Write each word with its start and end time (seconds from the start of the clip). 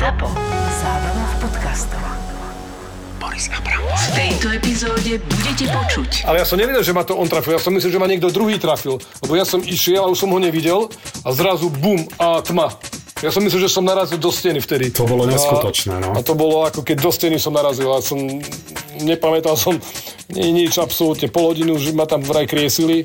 ZAPO. 0.00 0.32
Zábrná 0.80 1.24
v 1.28 1.34
podcastov. 1.44 2.00
Boris 3.20 3.52
Abram. 3.52 3.84
V 3.84 4.08
tejto 4.16 4.48
epizóde 4.48 5.20
budete 5.20 5.68
počuť. 5.68 6.24
Ale 6.24 6.40
ja 6.40 6.48
som 6.48 6.56
nevedel, 6.56 6.80
že 6.80 6.96
ma 6.96 7.04
to 7.04 7.20
on 7.20 7.28
trafil. 7.28 7.52
Ja 7.52 7.60
som 7.60 7.76
myslel, 7.76 7.92
že 7.92 8.00
ma 8.00 8.08
niekto 8.08 8.32
druhý 8.32 8.56
trafil. 8.56 8.96
Lebo 8.96 9.36
ja 9.36 9.44
som 9.44 9.60
išiel 9.60 10.00
a 10.00 10.08
už 10.08 10.24
som 10.24 10.32
ho 10.32 10.40
nevidel 10.40 10.88
a 11.20 11.28
zrazu 11.36 11.68
bum 11.68 12.00
a 12.16 12.40
tma. 12.40 12.80
Ja 13.20 13.28
som 13.28 13.44
myslel, 13.44 13.68
že 13.68 13.76
som 13.76 13.84
narazil 13.84 14.16
do 14.16 14.32
steny 14.32 14.64
vtedy. 14.64 14.88
To 14.96 15.04
bolo 15.04 15.28
neskutočné, 15.28 16.00
no. 16.00 16.16
A 16.16 16.24
to 16.24 16.32
bolo 16.32 16.64
ako 16.64 16.80
keď 16.80 16.96
do 16.96 17.12
steny 17.12 17.36
som 17.36 17.52
narazil 17.52 17.92
a 17.92 18.00
som 18.00 18.16
nepamätal 19.04 19.52
som 19.52 19.76
ni- 20.32 20.64
nič 20.64 20.80
absolútne. 20.80 21.28
Pol 21.28 21.52
hodinu, 21.52 21.76
že 21.76 21.92
ma 21.92 22.08
tam 22.08 22.24
vraj 22.24 22.48
kriesili. 22.48 23.04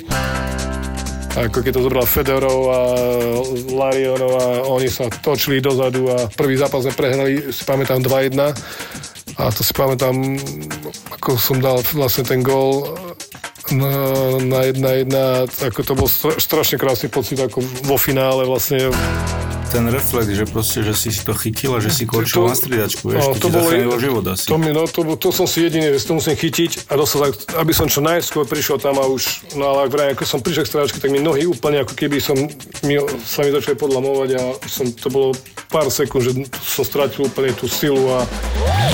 Ako 1.35 1.59
keď 1.59 1.71
to 1.75 1.85
zobral 1.91 2.07
Federov 2.07 2.59
a 2.71 2.79
Larionov 3.75 4.31
a 4.39 4.45
oni 4.71 4.87
sa 4.87 5.11
točili 5.11 5.59
dozadu 5.59 6.07
a 6.07 6.31
prvý 6.31 6.55
zápas 6.55 6.87
sme 6.87 6.95
prehrali, 6.95 7.51
si 7.51 7.67
pamätám 7.67 7.99
2-1. 7.99 8.39
A 9.35 9.51
to 9.51 9.59
si 9.59 9.75
pamätám, 9.75 10.15
ako 11.11 11.35
som 11.35 11.59
dal 11.59 11.83
vlastne 11.91 12.23
ten 12.23 12.39
gól 12.39 12.95
na, 13.73 13.91
na 14.39 14.59
jedna 14.69 14.89
jedna, 14.95 15.23
ako 15.43 15.79
to 15.81 15.93
bol 15.97 16.07
stra, 16.07 16.39
strašne 16.39 16.77
krásny 16.77 17.11
pocit, 17.11 17.35
ako 17.41 17.59
vo 17.83 17.97
finále 17.97 18.45
vlastne. 18.47 18.93
Ten 19.75 19.91
reflex, 19.91 20.31
že 20.31 20.47
proste, 20.47 20.79
že 20.87 20.95
si 20.95 21.11
si 21.11 21.19
to 21.19 21.35
chytil 21.35 21.75
a 21.75 21.83
že 21.83 21.91
si 21.91 22.07
končil 22.07 22.47
To- 22.47 22.47
na 22.47 22.55
striedačku, 22.55 23.11
vieš, 23.11 23.27
no, 23.27 23.35
to, 23.35 23.51
ti 23.51 23.59
zachránilo 23.59 23.97
život 23.99 24.23
asi. 24.31 24.47
To, 24.47 24.55
mi, 24.55 24.71
no, 24.71 24.87
to, 24.87 25.03
to 25.19 25.29
som 25.35 25.43
si 25.43 25.67
jediný, 25.67 25.91
že 25.91 26.07
to 26.07 26.15
musím 26.15 26.39
chytiť 26.39 26.87
a 26.87 26.95
dostať, 26.95 27.19
tak, 27.19 27.35
aby 27.59 27.71
som 27.75 27.91
čo 27.91 27.99
najskôr 27.99 28.47
prišiel 28.47 28.79
tam 28.79 28.95
a 28.95 29.03
už, 29.03 29.51
no 29.59 29.75
ale 29.75 29.79
ak 29.83 29.91
vraj, 29.91 30.07
ako 30.15 30.23
som 30.23 30.39
prišiel 30.39 30.63
k 30.63 30.71
stráčke, 30.71 30.97
tak 31.03 31.11
mi 31.11 31.19
nohy 31.19 31.43
úplne 31.43 31.83
ako 31.83 31.91
keby 31.91 32.23
som, 32.23 32.39
mi, 32.87 32.95
sa 33.27 33.43
mi 33.43 33.51
začali 33.51 33.75
podlamovať 33.75 34.29
a 34.39 34.41
som, 34.63 34.87
to 34.95 35.11
bolo 35.11 35.35
pár 35.67 35.91
sekúnd, 35.91 36.23
že 36.23 36.31
som 36.63 36.87
strátil 36.87 37.27
úplne 37.27 37.51
tú 37.51 37.67
silu 37.67 38.15
a 38.15 38.23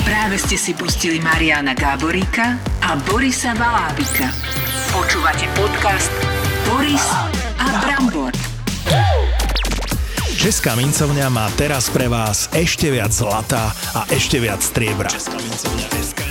Práve 0.02 0.34
ste 0.34 0.58
si 0.58 0.74
pustili 0.74 1.22
Mariana 1.22 1.78
Gáboríka 1.78 2.58
a 2.82 2.98
Borisa 3.06 3.54
Valábika. 3.54 4.34
Počúvate 4.90 5.46
podcast 5.54 6.10
Boris 6.66 7.06
a 7.54 7.66
Brambor. 7.86 8.11
Česká 10.42 10.74
mincovňa 10.74 11.30
má 11.30 11.46
teraz 11.54 11.86
pre 11.86 12.10
vás 12.10 12.50
ešte 12.50 12.90
viac 12.90 13.14
zlata 13.14 13.70
a 13.94 14.02
ešte 14.10 14.42
viac 14.42 14.58
striebra. 14.58 15.06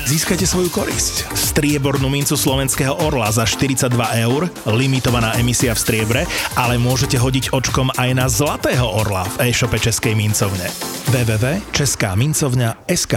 Získate 0.03 0.43
svoju 0.43 0.67
korisť. 0.67 1.31
Striebornú 1.31 2.11
mincu 2.11 2.35
slovenského 2.35 2.91
orla 3.07 3.31
za 3.31 3.47
42 3.47 3.87
eur, 4.27 4.51
limitovaná 4.67 5.39
emisia 5.39 5.71
v 5.71 5.79
striebre, 5.79 6.27
ale 6.59 6.75
môžete 6.75 7.15
hodiť 7.15 7.55
očkom 7.55 7.87
aj 7.95 8.09
na 8.11 8.27
zlatého 8.27 8.83
orla 8.83 9.23
v 9.39 9.47
e-shope 9.47 9.79
Českej 9.79 10.11
mincovne. 10.11 10.67
www.českámincovňa.sk 11.07 13.15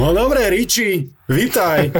No 0.00 0.16
dobre, 0.16 0.48
Riči, 0.48 1.12
vitaj. 1.28 1.92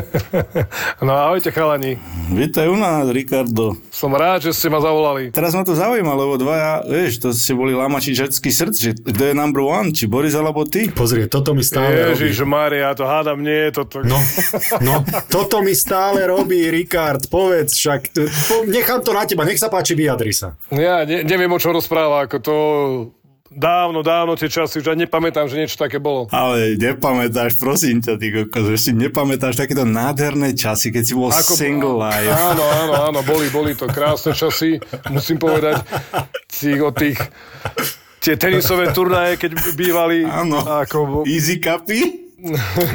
no 1.04 1.12
ahojte 1.12 1.52
chalani, 1.52 2.00
Vítaj 2.32 2.72
u 2.72 2.76
nás, 2.80 3.04
Ricardo. 3.12 3.76
som 3.92 4.16
rád, 4.16 4.48
že 4.48 4.56
ste 4.56 4.72
ma 4.72 4.80
zavolali. 4.80 5.28
Teraz 5.28 5.52
ma 5.52 5.68
to 5.68 5.76
zaujíma, 5.76 6.08
lebo 6.16 6.40
dvaja, 6.40 6.80
vieš, 6.88 7.20
to 7.20 7.28
ste 7.36 7.52
boli 7.52 7.76
lámači 7.76 8.16
ženský 8.16 8.48
srdc, 8.48 8.76
že 8.80 8.90
kto 8.96 9.22
je 9.28 9.34
number 9.36 9.60
one, 9.60 9.92
či 9.92 10.08
Boris 10.08 10.32
alebo 10.32 10.64
ty? 10.64 10.88
Pozrie, 10.88 11.28
toto 11.28 11.52
mi 11.52 11.60
stále 11.60 11.92
robí. 11.92 12.24
Ježiš 12.24 12.40
Mária, 12.48 12.88
to 12.96 13.04
hádam 13.04 13.44
nie 13.44 13.68
je 13.68 13.84
toto. 13.84 14.00
No, 14.00 14.16
no, 14.80 15.04
toto 15.28 15.60
mi 15.60 15.76
stále 15.76 16.24
robí, 16.24 16.72
Rikard, 16.72 17.28
povedz 17.28 17.76
však. 17.76 18.16
Po, 18.48 18.64
nechám 18.64 19.04
to 19.04 19.12
na 19.12 19.28
teba, 19.28 19.44
nech 19.44 19.60
sa 19.60 19.68
páči, 19.68 19.92
vyjadri 19.92 20.32
sa. 20.32 20.56
Ja 20.72 21.04
ne, 21.04 21.20
neviem, 21.20 21.52
o 21.52 21.60
čom 21.60 21.76
rozpráva, 21.76 22.24
ako 22.24 22.36
to 22.40 22.54
dávno, 23.50 24.00
dávno 24.00 24.38
tie 24.38 24.46
časy, 24.46 24.78
už 24.78 24.94
ani 24.94 25.10
nepamätám, 25.10 25.50
že 25.50 25.58
niečo 25.58 25.74
také 25.74 25.98
bolo. 25.98 26.30
Ale 26.30 26.78
nepamätáš, 26.78 27.58
prosím 27.58 27.98
ťa, 27.98 28.14
ty 28.14 28.26
kokos, 28.30 28.66
že 28.70 28.78
si 28.78 28.90
nepamätáš 28.94 29.58
takéto 29.58 29.82
nádherné 29.82 30.54
časy, 30.54 30.94
keď 30.94 31.02
si 31.02 31.12
bol 31.18 31.34
Ako- 31.34 31.58
single 31.58 31.98
life. 31.98 32.30
Áno, 32.30 32.62
áno, 32.62 32.94
áno, 33.10 33.18
boli, 33.26 33.50
boli 33.50 33.74
to 33.74 33.90
krásne 33.90 34.32
časy, 34.32 34.78
musím 35.10 35.42
povedať, 35.42 35.82
tých, 36.46 36.80
od 36.80 36.94
tých, 36.94 37.18
tie 38.22 38.38
tenisové 38.38 38.94
turnaje, 38.94 39.34
keď 39.34 39.74
bývali, 39.74 40.22
Áno. 40.22 40.62
ako, 40.62 41.26
Easy 41.26 41.58
cupy? 41.58 42.19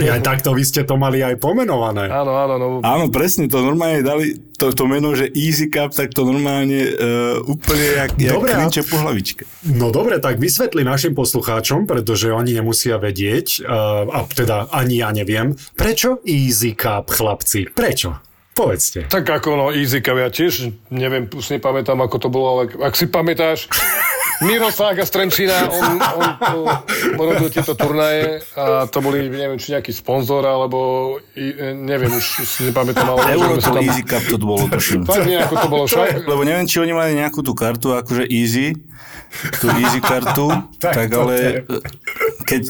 Ja, 0.02 0.18
takto 0.22 0.58
vy 0.58 0.66
ste 0.66 0.82
to 0.82 0.98
mali 0.98 1.22
aj 1.22 1.38
pomenované. 1.38 2.10
áno, 2.10 2.34
áno, 2.34 2.54
no, 2.58 2.68
Áno, 2.82 3.06
presne, 3.14 3.46
to 3.46 3.62
normálne 3.62 4.02
dali, 4.02 4.38
to, 4.58 4.74
to 4.74 4.84
meno, 4.90 5.14
že 5.14 5.30
Easy 5.38 5.70
Cup, 5.70 5.94
tak 5.94 6.12
to 6.18 6.26
normálne 6.26 6.74
uh, 6.74 7.46
úplne 7.46 7.86
jak, 8.06 8.12
jak 8.18 8.34
Dobre, 8.34 8.52
klinče 8.58 8.82
po 8.90 8.98
hlavičke. 9.06 9.44
No 9.78 9.94
dobre, 9.94 10.18
tak 10.18 10.42
vysvetli 10.42 10.82
našim 10.82 11.14
poslucháčom, 11.14 11.86
pretože 11.86 12.34
oni 12.34 12.58
nemusia 12.58 12.98
vedieť, 12.98 13.62
uh, 13.62 14.10
a 14.10 14.20
teda 14.26 14.74
ani 14.74 15.06
ja 15.06 15.14
neviem, 15.14 15.54
prečo 15.78 16.26
Easy 16.26 16.74
Cup, 16.74 17.14
chlapci? 17.14 17.70
Prečo? 17.70 18.26
Povedzte. 18.56 19.12
tak 19.12 19.28
ako 19.28 19.60
no, 19.60 19.66
Easy 19.76 20.00
Cup, 20.00 20.16
ja 20.16 20.32
tiež 20.32 20.72
neviem, 20.88 21.28
už 21.28 21.52
nepamätám, 21.60 22.00
ako 22.00 22.16
to 22.18 22.28
bolo, 22.32 22.48
ale 22.56 22.64
ak 22.88 22.96
si 22.96 23.06
pamätáš, 23.12 23.68
Miro 24.38 24.68
Sága 24.68 25.02
z 25.02 25.12
Trenčína, 25.12 25.58
on, 25.66 25.96
on, 25.96 26.68
on 27.14 27.26
robil 27.26 27.48
tieto 27.48 27.72
turnaje 27.72 28.44
a 28.54 28.84
to 28.84 29.00
boli, 29.00 29.26
neviem, 29.26 29.56
či 29.56 29.72
nejaký 29.72 29.92
sponzor, 29.92 30.44
alebo 30.44 30.80
i- 31.34 31.56
neviem, 31.74 32.12
už 32.12 32.26
si 32.44 32.66
nepamätám, 32.66 33.08
ale 33.08 33.32
Euro 33.32 33.56
to 33.56 33.72
tam- 33.72 33.80
Easy 33.80 34.02
Cup 34.02 34.20
to 34.22 34.36
bolo, 34.38 34.68
tuším. 34.68 35.04
Tak 35.04 35.24
nejako 35.24 35.54
to 35.56 35.68
bolo 35.68 35.84
však. 35.86 36.08
Lebo 36.22 36.42
neviem, 36.42 36.66
či 36.66 36.78
oni 36.78 36.92
mali 36.92 37.14
nejakú 37.14 37.40
tú 37.40 37.54
kartu, 37.54 37.94
akože 37.94 38.26
Easy, 38.26 38.76
tú 39.58 39.72
Easy 39.74 40.00
kartu, 40.00 40.52
Tak 40.84 40.94
tak, 40.94 41.08
to 41.10 41.20
ale 41.22 41.34
je. 41.34 41.52
keď 42.46 42.62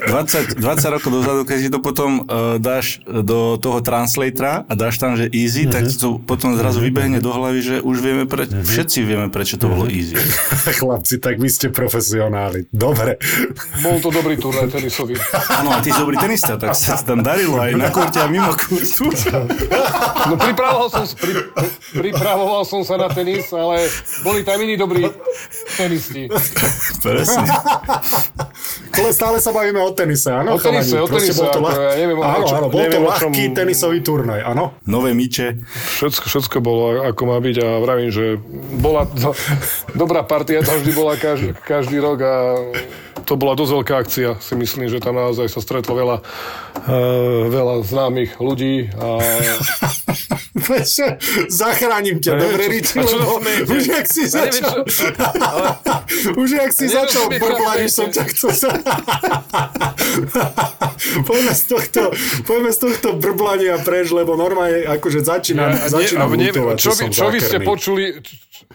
20, 0.55 0.61
20 0.61 0.95
rokov 0.95 1.09
dozadu, 1.11 1.41
keď 1.43 1.57
si 1.59 1.67
to 1.67 1.79
potom 1.79 2.21
uh, 2.21 2.55
dáš 2.55 3.01
do 3.03 3.57
toho 3.57 3.81
translatora 3.81 4.63
a 4.63 4.73
dáš 4.73 4.95
tam, 4.95 5.13
že 5.13 5.27
Easy, 5.27 5.65
tak 5.65 5.83
ti 5.83 5.95
to 5.95 6.17
potom 6.17 6.53
zrazu 6.53 6.77
vybehne 6.79 7.17
do 7.17 7.29
hlavy, 7.29 7.59
že 7.59 7.75
už 7.79 7.97
vieme, 7.99 8.23
pre, 8.23 8.45
všetci 8.45 9.01
vieme, 9.01 9.27
prečo 9.27 9.57
to 9.57 9.65
bolo 9.65 9.85
Easy. 9.85 10.13
Chlapci, 10.79 11.17
tak 11.17 11.35
vy 11.35 11.49
ste 11.55 11.71
profesionáli. 11.71 12.67
Dobre. 12.67 13.15
Bol 13.79 13.97
to 13.97 14.11
dobrý 14.11 14.35
turnaj 14.35 14.67
tenisový. 14.69 15.15
Áno, 15.49 15.71
a 15.71 15.79
ty 15.79 15.89
si 15.89 15.97
dobrý 15.97 16.17
tenista, 16.17 16.55
tak 16.55 16.75
sa 16.75 16.99
tam 16.99 17.23
darilo 17.23 17.55
aj 17.57 17.71
na 17.73 17.87
kurte 17.87 18.19
a 18.19 18.27
mimo 18.27 18.51
kurtu. 18.51 19.07
No 20.25 20.35
pripravoval 20.35 20.87
som, 20.89 21.03
pri, 21.15 21.31
pripravoval 21.93 22.61
som 22.63 22.81
sa 22.81 22.97
na 22.97 23.07
tenis, 23.07 23.47
ale 23.49 23.87
boli 24.21 24.41
tam 24.41 24.57
iní 24.57 24.75
dobrí 24.75 25.07
tenisti. 25.73 26.27
Presne. 26.99 27.47
Ale 28.95 29.11
stále 29.11 29.37
sa 29.37 29.51
bavíme 29.51 29.77
o 29.77 29.91
tenise, 29.91 30.31
áno? 30.31 30.55
O 30.55 30.57
tenise, 30.57 30.95
chalani? 30.95 31.03
o 31.03 31.07
tenise, 31.07 31.35
bol 31.35 31.47
to 31.49 31.59
ľah- 31.59 31.75
ja 31.75 31.93
neviem, 31.95 32.17
áno, 32.17 32.43
čom- 32.43 32.57
áno, 32.57 32.67
bol 32.67 32.79
to 32.79 32.83
neviem, 32.85 33.03
o 33.03 33.11
čom- 33.11 33.27
ľahký 33.27 33.43
tenisový 33.51 33.99
turnaj, 34.01 34.39
áno? 34.41 34.63
Nové 34.85 35.11
myče. 35.11 35.47
Všetko, 35.99 36.23
všetko 36.25 36.57
bolo 36.59 36.83
ako 37.03 37.21
má 37.25 37.37
byť 37.37 37.55
a 37.59 37.67
vravím, 37.77 38.09
že 38.09 38.39
bola 38.73 39.03
do, 39.05 39.35
dobrá 39.93 40.23
partia, 40.23 40.63
to 40.63 40.71
vždy 40.73 40.91
bola 40.91 41.13
každý, 41.13 41.44
každý 41.53 42.01
rok 42.01 42.21
a 42.23 42.33
to 43.25 43.33
bola 43.35 43.57
dosť 43.57 43.71
veľká 43.81 43.95
akcia. 44.05 44.29
Si 44.37 44.53
myslím, 44.53 44.87
že 44.87 45.01
tam 45.01 45.17
naozaj 45.17 45.49
sa 45.49 45.59
stretlo 45.59 45.97
veľa, 45.97 46.21
uh, 46.21 47.49
veľa 47.49 47.81
známych 47.83 48.37
ľudí 48.37 48.93
a 48.95 49.19
Zachránim 51.51 52.23
ťa, 52.23 52.31
dobre, 52.39 52.71
Riči, 52.71 52.95
lebo 52.97 53.43
už 53.69 53.83
jak 53.85 54.07
si 54.07 54.23
začal, 54.25 54.81
už 56.41 56.49
jak 56.49 56.71
si 56.73 56.89
začal 56.89 57.27
chápete. 57.27 57.91
som 57.91 58.07
ťa 58.09 58.23
chcel 58.33 58.51
sa... 58.55 58.69
poďme 61.27 61.53
z 61.53 61.63
tohto, 61.69 62.01
poďme 62.47 62.71
z 62.71 62.79
tohto 62.81 63.09
brblania 63.19 63.77
preč, 63.83 64.09
lebo 64.15 64.39
normálne 64.39 64.87
akože 64.87 65.19
začínam, 65.21 65.75
Ja, 65.75 65.91
začínam 65.91 66.31
ne, 66.33 66.49
lutovať, 66.49 66.75
čo, 66.79 66.91
som 66.95 67.11
čo 67.11 67.27
vy 67.29 67.39
ste 67.43 67.59
počuli, 67.61 68.15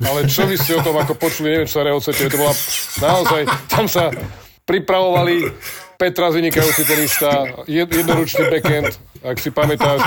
ale 0.04 0.28
čo 0.28 0.44
vy 0.46 0.60
ste 0.60 0.78
o 0.78 0.84
tom 0.84 1.00
ako 1.00 1.16
počuli, 1.16 1.56
neviem, 1.56 1.66
čo 1.66 1.80
sa 1.80 1.84
reocete, 1.88 2.28
to 2.28 2.38
bola 2.38 2.54
naozaj, 3.00 3.42
tam 3.68 3.86
sa 3.88 4.10
pripravovali 4.64 5.50
Petra 6.00 6.32
vynikajúci 6.32 6.88
tenista, 6.88 7.44
jed, 7.68 7.92
jednoručný 7.92 8.48
backhand, 8.48 8.96
ak 9.20 9.36
si 9.36 9.52
pamätáš, 9.52 10.00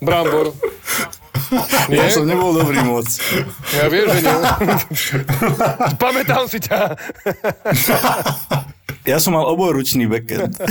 Brambor. 0.00 0.56
Nie? 1.88 2.08
Ja 2.08 2.12
som 2.12 2.24
nebol 2.28 2.56
dobrý 2.56 2.80
moc. 2.84 3.08
Ja 3.76 3.88
viem, 3.92 4.08
že 4.08 4.20
nie. 4.24 4.36
Pamätám 6.00 6.44
si 6.48 6.60
ťa. 6.60 6.96
Ja 9.08 9.16
som 9.16 9.32
mal 9.32 9.48
obojručný 9.48 10.04
backend. 10.04 10.52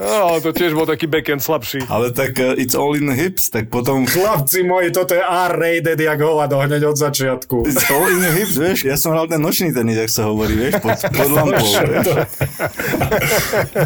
No, 0.00 0.32
ale 0.32 0.38
to 0.40 0.54
tiež 0.54 0.72
bol 0.72 0.88
taký 0.88 1.04
backhand 1.04 1.44
slabší. 1.44 1.84
Ale 1.90 2.14
tak 2.14 2.38
uh, 2.40 2.56
it's 2.56 2.72
all 2.72 2.96
in 2.96 3.04
the 3.10 3.16
hips, 3.16 3.52
tak 3.52 3.68
potom 3.68 4.08
Chlapci 4.08 4.64
moji, 4.64 4.88
toto 4.94 5.12
je 5.12 5.20
R-rated 5.20 6.00
jak 6.00 6.20
hovado 6.20 6.56
hneď 6.56 6.88
od 6.88 6.96
začiatku. 6.96 7.68
It's 7.68 7.84
all 7.90 8.08
in 8.08 8.24
the 8.24 8.32
hips, 8.32 8.56
vieš? 8.56 8.88
Ja 8.88 8.96
som 8.96 9.12
hral 9.12 9.28
ten 9.28 9.42
nočný 9.42 9.74
tenis, 9.74 10.00
jak 10.00 10.10
sa 10.10 10.22
hovorí, 10.32 10.56
vieš? 10.56 10.80
Pod, 10.80 10.96
pod 11.12 11.28
lampou, 11.28 11.68
vieš? 11.68 12.06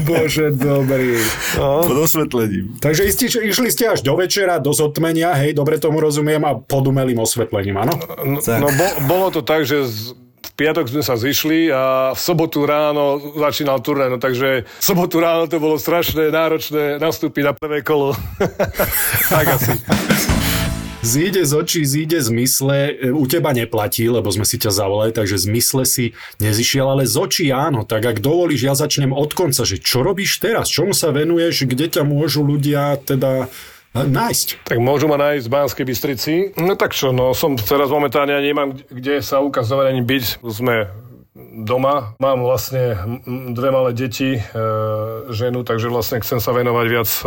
Bože, 0.06 0.46
dobrý. 0.54 1.18
Pod 1.58 1.98
osvetlením. 1.98 2.78
Takže 2.78 3.02
isti, 3.10 3.26
išli 3.26 3.68
ste 3.74 3.84
až 3.90 4.06
do 4.06 4.14
večera, 4.14 4.62
do 4.62 4.70
zotmenia, 4.70 5.34
hej, 5.34 5.56
dobre 5.56 5.82
tomu 5.82 5.98
rozumiem, 5.98 6.42
a 6.46 6.54
pod 6.54 6.84
umelým 6.86 7.18
osvetlením, 7.18 7.74
áno? 7.80 7.94
No, 8.22 8.38
no 8.38 8.68
bo, 8.70 8.86
bolo 9.08 9.26
to 9.34 9.40
tak, 9.42 9.66
že 9.66 9.82
z, 9.88 10.23
piatok 10.54 10.86
sme 10.86 11.02
sa 11.02 11.18
zišli 11.18 11.70
a 11.70 12.14
v 12.14 12.20
sobotu 12.20 12.62
ráno 12.62 13.18
začínal 13.34 13.82
turné, 13.82 14.06
no 14.06 14.22
takže 14.22 14.66
v 14.66 14.84
sobotu 14.84 15.18
ráno 15.18 15.50
to 15.50 15.58
bolo 15.58 15.78
strašné, 15.78 16.30
náročné 16.30 17.02
nastúpiť 17.02 17.42
na 17.42 17.52
prvé 17.54 17.82
kolo. 17.82 18.14
tak 19.34 19.46
asi. 19.58 19.74
Zíde 21.04 21.44
z 21.44 21.52
očí, 21.52 21.84
zíde 21.84 22.16
z 22.16 22.32
mysle. 22.32 22.96
E, 22.96 23.12
u 23.12 23.28
teba 23.28 23.52
neplatí, 23.52 24.08
lebo 24.08 24.32
sme 24.32 24.48
si 24.48 24.56
ťa 24.56 24.72
zavolali, 24.72 25.12
takže 25.12 25.36
z 25.36 25.46
mysle 25.52 25.84
si 25.84 26.16
nezišiel, 26.40 26.96
ale 26.96 27.04
z 27.04 27.20
očí 27.20 27.44
áno. 27.52 27.84
Tak 27.84 28.08
ak 28.08 28.18
dovolíš, 28.24 28.64
ja 28.64 28.72
začnem 28.72 29.12
od 29.12 29.36
konca, 29.36 29.68
že 29.68 29.76
čo 29.76 30.00
robíš 30.00 30.40
teraz, 30.40 30.72
čomu 30.72 30.96
sa 30.96 31.12
venuješ, 31.12 31.68
kde 31.68 31.92
ťa 31.92 32.08
môžu 32.08 32.40
ľudia 32.40 32.96
teda 33.04 33.52
nájsť. 33.94 34.66
Tak 34.66 34.78
môžu 34.82 35.06
ma 35.06 35.14
nájsť 35.14 35.46
v 35.46 35.54
Banskej 35.54 35.86
Bystrici. 35.86 36.34
No 36.58 36.74
tak 36.74 36.90
čo, 36.92 37.14
no 37.14 37.30
som 37.32 37.54
teraz 37.54 37.88
momentálne 37.88 38.34
nemám 38.42 38.74
kde 38.90 39.22
sa 39.22 39.38
ukazovať 39.38 39.94
ani 39.94 40.02
byť. 40.02 40.24
Sme 40.50 40.90
doma. 41.34 42.14
Mám 42.18 42.46
vlastne 42.46 42.94
dve 43.26 43.70
malé 43.70 43.90
deti, 43.94 44.38
e, 44.38 44.40
ženu, 45.34 45.66
takže 45.66 45.90
vlastne 45.90 46.22
chcem 46.22 46.38
sa 46.38 46.50
venovať 46.54 46.86
viac 46.86 47.10
e, 47.10 47.26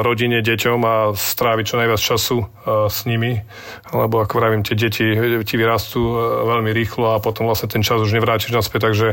rodine, 0.00 0.40
deťom 0.40 0.80
a 0.84 0.94
stráviť 1.12 1.64
čo 1.64 1.76
najviac 1.76 2.00
času 2.00 2.36
e, 2.40 2.46
s 2.88 3.04
nimi, 3.04 3.44
lebo 3.92 4.24
ako 4.24 4.40
vravím, 4.40 4.64
tie 4.64 4.76
deti 4.76 5.04
ti 5.44 5.54
vyrastú 5.56 6.00
e, 6.00 6.16
veľmi 6.48 6.72
rýchlo 6.72 7.16
a 7.16 7.20
potom 7.20 7.48
vlastne 7.48 7.68
ten 7.68 7.84
čas 7.84 8.00
už 8.00 8.12
nevrátiš 8.16 8.56
naspäť, 8.56 8.88
takže 8.88 9.08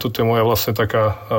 toto 0.00 0.16
je 0.20 0.28
moja 0.28 0.44
vlastne 0.44 0.76
taká 0.76 1.16
e, 1.16 1.36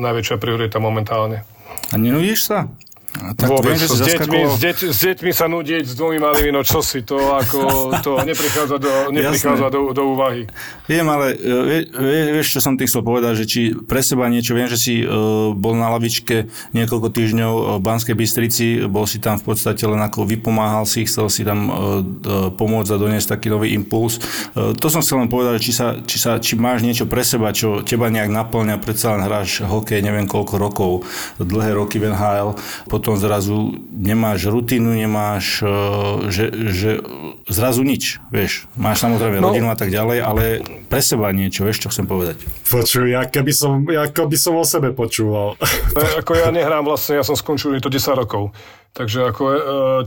najväčšia 0.00 0.36
priorita 0.40 0.80
momentálne. 0.80 1.44
A 1.92 2.00
nenudíš 2.00 2.48
sa? 2.48 2.72
Tak 3.14 3.46
Vôbec, 3.46 3.78
viem, 3.78 3.78
že 3.78 3.88
s, 3.94 4.00
deťmi, 4.02 4.40
s, 4.42 4.58
deť, 4.58 4.78
s 4.90 4.98
deťmi 5.06 5.30
sa 5.30 5.46
nudieť 5.46 5.86
s 5.86 5.94
dvomi 5.94 6.18
malými, 6.18 6.50
no 6.50 6.66
čo 6.66 6.82
si, 6.82 7.06
to 7.06 7.14
ako, 7.14 7.94
to 8.02 8.18
neprichádza 8.30 8.76
do, 8.82 8.92
neprichádza 9.14 9.70
do, 9.70 9.94
do 9.94 10.02
úvahy. 10.18 10.50
Viem, 10.90 11.06
ale 11.06 11.38
vie, 11.38 11.80
vie, 11.86 12.20
vieš, 12.34 12.58
čo 12.58 12.60
som 12.60 12.74
ty 12.74 12.90
chcel 12.90 13.06
povedať, 13.06 13.40
že 13.40 13.44
či 13.46 13.60
pre 13.70 14.02
seba 14.02 14.26
niečo, 14.26 14.58
viem, 14.58 14.66
že 14.66 14.74
si 14.74 15.06
uh, 15.06 15.54
bol 15.54 15.78
na 15.78 15.94
lavičke 15.94 16.50
niekoľko 16.74 17.08
týždňov 17.14 17.52
v 17.78 17.82
Banskej 17.86 18.16
Bystrici, 18.18 18.66
bol 18.90 19.06
si 19.06 19.22
tam 19.22 19.38
v 19.38 19.46
podstate 19.46 19.86
len 19.86 20.02
ako 20.02 20.26
vypomáhal 20.26 20.82
si, 20.82 21.06
chcel 21.06 21.30
si 21.30 21.46
tam 21.46 21.70
uh, 21.70 21.74
pomôcť 22.50 22.90
a 22.90 22.96
doniesť 22.98 23.38
taký 23.38 23.46
nový 23.46 23.78
impuls. 23.78 24.18
Uh, 24.58 24.74
to 24.74 24.90
som 24.90 25.06
chcel 25.06 25.22
len 25.22 25.30
povedať, 25.30 25.62
či, 25.62 25.70
sa, 25.70 26.02
či, 26.02 26.18
sa, 26.18 26.42
či 26.42 26.58
máš 26.58 26.82
niečo 26.82 27.06
pre 27.06 27.22
seba, 27.22 27.54
čo 27.54 27.86
teba 27.86 28.10
nejak 28.10 28.28
naplňa, 28.28 28.82
predsa 28.82 29.14
len 29.14 29.22
hráš 29.22 29.62
hokej 29.62 30.02
neviem 30.02 30.26
koľko 30.26 30.54
rokov, 30.58 30.92
dlhé 31.38 31.78
roky 31.78 32.02
v 32.02 32.10
NHL, 32.10 32.58
potom 32.90 33.03
zrazu 33.12 33.76
nemáš 33.92 34.48
rutinu, 34.48 34.96
nemáš, 34.96 35.60
e, 35.60 35.68
že, 36.32 36.44
že 36.72 36.90
zrazu 37.44 37.84
nič, 37.84 38.24
vieš. 38.32 38.64
Máš 38.72 39.04
samozrejme 39.04 39.44
no. 39.44 39.52
rodinu 39.52 39.68
a 39.68 39.76
tak 39.76 39.92
ďalej, 39.92 40.18
ale 40.24 40.44
pre 40.88 41.04
seba 41.04 41.28
niečo, 41.36 41.68
vieš, 41.68 41.84
čo 41.84 41.92
chcem 41.92 42.08
povedať. 42.08 42.40
Počuj, 42.72 43.12
ako 43.12 43.40
by 43.44 43.52
som, 43.52 43.72
ako 43.84 44.22
by 44.24 44.36
som 44.40 44.56
o 44.56 44.64
sebe 44.64 44.96
počúval. 44.96 45.60
ako 46.24 46.32
ja 46.32 46.48
nehrám 46.48 46.88
vlastne, 46.88 47.20
ja 47.20 47.24
som 47.24 47.36
skončil 47.36 47.76
to 47.84 47.92
10 47.92 48.16
rokov. 48.16 48.56
Takže 48.96 49.28
ako 49.28 49.42
e, 49.44 49.58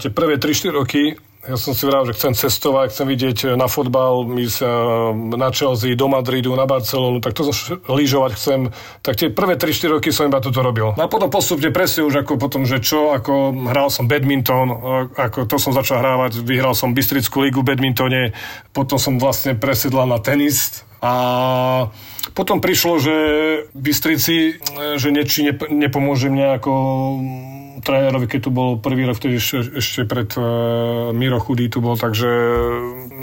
tie 0.01 0.09
prvé 0.09 0.41
3-4 0.41 0.73
roky 0.73 1.13
ja 1.45 1.55
som 1.55 1.77
si 1.77 1.85
vral, 1.85 2.01
že 2.09 2.17
chcem 2.17 2.33
cestovať, 2.33 2.89
chcem 2.89 3.07
vidieť 3.07 3.37
eh, 3.45 3.49
na 3.53 3.69
fotbal, 3.69 4.25
ísť 4.25 4.59
eh, 4.65 4.69
na 5.37 5.53
Chelsea, 5.53 5.93
do 5.93 6.09
Madridu, 6.09 6.57
na 6.57 6.65
Barcelonu, 6.65 7.21
tak 7.21 7.37
to 7.37 7.53
lyžovať 7.85 8.31
chcem. 8.33 8.59
Tak 9.05 9.13
tie 9.15 9.29
prvé 9.29 9.55
3-4 9.55 10.01
roky 10.01 10.09
som 10.09 10.27
iba 10.27 10.41
toto 10.41 10.65
robil. 10.65 10.97
No 10.97 11.05
a 11.05 11.11
potom 11.11 11.29
postupne 11.29 11.69
presne 11.69 12.03
už 12.09 12.25
ako 12.25 12.41
potom, 12.41 12.65
že 12.65 12.81
čo, 12.81 13.13
ako 13.13 13.53
hral 13.69 13.93
som 13.93 14.09
badminton, 14.09 14.67
ako 15.13 15.45
to 15.45 15.61
som 15.61 15.71
začal 15.71 16.01
hrávať, 16.01 16.41
vyhral 16.41 16.73
som 16.73 16.97
Bystrickú 16.97 17.45
ligu 17.45 17.61
v 17.61 17.69
badmintone, 17.73 18.33
potom 18.73 18.97
som 18.97 19.21
vlastne 19.21 19.53
presedlal 19.53 20.09
na 20.09 20.17
tenis 20.17 20.81
a 20.97 21.13
potom 22.33 22.57
prišlo, 22.57 22.97
že 22.97 23.15
Bystrici, 23.77 24.57
že 24.97 25.09
niečo 25.13 25.45
nepomôže 25.69 26.29
mne 26.33 26.57
ako 26.57 26.71
trénerovi, 27.81 28.25
keď 28.25 28.39
tu 28.47 28.51
bol 28.53 28.77
prvý 28.81 29.05
rok, 29.05 29.17
vtedy 29.17 29.37
ešte, 29.37 29.81
ešte 29.81 30.01
pred 30.09 30.29
uh, 30.37 31.13
Miro 31.13 31.37
Chudý 31.37 31.69
tu 31.69 31.81
bol, 31.83 31.97
takže 31.97 32.29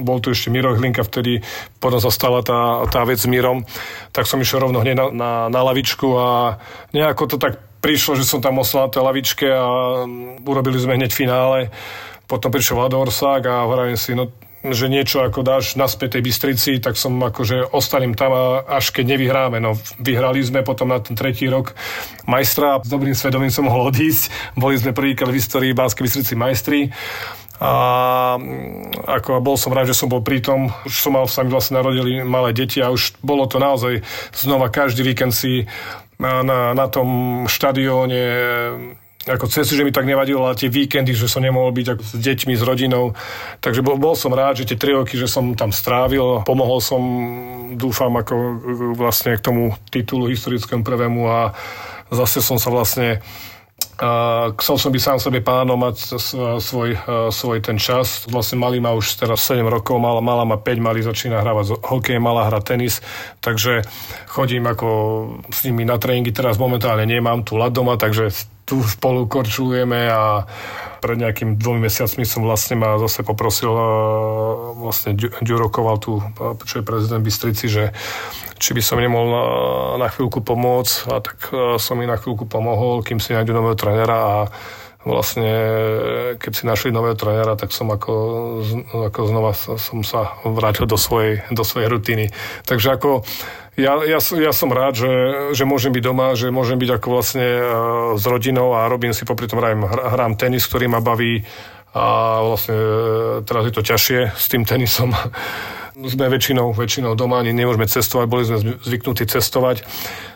bol 0.02 0.18
tu 0.22 0.30
ešte 0.30 0.50
Miro 0.50 0.74
Hlinka, 0.74 1.02
vtedy 1.06 1.42
potom 1.78 1.98
sa 1.98 2.10
stala 2.10 2.42
tá, 2.42 2.84
tá 2.90 3.02
vec 3.02 3.18
s 3.18 3.26
Mirom, 3.30 3.66
tak 4.10 4.26
som 4.26 4.38
išiel 4.38 4.66
rovno 4.66 4.82
hneď 4.82 4.94
na, 4.94 5.06
na, 5.10 5.30
na 5.50 5.60
lavičku 5.66 6.06
a 6.18 6.58
nejako 6.94 7.34
to 7.34 7.36
tak 7.38 7.58
prišlo, 7.84 8.16
že 8.16 8.24
som 8.24 8.40
tam 8.40 8.62
ostal 8.62 8.88
na 8.88 8.92
tej 8.92 9.04
lavičke 9.04 9.46
a 9.48 9.64
urobili 10.40 10.80
sme 10.80 10.96
hneď 10.96 11.12
finále. 11.12 11.68
Potom 12.24 12.48
prišiel 12.48 12.80
Vlado 12.80 12.96
Orsák 13.04 13.44
a 13.44 13.68
hovorím 13.68 14.00
si, 14.00 14.16
no 14.16 14.32
že 14.72 14.88
niečo 14.88 15.20
ako 15.20 15.44
dáš 15.44 15.76
naspäť 15.76 16.16
tej 16.16 16.22
Bystrici, 16.24 16.70
tak 16.80 16.96
som 16.96 17.20
akože 17.20 17.68
ostanem 17.76 18.16
tam 18.16 18.32
až 18.64 18.96
keď 18.96 19.04
nevyhráme. 19.12 19.60
No 19.60 19.76
vyhrali 20.00 20.40
sme 20.40 20.64
potom 20.64 20.88
na 20.88 21.04
ten 21.04 21.12
tretí 21.12 21.44
rok 21.52 21.76
majstra. 22.24 22.80
S 22.80 22.88
dobrým 22.88 23.12
svedomím 23.12 23.52
som 23.52 23.68
mohol 23.68 23.92
odísť. 23.92 24.32
Boli 24.56 24.80
sme 24.80 24.96
prvýkrát 24.96 25.28
v 25.28 25.36
histórii 25.36 25.76
Banskej 25.76 26.04
Bystrici 26.08 26.32
majstri. 26.32 26.88
A 27.60 28.34
ako 29.06 29.38
bol 29.38 29.54
som 29.54 29.70
rád, 29.70 29.92
že 29.92 29.98
som 29.98 30.08
bol 30.10 30.24
pri 30.24 30.40
tom. 30.40 30.72
Už 30.88 30.96
som 30.96 31.12
mal, 31.14 31.28
sa 31.28 31.44
mi 31.44 31.52
vlastne 31.52 31.78
narodili 31.78 32.24
malé 32.24 32.56
deti 32.56 32.80
a 32.80 32.90
už 32.90 33.20
bolo 33.20 33.44
to 33.46 33.60
naozaj 33.60 34.00
znova 34.34 34.72
každý 34.72 35.04
víkend 35.06 35.36
si 35.36 35.68
na, 36.18 36.42
na, 36.42 36.58
na 36.72 36.86
tom 36.88 37.44
štadióne 37.46 38.22
ako 39.24 39.48
cez 39.48 39.72
že 39.72 39.80
mi 39.84 39.92
tak 39.92 40.04
nevadilo, 40.04 40.44
ale 40.44 40.56
tie 40.56 40.68
víkendy, 40.68 41.16
že 41.16 41.32
som 41.32 41.40
nemohol 41.40 41.72
byť 41.72 41.86
ako 41.96 42.02
s 42.04 42.12
deťmi, 42.20 42.52
s 42.54 42.62
rodinou. 42.62 43.16
Takže 43.64 43.80
bol, 43.80 43.96
bol 43.96 44.12
som 44.12 44.36
rád, 44.36 44.60
že 44.60 44.68
tie 44.68 44.80
tri 44.80 44.92
roky, 44.92 45.16
že 45.16 45.24
som 45.24 45.56
tam 45.56 45.72
strávil. 45.72 46.44
Pomohol 46.44 46.84
som, 46.84 47.02
dúfam, 47.72 48.12
ako 48.12 48.60
vlastne 48.92 49.40
k 49.40 49.44
tomu 49.44 49.72
titulu 49.88 50.28
historickému 50.28 50.84
prvému 50.84 51.24
a 51.24 51.56
zase 52.12 52.44
som 52.44 52.60
sa 52.60 52.68
vlastne 52.68 53.24
a 53.94 54.50
chcel 54.58 54.74
som 54.74 54.90
byť 54.90 55.02
sám 55.02 55.18
sebe 55.22 55.38
pánom, 55.38 55.78
mať 55.78 56.18
svoj, 56.58 56.98
svoj 57.30 57.58
ten 57.62 57.78
čas. 57.78 58.26
Vlastne 58.26 58.58
malý 58.58 58.82
má 58.82 58.90
už 58.90 59.18
teraz 59.18 59.46
7 59.46 59.62
rokov, 59.70 60.02
mala, 60.02 60.18
mala 60.18 60.42
má 60.42 60.58
5, 60.58 60.82
malý 60.82 61.06
začína 61.06 61.38
hrávať 61.38 61.78
hokej, 61.78 62.18
malá 62.18 62.50
hra 62.50 62.58
tenis, 62.58 62.98
takže 63.38 63.86
chodím 64.26 64.66
ako 64.66 64.88
s 65.46 65.62
nimi 65.62 65.86
na 65.86 65.94
tréningy. 65.94 66.34
Teraz 66.34 66.58
momentálne 66.58 67.06
nemám 67.06 67.46
tu 67.46 67.54
ľad 67.54 67.70
doma, 67.70 67.94
takže 67.94 68.34
tu 68.64 68.80
spolu 68.80 69.28
korčulujeme 69.28 70.08
a 70.08 70.48
pred 71.04 71.20
nejakým 71.20 71.60
dvomi 71.60 71.84
mesiacmi 71.84 72.24
som 72.24 72.48
vlastne 72.48 72.80
ma 72.80 72.96
zase 72.96 73.20
poprosil 73.20 73.68
vlastne 74.80 75.12
Ďuro 75.20 75.68
Koval 75.68 76.00
tu, 76.00 76.24
čo 76.64 76.80
je 76.80 76.88
prezident 76.88 77.20
Bystrici, 77.20 77.68
že 77.68 77.92
či 78.56 78.72
by 78.72 78.80
som 78.80 78.96
nemohol 78.96 79.28
na, 79.28 79.44
na 80.00 80.08
chvíľku 80.08 80.40
pomôcť 80.40 80.94
a 81.12 81.20
tak 81.20 81.36
som 81.76 82.00
mi 82.00 82.08
na 82.08 82.16
chvíľku 82.16 82.48
pomohol, 82.48 83.04
kým 83.04 83.20
si 83.20 83.36
nájdu 83.36 83.52
nového 83.52 83.76
trénera 83.76 84.16
a 84.16 84.36
vlastne, 85.04 85.52
keď 86.40 86.52
si 86.56 86.64
našli 86.64 86.88
nového 86.88 87.12
trénera, 87.14 87.60
tak 87.60 87.76
som 87.76 87.92
ako, 87.92 88.14
ako 89.12 89.20
znova 89.28 89.52
som 89.54 90.00
sa 90.00 90.40
vrátil 90.48 90.88
do 90.88 90.96
svojej, 90.96 91.44
do 91.52 91.60
svojej 91.60 91.92
rutiny. 91.92 92.32
Takže 92.64 92.96
ako 92.96 93.28
ja, 93.74 93.98
ja, 94.06 94.18
ja 94.22 94.52
som 94.54 94.70
rád, 94.70 94.94
že, 94.94 95.12
že 95.50 95.64
môžem 95.66 95.90
byť 95.90 96.04
doma, 96.04 96.38
že 96.38 96.54
môžem 96.54 96.78
byť 96.78 96.90
ako 96.94 97.08
vlastne 97.10 97.46
uh, 97.46 97.66
s 98.14 98.24
rodinou 98.26 98.74
a 98.78 98.86
robím 98.86 99.10
si 99.10 99.26
popri 99.26 99.50
tom 99.50 99.58
hrám, 99.58 99.82
hrám 99.86 100.32
tenis, 100.38 100.66
ktorý 100.70 100.86
ma 100.86 101.02
baví 101.02 101.42
a 101.94 102.38
vlastne 102.42 102.74
uh, 102.74 103.42
teraz 103.42 103.66
je 103.66 103.74
to 103.74 103.82
ťažšie 103.82 104.18
s 104.30 104.46
tým 104.46 104.62
tenisom. 104.62 105.10
sme 105.94 106.26
väčšinou, 106.26 106.74
väčšinou 106.74 107.14
doma, 107.14 107.38
ani 107.38 107.54
nemôžeme 107.54 107.86
cestovať, 107.86 108.26
boli 108.26 108.42
sme 108.42 108.58
zvyknutí 108.82 109.30
cestovať. 109.30 109.86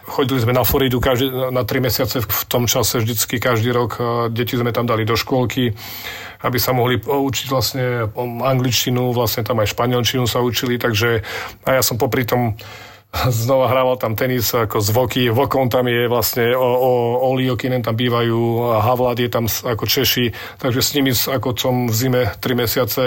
Chodili 0.06 0.38
sme 0.38 0.54
na 0.54 0.62
Floridu 0.62 1.02
každý, 1.02 1.34
na 1.50 1.66
tri 1.66 1.82
mesiace 1.82 2.22
v 2.22 2.42
tom 2.46 2.70
čase, 2.70 3.02
vždycky 3.02 3.42
každý 3.42 3.74
rok. 3.74 3.98
Deti 4.30 4.54
sme 4.54 4.70
tam 4.70 4.86
dali 4.86 5.02
do 5.02 5.18
škôlky, 5.18 5.74
aby 6.46 6.58
sa 6.62 6.70
mohli 6.70 7.02
učiť 7.02 7.46
vlastne 7.50 8.06
angličtinu, 8.46 9.10
vlastne 9.10 9.42
tam 9.42 9.58
aj 9.58 9.74
španielčinu 9.74 10.30
sa 10.30 10.38
učili, 10.38 10.78
takže 10.78 11.26
a 11.66 11.70
ja 11.74 11.82
som 11.82 11.98
popri 11.98 12.22
tom 12.22 12.54
znova 13.40 13.72
hrával 13.72 13.96
tam 13.96 14.16
tenis 14.16 14.52
ako 14.52 14.80
z 14.80 14.88
Voky. 14.92 15.24
Vokom 15.32 15.72
tam 15.72 15.88
je 15.88 16.08
vlastne 16.08 16.52
o, 16.52 16.60
o, 16.64 16.92
Oli 17.32 17.48
tam 17.80 17.96
bývajú, 17.96 18.40
Havlad 18.80 19.18
je 19.18 19.30
tam 19.32 19.44
ako 19.48 19.84
Češi, 19.88 20.58
takže 20.60 20.80
s 20.84 20.90
nimi 20.94 21.12
ako 21.12 21.48
som 21.56 21.74
v 21.88 21.94
zime 21.94 22.22
3 22.36 22.54
mesiace 22.54 23.02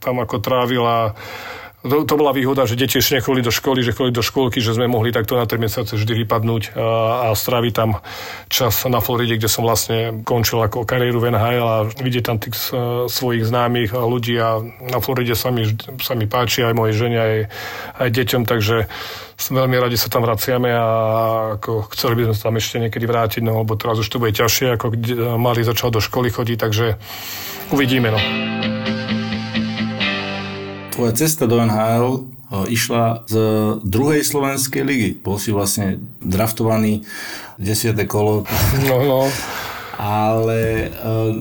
tam 0.00 0.20
ako 0.24 0.40
trávil 0.40 0.84
a 0.84 1.12
to, 1.82 2.06
to 2.06 2.14
bola 2.14 2.30
výhoda, 2.30 2.62
že 2.62 2.78
deti 2.78 3.02
ešte 3.02 3.18
nechodili 3.18 3.42
do 3.42 3.50
školy, 3.50 3.82
že 3.82 3.90
chodili 3.90 4.14
do 4.14 4.22
školky, 4.22 4.62
že 4.62 4.78
sme 4.78 4.86
mohli 4.86 5.10
takto 5.10 5.34
na 5.34 5.50
3 5.50 5.58
mesiace 5.58 5.98
vždy 5.98 6.22
vypadnúť 6.22 6.78
a, 6.78 7.30
a 7.30 7.34
stráviť 7.34 7.72
tam 7.74 7.98
čas 8.46 8.86
na 8.86 9.02
Floride, 9.02 9.34
kde 9.34 9.50
som 9.50 9.66
vlastne 9.66 10.22
končil 10.22 10.62
ako 10.62 10.86
kariéru 10.86 11.18
v 11.18 11.34
NHL 11.34 11.66
a 11.66 11.78
vidieť 11.90 12.24
tam 12.24 12.38
tých 12.38 12.54
svojich 13.10 13.42
známych 13.42 13.90
ľudí 13.90 14.38
a 14.38 14.62
na 14.62 14.98
Floride 15.02 15.34
sa 15.34 15.50
mi, 15.50 15.66
sa 15.98 16.14
mi 16.14 16.30
páči 16.30 16.62
aj 16.62 16.74
mojej 16.78 16.94
žene, 16.94 17.18
aj, 17.18 17.36
aj 17.98 18.08
deťom, 18.14 18.42
takže 18.46 18.86
veľmi 19.42 19.74
radi 19.74 19.98
sa 19.98 20.06
tam 20.06 20.22
vraciame 20.22 20.70
a 20.70 20.86
ako 21.58 21.90
chceli 21.98 22.22
by 22.22 22.22
sme 22.30 22.34
sa 22.38 22.42
tam 22.46 22.56
ešte 22.62 22.76
niekedy 22.78 23.04
vrátiť, 23.10 23.42
no 23.42 23.66
lebo 23.66 23.74
teraz 23.74 23.98
už 23.98 24.06
to 24.06 24.22
bude 24.22 24.38
ťažšie, 24.38 24.78
ako 24.78 24.94
mali 25.34 25.66
začal 25.66 25.90
do 25.90 25.98
školy 25.98 26.30
chodiť, 26.30 26.58
takže 26.62 26.94
uvidíme. 27.74 28.14
No 28.14 28.81
tvoja 31.02 31.18
cesta 31.18 31.50
do 31.50 31.58
NHL 31.58 32.30
išla 32.70 33.26
z 33.26 33.34
druhej 33.82 34.22
slovenskej 34.22 34.86
ligy. 34.86 35.10
Bol 35.18 35.34
si 35.42 35.50
vlastne 35.50 35.98
draftovaný 36.22 37.02
10. 37.58 37.98
kolo. 38.06 38.46
No, 38.86 39.02
no. 39.02 39.20
Ale 39.98 40.94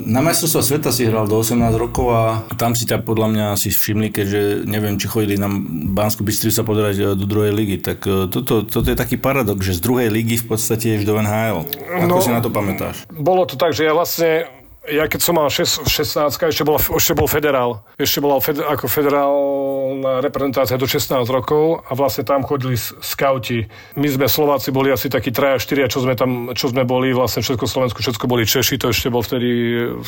na 0.10 0.26
majstrovstvo 0.26 0.66
sveta 0.66 0.90
si 0.90 1.06
hral 1.06 1.30
do 1.30 1.38
18 1.38 1.62
rokov 1.78 2.10
a 2.10 2.42
tam 2.58 2.74
si 2.74 2.90
ťa 2.90 3.06
podľa 3.06 3.28
mňa 3.38 3.46
si 3.54 3.70
všimli, 3.70 4.10
keďže 4.10 4.66
neviem, 4.66 4.98
či 4.98 5.06
chodili 5.06 5.38
na 5.38 5.46
Banskú 5.94 6.26
Bystricu 6.26 6.58
sa 6.58 6.66
podrať 6.66 7.14
do 7.14 7.26
druhej 7.30 7.54
ligy. 7.54 7.78
Tak 7.78 8.02
toto, 8.34 8.66
toto 8.66 8.88
je 8.90 8.98
taký 8.98 9.22
paradox, 9.22 9.62
že 9.62 9.78
z 9.78 9.86
druhej 9.86 10.10
ligy 10.10 10.42
v 10.42 10.58
podstate 10.58 10.98
ješ 10.98 11.06
do 11.06 11.22
NHL. 11.22 11.70
Ako 12.02 12.10
no, 12.10 12.18
si 12.18 12.34
na 12.34 12.42
to 12.42 12.50
pamätáš? 12.50 13.06
Bolo 13.14 13.46
to 13.46 13.62
tak, 13.62 13.78
že 13.78 13.86
ja 13.86 13.94
vlastne 13.94 14.50
ja 14.90 15.06
keď 15.06 15.22
som 15.22 15.38
mal 15.38 15.46
6, 15.46 15.86
16, 15.86 16.42
ešte 16.42 16.66
bol, 16.66 16.82
ešte 16.82 17.14
bol 17.14 17.30
federál. 17.30 17.86
Ešte 18.02 18.18
bola 18.18 18.42
ako 18.42 18.90
federálna 18.90 20.26
reprezentácia 20.26 20.74
do 20.74 20.90
16 20.90 21.22
rokov 21.30 21.86
a 21.86 21.94
vlastne 21.94 22.26
tam 22.26 22.42
chodili 22.42 22.74
skauti. 22.82 23.70
My 23.94 24.10
sme 24.10 24.26
Slováci 24.26 24.74
boli 24.74 24.90
asi 24.90 25.06
takí 25.06 25.30
3 25.30 25.62
4, 25.62 25.86
čo 25.86 26.02
sme 26.02 26.18
tam, 26.18 26.50
čo 26.58 26.74
sme 26.74 26.82
boli 26.82 27.14
vlastne 27.14 27.46
v 27.46 27.54
Československu, 27.54 28.02
všetko 28.02 28.26
boli 28.26 28.50
Češi, 28.50 28.82
to 28.82 28.90
ešte 28.90 29.14
bol 29.14 29.22
vtedy 29.22 29.50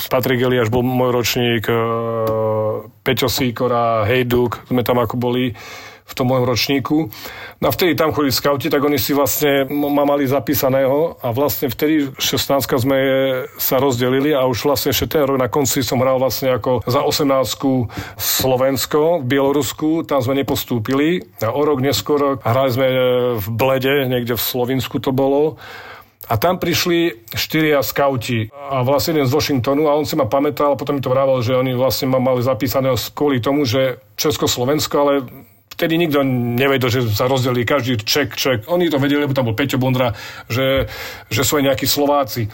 Patrik 0.10 0.42
Eliáš 0.42 0.74
bol 0.74 0.82
môj 0.82 1.22
ročník, 1.22 1.70
e, 1.70 1.78
Peťo 3.06 3.30
Sýkora, 3.30 4.10
Hejduk, 4.10 4.66
sme 4.74 4.82
tam 4.82 4.98
ako 4.98 5.22
boli 5.22 5.54
v 6.04 6.14
tom 6.14 6.30
mojom 6.30 6.46
ročníku. 6.46 6.98
No 7.64 7.66
a 7.68 7.72
vtedy 7.72 7.96
tam 7.96 8.12
chodili 8.12 8.36
skauti, 8.36 8.68
tak 8.68 8.84
oni 8.84 9.00
si 9.00 9.16
vlastne 9.16 9.66
ma 9.72 10.04
mali 10.04 10.28
zapísaného 10.28 11.18
a 11.24 11.32
vlastne 11.32 11.72
vtedy 11.72 12.12
16 12.20 12.84
sme 12.84 12.98
sa 13.56 13.80
rozdelili 13.80 14.36
a 14.36 14.44
už 14.44 14.68
vlastne 14.68 14.92
ešte 14.92 15.18
ten 15.18 15.24
rok 15.24 15.40
na 15.40 15.48
konci 15.48 15.80
som 15.80 16.04
hral 16.04 16.20
vlastne 16.20 16.52
ako 16.54 16.84
za 16.84 17.02
18 17.02 18.20
Slovensko 18.20 19.24
Bielorusku, 19.24 20.04
tam 20.04 20.20
sme 20.20 20.44
nepostúpili 20.44 21.24
a 21.40 21.56
o 21.56 21.62
rok 21.64 21.80
neskôr 21.80 22.38
hrali 22.44 22.72
sme 22.72 22.88
v 23.40 23.48
Blede, 23.56 24.06
niekde 24.12 24.36
v 24.36 24.44
Slovinsku 24.44 25.00
to 25.00 25.16
bolo 25.16 25.56
a 26.32 26.40
tam 26.40 26.56
prišli 26.56 27.28
štyria 27.36 27.84
skauti 27.84 28.48
a 28.52 28.80
vlastne 28.84 29.20
jeden 29.20 29.28
z 29.28 29.36
Washingtonu 29.36 29.92
a 29.92 29.98
on 30.00 30.08
si 30.08 30.16
ma 30.16 30.24
pamätal 30.24 30.76
a 30.76 30.80
potom 30.80 30.96
mi 30.96 31.04
to 31.04 31.12
vrával, 31.12 31.44
že 31.44 31.56
oni 31.56 31.76
vlastne 31.76 32.08
ma 32.08 32.20
mali 32.24 32.40
zapísaného 32.40 32.96
kvôli 33.12 33.44
tomu, 33.44 33.68
že 33.68 34.00
Československo, 34.16 34.96
ale 35.04 35.14
vtedy 35.84 36.00
nikto 36.00 36.24
nevedel, 36.56 36.88
že 36.88 37.12
sa 37.12 37.28
rozdelí 37.28 37.68
každý 37.68 38.00
ček, 38.00 38.40
ček. 38.40 38.72
Oni 38.72 38.88
to 38.88 39.04
vedeli, 39.04 39.28
lebo 39.28 39.36
tam 39.36 39.52
bol 39.52 39.60
Peťo 39.60 39.76
Bondra, 39.76 40.16
že, 40.48 40.88
že 41.28 41.44
sú 41.44 41.60
aj 41.60 41.68
nejakí 41.68 41.84
Slováci. 41.84 42.48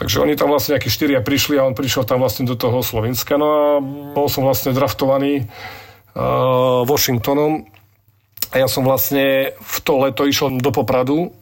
Takže 0.00 0.24
oni 0.24 0.32
tam 0.32 0.48
vlastne 0.48 0.80
nejakí 0.80 0.88
štyria 0.88 1.20
prišli 1.20 1.60
a 1.60 1.68
on 1.68 1.76
prišiel 1.76 2.08
tam 2.08 2.24
vlastne 2.24 2.48
do 2.48 2.56
toho 2.56 2.80
Slovenska. 2.80 3.36
No 3.36 3.46
a 3.52 3.64
bol 4.16 4.32
som 4.32 4.48
vlastne 4.48 4.72
draftovaný 4.72 5.44
uh, 5.44 6.88
Washingtonom 6.88 7.68
a 8.48 8.54
ja 8.56 8.64
som 8.64 8.80
vlastne 8.80 9.52
v 9.52 9.76
to 9.84 10.00
leto 10.00 10.24
išiel 10.24 10.56
do 10.56 10.72
Popradu. 10.72 11.36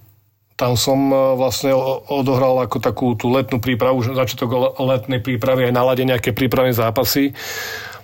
Tam 0.59 0.75
som 0.75 0.99
uh, 1.15 1.39
vlastne 1.39 1.71
odohral 2.11 2.67
ako 2.67 2.83
takú 2.83 3.15
tú 3.15 3.31
letnú 3.31 3.63
prípravu, 3.63 4.03
začiatok 4.03 4.75
letnej 4.75 5.23
prípravy, 5.23 5.71
aj 5.71 5.79
naladenie 5.79 6.19
nejaké 6.19 6.35
prípravné 6.35 6.75
zápasy. 6.75 7.33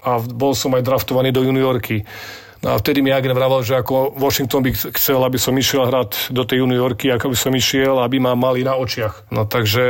A 0.07 0.23
bol 0.23 0.55
som 0.55 0.71
aj 0.79 0.87
draftovaný 0.87 1.35
do 1.35 1.43
juniorky. 1.43 2.07
No 2.59 2.75
a 2.75 2.77
vtedy 2.83 2.99
mi 3.07 3.15
agent 3.15 3.38
vravel, 3.38 3.62
že 3.62 3.79
ako 3.79 4.19
Washington 4.19 4.67
by 4.67 4.75
chcel, 4.75 5.23
aby 5.23 5.38
som 5.38 5.55
išiel 5.55 5.87
hrať 5.87 6.35
do 6.35 6.43
tej 6.43 6.67
juniorky, 6.67 7.07
ako 7.07 7.31
by 7.31 7.37
som 7.38 7.53
išiel, 7.55 8.03
aby 8.03 8.19
ma 8.19 8.35
mali 8.35 8.67
na 8.67 8.75
očiach. 8.75 9.31
No 9.31 9.47
takže 9.47 9.85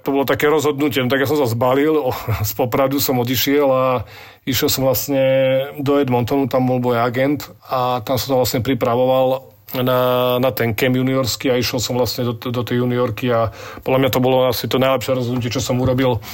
to 0.00 0.08
bolo 0.16 0.24
také 0.24 0.48
rozhodnutie. 0.48 1.04
No, 1.04 1.12
tak 1.12 1.20
ja 1.20 1.28
som 1.28 1.36
sa 1.36 1.44
zbalil, 1.44 2.00
z 2.48 2.52
Popradu 2.56 2.96
som 2.96 3.20
odišiel 3.20 3.68
a 3.68 3.84
išiel 4.48 4.72
som 4.72 4.88
vlastne 4.88 5.20
do 5.76 6.00
Edmontonu, 6.00 6.48
tam 6.48 6.64
bol 6.64 6.80
môj 6.80 6.96
agent 6.96 7.44
a 7.68 8.00
tam 8.00 8.16
som 8.16 8.32
sa 8.32 8.36
vlastne 8.40 8.64
pripravoval 8.64 9.58
na, 9.76 10.40
na 10.40 10.48
ten 10.48 10.72
camp 10.72 10.96
juniorský 10.96 11.52
a 11.52 11.60
išiel 11.60 11.76
som 11.76 11.92
vlastne 11.92 12.24
do, 12.24 12.32
do 12.32 12.62
tej 12.64 12.80
juniorky 12.80 13.28
a 13.28 13.52
podľa 13.84 14.00
mňa 14.00 14.10
to 14.16 14.24
bolo 14.24 14.48
asi 14.48 14.64
to 14.64 14.80
najlepšie 14.80 15.12
rozhodnutie, 15.12 15.52
čo 15.52 15.60
som 15.60 15.76
urobil. 15.76 16.24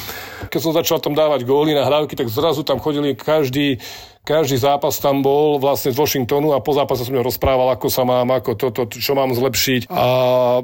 Keď 0.54 0.60
som 0.62 0.70
začal 0.70 1.02
tam 1.02 1.18
dávať 1.18 1.42
góly 1.42 1.74
na 1.74 1.82
hrávky, 1.82 2.14
tak 2.14 2.30
zrazu 2.30 2.62
tam 2.62 2.78
chodili 2.78 3.18
každý 3.18 3.82
každý 4.24 4.56
zápas 4.56 4.96
tam 5.04 5.20
bol 5.20 5.60
vlastne 5.60 5.92
z 5.92 6.00
Washingtonu 6.00 6.56
a 6.56 6.64
po 6.64 6.72
zápase 6.72 7.04
som 7.04 7.12
mi 7.12 7.20
rozprával, 7.20 7.76
ako 7.76 7.92
sa 7.92 8.08
mám, 8.08 8.32
ako 8.32 8.56
toto, 8.56 8.88
to, 8.88 8.96
čo 8.96 9.12
mám 9.12 9.36
zlepšiť. 9.36 9.92
A 9.92 10.04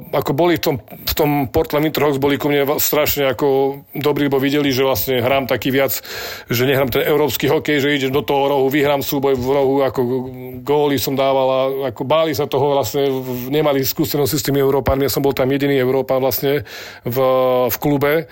ako 0.01 0.31
boli 0.33 0.57
v 0.57 0.61
tom, 0.65 0.75
v 0.81 1.13
tom 1.13 1.29
Portland 1.45 1.85
Winterhawks, 1.85 2.17
boli 2.17 2.41
ku 2.41 2.49
mne 2.49 2.65
strašne 2.81 3.29
ako 3.29 3.77
dobrí, 3.93 4.25
lebo 4.33 4.41
videli, 4.41 4.73
že 4.73 4.81
vlastne 4.81 5.21
hrám 5.21 5.45
taký 5.45 5.69
viac, 5.69 5.93
že 6.49 6.65
nehrám 6.65 6.89
ten 6.89 7.05
európsky 7.05 7.45
hokej, 7.45 7.85
že 7.85 7.93
ideš 7.93 8.09
do 8.09 8.25
toho 8.25 8.49
rohu, 8.49 8.65
vyhrám 8.65 9.05
súboj 9.05 9.37
v 9.37 9.47
rohu, 9.53 9.85
ako 9.85 10.01
góly 10.65 10.97
som 10.97 11.13
dával 11.13 11.47
a 11.47 11.59
ako 11.93 12.01
báli 12.01 12.33
sa 12.33 12.49
toho 12.49 12.73
vlastne, 12.73 13.13
nemali 13.53 13.85
skúsenosti 13.85 14.41
s 14.41 14.45
tými 14.49 14.57
Európanmi, 14.57 15.05
ja 15.05 15.13
som 15.13 15.21
bol 15.21 15.37
tam 15.37 15.45
jediný 15.53 15.77
Európan 15.77 16.17
vlastne 16.17 16.65
v, 17.05 17.17
v 17.69 17.77
klube 17.77 18.25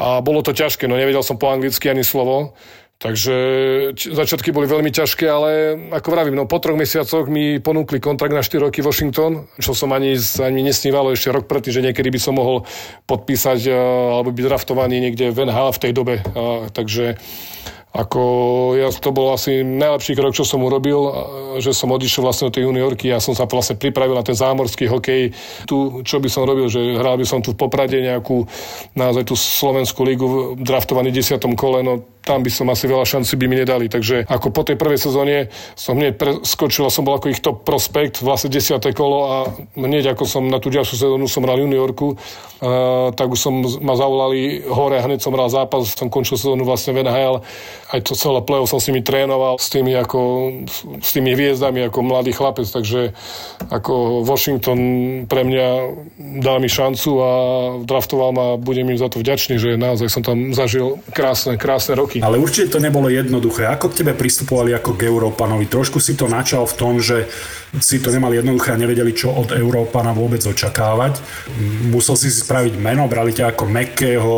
a 0.00 0.24
bolo 0.24 0.40
to 0.40 0.56
ťažké, 0.56 0.88
no 0.88 0.96
nevedel 0.96 1.20
som 1.20 1.36
po 1.36 1.52
anglicky 1.52 1.92
ani 1.92 2.00
slovo. 2.00 2.56
Takže 3.00 3.36
začiatky 3.96 4.52
boli 4.52 4.68
veľmi 4.68 4.92
ťažké, 4.92 5.24
ale 5.24 5.72
ako 5.88 6.08
vravím, 6.12 6.36
no 6.36 6.44
po 6.44 6.60
troch 6.60 6.76
mesiacoch 6.76 7.32
mi 7.32 7.56
ponúkli 7.56 7.96
kontrakt 7.96 8.36
na 8.36 8.44
4 8.44 8.68
roky 8.68 8.84
Washington, 8.84 9.48
čo 9.56 9.72
som 9.72 9.88
ani, 9.96 10.20
ani 10.44 10.60
nesnívalo 10.60 11.08
ešte 11.08 11.32
rok 11.32 11.48
predtým, 11.48 11.80
že 11.80 11.84
niekedy 11.88 12.12
by 12.12 12.20
som 12.20 12.36
mohol 12.36 12.68
podpísať 13.08 13.72
alebo 13.72 14.36
byť 14.36 14.44
draftovaný 14.44 15.00
niekde 15.00 15.32
v 15.32 15.48
NHL 15.48 15.72
v 15.72 15.80
tej 15.80 15.92
dobe. 15.96 16.14
Takže 16.76 17.16
ako 17.90 18.22
ja, 18.78 18.86
to 18.94 19.10
bol 19.10 19.34
asi 19.34 19.66
najlepší 19.66 20.14
krok, 20.14 20.30
čo 20.30 20.46
som 20.46 20.62
urobil, 20.62 21.10
že 21.58 21.74
som 21.74 21.90
odišiel 21.90 22.22
vlastne 22.22 22.46
do 22.46 22.54
tej 22.54 22.70
juniorky 22.70 23.10
a 23.10 23.18
ja 23.18 23.20
som 23.24 23.34
sa 23.34 23.50
vlastne 23.50 23.74
pripravil 23.74 24.14
na 24.14 24.22
ten 24.22 24.38
zámorský 24.38 24.86
hokej. 24.86 25.34
Tu, 25.66 25.76
čo 26.06 26.22
by 26.22 26.28
som 26.30 26.46
robil, 26.46 26.70
že 26.70 26.78
hral 26.94 27.18
by 27.18 27.26
som 27.26 27.42
tu 27.42 27.50
v 27.50 27.58
Poprade 27.58 27.98
nejakú, 27.98 28.46
naozaj 28.94 29.26
tú 29.26 29.34
Slovenskú 29.34 30.06
lígu 30.06 30.26
draftovaný 30.62 31.10
10. 31.10 31.42
kole, 31.58 31.82
no 31.82 32.06
tam 32.20 32.44
by 32.44 32.50
som 32.52 32.68
asi 32.68 32.84
veľa 32.84 33.06
šancí 33.08 33.34
by 33.40 33.46
mi 33.48 33.56
nedali. 33.64 33.88
Takže 33.88 34.28
ako 34.28 34.52
po 34.52 34.62
tej 34.62 34.76
prvej 34.76 35.00
sezóne 35.00 35.48
som 35.72 35.96
hneď 35.96 36.20
preskočil 36.20 36.86
som 36.92 37.04
bol 37.06 37.16
ako 37.16 37.32
ich 37.32 37.40
top 37.40 37.64
prospekt, 37.64 38.20
vlastne 38.20 38.52
10. 38.52 38.76
kolo 38.92 39.18
a 39.24 39.36
hneď 39.76 40.12
ako 40.12 40.24
som 40.28 40.44
na 40.44 40.60
tú 40.60 40.68
ďalšiu 40.68 40.96
sezónu 41.00 41.24
som 41.30 41.44
hral 41.48 41.60
juniorku, 41.64 42.16
uh, 42.16 43.10
tak 43.16 43.32
už 43.32 43.40
som 43.40 43.54
ma 43.80 43.96
zavolali 43.96 44.60
hore 44.68 45.00
a 45.00 45.06
hneď 45.06 45.24
som 45.24 45.32
hral 45.32 45.48
zápas, 45.48 45.96
som 45.96 46.12
končil 46.12 46.36
sezónu 46.36 46.68
vlastne 46.68 46.92
v 46.92 47.06
NHL. 47.06 47.40
Aj 47.90 48.00
to 48.04 48.12
celé 48.12 48.40
play 48.44 48.60
som 48.68 48.78
s 48.78 48.86
nimi 48.92 49.00
trénoval, 49.00 49.56
s 49.56 49.72
tými, 49.72 49.96
ako, 49.96 50.20
s 51.00 51.10
tými 51.16 51.32
hviezdami 51.32 51.88
ako 51.88 51.98
mladý 52.04 52.36
chlapec, 52.36 52.68
takže 52.68 53.16
ako 53.72 54.22
Washington 54.28 54.78
pre 55.26 55.42
mňa 55.46 55.66
dal 56.44 56.60
mi 56.60 56.68
šancu 56.68 57.10
a 57.22 57.30
draftoval 57.82 58.30
ma, 58.34 58.46
budem 58.60 58.92
im 58.92 58.98
za 59.00 59.08
to 59.08 59.22
vďačný, 59.22 59.56
že 59.56 59.80
naozaj 59.80 60.08
som 60.12 60.22
tam 60.22 60.52
zažil 60.52 61.00
krásne, 61.14 61.56
krásne 61.56 61.96
roky 61.96 62.09
roky. 62.10 62.18
Ale 62.18 62.42
určite 62.42 62.74
to 62.74 62.82
nebolo 62.82 63.06
jednoduché. 63.06 63.70
Ako 63.70 63.94
k 63.94 64.02
tebe 64.02 64.18
pristupovali 64.18 64.74
ako 64.74 64.98
k 64.98 65.06
Európanovi? 65.06 65.70
Trošku 65.70 66.02
si 66.02 66.18
to 66.18 66.26
načal 66.26 66.66
v 66.66 66.74
tom, 66.74 66.98
že 66.98 67.30
si 67.78 68.02
to 68.02 68.10
nemali 68.10 68.42
jednoduché 68.42 68.74
a 68.74 68.82
nevedeli, 68.82 69.14
čo 69.14 69.30
od 69.30 69.54
Európana 69.54 70.10
vôbec 70.10 70.42
očakávať. 70.42 71.22
Musel 71.86 72.18
si 72.18 72.34
si 72.34 72.42
spraviť 72.42 72.74
meno, 72.82 73.06
brali 73.06 73.30
ťa 73.30 73.54
ako 73.54 73.64
mekého, 73.70 74.34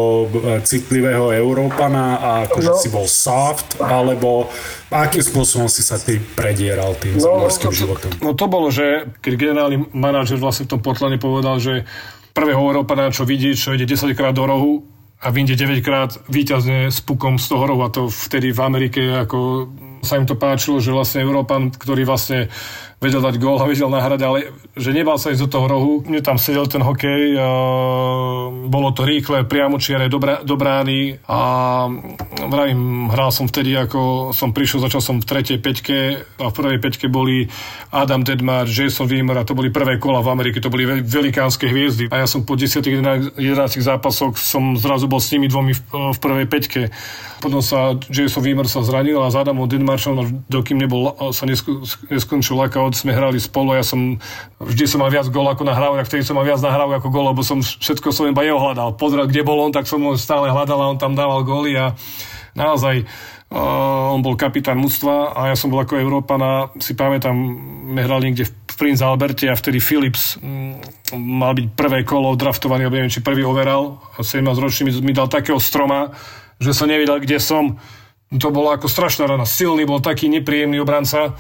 citlivého 0.61 1.33
Európana 1.33 2.21
a 2.21 2.31
akože 2.45 2.71
no. 2.71 2.77
si 2.77 2.89
bol 2.93 3.09
soft, 3.09 3.81
alebo 3.81 4.53
akým 4.93 5.25
spôsobom 5.25 5.73
si 5.73 5.81
sa 5.81 5.97
ty 5.97 6.21
predieral 6.21 6.93
tým 7.01 7.17
no, 7.17 7.49
morským 7.49 7.73
životom? 7.73 8.13
No 8.21 8.37
to 8.37 8.45
bolo, 8.53 8.69
že 8.69 9.09
keď 9.25 9.33
generálny 9.41 9.89
manažer 9.97 10.37
vlastne 10.37 10.69
v 10.69 10.77
tom 10.77 10.85
Portlande 10.85 11.17
povedal, 11.17 11.57
že 11.57 11.89
prvého 12.37 12.61
Európana, 12.61 13.09
čo 13.09 13.25
vidí, 13.25 13.57
čo 13.57 13.73
ide 13.73 13.89
10 13.89 14.13
krát 14.13 14.37
do 14.37 14.45
rohu, 14.45 14.92
a 15.23 15.31
vyjde 15.31 15.55
9 15.55 15.87
krát 15.87 16.11
výťazne 16.27 16.91
s 16.91 16.99
pukom 16.99 17.39
z 17.39 17.47
toho 17.47 17.65
a 17.87 17.89
to 17.95 18.11
vtedy 18.11 18.51
v 18.51 18.61
Amerike 18.61 19.03
ako 19.23 19.71
sa 20.03 20.19
im 20.19 20.27
to 20.27 20.35
páčilo, 20.35 20.83
že 20.83 20.91
vlastne 20.91 21.23
Európan, 21.23 21.71
ktorý 21.71 22.03
vlastne 22.03 22.51
vedel 23.03 23.19
dať 23.19 23.37
gól 23.43 23.59
a 23.59 23.67
vedel 23.67 23.91
nahrať, 23.91 24.21
ale 24.23 24.39
že 24.79 24.95
nebal 24.95 25.19
sa 25.19 25.35
ísť 25.35 25.43
do 25.45 25.53
toho 25.53 25.67
rohu. 25.67 25.93
Mne 26.07 26.23
tam 26.23 26.39
sedel 26.39 26.71
ten 26.71 26.81
hokej, 26.81 27.35
a 27.35 27.49
bolo 28.71 28.95
to 28.95 29.03
rýchle, 29.03 29.43
priamočiare, 29.45 30.07
do 30.07 30.55
brány 30.57 31.19
a 31.27 31.41
vravím, 32.47 33.11
hral 33.11 33.35
som 33.35 33.51
vtedy, 33.51 33.75
ako 33.75 34.31
som 34.31 34.55
prišiel, 34.55 34.87
začal 34.87 35.03
som 35.03 35.17
v 35.19 35.27
tretej 35.27 35.59
peťke 35.59 35.99
a 36.39 36.47
v 36.49 36.55
prvej 36.55 36.79
peťke 36.79 37.07
boli 37.11 37.51
Adam 37.91 38.23
Dedmar, 38.23 38.71
Jason 38.71 39.11
Wimmer 39.11 39.43
a 39.43 39.45
to 39.45 39.59
boli 39.59 39.75
prvé 39.75 39.99
kola 39.99 40.23
v 40.23 40.33
Amerike, 40.33 40.63
to 40.63 40.71
boli 40.71 40.87
velikánske 41.03 41.67
hviezdy 41.67 42.07
a 42.09 42.23
ja 42.23 42.27
som 42.31 42.47
po 42.47 42.55
10-11 42.55 43.43
zápasoch 43.83 44.39
som 44.39 44.79
zrazu 44.79 45.11
bol 45.11 45.19
s 45.19 45.35
nimi 45.35 45.51
dvomi 45.51 45.75
v, 45.75 45.83
v 46.15 46.19
prvej 46.23 46.47
peťke. 46.47 46.83
Potom 47.43 47.59
sa 47.59 47.99
Jason 48.07 48.39
Wimmer 48.39 48.71
sa 48.71 48.87
zranil 48.87 49.19
a 49.19 49.27
s 49.27 49.35
Adamom 49.35 49.67
Dedmaršom, 49.67 50.47
dokým 50.47 50.79
nebol, 50.79 51.11
sa 51.35 51.43
neskončil 51.43 52.55
lockout, 52.55 52.92
rok 52.93 53.01
sme 53.01 53.17
hrali 53.17 53.41
spolu, 53.41 53.73
ja 53.73 53.81
som, 53.81 54.21
vždy 54.61 54.85
som 54.85 55.01
mal 55.01 55.09
viac 55.09 55.25
gól 55.33 55.49
ako 55.49 55.65
nahrávok, 55.65 56.05
a 56.05 56.07
vtedy 56.07 56.23
som 56.29 56.37
mal 56.37 56.45
viac 56.45 56.61
nahrávok 56.61 57.01
ako 57.01 57.09
gól, 57.09 57.33
lebo 57.33 57.41
som 57.41 57.65
všetko 57.65 58.13
som 58.13 58.29
iba 58.29 58.45
jeho 58.45 58.61
hľadal. 58.61 59.01
Pozrel, 59.01 59.25
kde 59.25 59.41
bol 59.41 59.57
on, 59.65 59.73
tak 59.73 59.89
som 59.89 60.05
ho 60.05 60.13
stále 60.21 60.53
hľadal 60.53 60.77
a 60.77 60.91
on 60.93 61.01
tam 61.01 61.17
dával 61.17 61.41
góly 61.41 61.73
a 61.73 61.97
naozaj 62.53 63.09
uh, 63.49 64.13
on 64.13 64.21
bol 64.21 64.37
kapitán 64.37 64.77
mústva 64.77 65.33
a 65.33 65.49
ja 65.49 65.57
som 65.57 65.73
bol 65.73 65.81
ako 65.81 65.97
Európana, 65.97 66.69
si 66.77 66.93
pamätám, 66.93 67.33
sme 67.33 68.01
hrali 68.05 68.29
niekde 68.29 68.53
v 68.53 68.75
Prince 68.77 69.01
Alberte 69.01 69.49
a 69.49 69.57
vtedy 69.57 69.81
Philips 69.81 70.37
m, 70.37 70.77
mal 71.17 71.57
byť 71.57 71.67
prvé 71.73 72.05
kolo 72.05 72.37
draftovaný, 72.37 72.93
neviem, 72.93 73.09
či 73.09 73.25
prvý 73.25 73.41
overal 73.41 73.97
a 74.17 74.21
17 74.21 74.45
ročný 74.61 74.93
mi, 74.93 74.93
mi 75.01 75.13
dal 75.17 75.33
takého 75.33 75.57
stroma, 75.57 76.13
že 76.61 76.77
som 76.77 76.85
nevedel, 76.85 77.25
kde 77.25 77.41
som. 77.41 77.81
To 78.33 78.49
bolo 78.49 78.73
ako 78.73 78.89
strašná 78.89 79.29
rana. 79.29 79.45
Silný 79.45 79.85
bol 79.85 80.01
taký 80.01 80.25
nepríjemný 80.33 80.81
obranca. 80.81 81.37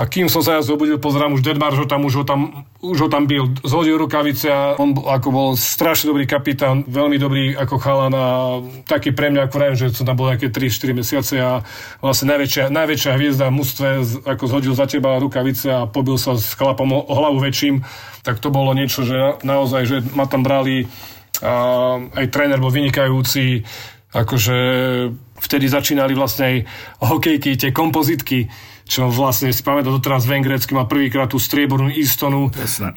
A 0.00 0.08
kým 0.08 0.32
som 0.32 0.40
sa 0.40 0.56
ja 0.56 0.64
zobudil, 0.64 0.96
pozerám, 0.96 1.36
už 1.36 1.44
Deadmar 1.44 1.76
ho 1.76 1.84
tam, 1.84 2.08
už 2.08 2.14
ho 2.16 2.24
tam, 2.24 2.64
už 2.80 3.04
ho 3.04 3.08
tam 3.12 3.28
bil. 3.28 3.52
Zhodil 3.60 4.00
rukavice 4.00 4.48
a 4.48 4.72
on 4.80 4.96
ako 4.96 5.28
bol 5.28 5.48
strašne 5.60 6.08
dobrý 6.08 6.24
kapitán, 6.24 6.88
veľmi 6.88 7.20
dobrý 7.20 7.52
ako 7.52 7.76
chalan 7.76 8.16
a 8.16 8.26
taký 8.88 9.12
pre 9.12 9.28
mňa, 9.28 9.44
ako 9.44 9.54
vravím, 9.60 9.76
že 9.76 9.92
som 9.92 10.08
tam 10.08 10.16
bol 10.16 10.32
nejaké 10.32 10.48
3-4 10.48 10.96
mesiace 10.96 11.36
a 11.36 11.60
vlastne 12.00 12.32
najväčšia, 12.32 12.72
najväčšia 12.72 13.12
hviezda 13.12 13.52
v 13.52 13.56
mústve, 13.60 13.88
ako 14.24 14.44
zhodil 14.48 14.72
za 14.72 14.88
teba 14.88 15.20
rukavice 15.20 15.68
a 15.68 15.84
pobil 15.84 16.16
sa 16.16 16.32
s 16.32 16.56
chlapom 16.56 16.88
o, 16.96 17.04
o 17.04 17.12
hlavu 17.20 17.36
väčším, 17.36 17.84
tak 18.24 18.40
to 18.40 18.48
bolo 18.48 18.72
niečo, 18.72 19.04
že 19.04 19.36
naozaj, 19.44 19.82
že 19.84 19.96
ma 20.16 20.24
tam 20.24 20.40
brali 20.40 20.88
a 21.44 22.00
aj 22.16 22.26
tréner 22.32 22.56
bol 22.56 22.72
vynikajúci, 22.72 23.68
akože 24.16 24.56
vtedy 25.44 25.68
začínali 25.68 26.16
vlastne 26.16 26.44
aj 26.48 26.56
hokejky, 27.04 27.60
tie 27.60 27.68
kompozitky, 27.68 28.48
čo 28.90 29.06
vlastne 29.06 29.54
si 29.54 29.62
pamätám 29.62 29.94
doteraz 29.94 30.26
Vengrecký 30.26 30.74
mal 30.74 30.90
prvýkrát 30.90 31.30
tú 31.30 31.38
striebornú 31.38 31.94
istonu 31.94 32.50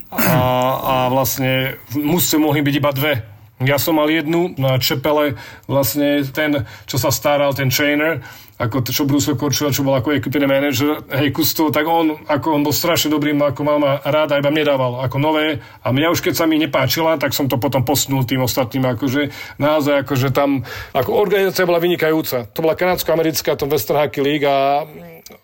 a, 0.10 0.42
a 0.82 0.96
vlastne 1.14 1.78
v 1.94 2.02
musce 2.02 2.42
mohli 2.42 2.66
byť 2.66 2.76
iba 2.82 2.92
dve. 2.92 3.14
Ja 3.62 3.78
som 3.78 4.02
mal 4.02 4.10
jednu 4.10 4.58
na 4.58 4.82
Čepele, 4.82 5.38
vlastne 5.70 6.26
ten, 6.26 6.66
čo 6.90 6.98
sa 6.98 7.14
staral, 7.14 7.54
ten 7.54 7.70
trainer, 7.70 8.26
ako 8.64 8.84
čo 8.88 9.04
Bruce 9.04 9.36
Korčula, 9.36 9.76
čo 9.76 9.84
bol 9.84 9.96
ako 9.96 10.16
ekipný 10.16 10.48
manažer, 10.48 11.04
hej, 11.12 11.36
Kusto, 11.36 11.68
tak 11.70 11.84
on, 11.84 12.24
ako 12.26 12.56
on 12.56 12.64
bol 12.64 12.72
strašne 12.72 13.12
dobrý, 13.12 13.36
ako 13.36 13.62
mal 13.68 13.78
ma 13.78 14.00
rád 14.04 14.32
a 14.32 14.40
iba 14.40 14.50
mne 14.50 14.64
dával 14.64 14.92
ako 15.04 15.18
nové 15.20 15.60
a 15.84 15.88
mňa 15.92 16.14
už 16.16 16.24
keď 16.24 16.34
sa 16.40 16.46
mi 16.48 16.56
nepáčila, 16.56 17.20
tak 17.20 17.36
som 17.36 17.52
to 17.52 17.60
potom 17.60 17.84
posnul 17.84 18.24
tým 18.24 18.42
ostatným, 18.46 18.88
akože 18.96 19.30
naozaj, 19.60 20.08
akože 20.08 20.32
tam, 20.32 20.64
ako 20.96 21.12
organizácia 21.20 21.68
bola 21.68 21.84
vynikajúca. 21.84 22.48
To 22.56 22.60
bola 22.64 22.80
kanadsko-americká, 22.80 23.60
to 23.60 23.68
Western 23.68 24.00
Hockey 24.00 24.24
League 24.24 24.48
a 24.48 24.88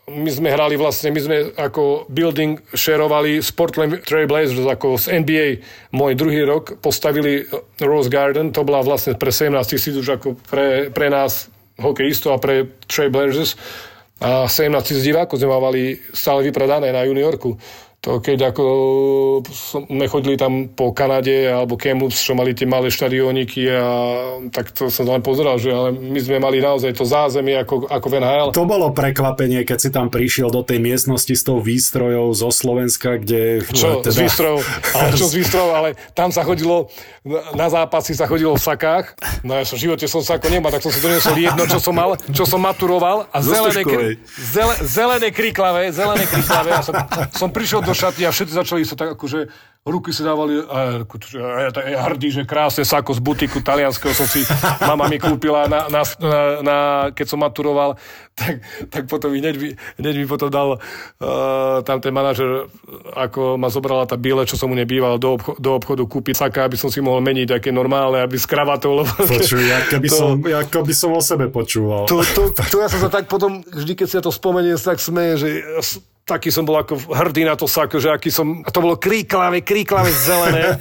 my 0.09 0.29
sme 0.33 0.49
hrali 0.49 0.75
vlastne, 0.75 1.13
my 1.13 1.21
sme 1.21 1.37
ako 1.53 2.09
building 2.09 2.57
shareovali 2.73 3.39
s 3.39 3.53
Portland 3.53 4.01
Trail 4.03 4.25
Blazers 4.25 4.65
ako 4.65 4.97
z 4.97 5.21
NBA. 5.21 5.47
Môj 5.93 6.17
druhý 6.17 6.43
rok 6.43 6.81
postavili 6.81 7.45
Rose 7.79 8.09
Garden, 8.09 8.49
to 8.49 8.65
bola 8.65 8.81
vlastne 8.81 9.15
pre 9.15 9.29
17 9.29 9.53
tisíc 9.69 9.93
už 9.93 10.19
ako 10.19 10.35
pre, 10.49 10.89
pre 10.89 11.13
nás 11.13 11.47
hokejistov 11.79 12.35
a 12.35 12.39
pre 12.39 12.79
Trail 12.85 13.11
Blazers 13.11 13.55
a 14.19 14.51
17 14.51 14.83
tisíc 14.83 15.03
divákov 15.07 15.39
sme 15.39 15.55
mali 15.55 15.95
stále 16.11 16.43
vypredané 16.43 16.91
na 16.91 17.07
juniorku 17.07 17.55
to 17.99 18.23
keď 18.23 18.55
ako 18.55 18.63
sme 19.51 20.07
chodili 20.07 20.39
tam 20.39 20.71
po 20.71 20.95
Kanade 20.95 21.51
alebo 21.51 21.75
Kamloops, 21.75 22.23
čo 22.23 22.31
mali 22.31 22.55
tie 22.55 22.63
malé 22.63 22.87
štadióniky 22.87 23.67
a 23.75 23.87
tak 24.55 24.71
to 24.71 24.87
som 24.87 25.03
len 25.03 25.19
pozeral, 25.19 25.59
že 25.59 25.75
ale 25.75 25.91
my 25.91 26.15
sme 26.15 26.39
mali 26.39 26.63
naozaj 26.63 26.95
to 26.95 27.03
zázemie 27.03 27.59
ako, 27.59 27.91
ako 27.91 28.07
v 28.07 28.13
NHL. 28.23 28.49
To 28.55 28.63
bolo 28.63 28.95
prekvapenie, 28.95 29.67
keď 29.67 29.77
si 29.83 29.89
tam 29.91 30.07
prišiel 30.07 30.47
do 30.47 30.63
tej 30.63 30.79
miestnosti 30.79 31.35
s 31.35 31.43
tou 31.43 31.59
výstrojou 31.59 32.31
zo 32.31 32.47
Slovenska, 32.55 33.19
kde... 33.19 33.67
Čo 33.67 33.99
teda... 33.99 34.15
z 34.15 34.17
výstrojou? 34.23 34.57
Ale 34.95 35.09
čo 35.19 35.25
z 35.27 35.33
výstrojou? 35.43 35.69
Ale 35.75 35.89
tam 36.15 36.31
sa 36.31 36.47
chodilo, 36.47 36.87
na 37.51 37.67
zápasy 37.67 38.15
sa 38.15 38.31
chodilo 38.31 38.55
v 38.55 38.63
sakách. 38.63 39.19
No 39.43 39.59
ja 39.59 39.67
som 39.67 39.75
v 39.75 39.91
živote 39.91 40.07
som 40.07 40.23
sa 40.23 40.39
ako 40.39 40.47
nemá, 40.47 40.71
tak 40.71 40.87
som 40.87 40.91
si 40.95 41.03
doniesol 41.03 41.35
jedno, 41.35 41.67
čo 41.67 41.83
som 41.83 41.91
mal, 41.91 42.15
čo 42.31 42.47
som 42.47 42.63
maturoval 42.63 43.27
a 43.27 43.37
zelené, 43.43 43.83
zele, 44.39 44.73
zelené 44.87 45.35
kriklavé, 45.35 45.91
zelené 45.91 46.23
kriklavé. 46.23 46.79
Ja 46.79 46.83
som, 46.83 46.95
som 47.35 47.49
prišiel 47.51 47.88
do 47.89 47.97
šatny 47.97 48.23
a 48.29 48.31
všetci 48.31 48.53
začali 48.53 48.81
sa 48.85 48.93
tak 48.93 49.17
akože 49.17 49.49
ruky 49.87 50.11
si 50.13 50.21
dávali 50.21 50.59
a, 50.59 51.01
ja, 51.33 51.47
ja, 51.65 51.69
ja 51.71 51.99
hrdý, 52.05 52.29
že 52.29 52.43
krásne 52.43 52.85
sako 52.85 53.15
z 53.15 53.21
butiku 53.23 53.63
talianského 53.63 54.11
som 54.13 54.27
si 54.29 54.45
mama 54.83 55.09
mi 55.09 55.17
kúpila 55.17 55.65
na, 55.65 55.89
na, 55.89 56.01
na, 56.21 56.39
na, 56.61 56.77
keď 57.15 57.25
som 57.25 57.39
maturoval, 57.41 57.95
tak, 58.37 58.61
tak 58.91 59.03
potom 59.07 59.33
hneď, 59.33 59.55
mi, 59.55 59.69
hneď 59.97 60.15
mi 60.19 60.25
potom 60.27 60.51
dal 60.51 60.77
uh, 60.77 61.79
tam 61.87 62.03
ten 62.03 62.11
manažer, 62.13 62.67
ako 63.15 63.55
ma 63.55 63.71
zobrala 63.71 64.05
tá 64.05 64.19
biele, 64.19 64.43
čo 64.45 64.59
som 64.59 64.69
mu 64.69 64.75
nebýval 64.75 65.15
do, 65.15 65.39
obcho, 65.39 65.55
do 65.57 65.71
obchodu 65.79 66.03
kúpiť 66.05 66.35
saka, 66.47 66.67
aby 66.67 66.75
som 66.75 66.91
si 66.91 66.99
mohol 66.99 67.23
meniť 67.23 67.59
také 67.59 67.71
normálne, 67.71 68.19
aby 68.19 68.35
s 68.35 68.45
kravatou. 68.45 69.01
Lebo, 69.01 69.11
Počuj, 69.15 69.63
ako 69.63 69.95
by, 69.99 70.07
to, 70.07 70.15
som, 70.15 70.29
ako 70.43 70.79
by 70.85 70.93
som 70.93 71.09
o 71.15 71.21
sebe 71.23 71.45
počúval. 71.47 72.03
To, 72.11 72.19
to, 72.21 72.51
to, 72.51 72.75
ja 72.83 72.91
som 72.91 72.99
sa 72.99 73.09
tak 73.09 73.31
potom, 73.31 73.63
vždy 73.63 73.95
keď 73.95 74.07
si 74.07 74.15
ja 74.19 74.23
to 74.23 74.31
spomeniem, 74.31 74.75
tak 74.75 74.99
smeje, 75.01 75.33
že 75.39 75.49
taký 76.29 76.53
som 76.53 76.61
bol 76.61 76.77
ako 76.77 77.09
hrdý 77.09 77.41
na 77.41 77.57
to 77.57 77.65
sako, 77.65 77.97
že 77.97 78.13
aký 78.13 78.29
som, 78.29 78.61
a 78.61 78.69
to 78.69 78.85
bolo 78.85 79.01
kríklavé, 79.01 79.65
kríklavé 79.65 80.13
zelené. 80.13 80.77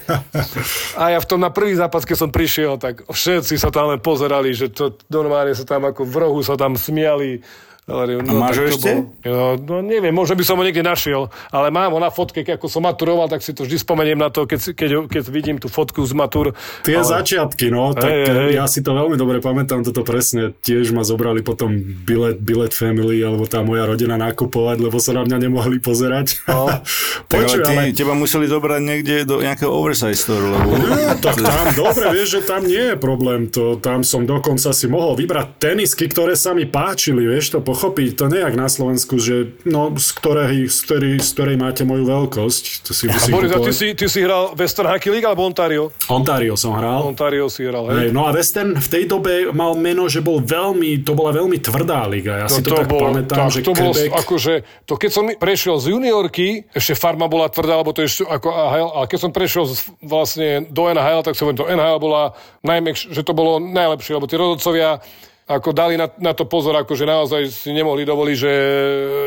A 1.01 1.17
ja 1.17 1.19
v 1.19 1.29
tom 1.29 1.41
na 1.41 1.49
prvý 1.49 1.73
zápas, 1.73 2.05
keď 2.05 2.17
som 2.21 2.31
prišiel, 2.31 2.77
tak 2.77 3.09
všetci 3.09 3.57
sa 3.57 3.73
tam 3.73 3.89
len 3.89 4.01
pozerali, 4.01 4.53
že 4.53 4.69
to 4.69 5.01
normálne 5.09 5.57
sa 5.57 5.65
tam 5.65 5.89
ako 5.89 6.05
v 6.05 6.17
rohu 6.21 6.41
sa 6.45 6.61
tam 6.61 6.77
smiali 6.77 7.41
Hovorím, 7.89 8.21
no, 8.21 8.37
a 8.37 8.53
máš 8.53 8.69
ešte? 8.69 9.09
Bol, 9.25 9.25
no, 9.25 9.57
no, 9.57 9.77
neviem, 9.81 10.13
možno 10.13 10.37
by 10.37 10.45
som 10.45 10.61
ho 10.61 10.63
niekde 10.63 10.85
našiel, 10.85 11.33
ale 11.49 11.73
mám 11.73 11.89
ho 11.89 11.97
na 11.97 12.13
fotke, 12.13 12.45
ako 12.45 12.69
som 12.69 12.85
maturoval, 12.85 13.33
tak 13.33 13.41
si 13.41 13.57
to 13.57 13.65
vždy 13.65 13.81
spomeniem 13.81 14.21
na 14.21 14.29
to, 14.29 14.45
keď, 14.45 14.77
keď, 14.77 14.91
keď 15.09 15.23
vidím 15.33 15.57
tú 15.57 15.73
fotku 15.73 16.05
z 16.05 16.13
matur. 16.13 16.53
Tie 16.85 17.01
ale... 17.01 17.09
začiatky, 17.09 17.73
no, 17.73 17.97
tak 17.97 18.13
hey, 18.13 18.29
hey. 18.29 18.61
ja 18.61 18.69
si 18.69 18.85
to 18.85 18.93
veľmi 18.93 19.17
dobre 19.17 19.41
pamätám, 19.41 19.81
toto 19.89 20.05
presne. 20.05 20.53
Tiež 20.61 20.93
ma 20.93 21.01
zobrali 21.01 21.41
potom 21.41 21.81
bilet, 21.81 22.37
bilet 22.37 22.77
family, 22.77 23.25
alebo 23.25 23.49
tá 23.49 23.65
moja 23.65 23.89
rodina 23.89 24.21
nakupovať, 24.21 24.85
lebo 24.85 25.01
sa 25.01 25.17
na 25.17 25.25
mňa 25.25 25.49
nemohli 25.49 25.81
pozerať. 25.81 26.45
No. 26.45 26.69
Počuj, 27.33 27.65
ale 27.65 27.73
ty, 27.73 27.73
ale... 27.73 27.97
teba 27.97 28.13
museli 28.13 28.53
zobrať 28.53 28.81
niekde 28.85 29.25
do 29.25 29.41
nejakého 29.41 29.73
oversize 29.73 30.21
store, 30.21 30.45
lebo... 30.45 30.77
Nie, 30.77 31.17
tak 31.25 31.41
tam, 31.41 31.73
dobre, 31.73 32.13
vieš, 32.13 32.37
že 32.37 32.41
tam 32.45 32.69
nie 32.69 32.93
je 32.93 32.97
problém. 33.01 33.49
To, 33.57 33.81
tam 33.81 34.05
som 34.05 34.29
dokonca 34.29 34.77
si 34.77 34.85
mohol 34.93 35.17
vybrať 35.17 35.57
tenisky, 35.57 36.05
ktoré 36.05 36.37
sa 36.37 36.53
mi 36.53 36.69
páčili, 36.69 37.25
vieš 37.25 37.57
to 37.57 37.65
pochopiť. 37.79 38.19
To 38.19 38.27
nejak 38.27 38.59
na 38.59 38.67
Slovensku, 38.67 39.23
že 39.23 39.55
no, 39.63 39.95
z, 39.95 40.11
ktorej, 40.19 40.67
z, 40.67 40.79
ktorej, 40.83 41.15
z 41.23 41.31
ktorej 41.31 41.57
máte 41.63 41.87
moju 41.87 42.11
veľkosť. 42.11 42.65
To 42.83 42.91
si 42.91 43.07
a 43.07 43.15
Boris, 43.31 43.55
a 43.55 43.63
ty 43.63 43.71
si, 43.71 43.95
ty 43.95 44.11
si 44.11 44.19
hral 44.19 44.51
Western 44.59 44.91
Hockey 44.91 45.15
League 45.15 45.23
alebo 45.23 45.47
Ontario? 45.47 45.95
Ontario 46.11 46.59
som 46.59 46.75
hral. 46.75 47.07
Ontario 47.07 47.47
si 47.47 47.63
hral, 47.63 47.87
hej. 47.95 47.97
hej. 48.03 48.09
No 48.11 48.27
a 48.27 48.35
Western 48.35 48.75
v 48.75 48.89
tej 48.91 49.07
dobe 49.07 49.55
mal 49.55 49.79
meno, 49.79 50.11
že 50.11 50.19
bol 50.19 50.43
veľmi, 50.43 51.07
to 51.07 51.15
bola 51.15 51.31
veľmi 51.31 51.63
tvrdá 51.63 52.03
liga. 52.11 52.43
Ja 52.43 52.47
no 52.51 52.59
si 52.59 52.67
to, 52.67 52.75
to 52.75 52.83
tak 52.83 52.91
bol, 52.91 53.15
pamätám, 53.15 53.47
tak, 53.47 53.55
že 53.55 53.61
to 53.63 53.73
bolo, 53.79 53.95
akože, 53.95 54.55
to 54.83 54.95
keď 54.99 55.11
som 55.15 55.25
prešiel 55.39 55.79
z 55.79 55.95
juniorky, 55.95 56.67
ešte 56.75 56.99
farma 56.99 57.31
bola 57.31 57.47
tvrdá, 57.47 57.79
lebo 57.79 57.95
to 57.95 58.03
ešte 58.03 58.27
ako 58.27 58.51
AHL, 58.51 58.89
ale 58.99 59.07
keď 59.07 59.19
som 59.23 59.31
prešiel 59.31 59.71
z, 59.71 59.87
vlastne 60.03 60.67
do 60.67 60.91
NHL, 60.91 61.23
tak 61.23 61.39
som 61.39 61.55
to 61.55 61.71
NHL 61.71 62.03
bola 62.03 62.35
najmä, 62.67 62.91
že 62.99 63.23
to 63.23 63.31
bolo 63.31 63.63
najlepšie, 63.63 64.19
lebo 64.19 64.27
tí 64.27 64.35
rodocovia 64.35 64.99
ako 65.49 65.73
dali 65.73 65.97
na, 65.97 66.13
na 66.21 66.37
to 66.37 66.45
pozor, 66.45 66.77
ako 66.77 66.93
že 66.93 67.09
naozaj 67.09 67.43
si 67.49 67.73
nemohli 67.73 68.05
dovoliť, 68.05 68.37
že 68.37 68.53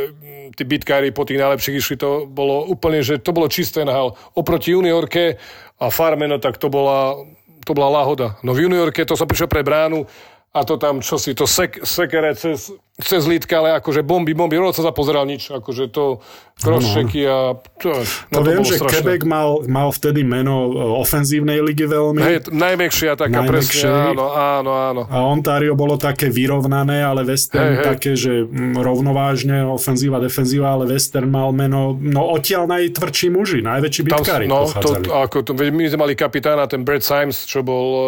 mm, 0.06 0.48
tí 0.54 0.64
bitkári 0.70 1.10
po 1.10 1.26
tých 1.26 1.42
najlepších 1.42 1.78
išli, 1.82 1.96
to 1.98 2.30
bolo 2.30 2.70
úplne, 2.70 3.02
že 3.02 3.18
to 3.18 3.34
bolo 3.34 3.50
čisté 3.50 3.82
nahal. 3.82 4.14
Oproti 4.38 4.78
juniorke 4.78 5.42
a 5.82 5.90
farme, 5.90 6.30
no 6.30 6.38
tak 6.38 6.62
to 6.62 6.70
bola, 6.70 7.18
to 7.66 7.74
bola 7.74 7.90
láhoda. 7.90 8.38
No 8.46 8.54
v 8.54 8.70
juniorke 8.70 9.02
to 9.02 9.18
som 9.18 9.26
prišiel 9.26 9.50
pre 9.50 9.66
bránu 9.66 10.06
a 10.54 10.60
to 10.62 10.78
tam, 10.78 11.02
čo 11.02 11.18
si, 11.18 11.34
to 11.34 11.50
sek, 11.50 11.82
sekere 11.82 12.38
cez 12.38 12.70
cez 13.04 13.26
lítka, 13.26 13.60
ale 13.62 13.78
akože 13.82 14.06
bomby, 14.06 14.34
bomby, 14.34 14.58
rod 14.58 14.74
sa 14.74 14.86
zapozeral 14.86 15.26
nič, 15.26 15.50
akože 15.52 15.90
to 15.90 16.22
crosschecky 16.62 17.26
a 17.26 17.58
to, 17.82 17.90
no, 18.30 18.38
to, 18.38 18.38
to 18.38 18.40
viem, 18.46 18.62
že 18.62 18.76
strašné. 18.78 19.02
Quebec 19.02 19.22
mal, 19.26 19.50
mal 19.66 19.90
vtedy 19.90 20.22
meno 20.22 20.70
e, 20.70 20.86
ofenzívnej 21.02 21.60
ligy 21.66 21.90
veľmi. 21.90 22.22
Hej, 22.22 22.38
najmekšia 22.54 23.18
taká 23.18 23.42
najmekšie. 23.42 23.90
presne, 23.90 24.14
áno, 24.14 24.26
áno, 24.30 24.72
áno. 24.72 25.02
A 25.10 25.26
Ontario 25.26 25.74
bolo 25.74 25.98
také 25.98 26.30
vyrovnané, 26.30 27.02
ale 27.02 27.26
Western 27.26 27.74
hej, 27.74 27.78
hej. 27.82 27.86
také, 27.98 28.12
že 28.14 28.46
mm, 28.46 28.78
rovnovážne, 28.78 29.66
ofenzíva, 29.66 30.22
defenzíva, 30.22 30.78
ale 30.78 30.86
Western 30.86 31.34
mal 31.34 31.50
meno, 31.50 31.98
no 31.98 32.30
odtiaľ 32.38 32.70
najtvrdší 32.70 33.28
muži, 33.34 33.60
najväčší 33.66 34.02
bitkári 34.06 34.46
no, 34.46 34.70
to, 34.70 35.02
ako 35.10 35.42
to, 35.42 35.52
my 35.58 35.84
sme 35.90 36.00
mali 36.06 36.14
kapitána, 36.14 36.70
ten 36.70 36.86
Brad 36.86 37.02
Symes, 37.02 37.50
čo 37.50 37.66
bol, 37.66 37.88
e, 37.90 38.04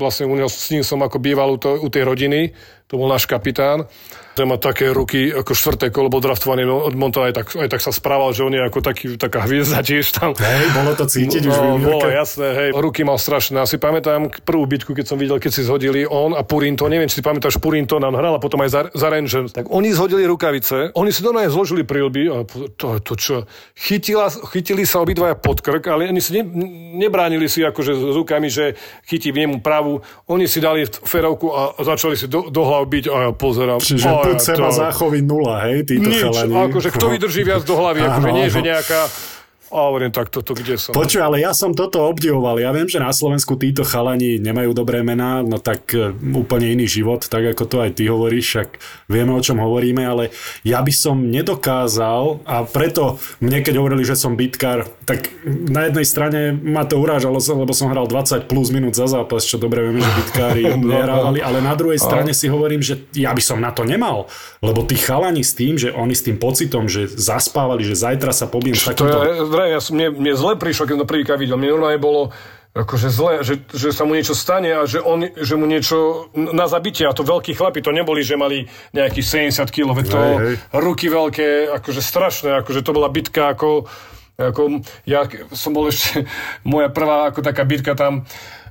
vlastne 0.00 0.24
u 0.24 0.32
neho, 0.32 0.48
s 0.48 0.72
ním 0.72 0.80
som 0.80 1.04
ako 1.04 1.20
býval 1.20 1.52
u, 1.52 1.58
to, 1.60 1.76
u 1.76 1.88
tej 1.92 2.08
rodiny, 2.08 2.56
to 2.88 2.98
bol 2.98 3.06
náš 3.06 3.28
kapitán 3.28 3.86
že 4.38 4.44
má 4.46 4.56
také 4.56 4.88
ruky 4.94 5.34
ako 5.34 5.52
štvrté 5.52 5.90
kolo, 5.90 6.08
bol 6.08 6.22
draftovaný 6.22 6.64
no, 6.64 6.80
od 6.86 6.94
Monta, 6.94 7.26
aj 7.26 7.34
tak, 7.34 7.46
aj 7.58 7.68
tak 7.68 7.80
sa 7.82 7.92
správal, 7.92 8.30
že 8.32 8.46
on 8.46 8.54
je 8.54 8.62
ako 8.62 8.78
taký, 8.80 9.06
taká 9.18 9.44
hviezda 9.44 9.82
tiež 9.82 10.16
tam. 10.16 10.32
Hej, 10.38 10.66
bolo 10.72 10.92
to 10.94 11.04
cítiť 11.04 11.42
už 11.50 11.56
No, 11.60 11.76
bolo 11.76 12.08
jasné, 12.08 12.48
hej. 12.56 12.68
Ruky 12.72 13.04
mal 13.04 13.20
strašné. 13.20 13.60
Asi 13.60 13.76
pamätám 13.76 14.32
prvú 14.42 14.64
bitku, 14.64 14.96
keď 14.96 15.06
som 15.12 15.18
videl, 15.20 15.36
keď 15.36 15.52
si 15.52 15.62
zhodili 15.66 16.08
on 16.08 16.32
a 16.32 16.42
Purinto. 16.46 16.88
Neviem, 16.88 17.10
či 17.10 17.20
si 17.20 17.24
pamätáš, 17.24 17.60
Purinto 17.60 18.00
nám 18.00 18.16
hral 18.16 18.38
a 18.38 18.40
potom 18.40 18.62
aj 18.64 18.70
za, 18.70 18.80
za 18.94 19.06
Rangers. 19.12 19.52
Tak 19.52 19.68
oni 19.68 19.92
zhodili 19.92 20.24
rukavice, 20.24 20.94
oni 20.96 21.10
si 21.12 21.20
doma 21.20 21.44
zložili 21.50 21.82
prilby 21.84 22.30
a 22.30 22.46
to, 22.78 23.02
to 23.02 23.12
čo, 23.18 23.34
chytila, 23.76 24.30
chytili 24.54 24.86
sa 24.86 25.02
obidvaja 25.02 25.36
pod 25.36 25.60
krk, 25.60 25.84
ale 25.90 26.08
oni 26.08 26.22
si 26.22 26.40
ne, 26.40 26.42
nebránili 26.96 27.50
si 27.50 27.60
akože 27.60 27.92
s 27.92 28.02
rukami, 28.14 28.48
že 28.48 28.78
chytí 29.04 29.34
v 29.34 29.44
nemu 29.44 29.60
pravú. 29.60 30.00
Oni 30.30 30.46
si 30.46 30.62
dali 30.62 30.86
ferovku 30.86 31.50
a 31.52 31.60
začali 31.82 32.14
si 32.16 32.30
do, 32.30 32.48
do 32.48 32.62
hlav 32.64 32.86
byť 32.86 33.04
a 33.10 33.16
ja 33.28 33.30
pozerám. 33.34 33.80
Čiže 33.82 34.19
buď 34.26 34.36
ja 34.36 34.46
seba 34.52 34.68
to- 34.68 34.76
záchovy 34.76 35.18
nula, 35.22 35.56
hej, 35.70 35.88
títo 35.88 36.08
Nič, 36.10 36.20
chalani. 36.20 36.54
akože 36.68 36.88
kto 36.92 37.06
vydrží 37.08 37.42
viac 37.46 37.62
do 37.64 37.74
hlavy, 37.76 37.98
akože 38.04 38.30
nie, 38.36 38.46
že 38.50 38.60
nejaká... 38.60 39.00
A 39.70 39.86
hovorím, 39.86 40.10
tak 40.10 40.34
toto 40.34 40.50
kde 40.50 40.74
som? 40.74 40.90
Počuj, 40.90 41.22
ale 41.22 41.46
ja 41.46 41.54
som 41.54 41.70
toto 41.70 42.02
obdivoval. 42.02 42.58
Ja 42.58 42.74
viem, 42.74 42.90
že 42.90 42.98
na 42.98 43.14
Slovensku 43.14 43.54
títo 43.54 43.86
chalani 43.86 44.42
nemajú 44.42 44.74
dobré 44.74 45.06
mená, 45.06 45.46
no 45.46 45.62
tak 45.62 45.94
e, 45.94 46.10
úplne 46.34 46.74
iný 46.74 46.90
život, 46.90 47.22
tak 47.30 47.54
ako 47.54 47.70
to 47.70 47.76
aj 47.78 47.94
ty 47.94 48.10
hovoríš, 48.10 48.46
však 48.50 48.68
vieme, 49.06 49.30
o 49.30 49.38
čom 49.38 49.62
hovoríme, 49.62 50.02
ale 50.02 50.34
ja 50.66 50.82
by 50.82 50.90
som 50.90 51.22
nedokázal 51.22 52.42
a 52.50 52.66
preto 52.66 53.22
mne, 53.38 53.62
keď 53.62 53.78
hovorili, 53.78 54.02
že 54.02 54.18
som 54.18 54.34
bitkár, 54.34 54.90
tak 55.10 55.26
na 55.66 55.90
jednej 55.90 56.06
strane 56.06 56.54
ma 56.54 56.86
to 56.86 56.94
urážalo, 57.02 57.42
lebo 57.42 57.74
som 57.74 57.90
hral 57.90 58.06
20 58.06 58.46
plus 58.46 58.70
minút 58.70 58.94
za 58.94 59.10
zápas, 59.10 59.42
čo 59.42 59.58
dobre 59.58 59.82
vieme, 59.82 60.06
že 60.06 60.12
bitkári 60.22 60.62
nehrávali, 60.94 61.42
ale 61.42 61.58
na 61.58 61.74
druhej 61.74 61.98
strane 61.98 62.30
si 62.30 62.46
hovorím, 62.46 62.78
že 62.78 63.10
ja 63.18 63.34
by 63.34 63.42
som 63.42 63.58
na 63.58 63.74
to 63.74 63.82
nemal, 63.82 64.30
lebo 64.62 64.86
tí 64.86 64.94
chalani 64.94 65.42
s 65.42 65.58
tým, 65.58 65.74
že 65.74 65.90
oni 65.90 66.14
s 66.14 66.22
tým 66.22 66.38
pocitom, 66.38 66.86
že 66.86 67.10
zaspávali, 67.10 67.82
že 67.82 67.98
zajtra 67.98 68.30
sa 68.30 68.46
pobijem 68.46 68.78
s 68.78 68.86
To 68.86 68.94
takýmto... 68.94 69.50
vraj, 69.50 69.74
ja 69.74 69.80
som, 69.82 69.98
mne, 69.98 70.14
mne 70.14 70.32
zle 70.38 70.54
prišlo, 70.54 70.86
keď 70.86 70.94
som 70.94 71.02
to 71.02 71.10
prvýkrát 71.10 71.38
videl. 71.42 71.58
Mne 71.58 71.74
normálne 71.74 71.98
bolo 71.98 72.30
akože 72.70 73.10
zle, 73.10 73.42
že, 73.42 73.66
že 73.66 73.90
sa 73.90 74.06
mu 74.06 74.14
niečo 74.14 74.30
stane 74.30 74.70
a 74.70 74.86
že, 74.86 75.02
on, 75.02 75.26
že 75.26 75.58
mu 75.58 75.66
niečo 75.66 76.30
na 76.38 76.70
zabitie. 76.70 77.02
A 77.02 77.10
to 77.10 77.26
veľkí 77.26 77.58
chlapi, 77.58 77.82
to 77.82 77.90
neboli, 77.90 78.22
že 78.22 78.38
mali 78.38 78.70
nejakých 78.94 79.50
70 79.58 79.74
kg, 79.74 79.90
to 80.06 80.14
Hej, 80.14 80.34
hej. 80.38 80.54
ruky 80.78 81.10
veľké, 81.10 81.74
akože 81.82 81.98
strašné, 81.98 82.62
akože 82.62 82.86
to 82.86 82.94
bola 82.94 83.10
bitka 83.10 83.50
ako, 83.58 83.90
ako 84.40 84.80
ja 85.04 85.28
som 85.52 85.76
bol 85.76 85.92
ešte, 85.92 86.24
moja 86.64 86.88
prvá 86.88 87.28
ako 87.28 87.44
taká 87.44 87.62
bitka 87.68 87.92
tam 87.92 88.24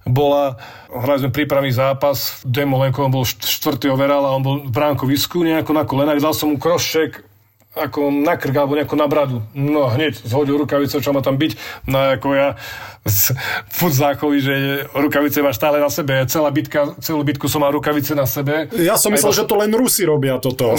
bola, 0.10 0.58
hrali 0.90 1.22
sme 1.22 1.32
prípravný 1.36 1.70
zápas, 1.70 2.42
Demolenko, 2.42 3.06
on 3.06 3.14
bol 3.14 3.28
št- 3.28 3.46
štvrtý 3.46 3.94
overall 3.94 4.26
a 4.26 4.34
on 4.34 4.42
bol 4.42 4.56
v 4.66 4.72
bránkovisku 4.74 5.46
nejako 5.46 5.72
na 5.76 5.86
kolenách, 5.86 6.24
dal 6.24 6.34
som 6.34 6.50
mu 6.50 6.58
krošček 6.58 7.29
ako 7.70 8.10
na 8.10 8.34
krk 8.34 8.56
alebo 8.58 8.74
nejako 8.74 8.96
na 8.98 9.06
bradu. 9.06 9.38
No 9.54 9.86
hneď 9.88 10.18
zhodil 10.26 10.58
rukavice, 10.58 10.98
čo 11.00 11.14
má 11.14 11.22
tam 11.22 11.38
byť. 11.38 11.54
No 11.86 12.02
ako 12.18 12.28
ja 12.34 12.58
z 13.06 13.38
futzákovi, 13.70 14.38
že 14.42 14.54
rukavice 14.92 15.40
máš 15.46 15.62
stále 15.62 15.78
na 15.78 15.88
sebe. 15.88 16.26
Celá 16.26 16.50
bitka, 16.50 16.98
celú 17.00 17.22
bitku 17.22 17.46
som 17.46 17.62
mal 17.62 17.70
rukavice 17.70 18.18
na 18.18 18.26
sebe. 18.26 18.68
Ja 18.74 18.98
som 18.98 19.14
myslel, 19.14 19.32
to- 19.32 19.38
že 19.38 19.46
to 19.46 19.56
len 19.56 19.70
Rusi 19.72 20.02
robia 20.04 20.42
toto. 20.42 20.74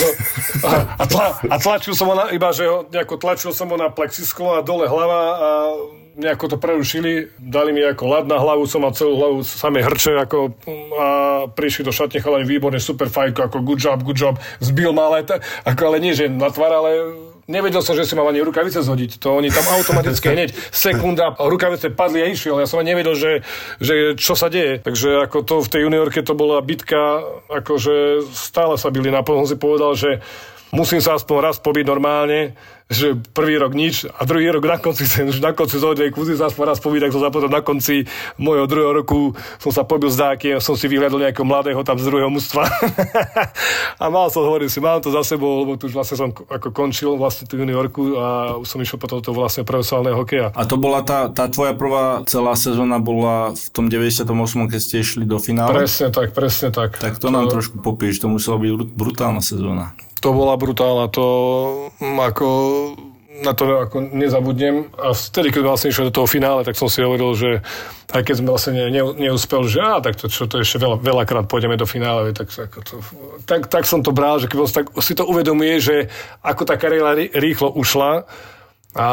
a, 0.66 0.70
a, 0.98 1.04
tla, 1.06 1.38
a 1.38 1.56
tlačil 1.56 1.94
som 1.94 2.10
ho 2.10 2.14
na, 2.18 2.34
iba, 2.34 2.50
že 2.50 2.66
ho, 2.66 2.82
nejako 2.90 3.16
tlačil 3.16 3.54
som 3.54 3.70
ho 3.70 3.78
na 3.78 3.88
plexisklo 3.88 4.58
a 4.58 4.60
dole 4.60 4.90
hlava 4.90 5.20
a 5.38 5.48
nejako 6.16 6.48
to 6.48 6.56
prerušili, 6.56 7.28
dali 7.38 7.72
mi 7.72 7.84
ako 7.84 8.06
lad 8.06 8.26
na 8.26 8.38
hlavu, 8.38 8.66
som 8.66 8.82
mal 8.82 8.94
celú 8.94 9.16
hlavu 9.16 9.38
samé 9.46 9.82
hrče 9.82 10.18
ako, 10.18 10.38
a 10.98 11.06
prišli 11.52 11.86
do 11.86 11.92
šatne 11.92 12.20
chalani 12.20 12.46
výborne, 12.46 12.80
super 12.82 13.06
fajko, 13.06 13.46
ako 13.46 13.62
good 13.62 13.80
job, 13.80 14.02
good 14.02 14.18
job, 14.18 14.34
zbil 14.58 14.92
ma 14.92 15.10
ale, 15.12 15.26
ako, 15.64 15.82
ale 15.86 15.96
nie, 16.02 16.12
že 16.16 16.26
na 16.26 16.50
tvár, 16.50 16.72
ale 16.74 16.90
Nevedel 17.50 17.82
som, 17.82 17.98
že 17.98 18.06
si 18.06 18.14
mám 18.14 18.30
ani 18.30 18.46
rukavice 18.46 18.78
zhodiť. 18.78 19.18
To 19.26 19.34
oni 19.42 19.50
tam 19.50 19.66
automaticky 19.74 20.30
hneď 20.38 20.54
sekunda, 20.70 21.34
rukavice 21.34 21.90
padli 21.90 22.22
a 22.22 22.30
išiel. 22.30 22.62
Ja 22.62 22.70
som 22.70 22.78
ani 22.78 22.94
nevedel, 22.94 23.18
že, 23.18 23.32
že 23.82 24.14
čo 24.14 24.38
sa 24.38 24.46
deje. 24.46 24.78
Takže 24.78 25.26
ako 25.26 25.42
to 25.42 25.54
v 25.58 25.70
tej 25.74 25.80
juniorke 25.82 26.22
to 26.22 26.38
bola 26.38 26.62
bitka, 26.62 27.26
akože 27.50 28.22
stále 28.30 28.78
sa 28.78 28.94
byli 28.94 29.10
na 29.10 29.26
si 29.26 29.58
povedal, 29.58 29.98
že 29.98 30.22
musím 30.74 31.02
sa 31.02 31.18
aspoň 31.18 31.36
raz 31.40 31.56
pobiť 31.58 31.84
normálne, 31.86 32.54
že 32.90 33.14
prvý 33.14 33.54
rok 33.54 33.70
nič 33.70 34.02
a 34.10 34.26
druhý 34.26 34.50
rok 34.50 34.66
na 34.66 34.76
konci, 34.82 35.06
už 35.30 35.38
na 35.38 35.54
konci 35.54 35.78
zhodnej 35.78 36.10
musím 36.10 36.34
sa 36.34 36.50
aspoň 36.50 36.64
raz 36.74 36.82
pobiť, 36.82 37.06
tak 37.06 37.14
som 37.14 37.22
sa 37.22 37.30
potom 37.30 37.46
na 37.46 37.62
konci 37.62 38.02
môjho 38.34 38.66
druhého 38.66 38.90
roku 38.90 39.30
som 39.62 39.70
sa 39.70 39.86
pobil 39.86 40.10
s 40.10 40.18
dákym, 40.18 40.58
som 40.58 40.74
si 40.74 40.90
vyhľadol 40.90 41.22
nejakého 41.22 41.46
mladého 41.46 41.78
tam 41.86 42.02
z 42.02 42.10
druhého 42.10 42.26
mužstva 42.26 42.66
a 44.02 44.04
mal 44.10 44.26
som, 44.34 44.42
hovorím 44.42 44.66
si, 44.66 44.82
mám 44.82 44.98
to 44.98 45.14
za 45.14 45.22
sebou, 45.22 45.62
lebo 45.62 45.78
tu 45.78 45.86
už 45.86 45.94
vlastne 45.94 46.18
som 46.18 46.34
ako 46.34 46.74
končil 46.74 47.14
vlastne 47.14 47.46
tú 47.46 47.62
juniorku 47.62 48.18
a 48.18 48.58
už 48.58 48.66
som 48.66 48.82
išiel 48.82 48.98
potom 48.98 49.22
do 49.22 49.30
vlastne 49.30 49.62
profesionálneho 49.62 50.18
hokeja. 50.18 50.50
A 50.58 50.66
to 50.66 50.74
bola 50.74 51.06
tá, 51.06 51.30
tá 51.30 51.46
tvoja 51.46 51.78
prvá 51.78 52.26
celá 52.26 52.58
sezóna 52.58 52.98
bola 52.98 53.54
v 53.54 53.66
tom 53.70 53.86
98, 53.86 54.26
keď 54.66 54.80
ste 54.82 54.94
išli 54.98 55.22
do 55.22 55.38
finále? 55.38 55.70
Presne 55.70 56.10
tak, 56.10 56.34
presne 56.34 56.74
tak. 56.74 56.98
Tak 56.98 57.22
to 57.22 57.30
nám 57.30 57.46
trošku 57.46 57.78
popíš, 57.78 58.18
to 58.18 58.26
musela 58.26 58.58
byť 58.58 58.70
brut- 58.74 58.94
brutálna 58.98 59.38
sezóna. 59.38 59.94
To 60.20 60.28
bola 60.36 60.56
brutálna, 60.60 61.08
to 61.08 61.26
mm, 61.96 62.18
ako 62.20 62.48
na 63.40 63.56
to 63.56 63.64
ako 63.88 64.04
nezabudnem. 64.12 64.92
A 65.00 65.16
vtedy, 65.16 65.48
keď 65.48 65.62
vlastne 65.64 65.88
išiel 65.88 66.12
do 66.12 66.16
toho 66.22 66.28
finále, 66.28 66.60
tak 66.60 66.76
som 66.76 66.92
si 66.92 67.00
hovoril, 67.00 67.32
že 67.32 67.50
aj 68.12 68.22
keď 68.28 68.34
sme 68.36 68.52
vlastne 68.52 68.72
ne, 68.76 68.86
ne, 68.92 69.02
neúspel, 69.16 69.64
že 69.64 69.80
á, 69.80 69.96
tak 70.04 70.20
to, 70.20 70.28
čo, 70.28 70.44
to 70.44 70.60
ešte 70.60 70.76
veľa, 70.76 71.00
veľakrát 71.00 71.48
pôjdeme 71.48 71.80
do 71.80 71.88
finále, 71.88 72.36
tak, 72.36 72.52
ako 72.52 72.78
to, 72.84 72.94
tak, 73.48 73.72
tak 73.72 73.88
som 73.88 74.04
to 74.04 74.12
bral, 74.12 74.36
že 74.36 74.44
keď 74.44 74.68
tak 74.68 74.86
si 75.00 75.16
to 75.16 75.24
uvedomuje, 75.24 75.80
že 75.80 75.96
ako 76.44 76.68
tá 76.68 76.76
kariéra 76.76 77.16
rý- 77.16 77.32
rýchlo 77.32 77.72
ušla, 77.72 78.28
a 78.90 79.06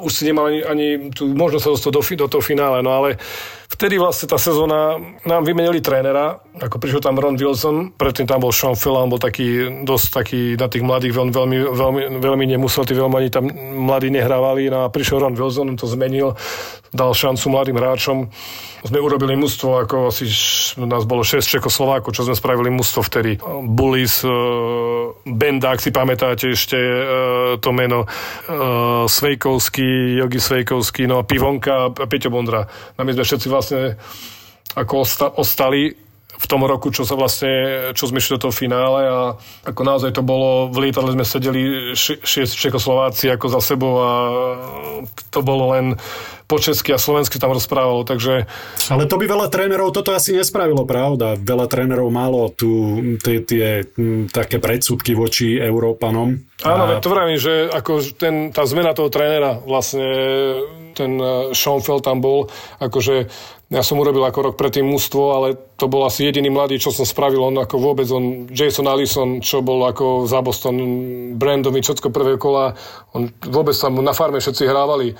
už 0.00 0.08
si 0.08 0.24
nemal 0.24 0.48
ani, 0.48 0.64
ani 0.64 0.86
tú 1.12 1.28
možnosť 1.28 1.64
sa 1.68 1.72
dostať 1.76 1.92
do, 1.92 2.02
do 2.24 2.28
toho 2.32 2.40
finále. 2.40 2.80
No 2.80 2.96
ale 2.96 3.20
vtedy 3.68 4.00
vlastne 4.00 4.26
tá 4.26 4.40
sezóna, 4.40 4.96
nám 5.28 5.42
vymenili 5.44 5.84
trénera, 5.84 6.40
ako 6.58 6.80
prišiel 6.80 7.04
tam 7.04 7.20
Ron 7.20 7.38
Wilson, 7.38 7.94
predtým 7.94 8.26
tam 8.26 8.42
bol 8.42 8.50
Sean 8.50 8.74
Phil, 8.74 8.96
on 8.96 9.12
bol 9.12 9.20
taký, 9.20 9.84
dosť 9.84 10.06
taký 10.10 10.40
na 10.58 10.66
tých 10.66 10.82
mladých, 10.82 11.14
veľmi, 11.14 11.32
veľmi, 11.32 11.58
veľmi, 11.76 12.02
veľmi 12.18 12.44
nemusel, 12.48 12.88
tí 12.88 12.96
veľmi 12.96 13.14
ani 13.14 13.30
tam 13.30 13.46
mladí 13.86 14.10
nehrávali, 14.10 14.72
no 14.72 14.88
a 14.88 14.92
prišiel 14.92 15.22
Ron 15.22 15.36
Wilson, 15.36 15.70
on 15.70 15.78
to 15.78 15.86
zmenil, 15.86 16.34
dal 16.92 17.12
šancu 17.12 17.46
mladým 17.52 17.76
hráčom. 17.76 18.32
Sme 18.78 19.02
urobili 19.02 19.34
mužstvo, 19.34 19.82
ako 19.82 20.14
asi 20.14 20.30
nás 20.78 21.02
bolo 21.02 21.26
6 21.26 21.42
Čekoslovákov, 21.42 22.14
čo 22.14 22.22
sme 22.22 22.38
spravili 22.38 22.70
mužstvo 22.70 23.02
vtedy. 23.02 23.34
Bullis, 23.66 24.22
uh, 24.22 25.10
Benda, 25.26 25.74
ak 25.74 25.82
si 25.82 25.90
pamätáte 25.90 26.54
ešte 26.54 26.78
uh, 26.78 27.58
to 27.58 27.74
meno, 27.74 28.06
uh, 28.06 29.04
Svejkovský, 29.10 30.22
Jogi 30.22 30.38
Svejkovský, 30.38 31.10
no 31.10 31.18
a 31.18 31.26
Pivonka 31.26 31.90
a 31.90 32.06
Peťo 32.06 32.30
Bondra. 32.30 32.70
No 32.94 33.02
my 33.02 33.18
sme 33.18 33.26
všetci 33.26 33.50
vlastne 33.58 33.98
ako 34.78 34.94
osta- 35.02 35.34
ostali 35.34 35.90
v 36.38 36.46
tom 36.46 36.62
roku, 36.62 36.94
čo 36.94 37.02
sa 37.02 37.18
vlastne, 37.18 37.90
čo 37.98 38.06
sme 38.06 38.22
išli 38.22 38.38
do 38.38 38.46
toho 38.46 38.54
finále 38.54 39.00
a 39.10 39.18
ako 39.66 39.82
naozaj 39.82 40.14
to 40.14 40.22
bolo, 40.22 40.70
v 40.70 40.88
lietadle 40.88 41.10
sme 41.10 41.26
sedeli 41.26 41.62
ši- 41.98 42.22
šiest 42.22 42.54
Čekoslováci 42.54 43.26
ako 43.34 43.46
za 43.50 43.60
sebou 43.60 43.92
a 43.98 44.12
to 45.34 45.42
bolo 45.42 45.74
len 45.74 45.98
po 46.48 46.56
česky 46.56 46.96
a 46.96 46.98
slovensky 46.98 47.36
tam 47.36 47.52
rozprávalo, 47.52 48.08
takže 48.08 48.48
Ale 48.88 49.04
to 49.04 49.20
by 49.20 49.28
veľa 49.28 49.52
trénerov 49.52 49.92
toto 49.92 50.16
asi 50.16 50.32
nespravilo, 50.32 50.88
pravda? 50.88 51.36
Veľa 51.36 51.68
trénerov 51.68 52.08
malo 52.08 52.48
tu 52.48 52.96
tie, 53.20 53.44
tie 53.44 53.84
také 54.32 54.56
predsudky 54.56 55.12
voči 55.12 55.60
Európanom. 55.60 56.40
Áno, 56.64 56.82
A- 56.88 57.04
to 57.04 57.12
vravím, 57.12 57.36
že 57.36 57.68
ako 57.68 58.00
ten, 58.16 58.48
tá 58.48 58.64
zmena 58.64 58.96
toho 58.96 59.12
trénera, 59.12 59.60
vlastne 59.60 60.08
ten 60.96 61.20
eh, 61.20 61.52
Schoenfeld 61.52 62.02
tam 62.02 62.24
bol, 62.24 62.48
akože 62.80 63.28
ja 63.68 63.84
som 63.84 64.00
urobil 64.00 64.24
ako 64.24 64.52
rok 64.52 64.54
predtým 64.56 64.88
mužstvo, 64.88 65.22
ale 65.36 65.48
to 65.76 65.92
bol 65.92 66.08
asi 66.08 66.24
jediný 66.24 66.48
mladý, 66.48 66.80
čo 66.80 66.88
som 66.88 67.04
spravil, 67.04 67.44
on 67.44 67.60
ako 67.60 67.76
vôbec, 67.76 68.08
on 68.08 68.48
Jason 68.48 68.88
Allison, 68.88 69.44
čo 69.44 69.60
bol 69.60 69.84
ako 69.84 70.24
za 70.24 70.40
Boston 70.40 70.76
Brandovi, 71.36 71.84
všetko 71.84 72.08
prvé 72.08 72.40
kola, 72.40 72.72
on 73.12 73.28
vôbec 73.44 73.76
tam 73.76 74.00
na 74.00 74.16
farme 74.16 74.40
všetci 74.40 74.64
hrávali, 74.64 75.12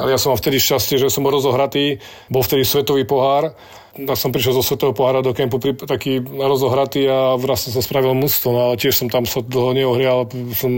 ale 0.00 0.16
ja 0.16 0.18
som 0.18 0.32
mal 0.32 0.40
vtedy 0.40 0.56
šťastie, 0.56 0.96
že 0.96 1.12
som 1.12 1.20
bol 1.20 1.36
rozohratý, 1.36 2.00
bol 2.32 2.40
vtedy 2.40 2.64
svetový 2.64 3.04
pohár, 3.04 3.52
ja 3.98 4.14
som 4.14 4.30
prišiel 4.30 4.54
zo 4.54 4.62
Svetového 4.62 4.94
pohára 4.94 5.18
do 5.18 5.34
kempu 5.34 5.58
pri, 5.58 5.74
taký 5.74 6.22
rozohratý 6.22 7.10
a 7.10 7.34
vlastne 7.34 7.74
som 7.74 7.82
spravil 7.82 8.14
mužstvo, 8.14 8.48
no 8.54 8.60
ale 8.70 8.78
tiež 8.78 8.94
som 8.94 9.10
tam 9.10 9.26
sa 9.26 9.42
dlho 9.42 9.74
neohrial, 9.74 10.30
som 10.54 10.70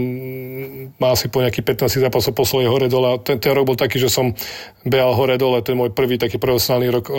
mal 0.97 1.13
asi 1.13 1.29
po 1.29 1.45
nejakých 1.45 1.85
15 1.85 2.09
zápasov 2.09 2.33
poslali 2.33 2.65
hore 2.65 2.89
dole 2.89 3.13
a 3.13 3.21
ten, 3.21 3.37
ten 3.37 3.53
rok 3.53 3.69
bol 3.69 3.77
taký, 3.77 4.01
že 4.01 4.09
som 4.09 4.33
behal 4.81 5.13
hore 5.13 5.37
dole, 5.37 5.61
ten 5.61 5.77
môj 5.77 5.93
prvý 5.93 6.17
taký 6.17 6.41
profesionálny 6.41 6.89
rok. 6.89 7.05
Uh, 7.09 7.17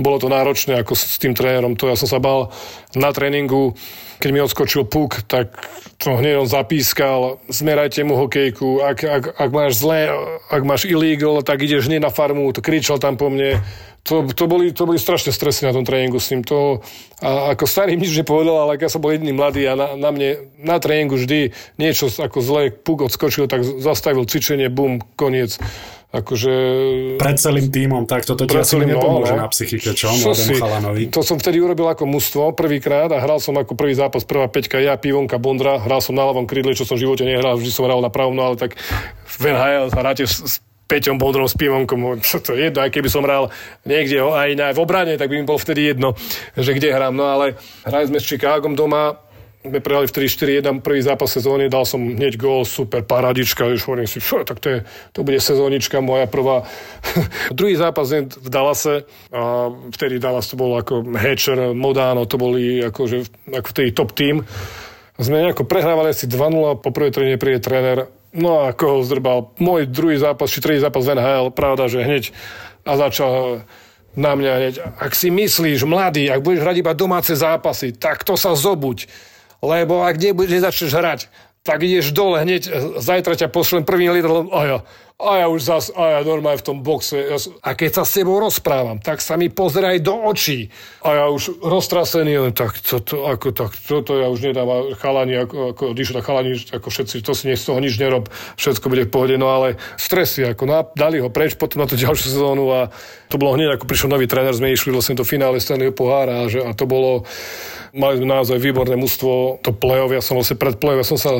bolo 0.00 0.16
to 0.16 0.32
náročné 0.32 0.80
ako 0.80 0.96
s, 0.96 1.20
tým 1.20 1.36
trénerom, 1.36 1.76
to 1.76 1.92
ja 1.92 2.00
som 2.00 2.08
sa 2.08 2.16
bal 2.16 2.48
na 2.96 3.12
tréningu, 3.12 3.76
keď 4.16 4.30
mi 4.32 4.40
odskočil 4.40 4.88
puk, 4.88 5.28
tak 5.28 5.52
to 6.00 6.16
hneď 6.16 6.40
on 6.40 6.48
zapískal, 6.48 7.44
zmerajte 7.52 8.00
mu 8.08 8.16
hokejku, 8.16 8.80
ak, 8.80 8.98
ak, 9.04 9.24
ak 9.36 9.50
máš 9.52 9.84
zlé, 9.84 10.08
ak 10.48 10.62
máš 10.64 10.88
illegal, 10.88 11.44
tak 11.44 11.60
ideš 11.60 11.92
hneď 11.92 12.08
na 12.08 12.12
farmu, 12.12 12.48
to 12.56 12.64
kričal 12.64 12.96
tam 12.96 13.20
po 13.20 13.28
mne, 13.28 13.60
to, 14.06 14.22
to, 14.30 14.44
boli, 14.46 14.70
to 14.70 14.86
boli 14.86 15.02
strašné 15.02 15.34
stresy 15.34 15.66
na 15.66 15.74
tom 15.74 15.82
tréningu 15.82 16.22
s 16.22 16.30
ním. 16.30 16.46
To, 16.46 16.78
a 17.18 17.58
ako 17.58 17.66
starý 17.66 17.98
nič 17.98 18.14
nepovedal, 18.14 18.62
ale 18.62 18.78
ja 18.78 18.86
som 18.86 19.02
bol 19.02 19.10
jediný 19.10 19.34
mladý 19.34 19.66
a 19.66 19.74
na, 19.74 19.98
na 19.98 20.14
mne 20.14 20.46
na 20.62 20.78
tréningu 20.78 21.18
vždy 21.18 21.50
niečo 21.76 22.06
ako 22.06 22.38
zle 22.38 22.70
puk 22.70 23.02
odskočil, 23.02 23.50
tak 23.50 23.66
zastavil 23.66 24.22
cvičenie, 24.22 24.70
bum, 24.70 25.02
koniec. 25.18 25.58
Akože... 26.14 26.52
Pred 27.18 27.36
celým 27.36 27.66
týmom, 27.68 28.06
tak 28.06 28.24
toto 28.24 28.46
ti 28.46 28.54
asi 28.54 28.78
nepomôže 28.78 29.34
no, 29.36 29.42
na 29.42 29.48
psychike, 29.50 29.90
čo? 29.92 30.08
Mladému 30.14 30.54
chalanovi. 30.54 31.02
To 31.10 31.20
som 31.20 31.36
vtedy 31.36 31.58
urobil 31.58 31.90
ako 31.90 32.06
mužstvo 32.06 32.54
prvýkrát 32.54 33.10
a 33.10 33.18
hral 33.18 33.42
som 33.42 33.58
ako 33.58 33.74
prvý 33.74 33.92
zápas, 33.98 34.22
prvá 34.22 34.46
peťka, 34.46 34.78
ja, 34.78 34.94
Pivonka, 34.96 35.36
Bondra, 35.36 35.82
hral 35.82 35.98
som 35.98 36.14
na 36.14 36.24
ľavom 36.24 36.46
krydle, 36.46 36.78
čo 36.78 36.86
som 36.86 36.94
v 36.96 37.04
živote 37.04 37.26
nehral, 37.26 37.58
vždy 37.58 37.74
som 37.74 37.84
hral 37.84 38.00
na 38.00 38.08
pravom, 38.08 38.32
no 38.32 38.48
ale 38.48 38.56
tak 38.56 38.78
v 39.26 39.44
NHL 39.50 39.92
hráte 39.92 40.24
Peťom 40.86 41.18
Bondrom 41.18 41.50
s 41.50 41.58
Pimonkom, 41.58 42.22
čo 42.22 42.38
to 42.38 42.54
je 42.54 42.70
jedno, 42.70 42.78
aj 42.78 42.94
keby 42.94 43.10
som 43.10 43.26
hral 43.26 43.50
niekde 43.82 44.22
aj 44.22 44.50
na, 44.54 44.70
v 44.70 44.78
obrane, 44.78 45.18
tak 45.18 45.26
by 45.26 45.42
mi 45.42 45.46
bolo 45.46 45.58
vtedy 45.58 45.90
jedno, 45.90 46.14
že 46.54 46.78
kde 46.78 46.94
hrám. 46.94 47.10
No 47.10 47.26
ale 47.26 47.58
hrali 47.82 48.06
sme 48.06 48.22
s 48.22 48.28
Chicagom 48.30 48.78
doma, 48.78 49.18
sme 49.66 49.82
prehrali 49.82 50.06
v 50.06 50.14
3-4-1 50.14 50.78
prvý 50.86 51.02
zápas 51.02 51.26
sezóny, 51.26 51.66
dal 51.66 51.82
som 51.82 51.98
hneď 51.98 52.38
gól, 52.38 52.62
super, 52.62 53.02
paradička, 53.02 53.66
už 53.66 53.82
hovorím 53.82 54.06
si, 54.06 54.22
čo, 54.22 54.46
tak 54.46 54.62
to, 54.62 54.78
je, 54.78 54.78
to 55.10 55.26
bude 55.26 55.42
sezónička 55.42 55.98
moja 55.98 56.30
prvá. 56.30 56.62
Druhý 57.58 57.74
zápas 57.74 58.06
v 58.14 58.48
Dallase, 58.48 59.10
a 59.34 59.66
vtedy 59.90 60.22
Dallas 60.22 60.46
to 60.46 60.54
bol 60.54 60.78
ako 60.78 61.02
Hatcher, 61.18 61.74
Modano, 61.74 62.30
to 62.30 62.38
boli 62.38 62.78
akože, 62.78 63.50
ako 63.50 63.68
vtedy 63.74 63.90
top 63.90 64.14
team. 64.14 64.46
Sme 65.18 65.42
nejako 65.42 65.66
prehrávali 65.66 66.14
asi 66.14 66.30
2-0, 66.30 66.84
po 66.84 66.94
prvej 66.94 67.10
tréne 67.10 67.36
príde 67.40 67.58
tréner 67.58 68.06
No 68.36 68.68
a 68.68 68.76
koho 68.76 69.00
zdrbal? 69.00 69.56
Môj 69.56 69.88
druhý 69.88 70.20
zápas, 70.20 70.52
či 70.52 70.60
tretí 70.60 70.84
zápas 70.84 71.08
v 71.08 71.16
NHL, 71.16 71.56
pravda, 71.56 71.88
že 71.88 72.04
hneď 72.04 72.24
a 72.84 72.92
začal 73.00 73.64
na 74.12 74.32
mňa 74.36 74.52
hneď. 74.60 74.74
Ak 75.00 75.16
si 75.16 75.32
myslíš, 75.32 75.88
mladý, 75.88 76.28
ak 76.28 76.44
budeš 76.44 76.60
hrať 76.60 76.76
iba 76.84 76.92
domáce 76.92 77.32
zápasy, 77.32 77.96
tak 77.96 78.28
to 78.28 78.36
sa 78.36 78.52
zobuď. 78.52 79.08
Lebo 79.64 80.04
ak 80.04 80.20
nebudeš, 80.20 80.52
nezačneš 80.52 80.92
hrať, 80.92 81.20
tak 81.64 81.80
ideš 81.82 82.12
dole 82.12 82.44
hneď, 82.44 82.68
zajtra 83.00 83.34
ťa 83.34 83.48
pošlem 83.48 83.82
prvým 83.88 84.12
lietadlom, 84.14 84.52
a 84.52 84.60
ja, 84.68 84.78
a 85.16 85.40
ja 85.40 85.46
už 85.48 85.60
zas, 85.64 85.88
a 85.96 86.20
ja 86.20 86.28
normálne 86.28 86.60
v 86.60 86.68
tom 86.68 86.78
boxe. 86.84 87.16
Ja, 87.16 87.40
a 87.64 87.72
keď 87.72 87.90
sa 88.00 88.04
s 88.04 88.20
tebou 88.20 88.36
rozprávam, 88.36 89.00
tak 89.00 89.24
sa 89.24 89.40
mi 89.40 89.48
pozeraj 89.48 90.04
do 90.04 90.12
očí. 90.12 90.68
A 91.00 91.08
ja 91.16 91.24
už 91.32 91.56
roztrasený, 91.64 92.36
len 92.36 92.52
tak, 92.52 92.76
toto, 92.84 93.24
ako 93.24 93.48
tak, 93.56 93.72
toto 93.80 94.12
ja 94.20 94.28
už 94.28 94.44
nedám. 94.44 94.68
Chalani, 95.00 95.40
ako, 95.40 95.72
ako 95.72 95.82
na 95.96 96.20
chalani, 96.20 96.52
ako 96.68 96.88
všetci, 96.92 97.24
to 97.24 97.32
si 97.32 97.48
z 97.48 97.64
toho 97.64 97.80
nič 97.80 97.96
nerob, 97.96 98.28
všetko 98.60 98.92
bude 98.92 99.08
v 99.08 99.12
pohode. 99.16 99.40
No 99.40 99.48
ale 99.48 99.80
stresy, 99.96 100.44
ako 100.44 100.68
no, 100.68 100.84
dali 100.92 101.16
ho 101.16 101.32
preč 101.32 101.56
potom 101.56 101.80
na 101.80 101.88
tú 101.88 101.96
ďalšiu 101.96 102.36
sezónu 102.36 102.68
a 102.76 102.92
to 103.32 103.40
bolo 103.40 103.56
hneď, 103.56 103.80
ako 103.80 103.88
prišiel 103.88 104.12
nový 104.12 104.28
tréner, 104.28 104.52
sme 104.52 104.68
išli 104.68 104.92
vlastne 104.92 105.16
do 105.16 105.24
finále 105.24 105.56
Stanleyho 105.56 105.96
pohára 105.96 106.44
a, 106.44 106.52
že, 106.52 106.60
a 106.60 106.76
to 106.76 106.84
bolo, 106.84 107.24
mali 107.96 108.20
naozaj 108.20 108.60
výborné 108.60 109.00
mužstvo, 109.00 109.64
to 109.64 109.72
play-off, 109.72 110.12
ja 110.12 110.20
som 110.20 110.36
vlastne 110.36 110.60
pred 110.60 110.76
play-off, 110.76 111.00
ja 111.00 111.08
som 111.08 111.18
sa 111.18 111.30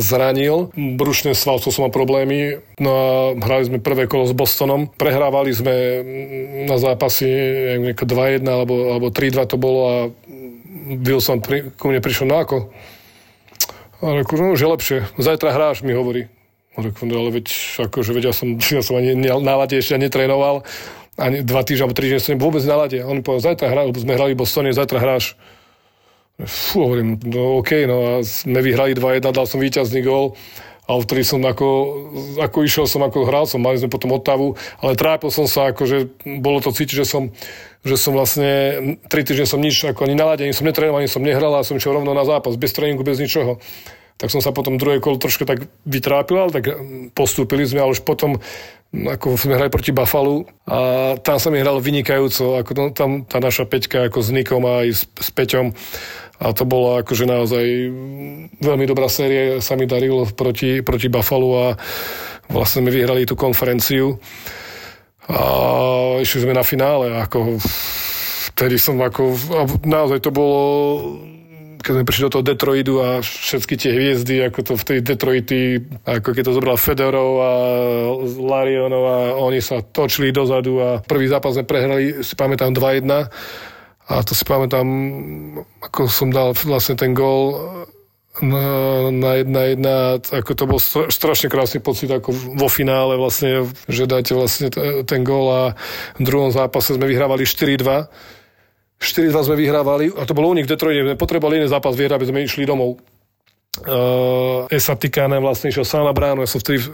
zranil. 0.00 0.72
Brušné 0.74 1.36
svalcov 1.36 1.70
som 1.70 1.86
mal 1.86 1.94
problémy. 1.94 2.64
No 2.80 2.90
a 2.90 3.06
hrali 3.36 3.68
sme 3.68 3.78
prvé 3.78 4.08
kolo 4.08 4.24
s 4.26 4.34
Bostonom. 4.34 4.88
Prehrávali 4.88 5.52
sme 5.52 5.74
na 6.66 6.76
zápasy 6.80 7.28
2-1 8.08 8.42
alebo, 8.48 8.96
alebo 8.96 9.12
3-2 9.12 9.52
to 9.52 9.56
bolo 9.60 9.80
a 9.86 9.96
Wilson 10.90 11.38
pri, 11.44 11.70
ku 11.78 11.92
mne 11.92 12.02
prišiel, 12.02 12.26
no 12.26 12.42
ako? 12.42 12.72
A 14.00 14.16
reku, 14.16 14.34
no 14.40 14.56
už 14.56 14.60
je 14.64 14.68
lepšie. 14.68 14.98
Zajtra 15.20 15.52
hráš, 15.52 15.84
mi 15.84 15.92
hovorí. 15.92 16.26
A 16.74 16.82
reku, 16.82 17.04
no 17.04 17.20
ale 17.20 17.30
veď, 17.36 17.46
akože, 17.86 18.16
veď 18.16 18.32
ja 18.32 18.34
som, 18.34 18.56
ja 18.76 18.82
som 18.82 18.96
ani 18.96 19.14
na 19.14 19.54
lade 19.54 19.76
ešte 19.76 20.00
netrénoval. 20.00 20.64
Ani 21.20 21.44
dva 21.44 21.60
týždne 21.60 21.90
alebo 21.90 21.96
tri 21.98 22.08
týždne 22.08 22.20
som 22.22 22.40
vôbec 22.40 22.64
na 22.64 22.80
on 22.80 23.20
mi 23.20 23.22
povedal, 23.22 23.52
zajtra 23.52 23.68
hráš, 23.68 23.86
lebo 23.92 24.00
sme 24.00 24.16
hrali 24.16 24.32
Bostone, 24.32 24.72
zajtra 24.72 24.98
hráš. 24.98 25.36
Fú, 26.46 26.88
hovorím, 26.88 27.20
no 27.26 27.60
OK, 27.60 27.84
no 27.84 27.96
a 28.00 28.12
sme 28.24 28.64
vyhrali 28.64 28.96
2-1, 28.96 29.34
dal 29.34 29.44
som 29.44 29.60
víťazný 29.60 30.00
gól 30.00 30.38
a 30.90 30.98
vtedy 30.98 31.22
som 31.22 31.38
ako, 31.44 31.68
ako 32.42 32.58
išiel 32.66 32.86
som, 32.90 33.06
ako 33.06 33.28
hral 33.28 33.46
som, 33.46 33.62
mali 33.62 33.78
sme 33.78 33.92
potom 33.92 34.10
Ottavu, 34.10 34.58
ale 34.82 34.98
trápil 34.98 35.30
som 35.30 35.46
sa, 35.46 35.70
ako, 35.70 35.82
že 35.86 35.98
bolo 36.42 36.58
to 36.58 36.74
cítiť, 36.74 37.04
že 37.04 37.06
som, 37.06 37.30
že 37.86 37.94
som 37.94 38.10
vlastne, 38.16 38.98
tri 39.06 39.22
týždne 39.22 39.46
som 39.46 39.62
nič, 39.62 39.86
ako 39.86 40.10
ani 40.10 40.18
na 40.18 40.26
lade, 40.26 40.42
ani 40.42 40.56
som 40.56 40.66
netrénoval, 40.66 41.04
ani 41.04 41.12
som 41.12 41.22
nehral 41.22 41.54
a 41.54 41.62
som 41.62 41.78
išiel 41.78 41.94
rovno 41.94 42.10
na 42.10 42.26
zápas, 42.26 42.58
bez 42.58 42.74
tréningu, 42.74 43.06
bez 43.06 43.22
ničoho. 43.22 43.62
Tak 44.18 44.28
som 44.28 44.42
sa 44.42 44.52
potom 44.52 44.76
druhé 44.76 45.00
kolo 45.00 45.16
trošku 45.16 45.48
tak 45.48 45.64
vytrápil, 45.88 46.36
ale 46.36 46.52
tak 46.52 46.64
postúpili 47.16 47.64
sme, 47.64 47.86
ale 47.86 47.94
už 47.94 48.04
potom 48.04 48.42
ako 48.90 49.38
sme 49.38 49.54
hrali 49.54 49.70
proti 49.70 49.94
Buffalo 49.94 50.50
a 50.66 51.14
tam 51.22 51.38
sa 51.38 51.48
mi 51.54 51.62
hral 51.62 51.78
vynikajúco, 51.78 52.58
ako 52.58 52.90
tam 52.90 53.22
tá 53.22 53.38
naša 53.38 53.62
peťka 53.62 54.10
ako 54.10 54.18
s 54.18 54.34
Nikom 54.34 54.66
a 54.66 54.82
aj 54.82 54.88
s, 54.90 55.02
s 55.06 55.30
Peťom 55.30 55.70
a 56.40 56.56
to 56.56 56.64
bola 56.64 57.04
akože 57.04 57.28
naozaj 57.28 57.64
veľmi 58.64 58.84
dobrá 58.88 59.12
séria, 59.12 59.60
sa 59.60 59.76
mi 59.76 59.84
darilo 59.84 60.24
proti, 60.24 60.80
proti 60.80 61.12
Buffalo 61.12 61.48
a 61.60 61.66
vlastne 62.48 62.80
sme 62.80 62.96
vyhrali 62.96 63.28
tú 63.28 63.36
konferenciu 63.36 64.16
a 65.28 65.40
išli 66.16 66.48
sme 66.48 66.56
na 66.56 66.64
finále. 66.64 67.12
Ako, 67.20 67.60
vtedy 68.56 68.80
som 68.80 68.96
ako, 68.98 69.36
naozaj 69.84 70.24
to 70.24 70.32
bolo 70.32 70.60
keď 71.80 71.96
sme 71.96 72.04
prišli 72.04 72.26
do 72.28 72.34
toho 72.36 72.44
Detroitu 72.44 72.94
a 73.00 73.24
všetky 73.24 73.74
tie 73.80 73.96
hviezdy, 73.96 74.44
ako 74.44 74.58
to 74.60 74.72
v 74.76 74.84
tej 74.84 74.98
Detroity, 75.00 75.60
ako 76.04 76.36
keď 76.36 76.42
to 76.44 76.56
zobral 76.60 76.76
Federov 76.76 77.30
a 77.40 77.52
Larionov 78.36 79.04
a 79.08 79.16
oni 79.40 79.64
sa 79.64 79.80
točili 79.80 80.28
dozadu 80.28 80.76
a 80.76 81.00
prvý 81.00 81.32
zápas 81.32 81.56
sme 81.56 81.64
prehrali, 81.64 82.20
si 82.20 82.36
pamätám, 82.36 82.76
2-1 82.76 83.08
a 84.10 84.26
to 84.26 84.34
si 84.34 84.42
pamätám, 84.42 84.86
ako 85.86 86.10
som 86.10 86.34
dal 86.34 86.50
vlastne 86.66 86.98
ten 86.98 87.14
gól 87.14 87.54
na, 88.42 88.64
na 89.10 89.30
jedna 89.38 89.60
jedna, 89.70 89.94
ako 90.18 90.50
to 90.54 90.64
bol 90.66 90.80
strašne 91.10 91.46
krásny 91.50 91.78
pocit 91.78 92.10
ako 92.10 92.34
vo 92.58 92.66
finále 92.66 93.14
vlastne, 93.14 93.70
že 93.86 94.10
dáte 94.10 94.34
vlastne 94.34 94.70
ten 95.06 95.22
gól 95.22 95.46
a 95.50 95.62
v 96.18 96.22
druhom 96.26 96.50
zápase 96.50 96.94
sme 96.94 97.06
vyhrávali 97.10 97.46
4-2 97.46 98.10
4-2 99.00 99.46
sme 99.48 99.56
vyhrávali 99.56 100.12
a 100.12 100.28
to 100.28 100.36
bolo 100.36 100.52
u 100.52 100.54
nich 100.54 100.68
v 100.68 100.72
Detroite, 100.76 101.00
sme 101.00 101.16
potrebovali 101.16 101.64
iný 101.64 101.72
zápas 101.72 101.96
vyhrať, 101.96 102.20
aby 102.20 102.28
sme 102.28 102.44
išli 102.44 102.68
domov. 102.68 103.00
Uh, 103.80 104.68
Esa 104.68 104.92
Tikane 104.92 105.40
vlastne 105.40 105.72
išiel 105.72 105.88
sám 105.88 106.04
na 106.04 106.12
bránu, 106.12 106.44
ja 106.44 106.50
som 106.50 106.60
vtedy 106.60 106.84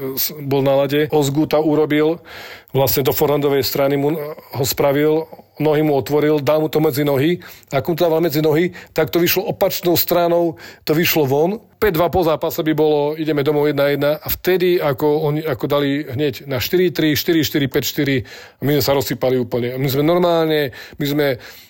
bol 0.47 0.63
na 0.63 0.79
lade. 0.79 1.11
Ozguta 1.11 1.59
urobil, 1.59 2.23
vlastne 2.71 3.03
do 3.03 3.11
forhandovej 3.11 3.67
strany 3.67 3.99
mu 3.99 4.15
ho 4.31 4.65
spravil, 4.65 5.27
nohy 5.57 5.81
mu 5.83 5.97
otvoril, 5.97 6.41
dal 6.45 6.61
mu 6.61 6.69
to 6.69 6.81
medzi 6.81 7.05
nohy. 7.05 7.41
A 7.73 7.81
ako 7.81 7.93
mu 7.93 7.97
to 7.97 8.05
dával 8.05 8.21
medzi 8.21 8.41
nohy, 8.45 8.73
tak 8.93 9.09
to 9.09 9.21
vyšlo 9.21 9.49
opačnou 9.49 9.97
stranou, 9.97 10.61
to 10.85 10.93
vyšlo 10.93 11.25
von. 11.25 11.51
5-2 11.77 12.13
po 12.13 12.21
zápase 12.25 12.61
by 12.65 12.73
bolo, 12.73 13.01
ideme 13.17 13.45
domov 13.45 13.69
1-1 13.69 14.01
a 14.01 14.29
vtedy, 14.33 14.81
ako 14.81 15.29
oni 15.29 15.41
ako 15.45 15.65
dali 15.69 16.09
hneď 16.09 16.49
na 16.49 16.57
4-3, 16.57 17.17
4-4, 17.17 17.69
5-4, 17.69 18.65
my 18.65 18.71
sme 18.81 18.85
sa 18.85 18.97
rozsypali 18.97 19.37
úplne. 19.37 19.77
My 19.77 19.89
sme 19.89 20.03
normálne, 20.05 20.73
my 20.97 21.07
sme, 21.07 21.27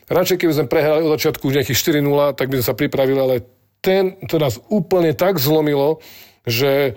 radšej 0.06 0.38
keby 0.38 0.52
sme 0.54 0.70
prehrali 0.70 1.02
od 1.02 1.18
začiatku 1.18 1.50
nejakých 1.50 2.02
4-0, 2.02 2.38
tak 2.38 2.46
by 2.50 2.54
sme 2.62 2.68
sa 2.70 2.78
pripravili, 2.78 3.18
ale 3.18 3.36
ten, 3.82 4.18
to 4.26 4.38
nás 4.38 4.62
úplne 4.70 5.14
tak 5.14 5.38
zlomilo, 5.38 5.98
že 6.46 6.94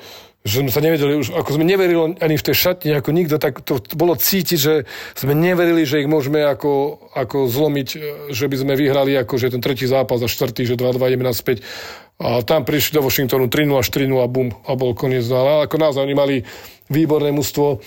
že 0.48 0.64
sme 0.64 0.72
sa 0.72 0.80
nevedeli 0.80 1.20
už, 1.20 1.36
ako 1.36 1.60
sme 1.60 1.68
neverili 1.68 2.16
ani 2.16 2.36
v 2.40 2.46
tej 2.48 2.56
šatni, 2.56 2.96
ako 2.96 3.12
nikto, 3.12 3.36
tak 3.36 3.60
to 3.60 3.84
bolo 4.00 4.16
cítiť, 4.16 4.60
že 4.60 4.74
sme 5.12 5.36
neverili, 5.36 5.84
že 5.84 6.00
ich 6.00 6.08
môžeme 6.08 6.40
ako, 6.48 6.96
ako 7.12 7.52
zlomiť, 7.52 7.88
že 8.32 8.46
by 8.48 8.56
sme 8.56 8.74
vyhrali 8.80 9.20
ako, 9.20 9.36
že 9.36 9.52
ten 9.52 9.60
tretí 9.60 9.84
zápas 9.84 10.24
a 10.24 10.32
štvrtý, 10.32 10.64
že 10.64 10.80
2-2 10.80 11.12
ideme 11.12 11.28
naspäť. 11.28 11.60
A 12.20 12.40
tam 12.44 12.64
prišli 12.64 13.00
do 13.00 13.04
Washingtonu 13.04 13.52
3-0, 13.52 13.84
4-0 13.84 14.16
a 14.24 14.28
bum, 14.32 14.52
a 14.64 14.72
bol 14.80 14.96
koniec. 14.96 15.28
No, 15.28 15.44
ale 15.44 15.68
ako 15.68 15.76
naozaj 15.76 16.04
oni 16.08 16.16
mali 16.16 16.36
výborné 16.88 17.36
mužstvo, 17.36 17.80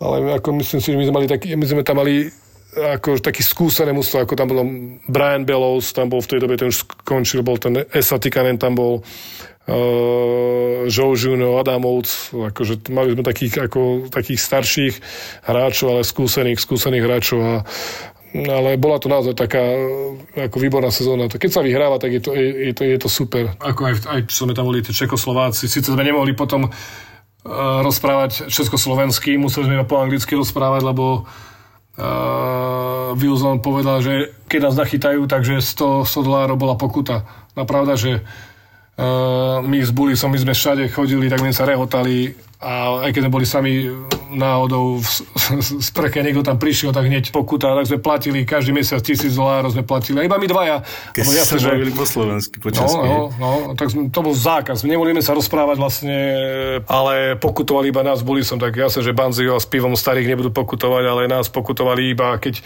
ale 0.00 0.36
ako 0.40 0.48
myslím 0.64 0.80
si, 0.80 0.92
že 0.92 0.98
my 0.98 1.04
sme, 1.04 1.14
mali 1.14 1.28
taký, 1.28 1.56
my 1.56 1.66
sme 1.68 1.84
tam 1.84 2.00
mali 2.00 2.28
ako 2.72 3.20
taký 3.20 3.44
skúsené 3.44 3.92
mužstvo, 3.92 4.24
ako 4.24 4.32
tam 4.32 4.48
bol 4.48 4.64
Brian 5.04 5.44
Bellows, 5.44 5.92
tam 5.92 6.08
bol 6.08 6.24
v 6.24 6.30
tej 6.32 6.38
dobe, 6.40 6.56
ten 6.56 6.72
už 6.72 6.88
skončil, 6.88 7.44
bol 7.44 7.60
ten 7.60 7.84
Esa 7.92 8.16
Tikanen, 8.16 8.56
tam 8.56 8.72
bol 8.72 9.04
Joe 10.90 11.14
Juno, 11.14 11.62
Adamovc, 11.62 12.34
akože 12.34 12.90
mali 12.90 13.14
sme 13.14 13.22
takých, 13.22 13.70
ako, 13.70 14.10
takých 14.10 14.40
starších 14.42 14.94
hráčov, 15.46 15.94
ale 15.94 16.02
skúsených, 16.02 16.58
skúsených 16.58 17.04
hráčov 17.06 17.38
a 17.40 17.54
ale 18.32 18.80
bola 18.80 18.96
to 18.96 19.12
naozaj 19.12 19.36
taká 19.36 19.60
ako 20.32 20.56
výborná 20.56 20.88
sezóna. 20.88 21.28
Keď 21.28 21.50
sa 21.52 21.60
vyhráva, 21.60 22.00
tak 22.00 22.16
je 22.16 22.22
to, 22.24 22.32
je, 22.32 22.72
je 22.72 22.72
to, 22.72 22.82
je 22.88 22.98
to 22.98 23.08
super. 23.12 23.52
Ako 23.60 23.92
aj, 23.92 23.94
aj 24.08 24.20
sme 24.32 24.56
tam 24.56 24.72
boli 24.72 24.80
tie 24.80 24.96
Čekoslováci, 24.96 25.68
síce 25.68 25.92
sme 25.92 26.00
nemohli 26.00 26.32
potom 26.32 26.64
uh, 26.64 26.72
rozprávať 27.84 28.48
československý, 28.48 29.36
museli 29.36 29.68
sme 29.68 29.84
po 29.84 30.00
anglicky 30.00 30.32
rozprávať, 30.32 30.80
lebo 30.80 31.28
uh, 31.28 33.12
Wilson 33.20 33.60
povedal, 33.60 34.00
že 34.00 34.32
keď 34.48 34.72
nás 34.72 34.80
nachytajú, 34.80 35.28
takže 35.28 35.60
100, 35.60 36.08
100 36.08 36.24
dolárov 36.24 36.56
bola 36.56 36.80
pokuta. 36.80 37.28
No 37.52 37.68
pravda, 37.68 38.00
že 38.00 38.24
my 39.62 39.78
s 39.80 39.88
Bulisom, 39.88 40.28
my 40.28 40.38
sme 40.38 40.52
všade 40.52 40.84
chodili, 40.92 41.32
tak 41.32 41.40
my 41.40 41.48
sa 41.48 41.64
rehotali 41.64 42.36
a 42.62 43.02
aj 43.02 43.10
keď 43.10 43.20
sme 43.26 43.34
boli 43.34 43.42
sami 43.42 43.90
náhodou 44.30 44.96
v 45.02 45.82
sprche, 45.82 46.22
niekto 46.22 46.46
tam 46.46 46.62
prišiel, 46.62 46.94
tak 46.94 47.10
hneď 47.10 47.34
pokuta, 47.34 47.74
tak 47.74 47.90
sme 47.90 47.98
platili 47.98 48.46
každý 48.46 48.70
mesiac 48.70 49.02
tisíc 49.02 49.34
dolárov, 49.34 49.74
sme 49.74 49.82
platili, 49.82 50.22
a 50.22 50.28
iba 50.28 50.38
my 50.38 50.46
dvaja. 50.46 50.76
Keď 51.10 51.22
ste 51.26 51.42
sa 51.42 51.56
bavili 51.58 51.90
po 51.90 52.06
slovensky, 52.06 52.62
po 52.62 52.70
česky. 52.70 53.02
No, 53.02 53.34
no, 53.34 53.50
no, 53.66 53.74
tak 53.74 53.90
to 53.90 54.20
bol 54.22 54.30
zákaz. 54.36 54.86
Nemohli 54.86 55.18
sa 55.18 55.34
rozprávať 55.34 55.76
vlastne, 55.80 56.18
ale 56.86 57.34
pokutovali 57.36 57.90
iba 57.90 58.06
nás, 58.06 58.22
boli 58.22 58.46
som 58.46 58.62
tak 58.62 58.78
jasne, 58.78 59.02
že 59.02 59.10
Banzio 59.10 59.58
s 59.58 59.66
pivom 59.66 59.98
starých 59.98 60.36
nebudú 60.36 60.50
pokutovať, 60.54 61.02
ale 61.02 61.22
nás 61.26 61.50
pokutovali 61.50 62.14
iba, 62.14 62.38
keď, 62.38 62.62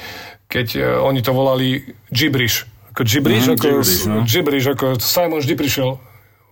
keď 0.46 0.66
uh, 0.76 0.84
oni 1.08 1.24
to 1.24 1.32
volali 1.32 1.96
gibrish. 2.12 2.68
Ako 2.92 3.00
gibrish, 3.04 3.48
mm, 3.48 3.54
ako, 3.56 3.64
gibrish, 3.64 4.04
no. 4.04 4.20
gibrish, 4.28 4.68
ako 4.68 4.86
Simon 5.00 5.40
vždy 5.40 5.54
prišiel 5.56 6.00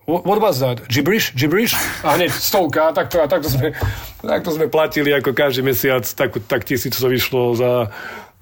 What 0.05 0.37
was 0.41 0.61
that? 0.61 0.85
Gibberish? 0.89 1.33
Gibberish? 1.33 1.73
A 2.05 2.21
hneď 2.21 2.29
stovka, 2.37 2.93
takto, 2.93 3.25
a 3.25 3.27
takto, 3.27 3.49
sme, 3.49 3.73
takto 4.21 4.53
sme 4.53 4.69
platili 4.69 5.17
ako 5.17 5.33
každý 5.33 5.65
mesiac, 5.65 6.05
tak, 6.05 6.37
tak 6.45 6.69
tisíc 6.69 6.93
to 6.93 7.09
vyšlo 7.09 7.57
za... 7.57 7.89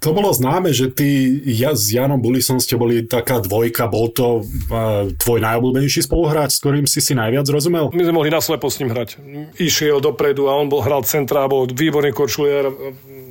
To 0.03 0.11
bolo 0.11 0.35
známe, 0.35 0.75
že 0.75 0.91
ty 0.91 1.39
ja 1.47 1.71
s 1.71 1.87
Janom 1.87 2.19
Bulisom 2.19 2.59
ste 2.59 2.75
boli 2.75 3.07
taká 3.07 3.39
dvojka, 3.39 3.87
bol 3.87 4.11
to 4.11 4.43
uh, 4.43 5.07
tvoj 5.15 5.39
najobľúbenejší 5.39 6.03
spoluhráč, 6.03 6.59
s 6.59 6.59
ktorým 6.59 6.83
si 6.83 6.99
si 6.99 7.15
najviac 7.15 7.47
rozumel? 7.47 7.87
My 7.95 8.03
sme 8.03 8.19
mohli 8.19 8.27
naslepo 8.27 8.67
s 8.67 8.83
ním 8.83 8.91
hrať. 8.91 9.23
Išiel 9.55 10.03
dopredu 10.03 10.51
a 10.51 10.59
on 10.59 10.67
bol 10.67 10.83
hral 10.83 11.07
centra, 11.07 11.47
bol 11.47 11.71
výborný 11.71 12.11
korčulier, 12.11 12.67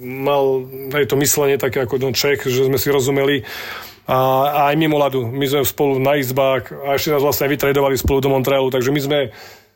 mal 0.00 0.64
aj 0.96 1.12
to 1.12 1.20
myslenie 1.20 1.60
také 1.60 1.84
ako 1.84 2.00
no 2.00 2.16
Čech, 2.16 2.48
že 2.48 2.64
sme 2.64 2.80
si 2.80 2.88
rozumeli 2.88 3.44
a, 4.06 4.18
aj 4.70 4.74
mimo 4.74 4.98
ľadu. 4.98 5.30
My 5.30 5.46
sme 5.46 5.62
spolu 5.62 6.02
na 6.02 6.18
izbách 6.18 6.74
a 6.74 6.98
ešte 6.98 7.14
nás 7.14 7.22
vlastne 7.22 7.46
vytredovali 7.46 7.94
spolu 7.94 8.18
do 8.18 8.32
Montrealu, 8.34 8.68
takže 8.74 8.90
my 8.90 9.00
sme 9.00 9.18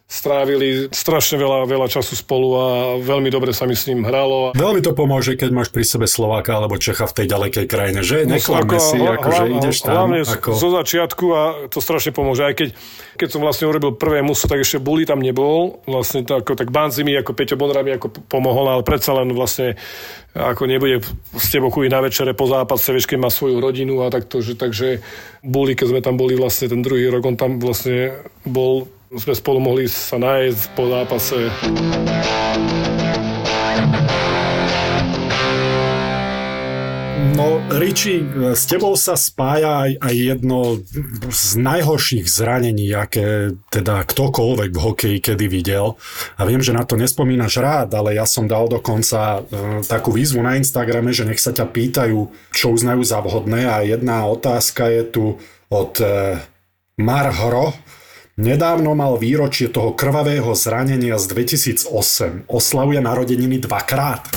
strávili 0.06 0.86
strašne 0.94 1.34
veľa, 1.34 1.66
veľa 1.66 1.90
času 1.90 2.14
spolu 2.14 2.48
a 2.54 2.66
veľmi 3.02 3.26
dobre 3.26 3.50
sa 3.50 3.66
mi 3.66 3.74
s 3.74 3.90
ním 3.90 4.06
hralo. 4.06 4.54
Veľmi 4.54 4.78
to 4.78 4.94
pomôže, 4.94 5.34
keď 5.34 5.50
máš 5.50 5.74
pri 5.74 5.82
sebe 5.82 6.06
Slováka 6.06 6.54
alebo 6.54 6.78
Čecha 6.78 7.10
v 7.10 7.14
tej 7.22 7.26
ďalekej 7.34 7.66
krajine, 7.66 8.00
že? 8.06 8.22
No, 8.22 8.38
Neklame 8.38 8.78
si, 8.78 9.02
hla, 9.02 9.18
ako, 9.18 9.28
že 9.34 9.44
ideš 9.58 9.76
tam. 9.82 10.06
Hlavne 10.06 10.22
ako... 10.22 10.50
zo 10.54 10.68
začiatku 10.78 11.24
a 11.34 11.42
to 11.66 11.82
strašne 11.82 12.14
pomôže. 12.14 12.46
Aj 12.46 12.54
keď, 12.54 12.70
keď 13.18 13.28
som 13.34 13.42
vlastne 13.42 13.66
urobil 13.66 13.98
prvé 13.98 14.22
muso, 14.22 14.46
tak 14.46 14.62
ešte 14.62 14.78
Bully 14.78 15.02
tam 15.10 15.18
nebol. 15.18 15.82
Vlastne 15.90 16.22
to, 16.22 16.38
ako, 16.38 16.54
tak 16.54 16.70
Banzi 16.70 17.02
mi 17.02 17.10
ako 17.18 17.34
Peťo 17.34 17.58
Bonra 17.58 17.82
mi 17.82 17.90
ako 17.98 18.30
pomohol, 18.30 18.78
ale 18.78 18.86
predsa 18.86 19.10
len 19.10 19.34
vlastne 19.34 19.74
ako 20.38 20.70
nebude 20.70 21.02
s 21.34 21.46
tebou 21.50 21.72
chudiť 21.72 21.90
na 21.90 22.04
večere 22.04 22.30
po 22.36 22.44
zápase, 22.46 22.92
vieš, 22.92 23.08
keď 23.08 23.18
má 23.24 23.30
svoju 23.32 23.56
rodinu 23.56 24.04
a 24.04 24.12
takto, 24.12 24.44
že, 24.44 24.54
takže 24.54 25.00
Bully, 25.40 25.72
keď 25.72 25.86
sme 25.96 26.00
tam 26.04 26.14
boli 26.20 26.36
vlastne 26.36 26.68
ten 26.70 26.84
druhý 26.84 27.08
rok, 27.08 27.24
on 27.24 27.34
tam 27.40 27.56
vlastne 27.56 28.20
bol 28.44 28.86
sme 29.14 29.34
spolu 29.38 29.58
mohli 29.62 29.86
sa 29.86 30.18
nájsť 30.18 30.62
po 30.74 30.90
zápase. 30.90 31.38
No, 37.36 37.60
Riči, 37.68 38.24
s 38.56 38.64
tebou 38.64 38.96
sa 38.96 39.12
spája 39.12 39.92
aj, 40.00 40.14
jedno 40.16 40.80
z 41.28 41.60
najhorších 41.60 42.24
zranení, 42.24 42.88
aké 42.96 43.52
teda 43.68 44.08
ktokoľvek 44.08 44.70
v 44.72 44.80
hokeji 44.80 45.18
kedy 45.20 45.44
videl. 45.44 46.00
A 46.40 46.48
viem, 46.48 46.64
že 46.64 46.72
na 46.72 46.88
to 46.88 46.96
nespomínaš 46.96 47.60
rád, 47.60 47.92
ale 47.92 48.16
ja 48.16 48.24
som 48.24 48.48
dal 48.48 48.72
dokonca 48.72 49.44
e, 49.44 49.84
takú 49.84 50.16
výzvu 50.16 50.40
na 50.40 50.56
Instagrame, 50.56 51.12
že 51.12 51.28
nech 51.28 51.36
sa 51.36 51.52
ťa 51.52 51.68
pýtajú, 51.68 52.32
čo 52.56 52.72
uznajú 52.72 53.04
za 53.04 53.20
vhodné. 53.20 53.68
A 53.68 53.84
jedna 53.84 54.24
otázka 54.24 54.88
je 54.88 55.02
tu 55.04 55.24
od 55.68 55.92
e, 56.00 56.40
Marhro, 56.96 57.76
Nedávno 58.36 58.92
mal 58.92 59.16
výročie 59.16 59.72
toho 59.72 59.96
krvavého 59.96 60.52
zranenia 60.52 61.16
z 61.16 61.24
2008. 61.32 62.44
Oslavuje 62.52 63.00
narodeniny 63.00 63.64
dvakrát. 63.64 64.28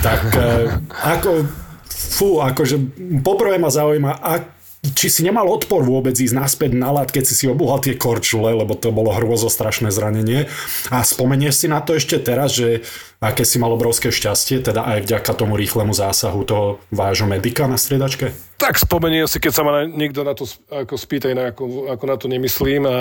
Tak 0.00 0.22
e, 0.40 0.46
ako, 0.88 1.44
fú, 1.92 2.40
akože 2.40 2.80
poprvé 3.20 3.60
ma 3.60 3.68
zaujíma, 3.68 4.24
ak, 4.24 4.42
či 4.82 5.06
si 5.06 5.22
nemal 5.22 5.46
odpor 5.46 5.86
vôbec 5.86 6.18
ísť 6.18 6.34
naspäť 6.34 6.74
na 6.74 6.90
lat, 6.90 7.14
keď 7.14 7.30
si 7.30 7.34
si 7.38 7.44
obuhal 7.46 7.78
tie 7.78 7.94
korčule, 7.94 8.50
lebo 8.50 8.74
to 8.74 8.90
bolo 8.90 9.14
hrôzo 9.14 9.46
strašné 9.46 9.94
zranenie. 9.94 10.50
A 10.90 11.06
spomenieš 11.06 11.62
si 11.62 11.66
na 11.70 11.78
to 11.78 11.94
ešte 11.94 12.18
teraz, 12.18 12.58
že 12.58 12.82
aké 13.22 13.46
si 13.46 13.62
mal 13.62 13.70
obrovské 13.70 14.10
šťastie, 14.10 14.58
teda 14.58 14.82
aj 14.82 15.06
vďaka 15.06 15.30
tomu 15.38 15.54
rýchlemu 15.54 15.94
zásahu 15.94 16.42
toho 16.42 16.66
vášho 16.90 17.30
medika 17.30 17.70
na 17.70 17.78
striedačke? 17.78 18.34
Tak 18.58 18.74
spomeniem 18.74 19.30
si, 19.30 19.38
keď 19.38 19.52
sa 19.54 19.62
ma 19.62 19.86
niekto 19.86 20.26
na 20.26 20.34
to 20.34 20.50
ako 20.66 20.98
spýta, 20.98 21.30
inak 21.30 21.54
ako, 21.54 21.86
ako 21.86 22.04
na 22.10 22.16
to 22.18 22.26
nemyslím 22.26 22.82
a 22.82 22.96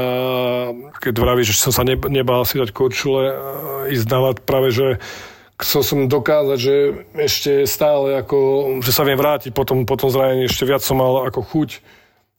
keď 1.01 1.13
vravíš, 1.17 1.57
že 1.57 1.65
som 1.65 1.73
sa 1.73 1.81
nebal 1.85 2.45
si 2.45 2.61
dať 2.61 2.69
korčule, 2.69 3.33
ísť 3.89 4.05
na 4.05 4.19
lat, 4.29 4.37
práve 4.37 4.69
že 4.69 5.01
chcel 5.61 5.81
som 5.85 5.99
dokázať, 6.09 6.57
že 6.57 6.75
ešte 7.13 7.51
stále 7.69 8.17
ako, 8.19 8.37
že 8.81 8.91
sa 8.91 9.05
viem 9.05 9.17
vrátiť 9.17 9.53
potom, 9.53 9.85
potom 9.85 10.09
zranení, 10.09 10.49
ešte 10.49 10.65
viac 10.65 10.81
som 10.81 10.97
mal 10.97 11.29
ako 11.29 11.45
chuť 11.45 11.69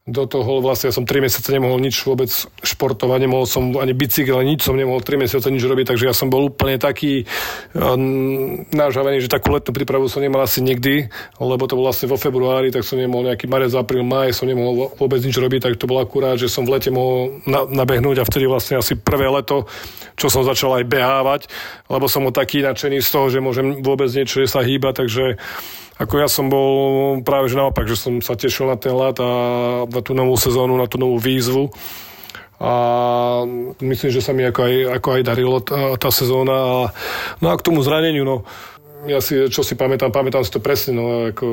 do 0.02 0.26
toho, 0.26 0.58
vlastne 0.58 0.90
ja 0.90 0.94
som 0.98 1.06
3 1.06 1.22
mesiace 1.22 1.46
nemohol 1.54 1.78
nič 1.78 2.02
vôbec 2.02 2.26
športovať, 2.66 3.22
nemohol 3.22 3.46
som 3.46 3.70
ani 3.78 3.94
bicykel, 3.94 4.34
nič 4.42 4.66
som 4.66 4.74
nemohol 4.74 4.98
3 4.98 5.14
mesiace 5.14 5.46
nič 5.46 5.62
robiť, 5.62 5.94
takže 5.94 6.10
ja 6.10 6.14
som 6.14 6.26
bol 6.26 6.50
úplne 6.50 6.74
taký 6.74 7.22
um, 7.70 8.66
nážavený, 8.74 9.22
že 9.22 9.30
takú 9.30 9.54
letnú 9.54 9.70
prípravu 9.70 10.10
som 10.10 10.18
nemal 10.18 10.42
asi 10.42 10.58
nikdy, 10.58 11.06
lebo 11.38 11.70
to 11.70 11.78
bolo 11.78 11.94
vlastne 11.94 12.10
vo 12.10 12.18
februári, 12.18 12.74
tak 12.74 12.82
som 12.82 12.98
nemohol 12.98 13.30
nejaký 13.30 13.46
marec, 13.46 13.70
apríl, 13.78 14.02
maj, 14.02 14.34
som 14.34 14.50
nemohol 14.50 14.90
vôbec 14.98 15.22
nič 15.22 15.38
robiť, 15.38 15.70
tak 15.70 15.78
to 15.78 15.86
bolo 15.86 16.02
akurát, 16.02 16.34
že 16.34 16.50
som 16.50 16.66
v 16.66 16.74
lete 16.74 16.90
mohol 16.90 17.38
na, 17.46 17.62
nabehnúť 17.62 18.26
a 18.26 18.26
vtedy 18.26 18.50
vlastne 18.50 18.82
asi 18.82 18.98
prvé 18.98 19.30
leto, 19.30 19.70
čo 20.18 20.26
som 20.26 20.42
začal 20.42 20.82
aj 20.82 20.84
behávať, 20.90 21.46
lebo 21.86 22.10
som 22.10 22.26
bol 22.26 22.34
taký 22.34 22.66
nadšený 22.66 22.98
z 22.98 23.10
toho, 23.14 23.30
že 23.30 23.38
môžem 23.38 23.86
vôbec 23.86 24.10
niečo 24.10 24.42
sa 24.50 24.66
hýbať, 24.66 25.06
takže 25.06 25.38
ako 26.00 26.14
ja 26.16 26.28
som 26.28 26.48
bol 26.48 27.20
práve 27.20 27.52
že 27.52 27.60
naopak, 27.60 27.84
že 27.84 28.00
som 28.00 28.24
sa 28.24 28.32
tešil 28.32 28.68
na 28.68 28.80
ten 28.80 28.96
lat 28.96 29.16
a 29.20 29.30
na 29.84 30.00
tú 30.00 30.16
novú 30.16 30.36
sezónu, 30.40 30.76
na 30.76 30.88
tú 30.88 30.96
novú 30.96 31.20
výzvu. 31.20 31.68
A 32.62 32.72
myslím, 33.82 34.10
že 34.14 34.22
sa 34.22 34.30
mi 34.30 34.46
ako 34.46 34.60
aj, 34.62 34.74
ako 35.02 35.08
aj 35.18 35.22
darilo 35.26 35.58
tá, 35.58 35.98
tá 35.98 36.14
sezóna. 36.14 36.88
No 37.42 37.46
a 37.50 37.58
k 37.58 37.66
tomu 37.66 37.82
zraneniu, 37.82 38.22
no, 38.22 38.46
ja 39.10 39.18
si, 39.18 39.50
čo 39.50 39.66
si 39.66 39.74
pamätám, 39.74 40.14
pamätám 40.14 40.46
si 40.46 40.54
to 40.54 40.62
presne, 40.62 40.94
no, 40.94 41.04
ako, 41.34 41.46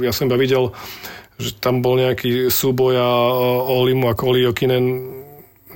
ja 0.00 0.16
som 0.16 0.32
iba 0.32 0.40
videl, 0.40 0.72
že 1.36 1.60
tam 1.60 1.84
bol 1.84 2.00
nejaký 2.00 2.48
súboj 2.48 2.94
a 2.96 3.08
Olimu 3.68 4.08
ako 4.08 4.32
Oli 4.32 4.48
Jokinen 4.48 4.84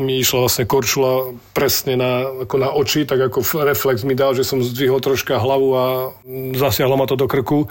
mi 0.00 0.18
išla 0.18 0.48
vlastne 0.48 0.64
korčula 0.64 1.36
presne 1.52 1.94
na, 1.94 2.44
ako 2.48 2.56
na 2.56 2.68
oči, 2.72 3.04
tak 3.04 3.20
ako 3.20 3.44
reflex 3.62 4.02
mi 4.02 4.16
dal, 4.16 4.32
že 4.32 4.42
som 4.42 4.64
zdvihol 4.64 4.98
troška 4.98 5.38
hlavu 5.38 5.68
a 5.76 5.84
zasiahlo 6.56 6.96
ma 6.96 7.06
to 7.06 7.20
do 7.20 7.28
krku 7.28 7.68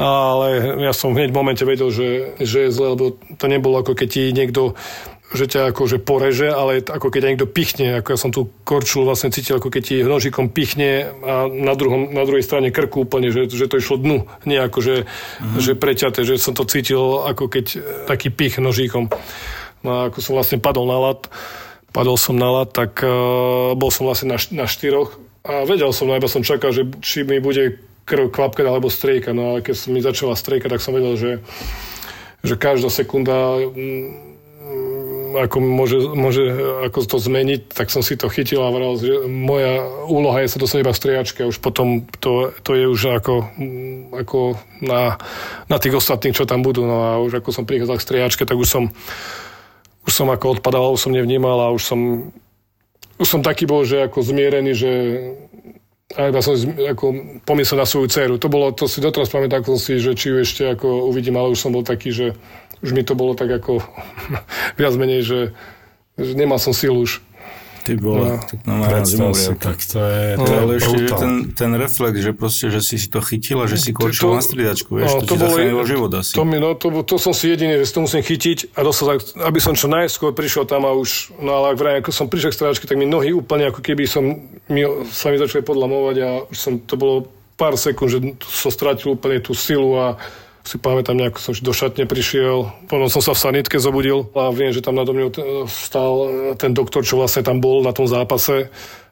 ale 0.00 0.80
ja 0.80 0.92
som 0.96 1.12
hneď 1.12 1.28
v 1.28 1.38
momente 1.38 1.64
vedel, 1.68 1.92
že, 1.92 2.32
že 2.40 2.68
je 2.68 2.70
zle, 2.72 2.96
lebo 2.96 3.20
to 3.36 3.46
nebolo 3.50 3.84
ako 3.84 3.92
keď 3.92 4.08
ti 4.08 4.22
niekto 4.32 4.72
že 5.30 5.46
ťa 5.46 5.70
akože 5.70 6.02
poreže, 6.02 6.50
ale 6.50 6.82
ako 6.82 7.06
keď 7.06 7.22
niekto 7.22 7.46
pichne, 7.46 8.02
ako 8.02 8.08
ja 8.10 8.18
som 8.18 8.34
tu 8.34 8.50
korčul 8.66 9.06
vlastne 9.06 9.30
cítil, 9.30 9.62
ako 9.62 9.70
keď 9.70 9.82
ti 9.86 9.96
nožikom 10.02 10.50
pichne 10.50 11.06
a 11.22 11.46
na, 11.46 11.78
druhom, 11.78 12.10
na 12.10 12.26
druhej 12.26 12.42
strane 12.42 12.74
krku 12.74 13.06
úplne, 13.06 13.30
že, 13.30 13.46
že 13.46 13.70
to 13.70 13.78
išlo 13.78 14.02
dnu, 14.02 14.26
nie 14.42 14.58
ako 14.58 14.82
že, 14.82 14.96
mm. 15.38 15.62
že 15.62 15.78
preťaté, 15.78 16.26
že 16.26 16.34
som 16.34 16.58
to 16.58 16.66
cítil 16.66 17.22
ako 17.22 17.46
keď 17.46 17.78
taký 18.10 18.34
pich 18.34 18.58
nožíkom. 18.58 19.06
No 19.80 20.08
ako 20.08 20.18
som 20.20 20.36
vlastne 20.36 20.60
padol 20.60 20.84
na 20.84 20.98
lat, 21.00 21.28
padol 21.90 22.20
som 22.20 22.36
na 22.36 22.48
lat, 22.52 22.70
tak 22.70 23.00
uh, 23.02 23.72
bol 23.74 23.88
som 23.88 24.06
vlastne 24.06 24.34
na, 24.34 24.38
na 24.52 24.66
štyroch 24.68 25.16
a 25.40 25.64
vedel 25.64 25.90
som, 25.96 26.04
no 26.04 26.16
iba 26.16 26.28
som 26.28 26.44
čakal, 26.44 26.70
že 26.70 26.84
či 27.00 27.24
mi 27.24 27.40
bude 27.40 27.80
krv 28.04 28.28
kvapkať 28.28 28.66
alebo 28.66 28.92
strieka. 28.92 29.32
No 29.32 29.54
ale 29.54 29.64
keď 29.64 29.76
mi 29.88 30.04
začala 30.04 30.36
striekať, 30.36 30.68
tak 30.76 30.84
som 30.84 30.92
vedel, 30.92 31.14
že, 31.16 31.32
že 32.44 32.54
každá 32.60 32.92
sekunda 32.92 33.56
mm, 33.56 34.30
ako 35.30 35.62
môže, 35.62 35.98
môže 36.10 36.42
ako 36.90 37.06
to 37.06 37.16
zmeniť, 37.22 37.70
tak 37.70 37.88
som 37.94 38.02
si 38.02 38.18
to 38.18 38.26
chytil 38.26 38.66
a 38.66 38.74
vral, 38.74 38.98
že 38.98 39.30
moja 39.30 39.86
úloha 40.10 40.42
je 40.42 40.50
sa 40.50 40.58
dostať 40.58 40.82
iba 40.82 40.92
v 40.92 41.00
striejačke 41.00 41.38
a 41.46 41.50
už 41.50 41.62
potom 41.62 42.02
to, 42.18 42.50
to 42.66 42.74
je 42.74 42.84
už 42.90 43.22
ako, 43.22 43.46
mm, 43.54 44.00
ako 44.26 44.58
na, 44.82 45.16
na 45.70 45.76
tých 45.78 45.94
ostatných, 45.96 46.34
čo 46.34 46.50
tam 46.50 46.66
budú. 46.66 46.82
No 46.82 46.96
a 47.06 47.10
už 47.22 47.40
ako 47.40 47.54
som 47.54 47.64
prichádzal 47.64 47.96
k 47.96 48.06
striejačke, 48.06 48.42
tak 48.42 48.58
už 48.58 48.68
som 48.68 48.84
už 50.06 50.12
som 50.12 50.28
ako 50.32 50.60
odpadal, 50.60 50.94
už 50.94 51.08
som 51.08 51.12
nevnímal 51.12 51.60
a 51.60 51.74
už 51.74 51.82
som 51.82 52.00
už 53.20 53.28
som 53.28 53.44
taký 53.44 53.68
bol, 53.68 53.84
že 53.84 54.08
ako 54.08 54.24
zmierený, 54.24 54.72
že 54.72 54.90
a 56.16 56.26
iba 56.26 56.42
som 56.42 56.58
ako 56.74 57.38
pomyslel 57.46 57.78
na 57.78 57.86
svoju 57.86 58.10
dceru. 58.10 58.34
To 58.42 58.48
bolo, 58.50 58.74
to 58.74 58.90
si 58.90 58.98
doteraz 58.98 59.30
pamätám 59.30 59.62
si, 59.78 60.02
že 60.02 60.18
či 60.18 60.34
ju 60.34 60.36
ešte 60.42 60.62
ako 60.66 61.06
uvidím, 61.06 61.38
ale 61.38 61.54
už 61.54 61.60
som 61.62 61.70
bol 61.70 61.86
taký, 61.86 62.10
že 62.10 62.34
už 62.82 62.90
mi 62.90 63.06
to 63.06 63.14
bolo 63.14 63.38
tak 63.38 63.46
ako 63.46 63.78
viac 64.80 64.94
menej, 64.98 65.22
že, 65.22 65.40
že 66.18 66.32
nemal 66.34 66.58
som 66.58 66.74
silu 66.74 67.06
už. 67.06 67.22
Ty 67.90 67.98
vole, 67.98 68.22
No. 68.28 68.38
tak 68.38 68.58
normálne 68.62 69.02
Predstav 69.02 69.30
si, 69.34 69.50
tak 69.58 69.78
to 69.82 69.98
je, 69.98 70.22
To 70.32 70.44
to 70.44 70.52
ale 70.54 70.72
ešte 70.78 70.94
že 70.96 71.06
ten, 71.12 71.32
ten 71.50 71.70
reflex, 71.74 72.12
že 72.16 72.30
proste, 72.30 72.66
že 72.68 72.78
si 72.78 72.96
si 72.96 73.06
to 73.06 73.18
chytil 73.18 73.58
a 73.58 73.66
že 73.66 73.76
si 73.76 73.90
končil 73.90 74.30
To- 74.30 74.38
na 74.38 74.40
striedačku, 74.40 74.90
vieš, 74.92 75.10
no, 75.10 75.18
to, 75.18 75.26
ti 75.26 75.34
bolo- 75.34 75.50
zachránilo 75.50 75.82
život 75.84 76.10
asi. 76.14 76.32
To, 76.32 76.44
mi, 76.44 76.56
no, 76.56 76.70
to, 76.72 77.02
to 77.02 77.16
som 77.16 77.32
si 77.32 77.50
jediný, 77.50 77.76
že 77.76 77.84
si 77.84 77.92
to 77.92 78.00
musím 78.00 78.22
chytiť 78.22 78.58
a 78.72 78.80
dostať, 78.80 79.10
aby 79.40 79.58
som 79.58 79.74
čo 79.74 79.86
najskôr 79.86 80.30
prišiel 80.30 80.62
tam 80.64 80.86
a 80.86 80.94
už, 80.94 81.34
no 81.36 81.50
ale 81.52 81.74
ak 81.74 81.76
vraj, 81.76 81.94
ako 81.98 82.10
som 82.10 82.26
prišiel 82.26 82.50
k 82.50 82.58
stráčke, 82.60 82.84
tak 82.84 82.94
mi 82.94 83.04
nohy 83.04 83.32
úplne 83.32 83.66
ako 83.66 83.80
keby 83.80 84.06
som, 84.06 84.22
mi, 84.66 84.80
sa 85.08 85.28
mi 85.28 85.36
začali 85.36 85.60
podlamovať 85.60 86.16
a 86.20 86.28
už 86.46 86.56
som, 86.56 86.78
to 86.78 86.94
bolo 86.94 87.26
pár 87.54 87.74
sekúnd, 87.74 88.08
že 88.08 88.18
som 88.46 88.70
stratil 88.70 89.12
úplne 89.12 89.36
tú 89.36 89.50
silu 89.50 89.92
a 89.92 90.14
si 90.64 90.76
pamätám, 90.76 91.16
nejako 91.16 91.38
som 91.40 91.52
do 91.56 91.72
šatne 91.72 92.04
prišiel, 92.04 92.68
potom 92.86 93.08
som 93.08 93.24
sa 93.24 93.32
v 93.32 93.42
sanitke 93.42 93.80
zobudil 93.80 94.28
a 94.36 94.52
viem, 94.52 94.70
že 94.70 94.84
tam 94.84 94.94
nado 94.94 95.16
mňou 95.16 95.30
t- 95.32 95.44
stal 95.66 96.12
ten 96.60 96.76
doktor, 96.76 97.00
čo 97.00 97.16
vlastne 97.16 97.40
tam 97.40 97.58
bol 97.58 97.80
na 97.80 97.96
tom 97.96 98.04
zápase 98.04 98.68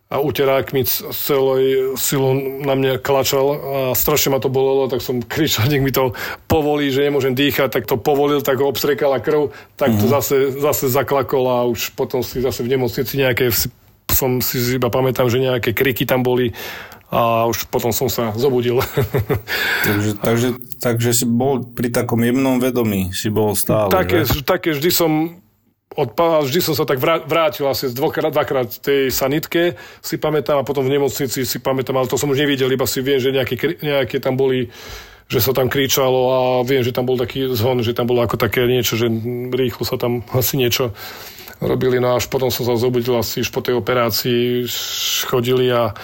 a 0.08 0.24
uterák 0.24 0.72
mi 0.72 0.88
celej 1.12 1.92
silou 2.00 2.32
na 2.64 2.72
mňa 2.72 3.04
klačal 3.04 3.46
a 3.52 3.78
strašne 3.92 4.32
ma 4.32 4.40
to 4.40 4.48
bolelo, 4.48 4.88
tak 4.88 5.04
som 5.04 5.20
kričal, 5.20 5.68
nech 5.68 5.84
mi 5.84 5.92
to 5.92 6.16
povolí, 6.48 6.88
že 6.88 7.04
nemôžem 7.04 7.36
dýchať, 7.36 7.68
tak 7.68 7.84
to 7.84 8.00
povolil, 8.00 8.40
tak 8.40 8.56
ho 8.56 8.72
obstrekala 8.72 9.20
krv, 9.20 9.52
tak 9.76 9.92
to 10.00 10.08
zase, 10.08 10.56
zase 10.56 10.88
zaklakol 10.88 11.44
a 11.44 11.68
už 11.68 11.92
potom 11.92 12.24
si 12.24 12.40
zase 12.40 12.64
v 12.64 12.72
nemocnici 12.72 13.20
nejaké, 13.20 13.52
som 14.08 14.40
si 14.40 14.56
iba 14.72 14.88
pamätám, 14.88 15.28
že 15.28 15.44
nejaké 15.44 15.76
kriky 15.76 16.08
tam 16.08 16.24
boli 16.24 16.56
a 17.08 17.48
už 17.48 17.72
potom 17.72 17.88
som 17.88 18.12
sa 18.12 18.36
zobudil. 18.36 18.84
Takže, 19.88 20.10
takže, 20.20 20.48
takže 20.76 21.10
si 21.16 21.24
bol 21.24 21.64
pri 21.64 21.88
takom 21.88 22.20
jemnom 22.20 22.60
vedomí, 22.60 23.16
si 23.16 23.32
bol 23.32 23.56
stále, 23.56 23.88
také, 23.88 24.28
že? 24.28 24.44
také 24.44 24.76
vždy 24.76 24.90
som 24.92 25.40
odpadal, 25.96 26.44
vždy 26.44 26.60
som 26.60 26.74
sa 26.76 26.84
tak 26.84 27.00
vrá- 27.00 27.24
vrátil 27.24 27.64
asi 27.64 27.88
dvakrát 27.90 28.68
v 28.68 28.80
tej 28.84 29.02
sanitke, 29.08 29.80
si 30.04 30.20
pamätám, 30.20 30.60
a 30.60 30.68
potom 30.68 30.84
v 30.84 30.92
nemocnici 31.00 31.48
si 31.48 31.58
pamätám, 31.58 31.96
ale 31.96 32.10
to 32.10 32.20
som 32.20 32.28
už 32.28 32.44
nevidel, 32.44 32.68
iba 32.68 32.84
si 32.84 33.00
viem, 33.00 33.16
že 33.16 33.32
nejaké, 33.32 33.80
nejaké 33.80 34.20
tam 34.20 34.36
boli 34.36 34.68
že 35.28 35.44
sa 35.44 35.52
tam 35.52 35.68
kričalo 35.68 36.20
a 36.32 36.38
viem, 36.64 36.80
že 36.80 36.88
tam 36.88 37.04
bol 37.04 37.20
taký 37.20 37.52
zhon, 37.52 37.84
že 37.84 37.92
tam 37.92 38.08
bolo 38.08 38.24
ako 38.24 38.40
také 38.40 38.64
niečo, 38.64 38.96
že 38.96 39.12
rýchlo 39.52 39.84
sa 39.84 40.00
tam 40.00 40.24
asi 40.32 40.56
niečo 40.56 40.96
robili. 41.62 41.98
No 41.98 42.14
až 42.14 42.30
potom 42.30 42.50
som 42.50 42.66
sa 42.66 42.78
zobudil 42.78 43.14
asi 43.18 43.42
už 43.42 43.50
po 43.50 43.60
tej 43.62 43.78
operácii, 43.78 44.66
chodili 45.26 45.70
a 45.70 45.94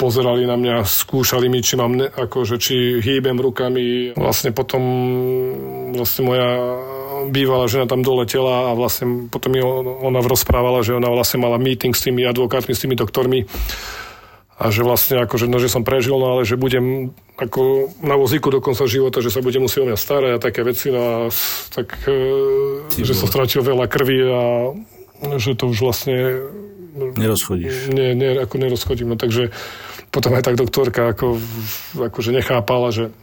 pozerali 0.00 0.48
na 0.48 0.56
mňa, 0.56 0.88
skúšali 0.88 1.52
mi, 1.52 1.60
či 1.60 1.76
mám, 1.76 1.92
ne, 1.92 2.08
akože, 2.08 2.56
či 2.56 3.04
hýbem 3.04 3.36
rukami. 3.36 4.16
Vlastne 4.16 4.50
potom 4.56 4.82
vlastne 5.92 6.22
moja 6.24 6.48
bývalá 7.28 7.68
žena 7.68 7.84
tam 7.84 8.00
doletela 8.00 8.72
a 8.72 8.78
vlastne 8.78 9.28
potom 9.28 9.52
mi 9.52 9.60
ona 9.60 10.24
rozprávala, 10.24 10.80
že 10.80 10.96
ona 10.96 11.12
vlastne 11.12 11.44
mala 11.44 11.60
meeting 11.60 11.92
s 11.92 12.08
tými 12.08 12.24
advokátmi, 12.24 12.72
s 12.72 12.82
tými 12.82 12.96
doktormi 12.96 13.44
a 14.60 14.68
že 14.68 14.84
vlastne 14.84 15.24
akože, 15.24 15.48
no, 15.48 15.56
že 15.56 15.72
som 15.72 15.88
prežil, 15.88 16.20
no 16.20 16.36
ale 16.36 16.44
že 16.44 16.60
budem 16.60 17.16
ako 17.40 17.88
na 18.04 18.12
vozíku 18.20 18.52
do 18.52 18.60
konca 18.60 18.84
života, 18.84 19.24
že 19.24 19.32
sa 19.32 19.40
budem 19.40 19.64
musieť 19.64 19.80
o 19.82 19.88
mňa 19.88 19.96
starať 19.96 20.30
a 20.36 20.42
také 20.42 20.60
veci, 20.60 20.92
no 20.92 21.00
a 21.00 21.16
tak, 21.72 21.96
e, 22.04 23.00
že 23.00 23.16
som 23.16 23.24
stratil 23.24 23.64
veľa 23.64 23.88
krvi 23.88 24.20
a 24.28 24.42
že 25.40 25.56
to 25.56 25.72
už 25.72 25.80
vlastne 25.80 26.16
Nerozchodíš. 26.90 27.88
nie, 27.88 28.12
nie, 28.18 28.36
ako 28.36 28.60
nerozchodím. 28.60 29.14
No, 29.14 29.16
takže 29.16 29.54
potom 30.10 30.34
aj 30.34 30.42
tak 30.42 30.58
doktorka 30.58 31.14
ako, 31.14 31.38
akože 31.96 32.34
nechápala, 32.34 32.90
že, 32.90 33.14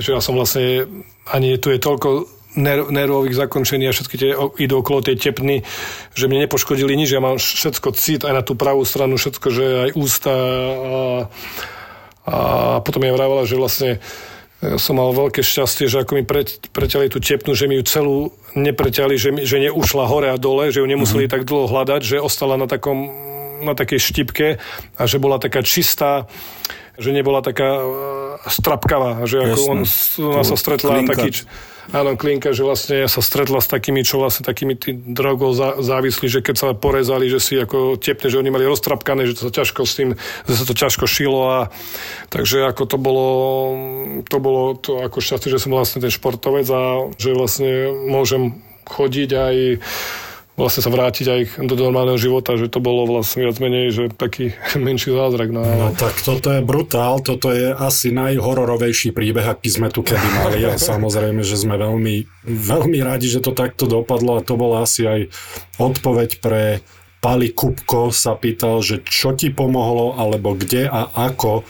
že 0.00 0.16
ja 0.16 0.20
som 0.24 0.34
vlastne, 0.34 0.88
ani 1.28 1.60
tu 1.60 1.70
je 1.70 1.78
toľko 1.78 2.26
ner- 2.56 2.88
nervových 2.90 3.36
zakončení 3.36 3.90
a 3.90 3.94
všetky 3.94 4.16
tie 4.18 4.30
idú 4.58 4.74
okolo 4.80 5.04
tej 5.04 5.18
tepny, 5.18 5.62
že 6.14 6.26
mne 6.26 6.46
nepoškodili 6.46 6.94
nič, 6.94 7.14
ja 7.14 7.22
mám 7.22 7.38
všetko 7.38 7.88
cit 7.94 8.22
aj 8.26 8.34
na 8.34 8.42
tú 8.42 8.54
pravú 8.54 8.82
stranu, 8.82 9.18
všetko, 9.18 9.46
že 9.50 9.64
aj 9.64 9.90
ústa 9.94 10.32
a, 10.34 11.00
a 12.24 12.36
potom 12.80 13.02
mi 13.02 13.10
vravala, 13.12 13.46
že 13.46 13.58
vlastne 13.58 14.02
ja 14.64 14.80
som 14.80 14.96
mal 14.96 15.12
veľké 15.12 15.44
šťastie, 15.44 15.92
že 15.92 16.08
ako 16.08 16.12
mi 16.16 16.24
pre, 16.24 16.48
preťali 16.48 17.12
tú 17.12 17.20
tepnu, 17.20 17.52
že 17.52 17.68
mi 17.68 17.76
ju 17.76 17.84
celú 17.84 18.16
nepreťali, 18.56 19.14
že, 19.20 19.28
mi, 19.28 19.44
že 19.44 19.60
neušla 19.60 20.08
hore 20.08 20.32
a 20.32 20.40
dole, 20.40 20.72
že 20.72 20.80
ju 20.80 20.86
nemuseli 20.88 21.28
mm-hmm. 21.28 21.34
tak 21.36 21.44
dlho 21.44 21.68
hľadať, 21.68 22.00
že 22.00 22.16
ostala 22.22 22.56
na 22.56 22.64
takom 22.64 23.12
na 23.64 23.72
takej 23.72 24.00
štipke 24.02 24.60
a 24.98 25.02
že 25.08 25.16
bola 25.16 25.40
taká 25.40 25.64
čistá, 25.64 26.28
že 27.00 27.10
nebola 27.14 27.40
taká 27.40 27.80
e, 27.80 27.84
strapkavá, 28.50 29.24
že 29.24 29.40
ako 29.40 29.60
Jasné. 29.60 29.70
on, 29.72 29.80
ona 30.36 30.44
sa 30.44 30.56
stretla 30.58 30.90
Klinka. 31.00 31.12
taký, 31.16 31.28
áno, 31.92 32.16
klinka, 32.16 32.56
že 32.56 32.64
vlastne 32.64 33.04
sa 33.10 33.20
stretla 33.20 33.60
s 33.60 33.68
takými, 33.68 34.06
čo 34.06 34.22
vlastne 34.22 34.46
takými 34.46 34.74
tí 34.78 34.94
drogou 34.94 35.52
zá, 35.52 35.76
závislí, 35.82 36.30
že 36.30 36.40
keď 36.40 36.54
sa 36.56 36.68
porezali, 36.72 37.28
že 37.28 37.42
si 37.42 37.54
ako 37.58 38.00
tepne, 38.00 38.30
že 38.30 38.40
oni 38.40 38.50
mali 38.54 38.64
roztrapkané, 38.64 39.28
že 39.28 39.36
to 39.36 39.50
sa 39.50 39.52
ťažko 39.52 39.80
s 39.84 39.94
tým, 39.98 40.10
že 40.48 40.54
sa 40.54 40.64
to 40.64 40.74
ťažko 40.76 41.04
šilo 41.04 41.42
a 41.44 41.58
takže 42.30 42.64
ako 42.64 42.82
to 42.88 42.96
bolo, 42.96 43.28
to 44.24 44.36
bolo 44.40 44.78
to 44.78 45.04
ako 45.04 45.20
šťastie, 45.20 45.52
že 45.52 45.60
som 45.60 45.74
vlastne 45.74 46.00
ten 46.00 46.12
športovec 46.12 46.68
a 46.70 47.12
že 47.18 47.36
vlastne 47.36 47.92
môžem 48.08 48.62
chodiť 48.88 49.30
aj 49.32 49.56
vlastne 50.54 50.86
sa 50.86 50.90
vrátiť 50.90 51.26
aj 51.26 51.40
do 51.66 51.74
normálneho 51.74 52.18
života, 52.18 52.54
že 52.54 52.70
to 52.70 52.78
bolo 52.78 53.10
vlastne 53.10 53.46
viac 53.46 53.58
menej, 53.58 53.90
že 53.90 54.02
taký 54.14 54.54
menší 54.78 55.10
zázrak. 55.10 55.50
No, 55.50 55.66
No 55.66 55.90
tak 55.94 56.14
toto 56.22 56.54
je 56.54 56.62
brutál, 56.62 57.18
toto 57.20 57.50
je 57.50 57.74
asi 57.74 58.14
najhororovejší 58.14 59.10
príbeh, 59.10 59.44
aký 59.44 59.68
sme 59.70 59.90
tu 59.90 60.06
kedy 60.06 60.28
mali 60.42 60.62
a 60.66 60.78
samozrejme, 60.78 61.42
že 61.42 61.58
sme 61.58 61.74
veľmi, 61.74 62.46
veľmi 62.46 62.98
radi, 63.02 63.26
že 63.26 63.42
to 63.42 63.50
takto 63.50 63.90
dopadlo 63.90 64.38
a 64.38 64.44
to 64.46 64.54
bola 64.54 64.86
asi 64.86 65.06
aj 65.06 65.20
odpoveď 65.82 66.30
pre 66.38 66.82
Pali 67.24 67.56
Kupko 67.56 68.12
sa 68.12 68.36
pýtal, 68.36 68.84
že 68.84 69.00
čo 69.00 69.32
ti 69.32 69.48
pomohlo, 69.48 70.12
alebo 70.20 70.52
kde 70.52 70.84
a 70.84 71.08
ako 71.08 71.64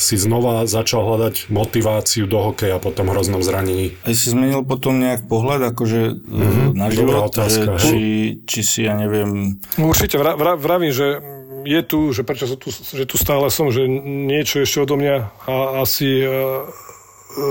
si 0.00 0.16
znova 0.16 0.64
začal 0.64 1.04
hľadať 1.04 1.52
motiváciu 1.52 2.24
do 2.24 2.40
hokeja 2.40 2.80
po 2.80 2.88
tom 2.90 3.12
hroznom 3.12 3.44
zranení. 3.44 3.94
Aj 4.02 4.16
si 4.16 4.32
zmenil 4.32 4.64
potom 4.64 4.96
nejak 4.96 5.28
pohľad 5.28 5.76
akože 5.76 6.00
mm-hmm. 6.16 6.68
na 6.72 6.88
Dobrá 6.88 6.96
život, 6.96 7.28
otázka, 7.28 7.70
že, 7.76 7.84
či, 7.84 8.02
či 8.48 8.60
si, 8.64 8.80
ja 8.88 8.96
neviem, 8.96 9.60
Určite 9.76 10.16
vra, 10.16 10.34
vra, 10.34 10.56
vravím, 10.56 10.90
že 10.90 11.20
je 11.64 11.80
tu, 11.84 12.12
že 12.16 12.24
prečo 12.24 12.48
som 12.48 12.56
tu, 12.56 12.72
že 12.72 13.04
tu 13.04 13.20
stále 13.20 13.52
som, 13.52 13.68
že 13.68 13.84
niečo 13.84 14.64
ešte 14.64 14.80
odo 14.80 14.96
mňa 14.96 15.16
a 15.44 15.84
asi 15.84 16.24
e, 16.24 16.28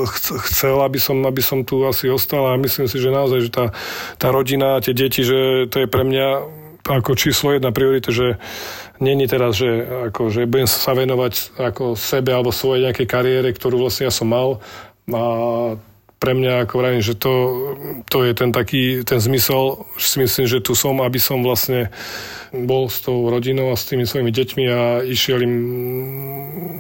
ch- 0.10 0.42
chcel, 0.50 0.82
aby 0.82 0.98
som, 0.98 1.22
aby 1.22 1.42
som 1.46 1.62
tu 1.62 1.86
asi 1.86 2.10
ostal 2.10 2.50
a 2.50 2.58
myslím 2.58 2.90
si, 2.90 2.98
že 2.98 3.14
naozaj, 3.14 3.40
že 3.46 3.52
tá, 3.54 3.66
tá 4.18 4.28
rodina, 4.34 4.82
tie 4.82 4.98
deti, 4.98 5.22
že 5.22 5.70
to 5.70 5.86
je 5.86 5.88
pre 5.88 6.02
mňa 6.02 6.59
ako 6.90 7.14
číslo 7.14 7.54
jedna 7.54 7.70
priorita, 7.70 8.10
že 8.10 8.42
není 8.98 9.30
teraz, 9.30 9.62
že, 9.62 9.86
ako, 10.10 10.34
že 10.34 10.50
budem 10.50 10.66
sa 10.66 10.98
venovať 10.98 11.56
ako 11.62 11.94
sebe 11.94 12.34
alebo 12.34 12.50
svojej 12.50 12.90
nejakej 12.90 13.08
kariére, 13.08 13.50
ktorú 13.54 13.86
vlastne 13.86 14.10
ja 14.10 14.14
som 14.14 14.28
mal 14.28 14.58
a 15.10 15.24
pre 16.20 16.36
mňa, 16.36 16.68
ako 16.68 16.74
vravím, 16.84 17.00
že 17.00 17.16
to, 17.16 17.34
to 18.12 18.28
je 18.28 18.36
ten 18.36 18.52
taký, 18.52 19.08
ten 19.08 19.24
zmysel, 19.24 19.88
si 19.96 20.20
myslím, 20.20 20.52
že 20.52 20.60
tu 20.60 20.76
som, 20.76 21.00
aby 21.00 21.16
som 21.16 21.40
vlastne 21.40 21.88
bol 22.52 22.92
s 22.92 23.00
tou 23.00 23.32
rodinou 23.32 23.72
a 23.72 23.80
s 23.80 23.88
tými 23.88 24.04
svojimi 24.04 24.28
deťmi 24.28 24.64
a 24.68 25.00
išiel 25.08 25.40
im, 25.40 25.56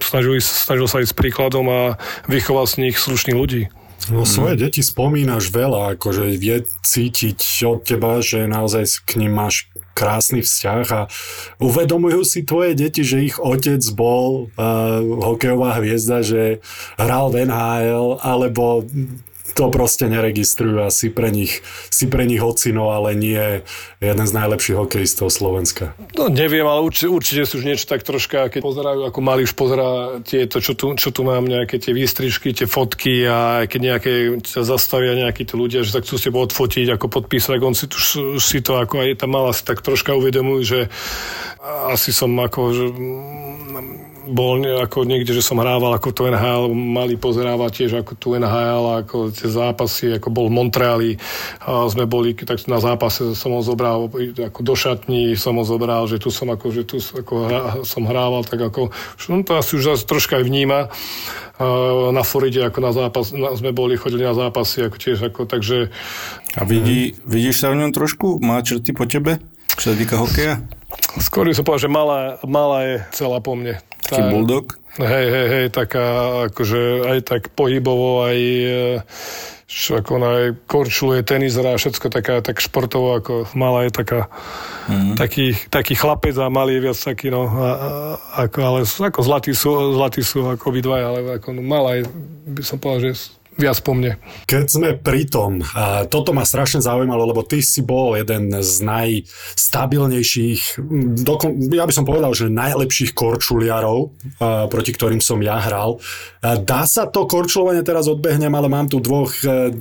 snažil, 0.03 0.43
snažil 0.43 0.87
sa 0.91 0.99
ísť 0.99 1.15
s 1.15 1.17
príkladom 1.17 1.65
a 1.71 1.81
vychoval 2.27 2.67
z 2.67 2.83
nich 2.83 2.99
slušných 2.99 3.39
ľudí. 3.39 3.71
No 4.11 4.27
svoje 4.27 4.59
deti 4.59 4.83
spomínaš 4.83 5.55
veľa, 5.55 5.95
akože 5.95 6.35
vie 6.35 6.67
cítiť 6.83 7.39
od 7.63 7.79
teba, 7.87 8.19
že 8.19 8.43
naozaj 8.43 9.07
k 9.07 9.23
ním 9.23 9.39
máš 9.39 9.71
krásny 9.93 10.41
vzťah 10.43 10.85
a 10.95 11.01
uvedomujú 11.59 12.21
si 12.23 12.47
tvoje 12.47 12.75
deti, 12.75 13.03
že 13.03 13.23
ich 13.23 13.35
otec 13.37 13.83
bol 13.93 14.47
uh, 14.55 15.01
hokejová 15.03 15.79
hviezda, 15.79 16.23
že 16.23 16.63
hral 16.95 17.31
v 17.33 17.49
NHL, 17.49 18.21
alebo 18.23 18.87
to 19.55 19.69
proste 19.73 20.05
neregistrujú 20.07 20.85
a 20.85 20.93
si 20.93 21.09
pre 21.09 21.29
nich, 21.33 21.61
si 21.89 22.05
pre 22.05 22.25
nich 22.25 22.41
ocino, 22.41 22.93
ale 22.93 23.15
nie 23.15 23.61
jeden 23.99 24.25
z 24.25 24.33
najlepších 24.33 24.77
hokejistov 24.77 25.33
Slovenska. 25.33 25.93
No 26.15 26.31
neviem, 26.31 26.63
ale 26.63 26.83
určite, 26.83 27.11
určite 27.11 27.43
sú 27.43 27.59
už 27.59 27.67
niečo 27.67 27.85
tak 27.89 28.05
troška, 28.05 28.47
keď 28.47 28.61
pozerajú, 28.63 29.01
ako 29.09 29.19
mali 29.19 29.43
už 29.43 29.53
pozerá 29.53 30.21
tieto, 30.23 30.63
čo 30.63 30.73
tu, 30.77 30.95
čo 30.95 31.09
tu 31.11 31.21
mám, 31.27 31.43
nejaké 31.45 31.81
tie 31.81 31.91
výstrižky, 31.91 32.55
tie 32.55 32.67
fotky 32.69 33.27
a 33.27 33.67
keď 33.67 33.79
nejaké 33.81 34.11
sa 34.45 34.63
zastavia 34.63 35.17
nejakí 35.17 35.43
tí 35.43 35.53
ľudia, 35.57 35.83
že 35.83 35.93
sa 35.93 36.01
chcú 36.03 36.15
s 36.15 36.25
tebou 36.25 36.41
odfotiť, 36.45 36.95
ako 36.95 37.11
podpísať, 37.11 37.59
on 37.59 37.75
si, 37.75 37.85
tu, 37.91 37.97
si 38.39 38.59
to 38.63 38.79
ako 38.79 39.03
aj 39.03 39.19
tam 39.19 39.35
mala 39.35 39.51
si 39.51 39.67
tak 39.67 39.83
troška 39.83 40.15
uvedomujú, 40.15 40.61
že 40.63 40.79
asi 41.91 42.15
som 42.15 42.31
ako, 42.39 42.61
že 42.71 42.85
bol 44.29 44.61
ako 44.61 45.03
niekde, 45.03 45.33
že 45.33 45.41
som 45.41 45.57
hrával 45.57 45.97
ako 45.97 46.13
tu 46.13 46.21
NHL, 46.29 46.69
mali 46.71 47.17
pozerávať 47.17 47.71
tiež 47.83 47.91
ako 48.05 48.13
tu 48.15 48.27
NHL, 48.37 49.03
ako 49.05 49.33
tie 49.33 49.49
zápasy, 49.49 50.15
ako 50.15 50.29
bol 50.29 50.45
v 50.47 50.55
Montreali, 50.55 51.11
a 51.65 51.89
sme 51.89 52.05
boli, 52.05 52.37
tak 52.37 52.61
na 52.69 52.77
zápase 52.77 53.33
som 53.33 53.57
ho 53.57 53.61
zobral, 53.65 54.07
ako 54.37 54.59
do 54.61 54.75
šatní 54.77 55.33
som 55.33 55.57
ho 55.57 55.65
zobral, 55.65 56.05
že 56.05 56.21
tu 56.21 56.29
som 56.29 56.47
ako, 56.53 56.65
že 56.69 56.83
tu 56.85 57.01
ako 57.01 57.33
hra, 57.49 57.61
som 57.81 58.05
hrával, 58.05 58.45
tak 58.45 58.61
ako, 58.61 58.93
no 59.27 59.41
to 59.41 59.57
asi 59.57 59.75
už 59.75 59.97
zase 59.97 60.05
troška 60.05 60.37
aj 60.37 60.45
vníma. 60.45 60.93
Na 62.15 62.23
Floride 62.23 62.71
ako 62.71 62.79
na 62.79 62.95
zápas, 62.95 63.35
na, 63.35 63.51
sme 63.51 63.75
boli, 63.75 63.99
chodili 63.99 64.23
na 64.23 64.31
zápasy, 64.31 64.87
ako 64.87 64.95
tiež 64.95 65.27
ako, 65.27 65.43
takže 65.43 65.91
a 66.55 66.63
vidí, 66.63 67.19
vidíš 67.27 67.61
sa 67.61 67.75
v 67.75 67.83
ňom 67.83 67.91
trošku? 67.91 68.39
Má 68.39 68.63
črty 68.63 68.95
po 68.95 69.03
tebe? 69.03 69.43
Čo 69.79 69.95
sa 69.95 69.95
týka 69.95 70.15
hokeja? 70.19 70.55
Skôr 71.23 71.47
by 71.47 71.55
som 71.55 71.63
povedal, 71.63 71.87
že 71.87 71.91
malá, 71.91 72.19
malá 72.43 72.79
je 72.83 72.95
celá 73.15 73.39
po 73.39 73.55
mne. 73.55 73.79
Taký 74.03 74.27
Tá- 74.27 74.31
bulldog? 74.31 74.75
Hej, 74.99 75.27
hej, 75.31 75.47
hej, 75.47 75.65
taká 75.71 76.05
akože 76.51 77.07
aj 77.07 77.19
tak 77.23 77.41
pohybovo, 77.55 78.27
aj 78.27 78.35
e, 78.35 78.75
čo 79.69 80.03
ako 80.03 80.09
ona 80.19 80.29
aj 80.35 80.47
korčuluje, 80.67 81.23
tenis 81.23 81.55
hrá, 81.55 81.79
všetko 81.79 82.11
taká 82.11 82.43
tak 82.43 82.59
športovo, 82.59 83.15
ako 83.15 83.47
malá 83.55 83.87
je 83.87 83.95
taká, 83.95 84.27
mm-hmm. 84.91 85.15
taký, 85.15 85.55
taký 85.71 85.95
chlapec 85.95 86.35
a 86.35 86.51
malý 86.51 86.81
je 86.81 86.85
viac 86.89 86.99
taký, 86.99 87.31
no, 87.31 87.47
a, 87.47 87.69
a, 87.71 87.89
ako, 88.49 88.57
ale 88.59 88.79
ako 88.83 89.19
zlatí 89.23 89.55
sú, 89.55 89.95
zlatí 89.95 90.19
sú 90.19 90.43
ako 90.51 90.67
obidvaja, 90.67 91.15
ale 91.15 91.39
ako 91.39 91.55
no, 91.55 91.63
malá 91.63 92.01
je, 92.01 92.09
by 92.51 92.63
som 92.65 92.75
povedal, 92.75 93.13
že 93.15 93.38
viac 93.59 93.77
po 93.83 93.91
mne. 93.91 94.15
Keď 94.47 94.65
sme 94.65 94.89
pri 94.95 95.27
tom, 95.27 95.59
a 95.75 96.07
toto 96.07 96.31
ma 96.31 96.47
strašne 96.47 96.79
zaujímalo, 96.79 97.27
lebo 97.29 97.43
ty 97.43 97.59
si 97.59 97.83
bol 97.83 98.15
jeden 98.15 98.49
z 98.63 98.73
najstabilnejších, 98.81 100.79
dokon, 101.21 101.59
ja 101.69 101.83
by 101.83 101.93
som 101.93 102.07
povedal, 102.07 102.31
že 102.31 102.47
najlepších 102.47 103.11
korčuliarov, 103.11 104.15
a, 104.39 104.65
proti 104.71 104.95
ktorým 104.95 105.19
som 105.19 105.43
ja 105.43 105.59
hral. 105.59 105.99
A 106.39 106.55
dá 106.55 106.87
sa 106.87 107.03
to 107.03 107.27
korčulovanie, 107.27 107.83
teraz 107.83 108.07
odbehnem, 108.07 108.55
ale 108.55 108.71
mám 108.71 108.87
tu 108.87 109.03
dvoch 109.03 109.35
e, 109.43 109.75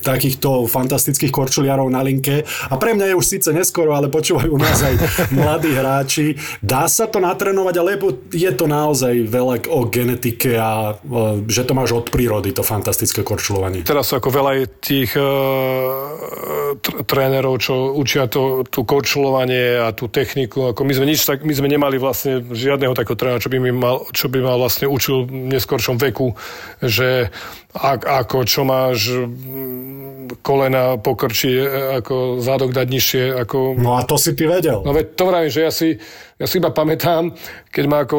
takýchto 0.00 0.64
fantastických 0.64 1.28
korčuliarov 1.28 1.84
na 1.92 2.00
linke 2.00 2.48
a 2.48 2.74
pre 2.80 2.96
mňa 2.96 3.12
je 3.12 3.18
už 3.20 3.26
síce 3.28 3.48
neskoro, 3.52 3.92
ale 3.92 4.08
počúvajú 4.08 4.56
nás 4.56 4.80
aj 4.80 4.94
mladí 5.36 5.76
hráči. 5.76 6.40
Dá 6.64 6.88
sa 6.88 7.04
to 7.12 7.20
natrénovať, 7.20 7.74
alebo 7.76 8.16
je 8.32 8.48
to 8.56 8.64
naozaj 8.64 9.12
veľa 9.28 9.68
o 9.68 9.84
genetike 9.84 10.56
a 10.56 10.96
e, 10.96 11.44
že 11.44 11.68
to 11.68 11.76
máš 11.76 11.92
od 11.92 12.08
prírody, 12.08 12.56
to 12.56 12.64
fantastické 12.64 13.17
korčulovanie? 13.22 13.86
Teraz 13.86 14.10
ako 14.12 14.28
veľa 14.28 14.52
je 14.58 14.66
tých 14.82 15.10
uh, 15.14 16.76
tr- 16.82 17.06
trénerov, 17.06 17.58
čo 17.62 17.94
učia 17.94 18.26
to, 18.26 18.66
tú 18.66 18.82
korčulovanie 18.82 19.78
a 19.78 19.94
tú 19.94 20.10
techniku. 20.10 20.74
Ako 20.74 20.82
my 20.82 20.92
sme 20.92 21.06
nič 21.08 21.24
tak, 21.24 21.46
my 21.46 21.54
sme 21.54 21.70
nemali 21.70 21.96
vlastne 21.96 22.42
žiadneho 22.42 22.92
takého 22.92 23.18
trénera, 23.18 23.42
čo 23.42 23.50
by, 23.52 23.58
mi 23.62 23.72
mal, 23.74 24.04
čo 24.10 24.26
by 24.28 24.38
ma 24.42 24.54
vlastne 24.58 24.90
učil 24.90 25.26
v 25.26 25.56
neskoršom 25.56 25.96
veku, 26.00 26.34
že 26.82 27.30
ak, 27.76 28.00
ako, 28.08 28.36
čo 28.48 28.64
máš 28.64 29.12
mm, 29.12 30.40
kolena 30.40 30.96
pokrčí, 30.96 31.52
e, 31.52 31.66
ako 32.00 32.40
zadok 32.40 32.72
dať 32.72 32.86
nižšie, 32.88 33.24
ako 33.44 33.76
No 33.76 34.00
a 34.00 34.08
to 34.08 34.16
si 34.16 34.32
ty 34.32 34.48
vedel. 34.48 34.80
No 34.80 34.96
veď 34.96 35.12
to 35.12 35.24
vravím, 35.28 35.52
že 35.52 35.60
ja 35.60 35.72
si, 35.72 36.00
ja 36.40 36.46
si 36.48 36.56
iba 36.56 36.72
pamätám, 36.72 37.36
keď 37.68 37.84
ma 37.84 38.08
ako 38.08 38.18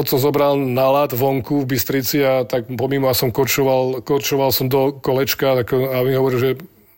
oco 0.00 0.16
zobral 0.16 0.56
na 0.56 0.88
lad 0.88 1.12
vonku 1.12 1.64
v 1.64 1.76
Bystrici 1.76 2.24
a 2.24 2.48
tak 2.48 2.72
pomimo 2.72 3.12
a 3.12 3.14
som 3.16 3.28
korčoval, 3.28 4.00
korčoval 4.00 4.48
som 4.48 4.72
do 4.72 4.96
kolečka 4.96 5.60
tak, 5.60 5.76
a 5.76 6.00
mi 6.00 6.16
hovoril, 6.16 6.40
že 6.40 6.50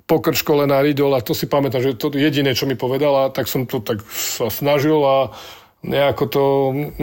pokrč 0.06 0.46
kolena 0.46 0.78
ridol 0.82 1.18
a 1.18 1.24
to 1.24 1.34
si 1.34 1.50
pamätám, 1.50 1.82
že 1.82 1.98
to 1.98 2.14
jediné, 2.14 2.54
čo 2.54 2.70
mi 2.70 2.78
povedala, 2.78 3.34
tak 3.34 3.50
som 3.50 3.66
to 3.66 3.82
tak 3.82 4.06
sa 4.12 4.46
snažil 4.54 5.02
a 5.02 5.34
nejako 5.82 6.24
to, 6.30 6.44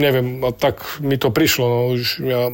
neviem, 0.00 0.40
a 0.40 0.56
tak 0.56 0.80
mi 1.04 1.20
to 1.20 1.28
prišlo, 1.28 1.64
no 1.68 1.78
už 1.92 2.24
ja 2.24 2.48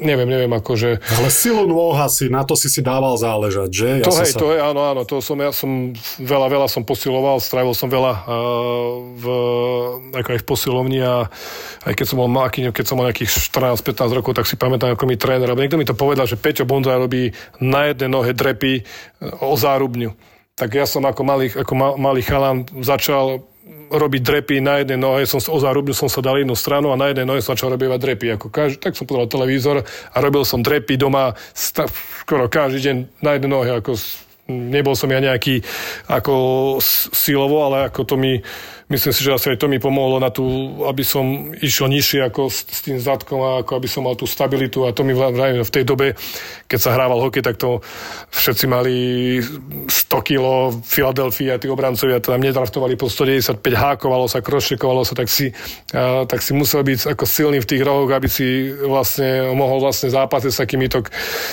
neviem, 0.00 0.28
neviem, 0.28 0.52
akože... 0.52 1.00
Ale 1.00 1.28
silu 1.32 1.64
nôh 1.64 1.96
asi, 1.96 2.28
na 2.28 2.44
to 2.44 2.52
si 2.52 2.68
si 2.68 2.84
dával 2.84 3.16
záležať, 3.16 3.70
že? 3.72 3.88
Ja 4.00 4.04
To 4.04 4.16
hej, 4.16 4.32
to 4.36 4.46
je, 4.52 4.58
áno, 4.60 4.80
áno, 4.84 5.02
to 5.08 5.24
som, 5.24 5.36
ja 5.40 5.50
som 5.50 5.96
veľa, 6.20 6.46
veľa 6.52 6.68
som 6.68 6.84
posiloval, 6.84 7.40
strávil 7.40 7.72
som 7.72 7.88
veľa 7.88 8.12
uh, 8.12 8.90
v, 9.16 9.24
ako 10.12 10.28
aj 10.36 10.40
v 10.40 10.46
posilovni 10.46 11.00
a 11.00 11.26
aj 11.88 11.94
keď 11.96 12.06
som 12.06 12.16
bol 12.20 12.28
malý, 12.28 12.68
keď 12.70 12.84
som 12.84 12.96
mal 13.00 13.08
nejakých 13.08 13.30
14-15 13.52 14.16
rokov, 14.16 14.32
tak 14.36 14.46
si 14.46 14.60
pamätám, 14.60 14.92
ako 14.92 15.04
mi 15.08 15.16
tréner, 15.16 15.48
alebo 15.48 15.64
niekto 15.64 15.80
mi 15.80 15.88
to 15.88 15.96
povedal, 15.96 16.28
že 16.28 16.36
Peťo 16.36 16.68
Bonza 16.68 16.94
robí 16.94 17.32
na 17.58 17.88
jednej 17.88 18.10
nohe 18.12 18.36
drepy 18.36 18.82
uh, 18.82 19.48
o 19.48 19.56
zárubňu. 19.56 20.12
Tak 20.56 20.72
ja 20.72 20.88
som 20.88 21.04
ako 21.04 21.20
malý, 21.24 21.52
ako 21.52 21.72
ma, 21.76 21.88
malý 22.00 22.24
chalan 22.24 22.64
začal 22.80 23.44
robiť 23.90 24.22
drepy 24.22 24.56
na 24.58 24.82
jednej 24.82 24.98
nohe, 24.98 25.22
som 25.24 25.38
sa 25.38 25.54
ozarúbil, 25.54 25.94
som 25.94 26.10
sa 26.10 26.18
dal 26.22 26.40
jednu 26.40 26.58
stranu 26.58 26.90
a 26.90 26.98
na 26.98 27.10
jednej 27.10 27.26
nohe 27.26 27.40
som 27.42 27.54
začal 27.54 27.74
robiť 27.74 27.98
drepy. 27.98 28.26
Ako 28.34 28.46
každý, 28.50 28.82
tak 28.82 28.98
som 28.98 29.06
podal 29.06 29.30
televízor 29.30 29.86
a 29.86 30.16
robil 30.18 30.42
som 30.42 30.62
drepy 30.62 30.98
doma 30.98 31.38
sta, 31.54 31.86
skoro 32.22 32.50
každý 32.50 32.78
deň 32.90 32.96
na 33.22 33.30
jednej 33.38 33.50
nohe. 33.50 33.70
Ako, 33.78 33.94
nebol 34.50 34.94
som 34.94 35.10
ja 35.10 35.22
nejaký 35.22 35.62
ako 36.06 36.34
silovo, 37.14 37.66
ale 37.66 37.90
ako 37.90 38.00
to 38.06 38.14
mi, 38.18 38.42
myslím 38.86 39.12
si, 39.12 39.20
že 39.26 39.34
asi 39.34 39.46
aj 39.50 39.58
to 39.58 39.66
mi 39.66 39.82
pomohlo 39.82 40.22
na 40.22 40.30
tú, 40.30 40.46
aby 40.86 41.02
som 41.02 41.50
išiel 41.58 41.90
nižšie 41.90 42.22
ako 42.30 42.46
s, 42.46 42.62
s 42.70 42.80
tým 42.86 43.02
zadkom 43.02 43.42
a 43.42 43.50
ako 43.66 43.82
aby 43.82 43.88
som 43.90 44.06
mal 44.06 44.14
tú 44.14 44.30
stabilitu 44.30 44.86
a 44.86 44.94
to 44.94 45.02
mi 45.02 45.10
vravím, 45.10 45.66
v 45.66 45.74
tej 45.74 45.82
dobe, 45.82 46.14
keď 46.70 46.78
sa 46.78 46.94
hrával 46.94 47.18
hokej, 47.18 47.42
tak 47.42 47.58
to 47.58 47.82
všetci 48.30 48.64
mali 48.70 48.96
100 49.90 49.90
kg 50.22 50.70
Philadelphia, 50.86 51.58
tí 51.58 51.66
obrancovia 51.66 52.22
tam 52.22 52.38
nedraftovali 52.38 52.94
po 52.94 53.10
195 53.10 53.58
hákovalo 53.58 54.30
sa, 54.30 54.38
krošekovalo 54.38 55.02
sa, 55.02 55.18
tak 55.18 55.26
si, 55.26 55.50
a, 55.90 56.22
tak 56.22 56.38
si 56.46 56.54
musel 56.54 56.86
byť 56.86 57.18
ako 57.18 57.24
silný 57.26 57.58
v 57.58 57.66
tých 57.66 57.82
rohoch, 57.82 58.10
aby 58.14 58.30
si 58.30 58.70
vlastne 58.70 59.50
mohol 59.50 59.82
vlastne 59.82 60.14
zápasiť 60.14 60.50
s 60.54 60.58
takýmito, 60.62 61.02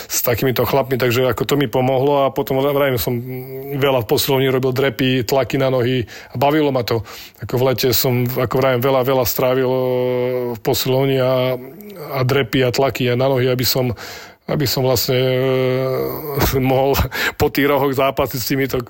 s 0.05 0.21
takýmito 0.21 0.61
chlapmi, 0.69 1.01
takže 1.01 1.25
ako 1.33 1.49
to 1.49 1.55
mi 1.57 1.65
pomohlo 1.65 2.29
a 2.29 2.33
potom 2.33 2.61
vravím, 2.61 3.01
som 3.01 3.17
veľa 3.73 4.05
v 4.05 4.09
posilovni 4.09 4.53
robil 4.53 4.69
drepy, 4.69 5.25
tlaky 5.25 5.57
na 5.57 5.73
nohy 5.73 6.05
a 6.29 6.35
bavilo 6.37 6.69
ma 6.69 6.85
to. 6.85 7.01
Ako 7.43 7.59
v 7.59 7.65
lete 7.71 7.89
som, 7.91 8.23
ako 8.27 8.55
vravím, 8.59 8.81
veľa, 8.81 9.01
veľa 9.03 9.25
strávil 9.27 9.69
e, 9.69 9.81
v 10.55 10.59
posilovni 10.63 11.17
a, 11.19 11.59
a 12.15 12.19
drepy 12.23 12.63
a 12.63 12.69
tlaky 12.71 13.11
a 13.11 13.19
na 13.19 13.27
nohy, 13.27 13.51
aby 13.51 13.65
som 13.67 13.91
aby 14.43 14.67
som 14.67 14.83
vlastne 14.83 15.15
e, 15.15 16.59
mohol 16.59 16.99
po 17.39 17.47
tých 17.47 17.63
rohoch 17.63 17.95
zápasiť 17.95 18.39
s 18.39 18.49
týmito 18.49 18.77
e, 18.83 18.87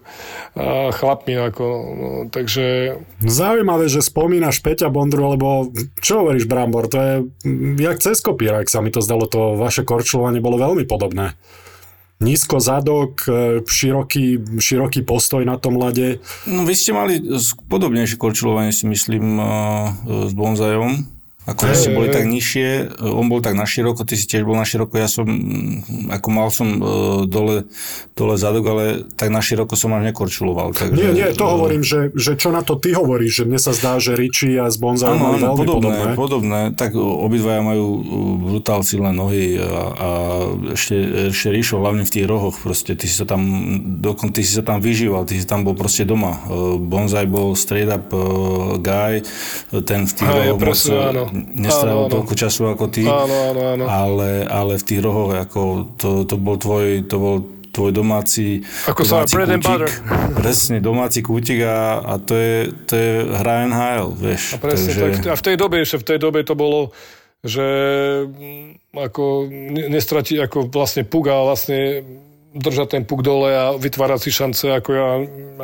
chlapmi. 0.90 1.38
Ako, 1.54 1.66
no, 1.94 2.10
takže 2.34 2.98
Zaujímavé, 3.22 3.86
že 3.86 4.02
spomínaš 4.02 4.66
Peťa 4.66 4.90
Bondru, 4.90 5.30
lebo 5.30 5.70
čo 6.02 6.26
hovoríš, 6.26 6.50
Brambor, 6.50 6.90
to 6.90 6.98
je 6.98 7.14
jak 7.78 8.02
cez 8.02 8.18
kopírak 8.26 8.66
sa 8.66 8.82
mi 8.82 8.90
to 8.90 9.06
zdalo, 9.06 9.30
to 9.30 9.54
vaše 9.54 9.86
korčulovanie 9.86 10.42
bolo 10.42 10.58
veľmi 10.58 10.90
podobné. 10.90 11.38
Nízko 12.24 12.64
zadok, 12.64 13.28
e, 13.28 13.60
široký, 13.68 14.40
široký 14.56 15.04
postoj 15.04 15.44
na 15.44 15.60
tom 15.60 15.76
lade. 15.76 16.24
No 16.48 16.64
vy 16.64 16.72
ste 16.72 16.96
mali 16.96 17.20
podobnejšie 17.68 18.16
korčulovanie, 18.16 18.72
si 18.72 18.88
myslím, 18.88 19.38
uh, 19.38 19.92
s 20.28 20.32
Bonzajom. 20.32 21.04
Ako 21.44 21.68
hey, 21.68 21.76
ste 21.76 21.92
boli 21.92 22.08
tak 22.08 22.24
nižšie, 22.24 23.04
on 23.04 23.28
bol 23.28 23.44
tak 23.44 23.60
na 23.60 23.68
široko, 23.68 24.08
ty 24.08 24.16
si 24.16 24.24
tiež 24.32 24.48
bol 24.48 24.56
na 24.56 24.64
široko, 24.64 24.96
ja 24.96 25.12
som, 25.12 25.28
mm, 25.28 26.08
ako 26.16 26.28
mal 26.32 26.48
som 26.48 26.80
uh, 26.80 27.28
dole, 27.28 27.68
dole 28.16 28.40
zadok, 28.40 28.64
ale 28.72 28.84
tak 29.20 29.28
na 29.28 29.44
široko 29.44 29.76
som 29.76 29.92
až 29.92 30.08
nekorčuloval. 30.08 30.72
Takže, 30.72 30.96
Nie, 30.96 31.12
nie, 31.12 31.28
to 31.36 31.44
uh, 31.44 31.52
hovorím, 31.60 31.84
že, 31.84 32.16
že 32.16 32.40
čo 32.40 32.56
na 32.56 32.64
to 32.64 32.80
ty 32.80 32.96
hovoríš, 32.96 33.44
že 33.44 33.46
mne 33.50 33.60
sa 33.60 33.76
zdá, 33.76 34.00
že 34.00 34.16
Richie 34.16 34.56
a 34.56 34.72
s 34.72 34.80
Bonzajom 34.80 35.20
Áno, 35.20 35.36
áno, 35.36 35.52
veľmi 35.52 35.60
podobné, 35.60 35.84
podobné. 35.84 36.16
podobné. 36.16 36.60
Tak 36.80 36.96
obidvaja 36.96 37.60
majú 37.60 37.86
uh, 37.92 38.02
brutál 38.48 38.80
silné 38.88 39.12
nohy 39.12 39.60
a, 39.60 39.84
a 40.00 40.10
ešte, 40.80 40.96
ešte 41.36 41.52
Ríšo, 41.52 41.84
hlavne 41.84 42.08
v 42.08 42.12
tých 42.16 42.24
rohoch, 42.24 42.56
proste 42.56 42.96
ty 42.96 43.04
si 43.04 43.20
sa 43.20 43.28
tam, 43.28 43.44
dokon, 44.00 44.32
ty 44.32 44.48
si 44.48 44.56
sa 44.56 44.64
tam 44.64 44.80
vyžíval, 44.80 45.28
ty 45.28 45.36
si 45.36 45.44
tam 45.44 45.68
bol 45.68 45.76
proste 45.76 46.08
doma. 46.08 46.40
Bonzaj 46.80 47.28
bol 47.28 47.52
straight 47.60 47.92
up 47.92 48.16
guy, 48.80 49.20
ten 49.84 50.08
v 50.08 50.14
tých 50.16 50.30
Hej, 50.32 50.56
rohoch 50.56 50.72
moc 50.72 50.80
áno. 50.88 51.33
Nestrávil 51.34 52.14
toľko 52.14 52.34
času 52.38 52.62
ako 52.70 52.86
ty, 52.94 53.04
Áno, 53.10 53.36
áno, 53.52 53.62
áno. 53.74 53.84
Ale, 53.90 54.46
ale 54.46 54.78
v 54.78 54.84
tých 54.86 55.02
rohoch, 55.02 55.34
ako 55.34 55.62
to, 55.98 56.10
to 56.30 56.36
bol 56.38 56.56
tvoj, 56.56 57.04
to 57.10 57.16
bol 57.18 57.36
tvoj 57.74 57.90
domáci, 57.90 58.62
Ako 58.86 59.02
sa 59.02 59.26
domáci 59.26 59.58
and 59.58 59.64
butter. 59.66 59.90
Presne, 60.40 60.78
domáci 60.78 61.26
kútik 61.26 61.66
a, 61.66 62.06
a 62.06 62.14
to, 62.22 62.38
je, 62.38 62.70
to 62.86 62.94
je 62.94 63.12
hra 63.34 63.66
NHL, 63.66 64.14
vieš. 64.14 64.54
A 64.54 64.62
presne, 64.62 64.94
Takže- 64.94 65.26
tak, 65.26 65.34
a 65.34 65.36
v 65.36 65.44
tej 65.44 65.56
dobe, 65.58 65.76
ešte 65.82 65.98
v 65.98 66.06
tej 66.14 66.20
dobe 66.22 66.46
to 66.46 66.54
bolo, 66.54 66.94
že 67.42 67.66
mm, 68.30 68.94
ako 68.94 69.50
ne- 69.50 69.90
nestratiť, 69.90 70.38
ako 70.46 70.70
vlastne 70.70 71.02
puk 71.02 71.26
a 71.34 71.42
vlastne 71.50 72.06
držať 72.54 72.88
ten 72.94 73.04
puk 73.04 73.26
dole 73.26 73.50
a 73.50 73.74
vytvárať 73.74 74.20
si 74.22 74.30
šance, 74.30 74.70
ako 74.70 74.90
ja, 74.94 75.10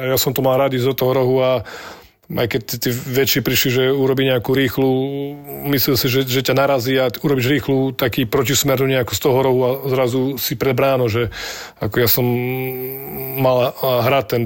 ja 0.10 0.18
som 0.18 0.34
to 0.34 0.42
mal 0.42 0.58
ísť 0.58 0.90
do 0.90 0.96
toho 0.98 1.12
rohu 1.14 1.38
a 1.38 1.62
aj 2.30 2.48
keď 2.48 2.62
tí, 2.78 2.90
väčší 2.94 3.42
prišli, 3.42 3.70
že 3.74 3.84
urobí 3.90 4.30
nejakú 4.30 4.54
rýchlu, 4.54 4.90
myslel 5.74 5.98
si, 5.98 6.08
že, 6.14 6.22
že 6.30 6.46
ťa 6.46 6.54
narazí 6.54 6.94
a 7.02 7.10
urobíš 7.10 7.50
rýchlu 7.50 7.98
taký 7.98 8.30
protismer 8.30 8.78
nejakú 8.78 9.18
z 9.18 9.22
toho 9.26 9.38
rohu 9.42 9.62
a 9.66 9.72
zrazu 9.90 10.38
si 10.38 10.54
pred 10.54 10.78
bráno, 10.78 11.10
že 11.10 11.34
ako 11.82 11.96
ja 11.98 12.06
som 12.06 12.26
mal 13.42 13.74
hrať 13.82 14.26
ten 14.30 14.44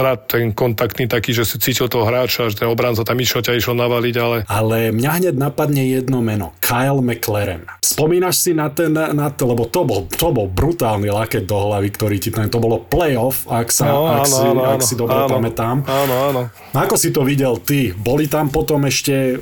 rád 0.00 0.26
ten 0.26 0.56
kontaktný 0.56 1.04
taký, 1.04 1.36
že 1.36 1.44
si 1.44 1.60
cítil 1.60 1.86
toho 1.86 2.08
hráča, 2.08 2.48
že 2.48 2.64
ten 2.64 2.68
obranca 2.72 3.04
tam 3.04 3.20
išiel, 3.20 3.44
ťa 3.44 3.60
išiel 3.60 3.76
navaliť, 3.76 4.14
ale 4.16 4.36
Ale 4.48 4.76
mňa 4.90 5.10
hneď 5.20 5.34
napadne 5.36 5.84
jedno 5.84 6.24
meno. 6.24 6.56
Kyle 6.64 7.04
McLaren. 7.04 7.68
Spomínaš 7.84 8.40
si 8.40 8.56
na 8.56 8.72
ten, 8.72 8.96
na 8.96 9.28
to, 9.28 9.44
lebo 9.44 9.68
to 9.68 9.84
bol, 9.84 10.08
to 10.08 10.32
bol 10.32 10.48
brutálny 10.48 11.12
laket 11.12 11.44
do 11.44 11.60
hlavy, 11.60 11.92
ktorý 11.92 12.16
ti 12.16 12.32
ten, 12.32 12.48
to 12.48 12.56
bolo 12.56 12.80
playoff, 12.80 13.44
ak, 13.46 13.68
sa, 13.68 13.92
No, 13.92 14.08
ak, 14.08 14.24
áno, 14.24 14.32
si, 14.32 14.46
áno, 14.48 14.62
ak 14.64 14.80
áno, 14.80 14.86
si 14.88 14.94
dobre 14.96 15.18
áno. 15.20 15.32
pamätám. 15.36 15.76
Áno, 15.84 16.14
áno. 16.32 16.40
Ako 16.72 16.94
si 16.96 17.12
to 17.12 17.20
videl 17.26 17.60
ty? 17.60 17.92
Boli 17.92 18.30
tam 18.30 18.48
potom 18.48 18.88
ešte 18.88 19.36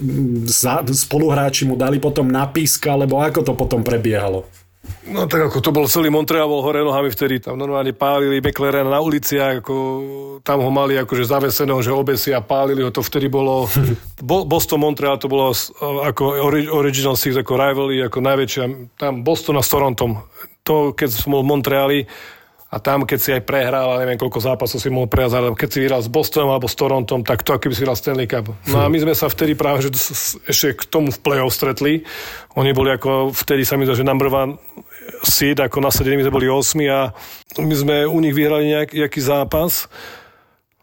za, 0.51 0.83
spoluhráči 0.83 1.63
mu 1.63 1.79
dali 1.79 2.03
potom 2.03 2.27
napíska, 2.27 2.99
alebo 2.99 3.23
ako 3.23 3.47
to 3.47 3.53
potom 3.55 3.87
prebiehalo? 3.87 4.43
No 5.09 5.25
tak 5.25 5.49
ako 5.49 5.65
to 5.65 5.71
bol 5.73 5.89
celý 5.89 6.13
Montreal, 6.13 6.45
bol 6.45 6.61
hore 6.61 6.85
nohami 6.85 7.09
vtedy, 7.09 7.41
tam 7.41 7.57
normálne 7.57 7.97
pálili 7.97 8.45
McLaren 8.45 8.85
na 8.85 9.01
uliciach, 9.01 9.65
ako 9.65 9.75
tam 10.45 10.61
ho 10.61 10.69
mali 10.69 11.01
akože 11.01 11.25
zaveseného, 11.25 11.81
že 11.81 11.97
obesi 11.97 12.31
a 12.37 12.45
pálili 12.45 12.85
ho, 12.85 12.93
to 12.93 13.01
vtedy 13.01 13.33
bolo, 13.33 13.65
Bo, 14.29 14.45
Boston, 14.45 14.85
Montreal, 14.85 15.17
to 15.17 15.33
bolo 15.33 15.57
ako 16.05 16.23
ori, 16.45 16.69
original 16.69 17.17
six, 17.17 17.41
ako 17.41 17.57
rivalry, 17.57 18.05
ako 18.05 18.19
najväčšia, 18.21 18.65
tam 19.01 19.25
Boston 19.25 19.57
a 19.57 19.65
s 19.65 19.73
Torontom. 19.73 20.21
To, 20.69 20.93
keď 20.93 21.09
som 21.09 21.33
bol 21.33 21.41
v 21.41 21.51
Montreali, 21.57 21.99
a 22.69 22.77
tam, 22.85 23.09
keď 23.09 23.19
si 23.19 23.31
aj 23.33 23.49
prehral, 23.49 23.97
a 23.97 24.01
neviem, 24.05 24.21
koľko 24.21 24.45
zápasov 24.45 24.77
si 24.77 24.93
mohol 24.93 25.09
prehrať, 25.09 25.41
ale 25.41 25.57
keď 25.57 25.69
si 25.73 25.79
vyhral 25.81 26.05
s 26.05 26.13
Bostonom 26.13 26.53
alebo 26.53 26.69
s 26.69 26.77
Torontom, 26.77 27.25
tak 27.25 27.41
to, 27.41 27.57
aký 27.57 27.73
by 27.73 27.75
si 27.75 27.81
vyhral 27.81 27.97
Stanley 27.97 28.29
Cup. 28.29 28.53
No 28.69 28.85
a 28.85 28.93
my 28.93 28.99
sme 29.01 29.17
sa 29.17 29.33
vtedy 29.33 29.57
práve 29.57 29.89
že 29.89 29.91
ešte 30.45 30.77
k 30.77 30.83
tomu 30.85 31.09
v 31.09 31.17
play-off 31.17 31.57
stretli. 31.57 32.05
Oni 32.61 32.77
boli 32.77 32.93
ako, 32.93 33.33
vtedy 33.33 33.65
sa 33.65 33.81
mi 33.81 33.89
zdá, 33.89 33.97
že 33.97 34.05
number 34.05 34.29
one 34.29 34.61
seed, 35.25 35.57
ako 35.57 35.81
nasadení 35.81 36.21
my 36.21 36.29
sme 36.29 36.37
boli 36.37 36.49
8 36.53 36.77
a 36.93 37.01
my 37.57 37.75
sme 37.75 37.97
u 38.05 38.21
nich 38.21 38.37
vyhrali 38.37 38.69
nejak, 38.69 38.93
nejaký 38.93 39.21
zápas. 39.25 39.89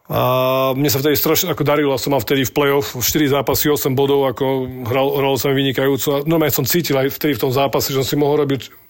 A 0.10 0.74
mne 0.78 0.90
sa 0.90 1.02
vtedy 1.02 1.18
strašne 1.18 1.54
ako 1.54 1.66
darilo, 1.66 1.94
som 2.02 2.14
mal 2.14 2.22
vtedy 2.22 2.50
v 2.50 2.54
play-off 2.54 2.98
4 2.98 3.06
zápasy, 3.30 3.70
8 3.70 3.94
bodov, 3.94 4.26
ako 4.26 4.70
hral, 4.90 5.22
hral 5.22 5.38
som 5.38 5.54
vynikajúco. 5.54 6.08
A 6.18 6.18
normálne 6.26 6.54
som 6.54 6.66
cítil 6.66 6.98
aj 6.98 7.14
vtedy 7.14 7.38
v 7.38 7.44
tom 7.46 7.54
zápase, 7.54 7.94
že 7.94 8.02
som 8.02 8.10
si 8.10 8.18
mohol 8.18 8.42
robiť 8.46 8.85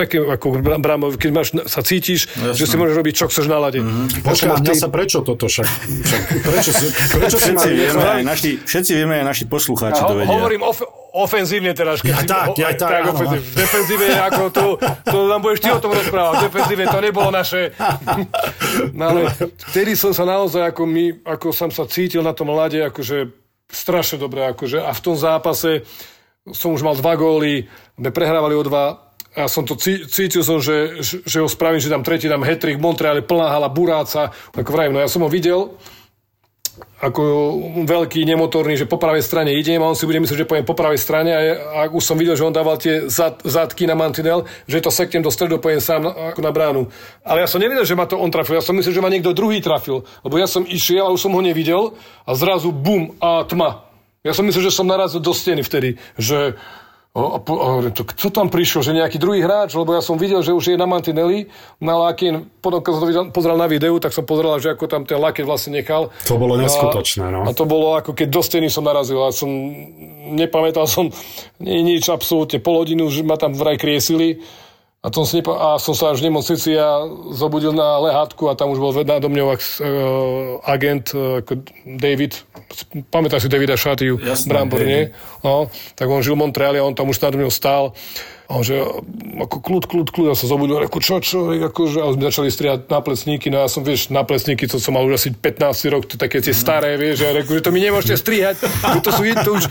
také 0.00 0.16
ako 0.16 0.64
Brámo, 0.80 1.12
keď 1.12 1.30
máš, 1.30 1.52
sa 1.68 1.84
cítiš, 1.84 2.24
Jasné. 2.32 2.56
že 2.56 2.64
si 2.64 2.74
môžeš 2.74 2.96
robiť, 2.96 3.14
čo 3.14 3.24
chceš 3.28 3.46
na 3.46 3.60
lade. 3.60 3.84
Mm-hmm. 3.84 4.24
Počkaj, 4.24 4.64
mňa 4.64 4.74
sa 4.74 4.88
prečo 4.88 5.20
toto 5.20 5.44
však? 5.44 5.68
však 5.68 6.22
prečo 6.40 6.70
si, 6.72 6.86
prečo 7.20 7.36
si. 7.36 7.52
Všetci 7.52 7.68
vieme, 7.70 8.00
aj 8.00 8.24
naši, 8.24 8.50
všetci 8.56 8.92
vieme, 8.96 9.14
aj 9.20 9.26
naši 9.28 9.44
poslucháči 9.44 10.00
to 10.00 10.12
Ho, 10.12 10.18
vedia. 10.18 10.32
hovorím 10.32 10.62
of, 10.64 10.78
ofenzívne 11.12 11.74
teraz. 11.74 12.00
Keď 12.00 12.10
Ja 12.10 12.20
si, 12.22 12.26
tak, 12.26 12.46
ja 12.56 12.68
tak, 12.72 13.02
áno. 13.04 13.12
ofenzívne. 13.12 13.44
V 13.44 13.56
defenzíve 13.58 14.06
ako 14.16 14.42
to, 14.48 14.64
to 15.04 15.16
nám 15.28 15.40
budeš 15.42 15.60
ty 15.60 15.68
o 15.68 15.80
tom 15.82 15.92
rozprávať. 15.92 16.34
Defenzíve 16.48 16.82
to 16.86 16.98
nebolo 17.02 17.28
naše. 17.28 17.74
No 18.94 19.02
ale 19.10 19.20
vtedy 19.68 19.98
som 19.98 20.14
sa 20.14 20.24
naozaj, 20.24 20.70
ako, 20.70 20.82
my, 20.86 21.04
ako 21.26 21.50
som 21.50 21.68
sa 21.68 21.84
cítil 21.84 22.22
na 22.22 22.32
tom 22.32 22.48
lade, 22.54 22.78
akože 22.80 23.28
strašne 23.68 24.16
dobre. 24.18 24.46
Akože, 24.48 24.80
a 24.80 24.90
v 24.90 25.00
tom 25.02 25.18
zápase 25.18 25.82
som 26.50 26.72
už 26.72 26.80
mal 26.80 26.96
dva 26.96 27.14
góly, 27.14 27.68
sme 27.98 28.10
prehrávali 28.10 28.56
o 28.56 28.64
dva 28.64 29.09
a 29.36 29.46
som 29.46 29.62
to 29.62 29.78
cí, 29.78 30.10
cítil 30.10 30.42
som, 30.42 30.58
že, 30.58 30.98
že, 31.02 31.38
ho 31.38 31.46
spravím, 31.46 31.78
že 31.78 31.92
tam 31.92 32.02
tretí 32.02 32.26
dám 32.26 32.42
hetrik, 32.42 32.82
Montreal, 32.82 33.22
plná 33.22 33.46
hala, 33.46 33.70
buráca. 33.70 34.34
Ako 34.50 34.74
vravím, 34.74 34.98
no 34.98 35.02
ja 35.02 35.06
som 35.06 35.22
ho 35.22 35.30
videl, 35.30 35.78
ako 37.00 37.22
veľký, 37.88 38.28
nemotorný, 38.28 38.76
že 38.76 38.84
po 38.84 39.00
pravej 39.00 39.24
strane 39.24 39.56
idem 39.56 39.80
a 39.80 39.88
on 39.88 39.96
si 39.96 40.04
bude 40.04 40.20
myslieť, 40.20 40.44
že 40.44 40.48
pojem 40.48 40.68
po 40.68 40.76
pravej 40.76 41.00
strane 41.00 41.30
a, 41.32 41.40
ja, 41.40 41.54
a 41.56 41.80
už 41.88 42.04
som 42.04 42.16
videl, 42.16 42.36
že 42.36 42.44
on 42.44 42.52
dával 42.52 42.76
tie 42.76 43.08
zad, 43.08 43.40
zadky 43.40 43.88
na 43.88 43.96
mantinel, 43.96 44.44
že 44.68 44.84
to 44.84 44.92
seknem 44.92 45.24
do 45.24 45.32
stredu, 45.32 45.56
pojem 45.56 45.80
sám 45.80 46.04
na, 46.04 46.12
ako 46.32 46.40
na 46.44 46.52
bránu. 46.52 46.82
Ale 47.24 47.40
ja 47.40 47.48
som 47.48 47.56
nevidel, 47.56 47.88
že 47.88 47.96
ma 47.96 48.04
to 48.04 48.20
on 48.20 48.28
trafil, 48.28 48.60
ja 48.60 48.64
som 48.64 48.76
myslel, 48.76 48.92
že 48.92 49.04
ma 49.04 49.08
niekto 49.08 49.32
druhý 49.32 49.64
trafil, 49.64 50.04
lebo 50.20 50.36
ja 50.36 50.44
som 50.44 50.68
išiel 50.68 51.08
a 51.08 51.12
už 51.12 51.24
som 51.24 51.32
ho 51.32 51.40
nevidel 51.40 51.96
a 52.28 52.30
zrazu 52.36 52.68
bum 52.68 53.16
a 53.16 53.48
tma. 53.48 53.88
Ja 54.20 54.36
som 54.36 54.44
myslel, 54.44 54.68
že 54.68 54.76
som 54.76 54.84
narazil 54.84 55.24
do 55.24 55.32
steny 55.32 55.64
vtedy, 55.64 55.96
že 56.20 56.60
O, 57.10 57.26
a 57.34 57.42
hovorím, 57.42 57.90
to, 57.90 58.06
kto 58.06 58.30
tam 58.30 58.46
prišiel, 58.46 58.86
že 58.86 58.94
nejaký 58.94 59.18
druhý 59.18 59.42
hráč, 59.42 59.74
lebo 59.74 59.90
ja 59.90 59.98
som 59.98 60.14
videl, 60.14 60.46
že 60.46 60.54
už 60.54 60.70
je 60.70 60.78
na 60.78 60.86
mantineli, 60.86 61.50
na 61.82 61.98
Lakin, 61.98 62.46
potom 62.62 62.78
keď 62.78 62.90
som 62.94 63.02
to 63.02 63.08
videl, 63.10 63.22
pozeral 63.34 63.58
na 63.58 63.66
videu, 63.66 63.98
tak 63.98 64.14
som 64.14 64.22
pozeral, 64.22 64.62
že 64.62 64.70
ako 64.70 64.86
tam 64.86 65.02
ten 65.02 65.18
Lakin 65.18 65.42
vlastne 65.42 65.74
nechal. 65.74 66.14
To 66.30 66.38
bolo 66.38 66.54
neskutočné, 66.54 67.34
no. 67.34 67.42
A 67.42 67.50
to 67.50 67.66
bolo 67.66 67.98
ako 67.98 68.14
keď 68.14 68.30
do 68.30 68.42
steny 68.46 68.70
som 68.70 68.86
narazil. 68.86 69.18
A 69.26 69.34
som, 69.34 69.50
nepamätal 70.38 70.86
som 70.86 71.10
ni- 71.58 71.82
nič 71.82 72.06
absolútne, 72.06 72.62
pol 72.62 72.78
hodinu, 72.78 73.10
že 73.10 73.26
ma 73.26 73.34
tam 73.34 73.58
vraj 73.58 73.74
kriesili 73.74 74.38
a, 75.00 75.08
tom 75.08 75.24
si 75.24 75.40
nepa- 75.40 75.56
a 75.56 75.68
som 75.80 75.96
sa 75.96 76.12
až 76.12 76.20
v 76.20 76.28
nemocnici 76.28 76.76
a 76.76 77.08
zobudil 77.32 77.72
na 77.72 77.96
lehátku 78.04 78.52
a 78.52 78.56
tam 78.56 78.68
už 78.76 78.80
bol 78.84 78.92
vedná 78.92 79.16
do 79.16 79.32
mňou 79.32 79.48
uh, 79.48 79.56
agent 80.68 81.16
uh, 81.16 81.40
David, 81.88 82.36
pamätáš 83.08 83.48
si 83.48 83.48
Davida 83.48 83.80
Šatiu, 83.80 84.20
Jasné, 84.20 84.52
Brambor, 84.52 84.84
hej, 84.84 84.88
nie? 84.88 85.02
No, 85.40 85.72
tak 85.96 86.04
on 86.04 86.20
žil 86.20 86.36
v 86.36 86.44
Montreali 86.44 86.76
a 86.76 86.84
on 86.84 86.92
tam 86.92 87.08
už 87.08 87.16
nado 87.16 87.40
mňou 87.40 87.48
stál. 87.48 87.96
A 88.50 88.58
on 88.58 88.66
že, 88.66 88.82
ako 89.38 89.62
kľud, 89.62 89.84
kľud, 89.86 90.08
kľud, 90.10 90.26
a 90.26 90.34
sa 90.34 90.50
zobudil, 90.50 90.82
reku, 90.82 90.98
čo, 90.98 91.22
čo, 91.22 91.54
akože, 91.54 92.02
a 92.02 92.10
sme 92.10 92.22
začali 92.26 92.50
strieľať 92.50 92.90
náplecníky, 92.90 93.46
no 93.46 93.62
ja 93.62 93.70
som, 93.70 93.86
vieš, 93.86 94.10
náplecníky, 94.10 94.66
co 94.66 94.82
som 94.82 94.98
mal 94.98 95.06
už 95.06 95.22
asi 95.22 95.30
15 95.30 95.94
rok, 95.94 96.02
to 96.10 96.18
také 96.18 96.42
tie 96.42 96.50
staré, 96.50 96.98
vieš, 96.98 97.22
a 97.22 97.30
reku, 97.30 97.54
že 97.54 97.62
to 97.62 97.70
mi 97.70 97.78
nemôžete 97.78 98.18
strihať, 98.18 98.66
to 99.06 99.10
sú, 99.14 99.22
to 99.22 99.50
už, 99.54 99.64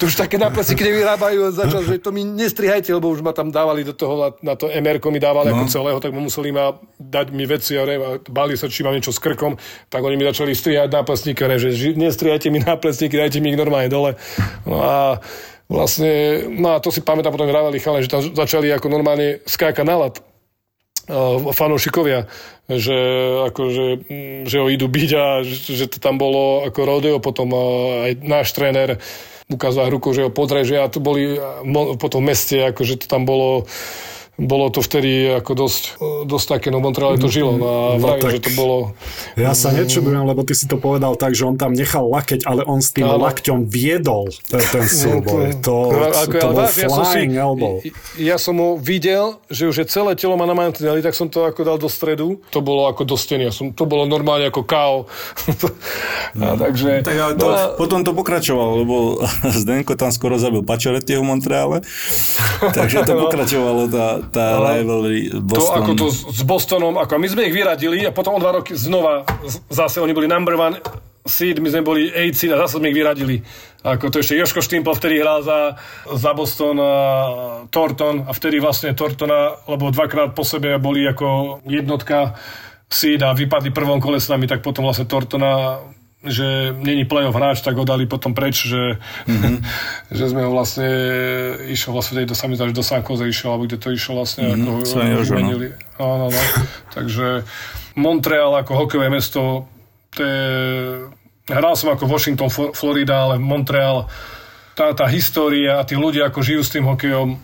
to 0.00 0.02
už 0.08 0.14
také 0.16 0.40
náplecníky 0.40 0.80
nevyrábajú, 0.80 1.52
začal, 1.52 1.84
že 1.84 2.00
to 2.00 2.08
mi 2.08 2.24
nestrihajte, 2.24 2.88
lebo 2.96 3.12
už 3.12 3.20
ma 3.20 3.36
tam 3.36 3.52
dávali 3.52 3.84
do 3.84 3.92
toho, 3.92 4.16
na, 4.16 4.28
na 4.40 4.54
to 4.56 4.72
MR 4.72 4.96
mi 5.12 5.20
dávali 5.20 5.52
no. 5.52 5.60
ako 5.60 5.64
celého, 5.68 5.98
tak 6.00 6.16
mu 6.16 6.24
museli 6.24 6.56
ma 6.56 6.72
dať 6.96 7.36
mi 7.36 7.44
veci, 7.44 7.76
a, 7.76 7.84
a 7.84 8.16
báli 8.32 8.56
sa, 8.56 8.64
či 8.64 8.80
mám 8.80 8.96
niečo 8.96 9.12
s 9.12 9.20
krkom, 9.20 9.60
tak 9.92 10.00
oni 10.00 10.16
mi 10.16 10.24
začali 10.24 10.56
strihať 10.56 10.88
náplecníky, 10.88 11.44
a 11.44 11.48
ne, 11.52 11.60
že 11.60 11.68
nestrihajte 12.00 12.48
mi 12.48 12.64
náplecníky, 12.64 13.12
dajte 13.12 13.44
mi 13.44 13.52
ich 13.52 13.60
normálne 13.60 13.92
dole. 13.92 14.16
No 14.64 14.80
a 14.80 15.20
vlastne, 15.72 16.44
no 16.52 16.76
a 16.76 16.82
to 16.84 16.92
si 16.92 17.00
pamätám, 17.00 17.32
potom 17.32 17.48
vraveli 17.48 17.80
chalani, 17.80 18.04
že 18.04 18.12
tam 18.12 18.20
začali 18.20 18.68
ako 18.68 18.92
normálne 18.92 19.40
skákať 19.48 19.86
na 19.88 19.96
lat 19.96 20.20
fanúšikovia, 21.52 22.30
že, 22.70 22.98
akože, 23.50 23.86
že 24.46 24.56
ho 24.62 24.66
idú 24.70 24.86
byť 24.86 25.10
a 25.18 25.42
že, 25.42 25.90
to 25.90 25.98
tam 25.98 26.14
bolo 26.14 26.62
ako 26.62 26.80
rodeo, 26.86 27.16
potom 27.18 27.50
aj 28.06 28.22
náš 28.22 28.54
tréner 28.54 29.02
ukázal 29.50 29.90
rukou, 29.90 30.14
že 30.14 30.22
ho 30.22 30.30
podreže 30.30 30.78
a 30.78 30.86
to 30.86 31.02
boli 31.02 31.36
potom 31.98 32.22
v 32.22 32.28
meste, 32.32 32.56
akože 32.70 33.02
to 33.02 33.06
tam 33.10 33.26
bolo 33.26 33.66
bolo 34.34 34.68
to 34.68 34.80
vtedy 34.80 35.10
ako 35.34 35.52
dosť, 35.54 35.82
dosť 36.24 36.46
také, 36.50 36.68
no 36.68 36.78
Montreal 36.78 37.14
to 37.14 37.28
žilo 37.28 37.52
no 37.52 37.64
a 37.64 37.76
No 37.94 38.16
tak- 38.16 38.32
že 38.32 38.40
to 38.40 38.50
bolo 38.52 38.76
Ja 39.34 39.52
sa 39.52 39.68
nečudujem, 39.70 40.22
lebo 40.22 40.40
ty 40.40 40.52
si 40.52 40.64
to 40.64 40.76
povedal 40.76 41.14
tak, 41.14 41.32
že 41.32 41.44
on 41.44 41.54
tam 41.54 41.72
nechal 41.72 42.06
lakeť, 42.06 42.42
ale 42.42 42.64
on 42.64 42.78
s 42.78 42.90
tým 42.90 43.04
Áno. 43.06 43.20
lakťom 43.20 43.64
viedol 43.64 44.32
ten, 44.42 44.60
ten 44.62 44.84
súboj. 44.84 45.52
To, 45.62 45.74
No, 45.92 46.08
to, 46.08 46.16
ako, 46.18 46.34
to 46.34 46.44
ale 46.44 46.54
bol 46.54 46.64
ja 46.64 46.72
som 46.88 47.04
si, 47.04 47.12
flying 47.12 47.34
elbow. 47.34 47.74
ja 48.16 48.36
som 48.36 48.56
ho 48.56 48.70
videl, 48.74 49.24
že 49.46 49.64
už 49.64 49.76
je 49.78 49.86
celé 49.86 50.12
telo 50.14 50.34
má 50.34 50.42
na 50.42 50.54
mantineli, 50.54 50.98
tak 50.98 51.12
som 51.12 51.26
to 51.26 51.42
ako 51.42 51.60
dal 51.62 51.76
do 51.76 51.86
stredu. 51.86 52.40
To 52.48 52.58
bolo 52.58 52.86
ako 52.86 53.04
do 53.04 53.14
steny. 53.14 53.44
Ja 53.44 53.52
som, 53.52 53.70
to 53.70 53.84
bolo 53.84 54.04
normálne 54.04 54.46
ako 54.46 54.62
KO. 54.62 54.96
a, 56.34 56.56
takže, 56.56 57.02
Tak 57.02 57.14
ale 57.14 57.32
to, 57.34 57.46
no, 57.46 57.76
potom 57.76 58.00
to 58.00 58.10
pokračovalo, 58.10 58.72
lebo 58.78 58.96
Zdenko 59.62 59.94
tam 59.94 60.08
skoro 60.08 60.34
zabil 60.34 60.62
Pačoretieho 60.62 61.20
v 61.20 61.28
Montreale, 61.28 61.76
takže 62.64 63.04
to 63.04 63.12
No. 63.12 63.28
pokračovalo 63.28 63.82
tá, 63.86 64.21
tá 64.30 64.60
rivalry 64.62 65.32
to 65.32 65.40
Boston. 65.42 65.78
ako 65.82 65.90
to 65.98 66.06
s 66.12 66.42
Bostonom, 66.46 66.94
ako 67.00 67.18
my 67.18 67.28
sme 67.28 67.42
ich 67.48 67.54
vyradili 67.54 68.06
a 68.06 68.14
potom 68.14 68.36
o 68.36 68.40
dva 68.42 68.60
roky 68.60 68.76
znova 68.78 69.26
zase 69.72 69.98
oni 69.98 70.14
boli 70.14 70.30
number 70.30 70.54
one 70.54 70.78
seed, 71.22 71.62
my 71.62 71.70
sme 71.70 71.86
boli 71.86 72.10
8 72.10 72.34
seed 72.34 72.50
a 72.50 72.58
zase 72.66 72.82
sme 72.82 72.90
ich 72.90 72.98
vyradili. 72.98 73.42
Ako 73.82 74.10
to 74.10 74.22
ešte 74.22 74.38
Joško 74.38 74.62
Štimpel 74.62 74.94
vtedy 74.94 75.22
hral 75.22 75.42
za, 75.42 75.78
za 76.10 76.30
Boston 76.34 76.78
a 76.82 76.92
Thornton 77.70 78.26
a 78.26 78.30
vtedy 78.34 78.58
vlastne 78.58 78.94
Thorntona, 78.94 79.58
lebo 79.70 79.90
dvakrát 79.90 80.34
po 80.34 80.42
sebe 80.42 80.74
boli 80.82 81.06
ako 81.06 81.62
jednotka 81.66 82.34
seed 82.90 83.22
a 83.22 83.34
vypadli 83.34 83.70
prvom 83.70 84.02
kole 84.02 84.18
s 84.18 84.30
nami, 84.30 84.50
tak 84.50 84.66
potom 84.66 84.86
vlastne 84.86 85.06
Thorntona 85.06 85.82
že 86.22 86.70
není 86.78 87.04
playoff 87.04 87.34
hráč, 87.34 87.66
tak 87.66 87.74
ho 87.74 87.84
dali 87.84 88.06
potom 88.06 88.30
preč, 88.30 88.70
že, 88.70 89.02
mm-hmm. 89.26 89.56
že 90.18 90.24
sme 90.30 90.46
ho 90.46 90.54
vlastne 90.54 90.88
išiel 91.66 91.90
vlastne 91.90 92.22
do 92.22 92.34
sami, 92.38 92.54
do 92.54 92.84
San 92.86 93.02
Jose 93.02 93.26
išiel, 93.26 93.50
alebo 93.50 93.66
kde 93.66 93.78
to 93.82 93.90
išlo 93.90 94.22
vlastne, 94.22 94.54
mm-hmm. 94.54 94.70
ako 94.70 94.86
San 94.86 95.10
Jožo, 95.10 95.34
no. 95.42 95.50
Áno, 95.98 96.26
no. 96.30 96.40
Takže 96.94 97.42
Montreal 97.98 98.54
ako 98.62 98.86
hokejové 98.86 99.10
mesto, 99.10 99.66
to 100.14 100.20
je... 100.22 100.42
Hral 101.42 101.74
som 101.74 101.90
ako 101.90 102.06
Washington, 102.06 102.46
Flo- 102.46 102.70
Florida, 102.70 103.26
ale 103.26 103.42
Montreal, 103.42 104.06
tá, 104.72 104.92
tá 104.92 105.06
história 105.06 105.76
a 105.76 105.82
tí 105.82 105.94
ľudia, 105.94 106.26
ako 106.26 106.40
žijú 106.40 106.62
s 106.62 106.70
tým 106.70 106.84
hokejom, 106.84 107.36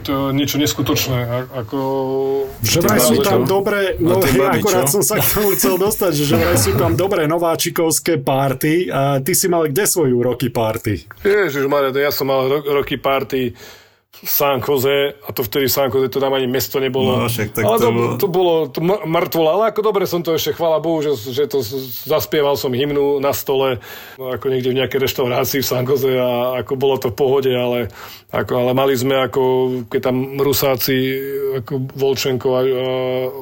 to 0.00 0.28
je 0.28 0.36
niečo 0.36 0.56
neskutočné. 0.56 1.18
A- 1.18 1.48
Ako... 1.60 1.78
Že 2.60 2.78
vraj 2.80 3.00
sú 3.00 3.16
tam 3.18 3.44
dobré, 3.44 3.96
no 3.96 4.20
ja 4.20 4.52
akorát 4.52 4.84
čo? 4.86 5.00
som 5.00 5.02
sa 5.02 5.16
k 5.16 5.24
tomu 5.26 5.52
chcel 5.52 5.76
dostať, 5.76 6.12
že, 6.14 6.34
vraj 6.34 6.56
sú 6.56 6.72
tam 6.74 6.92
dobré 6.92 7.24
nováčikovské 7.24 8.18
party 8.18 8.88
a 8.88 9.18
ty 9.18 9.32
si 9.32 9.46
mal 9.46 9.64
kde 9.64 9.84
svoju 9.84 10.16
roky 10.18 10.48
party? 10.48 11.08
Ježiš 11.20 11.64
Maria, 11.64 11.88
ja 11.90 12.12
som 12.12 12.28
mal 12.28 12.44
ro- 12.44 12.64
roky 12.74 12.96
party 12.96 13.56
v 14.24 14.30
San 14.30 14.62
Jose 14.62 15.18
a 15.20 15.28
to 15.34 15.42
vtedy 15.42 15.66
San 15.68 15.90
Jose 15.90 16.08
to 16.08 16.22
tam 16.22 16.32
ani 16.32 16.46
mesto 16.46 16.78
nebolo. 16.78 17.18
No, 17.18 17.26
však 17.26 17.50
tak 17.50 17.64
ale 17.66 17.76
to 17.76 17.90
bolo. 17.90 18.08
to 18.16 18.28
bolo 18.30 18.54
to 18.70 18.80
mŕtvole, 18.84 19.48
ale 19.50 19.64
ako 19.74 19.80
dobre 19.82 20.06
som 20.06 20.22
to 20.22 20.32
ešte, 20.32 20.54
chvála 20.54 20.78
Bohu, 20.78 21.02
že, 21.02 21.18
že 21.18 21.50
to 21.50 21.60
zaspieval 22.06 22.54
som 22.54 22.70
hymnu 22.70 23.18
na 23.18 23.34
stole, 23.34 23.82
no, 24.16 24.24
ako 24.32 24.46
niekde 24.48 24.70
v 24.70 24.78
nejakej 24.80 25.02
reštaurácii 25.02 25.60
v 25.60 25.66
San 25.66 25.84
Jose 25.84 26.08
a 26.14 26.62
ako 26.62 26.72
bolo 26.78 26.96
to 26.96 27.10
v 27.10 27.18
pohode, 27.18 27.52
ale, 27.52 27.90
ako, 28.30 28.52
ale 28.64 28.72
mali 28.72 28.94
sme 28.94 29.18
ako, 29.18 29.42
keď 29.90 30.00
tam 30.00 30.16
Rusáci, 30.38 30.96
ako 31.64 31.72
Volčenko 31.98 32.48
a, 32.54 32.60
a 32.62 32.86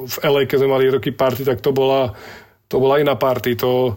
v 0.09 0.15
LA, 0.25 0.41
keď 0.49 0.57
sme 0.57 0.73
mali 0.73 0.89
roky 0.89 1.13
party, 1.13 1.45
tak 1.45 1.61
to 1.61 1.69
bola, 1.69 2.11
to 2.65 2.81
bola 2.81 2.97
iná 2.97 3.13
party, 3.13 3.53
to... 3.55 3.93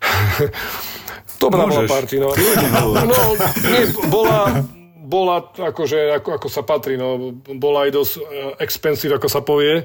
Dobrá 1.40 1.64
bola 1.64 1.88
party, 1.88 2.20
no. 2.20 2.32
No, 3.08 3.32
nie, 3.64 3.88
bola, 4.12 4.60
bola 5.10 5.42
akože, 5.42 6.22
ako, 6.22 6.38
ako 6.38 6.48
sa 6.48 6.62
patrí, 6.62 6.94
no, 6.94 7.34
bola 7.58 7.84
aj 7.84 7.90
dosť 7.90 8.12
eh, 8.14 8.22
expensive, 8.62 9.18
ako 9.18 9.26
sa 9.26 9.42
povie. 9.42 9.82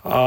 A 0.00 0.20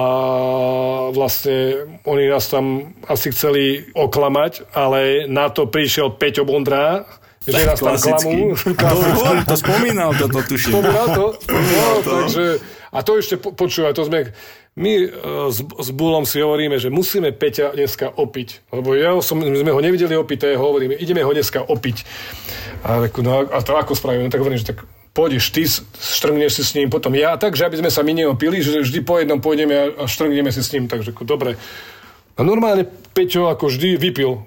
vlastne 1.09 1.89
oni 2.05 2.29
nás 2.29 2.45
tam 2.45 2.93
asi 3.09 3.33
chceli 3.33 3.89
oklamať, 3.97 4.69
ale 4.69 5.25
na 5.25 5.49
to 5.49 5.65
prišiel 5.65 6.13
Peťo 6.13 6.45
Bondrá, 6.45 7.09
že 7.41 7.65
nás 7.65 7.81
tam 7.81 7.97
klamú. 7.97 8.53
To, 8.63 9.33
to 9.49 9.55
spomínal 9.57 10.13
to, 10.13 10.29
to 10.29 10.41
tuším. 10.45 10.77
Spomínal 10.77 11.07
to? 11.17 11.25
No, 11.49 11.85
takže, 12.05 12.45
a 12.93 12.99
to 13.01 13.11
ešte 13.17 13.35
po, 13.41 13.51
počúvaj, 13.57 13.97
to 13.97 14.05
sme, 14.05 14.29
my 14.73 14.91
e, 15.05 15.07
s, 15.53 15.61
s 15.61 15.89
Bulom 15.93 16.25
si 16.25 16.41
hovoríme, 16.41 16.81
že 16.81 16.89
musíme 16.89 17.29
Peťa 17.29 17.77
dneska 17.77 18.09
opiť. 18.09 18.73
Lebo 18.73 18.97
ja 18.97 19.13
som, 19.21 19.37
sme 19.37 19.69
ho 19.69 19.81
nevideli 19.81 20.17
je 20.17 20.57
hovoríme, 20.57 20.97
ideme 20.97 21.21
ho 21.21 21.29
dneska 21.29 21.61
opiť. 21.61 21.97
A, 22.81 23.05
reku, 23.05 23.21
no, 23.21 23.45
a 23.45 23.57
to 23.61 23.77
ako 23.77 23.93
spravíme? 23.93 24.25
No, 24.25 24.33
tak 24.33 24.41
hovorím, 24.41 24.57
že 24.57 24.73
tak 24.73 24.81
pôjdeš 25.13 25.53
ty, 25.53 25.69
štrngneš 25.93 26.51
si 26.57 26.63
s 26.65 26.73
ním, 26.73 26.89
potom 26.89 27.13
ja, 27.13 27.37
takže 27.37 27.69
aby 27.69 27.85
sme 27.85 27.93
sa 27.93 28.01
my 28.01 28.17
neopili, 28.17 28.65
že 28.65 28.81
vždy 28.81 29.05
po 29.05 29.21
jednom 29.21 29.37
pôjdeme 29.37 29.93
a 29.93 30.09
štrngneme 30.09 30.49
si 30.49 30.65
s 30.65 30.73
ním. 30.73 30.89
Takže 30.89 31.13
dobre. 31.21 31.53
A 32.33 32.41
normálne 32.41 32.89
Peťo 33.13 33.45
ako 33.45 33.69
vždy 33.69 34.01
vypil. 34.01 34.41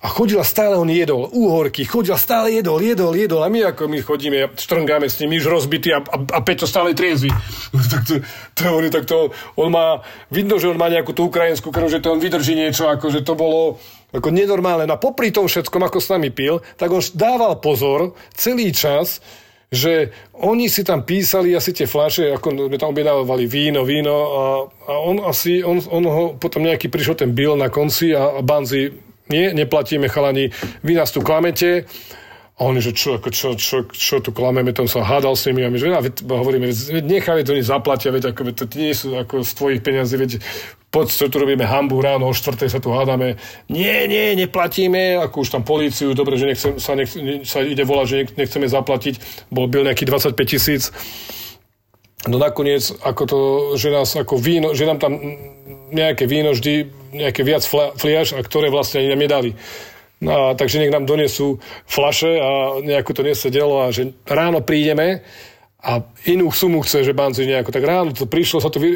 A 0.00 0.06
chodila 0.08 0.46
stále, 0.46 0.78
on 0.78 0.88
jedol, 0.88 1.28
úhorky, 1.34 1.84
chodila 1.84 2.16
stále 2.16 2.54
jedol, 2.54 2.80
jedol, 2.80 3.12
jedol 3.12 3.42
a 3.42 3.50
my 3.50 3.74
ako 3.74 3.90
my 3.90 3.98
chodíme, 4.00 4.54
štrngáme 4.56 5.10
s 5.10 5.18
ním, 5.20 5.36
už 5.36 5.50
rozbitý 5.50 5.92
a, 5.92 6.00
a, 6.00 6.16
a 6.16 6.38
Peťo 6.40 6.64
stále 6.64 6.94
triezvy. 6.94 7.28
tak 7.92 8.02
to, 8.06 8.14
to, 8.54 8.62
on, 8.70 8.84
tak 8.88 9.04
to, 9.04 9.34
on 9.58 9.68
má, 9.68 10.00
vidno, 10.32 10.56
že 10.56 10.70
on 10.70 10.78
má 10.78 10.88
nejakú 10.88 11.12
tú 11.12 11.28
ukrajinskú 11.28 11.68
krv, 11.74 11.90
že 11.90 12.00
to 12.00 12.14
on 12.14 12.22
vydrží 12.22 12.54
niečo, 12.54 12.88
ako 12.88 13.12
že 13.12 13.26
to 13.26 13.34
bolo 13.36 13.82
ako 14.10 14.28
nenormálne. 14.30 14.86
No 14.86 14.98
a 14.98 15.02
popri 15.02 15.30
tom 15.30 15.46
všetkom, 15.46 15.82
ako 15.86 15.98
s 16.02 16.10
nami 16.10 16.30
pil, 16.30 16.62
tak 16.78 16.90
on 16.90 17.02
dával 17.14 17.58
pozor 17.62 18.14
celý 18.34 18.74
čas, 18.74 19.22
že 19.70 20.10
oni 20.34 20.66
si 20.66 20.82
tam 20.82 21.06
písali 21.06 21.54
asi 21.54 21.70
tie 21.70 21.86
fľaše, 21.86 22.34
ako 22.34 22.66
sme 22.66 22.76
tam 22.76 22.90
objednávali 22.90 23.46
víno, 23.46 23.86
víno 23.86 24.14
a, 24.18 24.44
a 24.66 24.92
on 24.98 25.22
asi, 25.22 25.62
on, 25.62 25.78
on 25.94 26.04
ho, 26.10 26.24
potom 26.34 26.66
nejaký 26.66 26.90
prišiel 26.90 27.14
ten 27.14 27.30
bill 27.30 27.54
na 27.54 27.70
konci 27.70 28.10
a, 28.10 28.34
a 28.34 28.40
Banzi, 28.42 28.90
nie, 29.30 29.54
neplatíme 29.54 30.10
chalani, 30.10 30.50
vy 30.82 30.92
nás 30.98 31.14
tu 31.14 31.22
klamete, 31.22 31.86
a 32.60 32.68
oni, 32.68 32.84
že 32.84 32.92
čo, 32.92 33.16
čo, 33.16 33.32
čo, 33.32 33.48
čo, 33.56 33.78
čo 33.88 34.16
tu 34.20 34.36
klameme, 34.36 34.76
tam 34.76 34.84
sa 34.84 35.00
hádal 35.00 35.32
s 35.32 35.48
nimi 35.48 35.64
a 35.64 35.72
my, 35.72 35.80
že 35.80 35.96
a 35.96 36.04
hovoríme, 36.28 36.68
nechaj, 37.00 37.40
to 37.48 37.56
oni 37.56 37.64
zaplatia, 37.64 38.12
veď, 38.12 38.36
ako, 38.36 38.40
veď 38.44 38.54
to 38.60 38.64
nie 38.76 38.92
sú 38.92 39.16
ako 39.16 39.40
z 39.40 39.50
tvojich 39.56 39.80
peniazí, 39.80 40.20
veď 40.20 40.44
poď, 40.92 41.08
čo 41.08 41.32
tu 41.32 41.40
robíme 41.40 41.64
hambu 41.64 42.04
ráno, 42.04 42.28
o 42.28 42.36
štvrtej 42.36 42.68
sa 42.68 42.76
tu 42.76 42.92
hádame. 42.92 43.40
Nie, 43.72 44.04
nie, 44.04 44.36
neplatíme, 44.36 45.16
ako 45.24 45.40
už 45.40 45.56
tam 45.56 45.64
políciu, 45.64 46.12
dobre, 46.12 46.36
že 46.36 46.52
nechcem, 46.52 46.76
sa, 46.76 46.92
nech, 46.92 47.08
sa 47.48 47.64
ide 47.64 47.80
volať, 47.80 48.06
že 48.12 48.16
nechceme 48.36 48.68
zaplatiť, 48.68 49.48
bol 49.48 49.64
byl 49.64 49.88
nejaký 49.88 50.04
25 50.04 50.36
tisíc. 50.44 50.92
No 52.28 52.36
nakoniec, 52.36 52.92
ako 53.00 53.22
to, 53.24 53.38
že 53.80 53.88
nás 53.88 54.12
ako 54.12 54.36
víno, 54.36 54.76
že 54.76 54.84
nám 54.84 55.00
tam 55.00 55.16
nejaké 55.96 56.28
víno 56.28 56.52
vždy, 56.52 56.92
nejaké 57.16 57.40
viac 57.40 57.64
fliaž, 57.96 58.36
a 58.36 58.44
ktoré 58.44 58.68
vlastne 58.68 59.00
ani 59.00 59.16
nám 59.16 59.24
nedali. 59.24 59.50
No, 60.20 60.52
a 60.52 60.54
takže 60.54 60.84
nech 60.84 60.92
nám 60.92 61.08
donesú 61.08 61.56
flaše 61.88 62.36
a 62.36 62.76
nejako 62.84 63.10
to 63.16 63.22
nesedelo 63.24 63.88
a 63.88 63.88
že 63.88 64.12
ráno 64.28 64.60
prídeme 64.60 65.24
a 65.80 66.04
inú 66.28 66.52
sumu 66.52 66.84
chce, 66.84 67.08
že 67.08 67.16
Banzi 67.16 67.48
nejako. 67.48 67.72
Tak 67.72 67.84
ráno 67.84 68.12
to 68.12 68.28
prišlo, 68.28 68.60
sa 68.60 68.68
to 68.68 68.76
vy, 68.76 68.92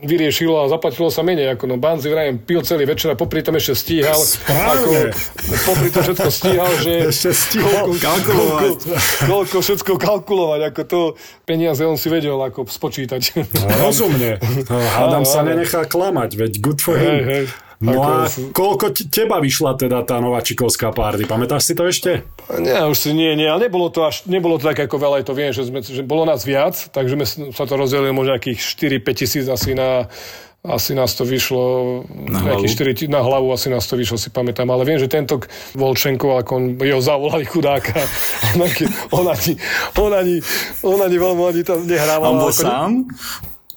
vyriešilo 0.00 0.64
a 0.64 0.72
zaplatilo 0.72 1.12
sa 1.12 1.20
menej. 1.20 1.52
Ako 1.52 1.68
no 1.68 1.76
Banzi 1.76 2.08
vrajem 2.08 2.40
pil 2.40 2.64
celý 2.64 2.88
večer 2.88 3.12
a 3.12 3.16
popri 3.16 3.44
tom 3.44 3.60
ešte 3.60 3.76
stíhal. 3.76 4.16
Správne. 4.16 5.12
Ako, 5.12 5.52
popri 5.68 5.88
tom 5.92 6.00
všetko 6.00 6.30
stíhal, 6.32 6.72
že... 6.80 6.92
Ešte 7.12 7.30
stíhal 7.36 7.84
koľko, 7.92 8.00
kalkulovať. 8.00 8.64
Koľko, 8.64 8.88
koľko 9.28 9.56
všetko 9.60 9.92
kalkulovať. 10.00 10.60
Ako 10.72 10.82
to 10.88 11.00
peniaze 11.44 11.84
on 11.84 12.00
si 12.00 12.08
vedel 12.08 12.40
ako 12.40 12.64
spočítať. 12.64 13.22
No, 13.52 13.68
rozumne. 13.84 14.40
No, 14.40 14.80
hádam 14.96 15.28
sa 15.28 15.44
nenechá 15.44 15.84
klamať, 15.84 16.40
veď 16.40 16.52
good 16.64 16.80
for 16.80 16.96
him. 16.96 17.20
Hej, 17.20 17.24
hej. 17.28 17.44
No 17.80 17.90
Ako 17.90 18.02
a 18.06 18.18
koľko 18.50 18.84
teba 19.08 19.38
vyšla 19.38 19.74
teda 19.74 20.02
tá 20.02 20.18
nováčikovská 20.18 20.90
párty? 20.90 21.24
Pamätáš 21.24 21.66
si 21.66 21.74
to 21.74 21.84
ešte? 21.84 22.22
Nie, 22.54 22.86
už 22.86 22.94
si 22.96 23.10
nie, 23.10 23.34
nie, 23.34 23.46
ale 23.46 23.66
nebolo 23.66 23.90
to, 23.90 24.06
až, 24.06 24.22
nebolo 24.26 24.56
to 24.56 24.68
tak 24.68 24.84
ako 24.84 24.94
veľa, 24.96 25.22
to 25.22 25.32
viem, 25.32 25.50
že, 25.50 25.66
sme, 25.66 25.80
že 25.80 26.00
bolo 26.00 26.22
nás 26.22 26.44
viac, 26.44 26.76
takže 26.90 27.16
sme 27.16 27.26
sa 27.50 27.64
to 27.64 27.74
rozdelili 27.74 28.10
možno 28.10 28.36
nejakých 28.36 28.60
4-5 29.02 29.10
tisíc 29.16 29.46
asi 29.48 29.74
na, 29.74 30.06
asi 30.62 30.96
nás 30.96 31.12
to 31.12 31.26
vyšlo 31.26 31.62
Na 32.08 32.40
hlavu? 32.40 32.62
nejakých 32.64 33.04
4, 33.04 33.12
na 33.12 33.20
hlavu 33.20 33.52
asi 33.52 33.68
nás 33.68 33.84
to 33.84 33.96
vyšlo, 33.96 34.16
si 34.16 34.30
pamätám. 34.30 34.64
Ale 34.68 34.84
viem, 34.84 34.96
že 34.96 35.08
tento 35.08 35.42
Volčenko, 35.72 36.40
ako 36.40 36.50
on, 36.54 36.64
jeho 36.78 37.00
zavolali 37.00 37.44
chudáka, 37.44 37.96
on, 38.54 38.64
ani- 38.64 38.88
on, 39.12 39.24
ani, 39.28 39.52
on, 39.98 40.12
ani, 40.14 40.36
on 40.80 40.98
ani 41.00 41.16
veľmi 41.16 41.42
ani 41.42 41.60
tam 41.60 41.84
nehrával. 41.84 42.28
On 42.32 42.38
bol 42.38 42.48
ako- 42.48 42.64
sám? 42.64 42.90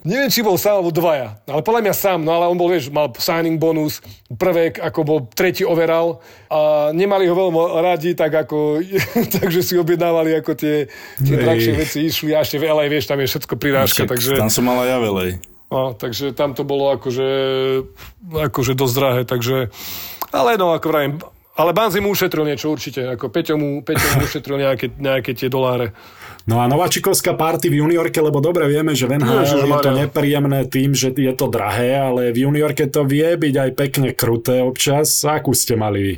Neviem, 0.07 0.31
či 0.31 0.39
bol 0.39 0.55
sám 0.55 0.79
alebo 0.79 0.95
dvaja. 0.95 1.35
Ale 1.43 1.59
podľa 1.59 1.83
mňa 1.83 1.93
sám, 1.93 2.23
no 2.23 2.31
ale 2.31 2.47
on 2.47 2.55
bol, 2.55 2.71
vieš, 2.71 2.87
mal 2.87 3.11
signing 3.19 3.59
bonus, 3.59 3.99
prvek, 4.31 4.79
ako 4.79 4.99
bol 5.03 5.19
tretí 5.27 5.67
overall 5.67 6.23
a 6.47 6.89
nemali 6.95 7.27
ho 7.27 7.35
veľmi 7.35 7.83
radi, 7.83 8.15
tak 8.15 8.31
ako, 8.47 8.79
takže 9.43 9.59
si 9.59 9.75
objednávali 9.75 10.39
ako 10.39 10.55
tie, 10.55 10.87
tie 11.19 11.35
Hej. 11.35 11.43
drahšie 11.43 11.73
veci, 11.75 11.97
išli 12.07 12.31
a 12.31 12.39
ešte 12.39 12.55
v 12.55 12.71
LA, 12.71 12.87
vieš, 12.87 13.11
tam 13.11 13.19
je 13.19 13.27
všetko 13.27 13.53
prirážka, 13.59 14.07
Však 14.07 14.11
takže, 14.15 14.31
Tam 14.39 14.47
som 14.47 14.63
mal 14.63 14.79
aj 14.87 14.89
ja 14.95 14.97
velej. 15.03 15.29
no, 15.67 15.91
takže 15.91 16.31
tam 16.31 16.55
to 16.55 16.63
bolo 16.63 16.95
akože, 16.95 17.27
akože 18.31 18.73
dosť 18.79 18.95
drahé, 18.95 19.21
takže, 19.27 19.67
ale 20.31 20.55
no, 20.55 20.71
ako 20.71 20.87
vravím, 20.87 21.19
ale 21.57 21.73
Banzi 21.73 21.99
mu 21.99 22.13
ušetril 22.13 22.45
niečo 22.45 22.69
určite, 22.69 23.01
ako 23.17 23.33
Peťo 23.33 23.57
mu, 23.57 23.81
Peťo 23.81 24.05
mu 24.15 24.23
ušetril 24.29 24.61
nejaké, 24.61 24.93
nejaké 24.95 25.33
tie 25.33 25.49
doláre. 25.51 25.91
No 26.47 26.63
a 26.63 26.71
nováčikovská 26.71 27.35
party 27.35 27.67
v 27.67 27.83
juniorke, 27.83 28.23
lebo 28.23 28.39
dobre 28.39 28.71
vieme, 28.71 28.95
že 28.95 29.03
v 29.03 29.19
NHL 29.19 29.67
je 29.67 29.83
to 29.83 29.91
nepríjemné 29.91 30.63
tým, 30.71 30.95
že 30.95 31.11
je 31.11 31.33
to 31.35 31.51
drahé, 31.51 31.99
ale 31.99 32.31
v 32.31 32.47
juniorke 32.47 32.87
to 32.87 33.03
vie 33.03 33.35
byť 33.35 33.55
aj 33.67 33.69
pekne 33.75 34.09
kruté 34.15 34.63
občas. 34.63 35.11
Akú 35.27 35.51
ste 35.51 35.75
mali 35.75 35.99
vy? 35.99 36.15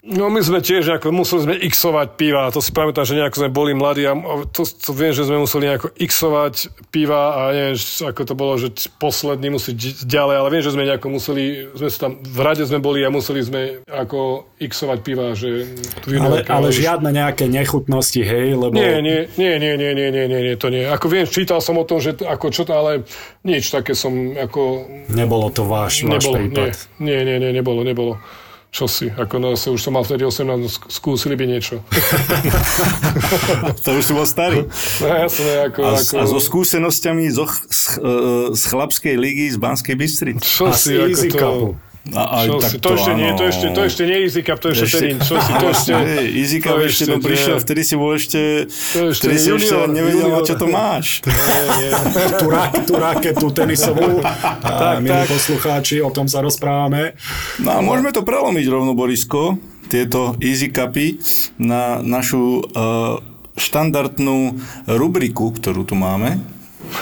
No 0.00 0.32
my 0.32 0.40
sme 0.40 0.64
tiež 0.64 0.88
nejako, 0.88 1.12
museli 1.12 1.40
sme 1.44 1.54
xovať 1.60 2.08
piva, 2.16 2.48
to 2.48 2.64
si 2.64 2.72
pamätám, 2.72 3.04
že 3.04 3.20
nejako 3.20 3.36
sme 3.36 3.50
boli 3.52 3.76
mladí 3.76 4.08
a 4.08 4.16
to, 4.48 4.64
to 4.64 4.96
viem, 4.96 5.12
že 5.12 5.28
sme 5.28 5.44
museli 5.44 5.68
nejako 5.68 5.92
xovať 5.92 6.54
piva 6.88 7.20
a 7.36 7.40
neviem, 7.52 7.76
ako 8.08 8.20
to 8.24 8.32
bolo, 8.32 8.56
že 8.56 8.72
posledný 8.96 9.52
musí 9.52 9.76
ďalej, 10.08 10.36
ale 10.40 10.48
viem, 10.48 10.64
že 10.64 10.72
sme 10.72 10.88
nejako 10.88 11.06
museli, 11.12 11.68
sme 11.76 11.88
sa 11.92 11.98
tam, 12.08 12.16
v 12.16 12.40
rade 12.40 12.64
sme 12.64 12.80
boli 12.80 13.04
a 13.04 13.12
museli 13.12 13.44
sme 13.44 13.84
ako 13.84 14.48
xovať 14.56 14.98
piva, 15.04 15.36
že 15.36 15.68
Ale, 16.08 16.48
ale 16.48 16.72
už- 16.72 16.80
žiadne 16.80 17.12
nejaké 17.12 17.44
nechutnosti, 17.52 18.24
hej, 18.24 18.56
lebo... 18.56 18.72
Nie, 18.72 19.04
nie, 19.04 19.28
nie, 19.36 19.60
nie, 19.60 19.76
nie, 19.76 19.92
nie, 19.92 20.08
nie, 20.08 20.24
nie, 20.32 20.40
nie, 20.48 20.54
to 20.56 20.72
nie. 20.72 20.88
Ako 20.88 21.12
viem, 21.12 21.28
čítal 21.28 21.60
som 21.60 21.76
o 21.76 21.84
tom, 21.84 22.00
že 22.00 22.16
ako 22.24 22.48
čo 22.48 22.64
to, 22.64 22.72
ale 22.72 23.04
nič 23.44 23.68
také 23.68 23.92
som 23.92 24.32
ako 24.32 24.88
Nebolo 25.12 25.52
to 25.52 25.68
váš, 25.68 26.08
váš 26.08 26.24
nebolo, 26.24 26.36
prípad. 26.40 26.72
nie, 27.04 27.20
nie, 27.20 27.36
nie, 27.36 27.52
nebolo, 27.52 27.84
nebolo. 27.84 28.16
Čo 28.70 28.86
si, 28.86 29.10
ako 29.10 29.42
no, 29.42 29.58
už 29.58 29.80
som 29.82 29.98
mal 29.98 30.06
vtedy 30.06 30.22
18, 30.22 30.46
sk- 30.70 30.86
skúsili 30.86 31.34
by 31.34 31.50
niečo. 31.50 31.82
To 33.82 33.98
už 33.98 34.04
si 34.06 34.14
bol 34.14 34.22
starý. 34.22 34.70
No 35.02 35.06
jasné, 35.10 35.66
ako... 35.66 35.80
A, 35.82 35.98
ako 35.98 36.14
a 36.14 36.22
so 36.30 36.38
skúsenosťami 36.38 37.26
zo, 37.34 37.50
z, 37.50 37.98
e, 37.98 38.54
z 38.54 38.62
chlapskej 38.70 39.18
ligy 39.18 39.50
z 39.50 39.58
Banskej 39.58 39.98
Bystrice. 39.98 40.46
čo 40.46 40.70
A 40.70 40.78
si, 40.78 40.94
ako 40.94 41.10
Easy 41.10 41.28
to... 41.34 41.42
Cupu. 41.42 41.89
A, 42.16 42.42
aj, 42.42 42.46
Čo 42.48 42.54
tak 42.64 42.70
si, 42.72 42.76
to, 42.80 42.88
ešte 42.96 43.12
áno. 43.12 43.20
nie, 43.20 43.30
to 43.36 43.44
ešte, 43.44 43.66
to 43.76 43.80
ešte 43.84 44.02
nie 44.08 44.16
Easy 44.24 44.40
Cup, 44.40 44.56
to 44.56 44.72
ešte 44.72 44.88
Terín. 44.88 45.20
Čo 45.20 45.36
si, 45.36 45.52
to 45.52 45.66
ešte... 45.68 45.92
Easy 46.32 46.58
Cup 46.64 46.80
to 46.80 46.88
ešte 46.88 47.04
to 47.04 47.16
nie. 47.20 47.26
prišiel, 47.28 47.56
vtedy 47.60 47.82
si 47.84 47.94
bol 48.00 48.10
ešte, 48.16 48.40
To 48.96 49.00
ešte 49.12 49.24
vtedy 49.28 49.36
si 49.36 49.48
ešte 49.52 49.76
nevedel, 49.92 50.26
junior. 50.32 50.40
na 50.40 50.48
čo 50.48 50.54
to 50.56 50.66
máš. 50.72 51.06
Tú, 52.40 52.46
rak, 52.48 52.72
tú 52.88 52.94
raketu 52.96 53.46
tenisovú. 53.52 54.24
A 54.24 54.32
Tak, 54.80 55.04
milí 55.04 55.12
tak. 55.12 55.28
poslucháči, 55.28 56.00
o 56.00 56.08
tom 56.08 56.24
sa 56.24 56.40
rozprávame. 56.40 57.20
No 57.60 57.76
a 57.76 57.78
môžeme 57.84 58.16
to 58.16 58.24
prelomiť 58.24 58.64
rovno, 58.72 58.96
Borisko, 58.96 59.60
tieto 59.92 60.40
Easy 60.40 60.72
Cupy 60.72 61.20
na 61.60 62.00
našu 62.00 62.64
uh, 62.64 63.20
štandardnú 63.60 64.56
rubriku, 64.88 65.52
ktorú 65.52 65.84
tu 65.84 66.00
máme. 66.00 66.40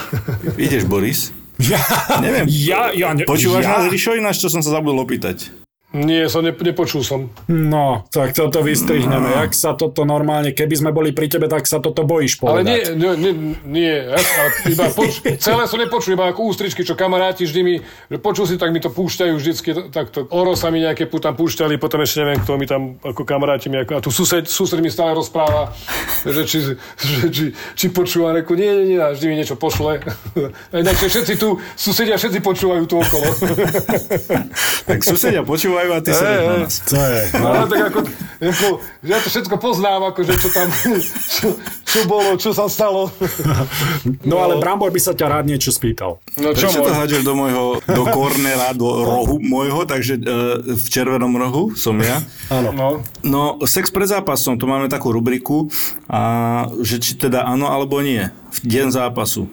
Ideš, 0.58 0.90
Boris? 0.90 1.30
Ja, 1.58 1.82
Neviem. 2.22 2.46
ja, 2.70 2.94
ja, 2.94 3.10
ne, 3.14 3.26
Počúvaš 3.26 3.66
ja? 3.66 3.70
nás, 3.78 3.84
Rišo, 3.90 4.14
ináč, 4.14 4.38
čo 4.38 4.48
som 4.48 4.62
sa 4.62 4.78
zabudol 4.78 5.02
opýtať? 5.02 5.50
Nie, 5.88 6.28
som 6.28 6.44
ne, 6.44 6.52
nepočul 6.52 7.00
som. 7.00 7.32
No, 7.48 8.04
tak 8.12 8.36
toto 8.36 8.60
vystrihneme. 8.60 9.40
Jak 9.40 9.56
sa 9.56 9.72
toto 9.72 10.04
normálne, 10.04 10.52
keby 10.52 10.76
sme 10.76 10.90
boli 10.92 11.16
pri 11.16 11.32
tebe, 11.32 11.48
tak 11.48 11.64
sa 11.64 11.80
toto 11.80 12.04
bojíš 12.04 12.44
Ale 12.44 12.60
nie, 12.60 12.84
povedať. 12.84 13.00
nie, 13.00 13.12
nie, 13.16 13.32
nie 13.64 13.94
ja, 13.96 14.20
ale 14.20 14.68
iba 14.68 14.84
poč, 14.92 15.24
celé 15.40 15.64
som 15.64 15.80
nepočul, 15.80 16.12
iba 16.12 16.28
ako 16.28 16.44
ústričky, 16.52 16.84
čo 16.84 16.92
kamaráti 16.92 17.48
vždy 17.48 17.60
mi, 17.64 17.74
že 17.80 18.20
počul 18.20 18.44
si, 18.44 18.60
tak 18.60 18.76
mi 18.76 18.84
to 18.84 18.92
púšťajú 18.92 19.32
vždycky, 19.32 19.72
takto 19.88 20.28
Oro 20.28 20.52
sa 20.52 20.68
mi 20.68 20.84
nejaké 20.84 21.08
tam 21.08 21.32
púšťali, 21.32 21.80
potom 21.80 22.04
ešte 22.04 22.20
neviem, 22.20 22.44
kto 22.44 22.60
mi 22.60 22.68
tam 22.68 23.00
ako 23.00 23.24
kamaráti 23.24 23.72
mi, 23.72 23.80
ako, 23.80 23.96
a 23.96 24.04
tu 24.04 24.12
sused, 24.12 24.44
sused 24.44 24.76
mi 24.84 24.92
stále 24.92 25.16
rozpráva, 25.16 25.72
že 26.20 26.44
či, 26.44 26.58
že, 26.68 26.74
či, 27.32 27.44
či 27.72 27.86
počúva, 27.88 28.36
reku, 28.36 28.52
nie, 28.52 28.68
nie, 28.76 28.84
nie, 28.92 29.00
a 29.00 29.16
vždy 29.16 29.24
mi 29.24 29.40
niečo 29.40 29.56
pošle. 29.56 30.04
A 30.68 30.74
Inak 30.84 31.00
všetci 31.00 31.40
tu, 31.40 31.56
susedia 31.80 32.20
všetci 32.20 32.44
počúvajú 32.44 32.84
tu 32.84 33.00
okolo. 33.00 33.28
Tak 34.84 35.00
susedia, 35.00 35.40
počúvajte 35.40 35.77
počúvajú 35.78 35.90
a 35.94 36.00
ty 36.02 36.10
sa 36.10 36.24
na 36.26 36.54
nás. 36.64 36.74
To 36.82 36.96
je, 36.98 37.22
No, 37.38 37.48
no. 37.54 37.64
tak 37.66 37.80
ako, 37.88 37.98
ako, 38.40 38.66
že 38.98 39.10
ja 39.10 39.18
to 39.18 39.28
všetko 39.30 39.54
poznám, 39.58 40.00
akože 40.10 40.32
čo 40.34 40.48
tam, 40.50 40.66
čo, 41.30 41.46
čo 41.84 42.00
bolo, 42.04 42.34
čo 42.34 42.50
sa 42.50 42.66
stalo. 42.66 43.10
no 44.26 44.36
ale 44.38 44.58
Brambor 44.58 44.90
by 44.90 45.00
sa 45.00 45.14
ťa 45.14 45.26
rád 45.30 45.44
niečo 45.46 45.70
spýtal. 45.70 46.18
No 46.36 46.50
čo 46.52 46.68
Prečo 46.68 46.82
to 46.82 46.92
hádžeš 46.92 47.22
do 47.22 47.34
môjho, 47.34 47.64
do 47.80 48.02
kornera, 48.10 48.74
do 48.74 48.86
rohu 48.86 49.38
môjho, 49.38 49.86
takže 49.86 50.18
e, 50.18 50.22
v 50.74 50.86
červenom 50.88 51.30
rohu 51.32 51.74
som 51.74 51.94
ja. 51.98 52.18
Áno. 52.50 52.70
No, 52.74 52.88
No, 53.20 53.42
sex 53.68 53.92
pred 53.92 54.08
zápasom, 54.08 54.56
tu 54.56 54.64
máme 54.64 54.88
takú 54.88 55.12
rubriku, 55.12 55.68
a, 56.08 56.66
že 56.80 56.98
či 56.98 57.14
teda 57.14 57.44
áno 57.44 57.68
alebo 57.68 58.00
nie, 58.00 58.30
v 58.50 58.58
deň 58.64 58.86
zápasu. 58.90 59.46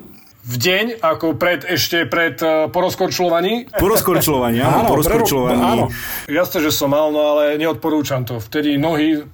V 0.45 0.55
deň, 0.55 0.85
ako 1.01 1.33
pred, 1.33 1.65
ešte 1.65 2.05
pred 2.05 2.37
uh, 2.37 2.69
po 2.69 2.85
rozkorčľovaní. 2.85 3.73
Po 3.73 3.89
rozkorčľovaní, 3.89 4.61
áno, 4.61 4.77
Áno, 4.77 4.87
po 4.87 4.95
pre- 4.95 5.01
rozkorčľovaní. 5.01 5.57
áno. 5.59 5.85
Jasne, 6.25 6.59
že 6.61 6.69
som 6.69 6.93
mal, 6.93 7.09
no 7.09 7.33
ale 7.35 7.57
neodporúčam 7.57 8.21
to. 8.21 8.37
Vtedy 8.37 8.77
nohy 8.77 9.25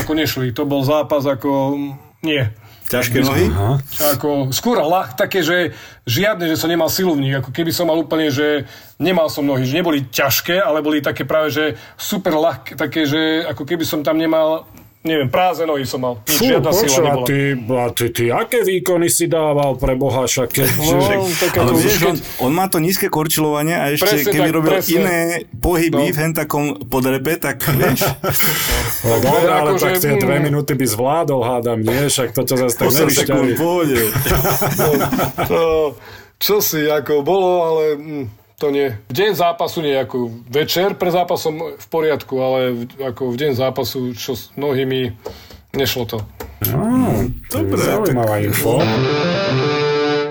ako 0.00 0.12
nešli. 0.12 0.50
To 0.50 0.64
bol 0.64 0.80
zápas 0.80 1.22
ako... 1.22 1.76
Nie. 2.24 2.56
Ťažké 2.86 3.18
nohy? 3.20 3.50
Ako 4.14 4.54
skôr 4.54 4.78
lah, 4.78 5.10
také, 5.10 5.42
že 5.42 5.74
žiadne, 6.06 6.46
že 6.46 6.54
som 6.54 6.70
nemal 6.70 6.86
silu 6.86 7.18
v 7.18 7.26
nich. 7.26 7.34
Ako 7.34 7.50
keby 7.50 7.74
som 7.74 7.90
mal 7.90 7.98
úplne, 7.98 8.30
že 8.30 8.62
nemal 8.96 9.26
som 9.26 9.42
nohy. 9.42 9.66
Že 9.66 9.82
neboli 9.82 9.98
ťažké, 10.06 10.56
ale 10.56 10.86
boli 10.86 11.02
také 11.02 11.26
práve, 11.26 11.50
že 11.50 11.64
super 11.98 12.38
ľahké, 12.38 12.78
také, 12.78 13.02
že 13.04 13.42
ako 13.42 13.66
keby 13.66 13.82
som 13.82 14.06
tam 14.06 14.16
nemal 14.16 14.70
neviem, 15.06 15.26
prázdne 15.26 15.64
nohy 15.64 15.86
som 15.86 15.98
mal. 15.98 16.18
Nič, 16.20 16.34
Fú, 16.34 16.44
žiadna 16.44 16.68
sila 16.68 16.82
počúva, 16.82 17.08
nebola. 17.08 17.24
ty, 17.24 17.38
a 17.54 17.84
ty, 17.88 18.06
ty, 18.10 18.24
aké 18.28 18.58
výkony 18.60 19.06
si 19.06 19.24
dával 19.24 19.78
pre 19.78 19.94
Boha, 19.94 20.26
však 20.26 20.48
keď, 20.50 20.66
No, 20.76 20.98
že, 21.00 21.14
Ale 21.54 21.70
vieš, 21.72 21.94
keď, 21.96 22.06
on, 22.06 22.16
on 22.42 22.52
má 22.52 22.66
to 22.66 22.76
nízke 22.76 23.06
korčilovanie 23.06 23.72
a 23.72 23.84
ešte 23.88 24.18
Presne 24.18 24.32
keby 24.32 24.44
tak, 24.44 24.56
robil 24.56 24.72
presne. 24.74 24.92
iné 24.92 25.18
pohyby 25.54 26.02
No. 26.02 26.10
v 26.10 26.18
hen 26.18 26.32
takom 26.32 26.64
podrepe, 26.84 27.32
tak 27.36 27.62
vieš, 27.70 28.02
no, 29.06 29.14
dobre, 29.16 29.46
ale 29.48 29.68
akože, 29.72 29.86
tak 29.86 29.94
tie 29.96 30.14
dve 30.16 30.36
mm. 30.36 30.44
minúty 30.44 30.72
by 30.72 30.86
zvládol, 30.86 31.40
hádam, 31.40 31.78
nie? 31.78 32.00
Však 32.06 32.34
to 32.34 32.42
ťa 32.42 32.56
zase 32.58 32.74
tak 32.74 32.86
8 32.88 32.90
sekúnd, 32.90 32.98
nevyšťaví. 32.98 33.52
pohode. 33.54 33.98
to, 35.50 35.60
čo 36.36 36.58
si 36.58 36.84
ako 36.84 37.22
bolo, 37.22 37.52
ale 37.64 37.84
mm, 37.94 38.24
to 38.56 38.72
nie. 38.72 38.96
V 39.08 39.14
deň 39.14 39.32
zápasu 39.36 39.84
nie, 39.84 39.92
ako 39.92 40.32
večer 40.48 40.96
pre 40.96 41.12
zápasom 41.12 41.76
v 41.76 41.86
poriadku, 41.92 42.34
ale 42.40 42.60
v, 42.72 42.80
ako 43.04 43.32
v 43.32 43.36
deň 43.36 43.52
zápasu, 43.52 44.16
čo 44.16 44.32
s 44.32 44.48
nohými, 44.56 45.12
nešlo 45.76 46.04
to. 46.08 46.18
Dobre, 47.52 47.76
zaujímavá 47.76 48.40
info. 48.40 48.80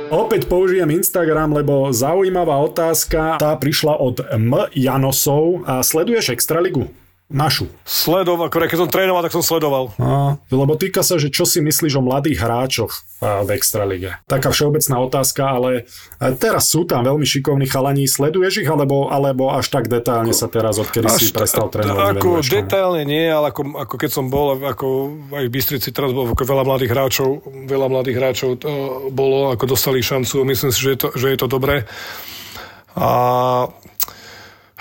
Opäť 0.10 0.50
použijem 0.50 0.90
Instagram, 0.94 1.54
lebo 1.54 1.90
zaujímavá 1.94 2.62
otázka. 2.66 3.38
Tá 3.42 3.54
prišla 3.58 3.98
od 3.98 4.22
M. 4.34 4.54
Janosov. 4.74 5.66
A 5.66 5.82
sleduješ 5.86 6.34
Extraligu? 6.34 6.90
Našu. 7.26 7.66
Sledoval, 7.82 8.54
keď 8.54 8.86
som 8.86 8.86
trénoval, 8.86 9.26
tak 9.26 9.34
som 9.34 9.42
sledoval. 9.42 9.90
A, 9.98 10.38
lebo 10.54 10.78
týka 10.78 11.02
sa, 11.02 11.18
že 11.18 11.34
čo 11.34 11.42
si 11.42 11.58
myslíš 11.58 11.98
o 11.98 12.06
mladých 12.06 12.38
hráčoch 12.38 12.94
v 13.18 13.50
Extralige. 13.50 14.22
Taká 14.30 14.54
všeobecná 14.54 15.02
otázka, 15.02 15.42
ale 15.58 15.90
teraz 16.38 16.70
sú 16.70 16.86
tam 16.86 17.02
veľmi 17.02 17.26
šikovní 17.26 17.66
chalani. 17.66 18.06
Sleduješ 18.06 18.62
ich, 18.62 18.70
alebo, 18.70 19.10
alebo 19.10 19.50
až 19.50 19.74
tak 19.74 19.90
detálne 19.90 20.38
sa 20.38 20.46
teraz, 20.46 20.78
odkedy 20.78 21.10
si 21.18 21.34
prestal 21.34 21.74
trénovať? 21.74 22.22
Ako 22.22 22.46
detailne 22.46 23.02
nie, 23.10 23.26
ale 23.26 23.50
ako, 23.50 23.74
ako 23.74 23.96
keď 23.98 24.10
som 24.14 24.30
bol, 24.30 24.62
ako 24.62 24.88
aj 25.34 25.50
v 25.50 25.54
Bystrici 25.58 25.90
teraz 25.90 26.14
bolo 26.14 26.30
ako 26.30 26.46
veľa 26.46 26.62
mladých 26.62 26.94
hráčov, 26.94 27.30
veľa 27.66 27.88
mladých 27.90 28.18
hráčov 28.22 28.50
to 28.62 28.70
bolo, 29.10 29.50
ako 29.50 29.66
dostali 29.66 29.98
šancu, 29.98 30.46
myslím 30.46 30.70
si, 30.70 30.78
že 30.78 30.90
je 30.94 31.00
to, 31.02 31.08
že 31.18 31.28
je 31.34 31.38
to 31.42 31.48
dobré. 31.50 31.90
A 32.94 33.10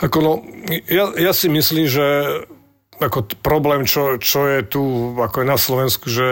ako 0.04 0.18
no, 0.20 0.32
ja, 0.84 1.08
ja 1.16 1.32
si 1.32 1.48
myslím, 1.48 1.88
že 1.88 2.06
ako 3.00 3.26
problém, 3.40 3.88
čo, 3.88 4.20
čo 4.20 4.46
je 4.46 4.60
tu 4.68 4.82
ako 5.16 5.42
je 5.42 5.46
na 5.48 5.58
Slovensku, 5.58 6.06
že 6.06 6.28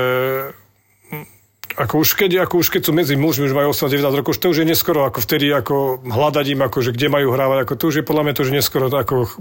ako 1.77 2.05
už 2.05 2.11
keď, 2.15 2.45
ako 2.45 2.61
už 2.61 2.69
keď 2.69 2.83
sú 2.85 2.93
medzi 2.93 3.15
mužmi, 3.17 3.49
už 3.49 3.57
majú 3.57 3.73
8-19 3.73 4.21
rokov, 4.21 4.37
už 4.37 4.41
to 4.41 4.53
už 4.53 4.59
je 4.63 4.67
neskoro, 4.69 5.09
ako 5.09 5.19
vtedy 5.25 5.49
ako 5.49 6.05
hľadať 6.05 6.47
im, 6.53 6.61
ako, 6.61 6.79
že 6.85 6.91
kde 6.93 7.09
majú 7.09 7.33
hrávať, 7.33 7.65
ako 7.65 7.75
to 7.79 7.85
už 7.89 7.97
je 8.01 8.05
podľa 8.05 8.23
mňa 8.29 8.35
to 8.37 8.45
už 8.45 8.53
neskoro, 8.53 8.87
ako 8.93 9.15
ch- 9.25 9.39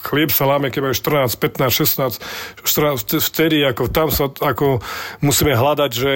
chlieb 0.00 0.30
sa 0.32 0.44
láme, 0.48 0.68
keď 0.68 0.80
majú 0.80 0.94
14, 0.96 1.36
15, 1.36 2.20
16, 2.60 2.64
14, 2.64 3.00
vt- 3.00 3.24
vtedy 3.24 3.56
ako 3.64 3.82
tam 3.88 4.08
sa 4.12 4.28
ako 4.28 4.80
musíme 5.24 5.56
hľadať, 5.56 5.90
že 5.92 6.12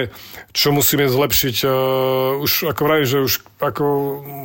čo 0.53 0.69
musíme 0.69 1.09
zlepšiť, 1.09 1.55
uh, 1.65 2.41
už 2.41 2.69
ako 2.69 2.81
vraví, 2.85 3.05
že 3.09 3.25
už 3.25 3.33
ako 3.57 3.85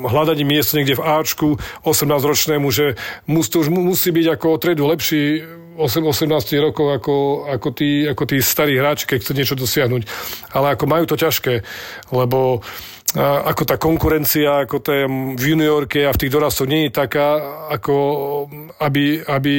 hľadať 0.09 0.39
miesto 0.45 0.81
niekde 0.81 0.97
v 0.97 1.05
Ačku 1.05 1.49
18-ročnému, 1.85 2.69
že 2.73 2.97
mus, 3.29 3.53
to 3.53 3.61
už 3.61 3.69
mu- 3.69 3.85
musí 3.85 4.09
byť 4.09 4.27
ako 4.41 4.47
o 4.57 4.61
tredu 4.61 4.89
lepší 4.89 5.45
8, 5.45 5.60
18 5.81 6.29
rokov 6.61 6.87
ako, 7.01 7.15
ako, 7.49 7.69
tí, 7.73 8.05
ako 8.05 8.23
tí 8.29 8.37
starí 8.45 8.77
hráči, 8.77 9.09
keď 9.09 9.19
chce 9.25 9.33
niečo 9.33 9.57
dosiahnuť. 9.57 10.03
Ale 10.53 10.77
ako 10.77 10.85
majú 10.85 11.05
to 11.09 11.17
ťažké, 11.17 11.65
lebo 12.13 12.61
ako 13.19 13.67
tá 13.67 13.75
konkurencia, 13.75 14.63
ako 14.63 14.79
je 14.87 15.05
v 15.35 15.43
juniorke 15.43 16.07
a 16.07 16.15
v 16.15 16.21
tých 16.21 16.31
dorastoch 16.31 16.71
nie 16.71 16.87
je 16.87 16.95
taká, 16.95 17.43
ako 17.67 17.95
aby, 18.79 19.27
aby, 19.27 19.57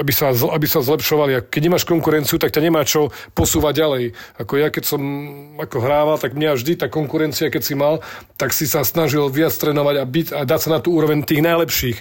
aby, 0.00 0.12
sa, 0.16 0.32
aby 0.32 0.64
sa 0.64 0.80
zlepšovali. 0.80 1.32
A 1.36 1.44
keď 1.44 1.68
nemáš 1.68 1.84
konkurenciu, 1.84 2.40
tak 2.40 2.56
ťa 2.56 2.64
nemá 2.64 2.88
čo 2.88 3.12
posúvať 3.36 3.84
ďalej. 3.84 4.04
Ako 4.40 4.52
ja, 4.56 4.72
keď 4.72 4.84
som 4.88 5.02
ako 5.60 5.76
hrával, 5.84 6.16
tak 6.16 6.32
mňa 6.32 6.56
vždy 6.56 6.72
tá 6.80 6.88
konkurencia, 6.88 7.52
keď 7.52 7.62
si 7.68 7.76
mal, 7.76 8.00
tak 8.40 8.56
si 8.56 8.64
sa 8.64 8.80
snažil 8.80 9.28
viac 9.28 9.52
trénovať 9.52 9.96
a, 10.00 10.04
byť, 10.08 10.26
a 10.32 10.40
dať 10.48 10.60
sa 10.64 10.68
na 10.72 10.80
tú 10.80 10.96
úroveň 10.96 11.20
tých 11.20 11.44
najlepších. 11.44 11.98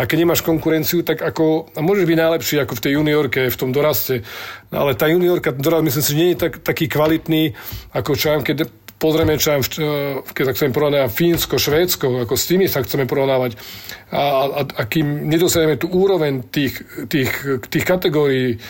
A 0.00 0.08
keď 0.08 0.24
nemáš 0.24 0.40
konkurenciu, 0.40 1.04
tak 1.04 1.20
ako, 1.20 1.68
a 1.76 1.84
môžeš 1.84 2.08
byť 2.08 2.16
najlepší 2.16 2.56
ako 2.64 2.80
v 2.80 2.84
tej 2.88 2.92
juniorke, 2.96 3.40
v 3.52 3.60
tom 3.60 3.76
doraste. 3.76 4.24
Ale 4.72 4.96
tá 4.96 5.04
juniorka, 5.04 5.52
dorast, 5.52 5.84
myslím 5.84 6.04
si, 6.04 6.10
že 6.16 6.20
nie 6.20 6.30
je 6.32 6.38
tak, 6.48 6.64
taký 6.64 6.88
kvalitný, 6.88 7.52
ako 7.92 8.16
čo 8.16 8.40
keď 8.40 8.56
pozrieme, 9.00 9.40
čo 9.40 9.56
viem, 9.56 9.64
v- 9.64 10.32
keď 10.36 10.44
sa 10.44 10.54
chceme 10.54 10.76
porovnávať 10.76 11.10
Fínsko, 11.16 11.56
Švédsko, 11.56 12.28
ako 12.28 12.36
s 12.36 12.44
tými 12.44 12.68
sa 12.68 12.84
chceme 12.84 13.08
porovnávať. 13.08 13.56
A, 14.12 14.22
a, 14.44 14.62
a 14.68 14.82
kým 14.84 15.24
nedosiahneme 15.26 15.80
tú 15.80 15.88
úroveň 15.88 16.44
tých, 16.44 16.84
tých, 17.08 17.32
tých 17.72 17.84
kategórií, 17.88 18.60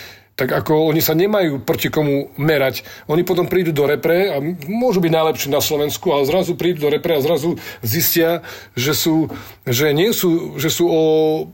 tak 0.40 0.56
ako 0.56 0.88
oni 0.88 1.04
sa 1.04 1.12
nemajú 1.12 1.60
proti 1.68 1.92
komu 1.92 2.32
merať. 2.40 2.80
Oni 3.12 3.20
potom 3.28 3.44
prídu 3.44 3.76
do 3.76 3.84
repre 3.84 4.32
a 4.32 4.40
môžu 4.64 5.04
byť 5.04 5.12
najlepší 5.12 5.52
na 5.52 5.60
Slovensku, 5.60 6.08
ale 6.16 6.24
zrazu 6.24 6.56
prídu 6.56 6.88
do 6.88 6.88
repre 6.88 7.20
a 7.20 7.20
zrazu 7.20 7.60
zistia, 7.84 8.40
že 8.72 8.96
sú, 8.96 9.28
že 9.68 9.92
nie 9.92 10.16
sú, 10.16 10.56
že 10.56 10.72
sú 10.72 10.88
o, 10.88 11.04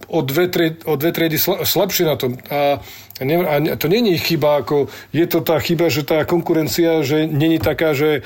o, 0.07 0.19
dve, 0.23 0.47
o 0.87 0.95
dve 0.95 1.11
triedy 1.11 1.35
sla- 1.35 1.67
slabšie 1.67 2.05
na 2.07 2.15
tom. 2.15 2.39
A, 2.47 2.79
a 3.19 3.75
to 3.75 3.91
je 3.91 3.99
ich 4.07 4.23
chyba, 4.23 4.63
ako 4.63 4.87
je 5.11 5.27
to 5.27 5.43
tá 5.43 5.59
chyba, 5.59 5.91
že 5.91 6.07
tá 6.07 6.23
konkurencia, 6.23 7.03
že 7.03 7.27
není 7.27 7.59
taká, 7.59 7.91
že 7.91 8.23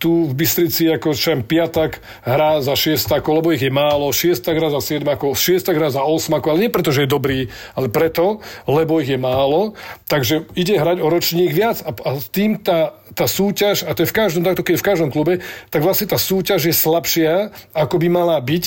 tu 0.00 0.10
v 0.24 0.32
Bystrici 0.32 0.88
ako 0.88 1.12
čo 1.12 1.36
viem, 1.36 1.44
piatak 1.44 2.00
hrá 2.24 2.64
za 2.64 2.72
šiestakov, 2.72 3.44
lebo 3.44 3.52
ich 3.52 3.60
je 3.60 3.68
málo, 3.68 4.08
šiestak 4.08 4.56
hrá 4.56 4.72
za 4.72 4.80
siedmakov, 4.80 5.36
šiestak 5.36 5.76
hrá 5.76 5.92
za 5.92 6.00
osmakov, 6.00 6.56
ale 6.56 6.66
nie 6.66 6.72
preto, 6.72 6.88
že 6.96 7.04
je 7.04 7.12
dobrý, 7.12 7.52
ale 7.76 7.92
preto, 7.92 8.40
lebo 8.64 8.96
ich 8.96 9.12
je 9.12 9.20
málo, 9.20 9.76
takže 10.08 10.48
ide 10.56 10.80
hrať 10.80 11.04
o 11.04 11.12
ročník 11.12 11.52
viac 11.52 11.84
a, 11.84 11.92
a 11.92 12.10
tým 12.32 12.56
tá, 12.56 12.96
tá 13.12 13.28
súťaž, 13.28 13.84
a 13.84 13.92
to 13.92 14.08
je 14.08 14.10
v 14.10 14.16
každom, 14.16 14.42
takto 14.48 14.64
keď 14.64 14.80
je 14.80 14.82
v 14.82 14.88
každom 14.88 15.10
klube, 15.12 15.44
tak 15.68 15.84
vlastne 15.84 16.08
tá 16.08 16.16
súťaž 16.16 16.72
je 16.72 16.74
slabšia, 16.74 17.52
ako 17.76 18.00
by 18.00 18.08
mala 18.08 18.40
byť, 18.40 18.64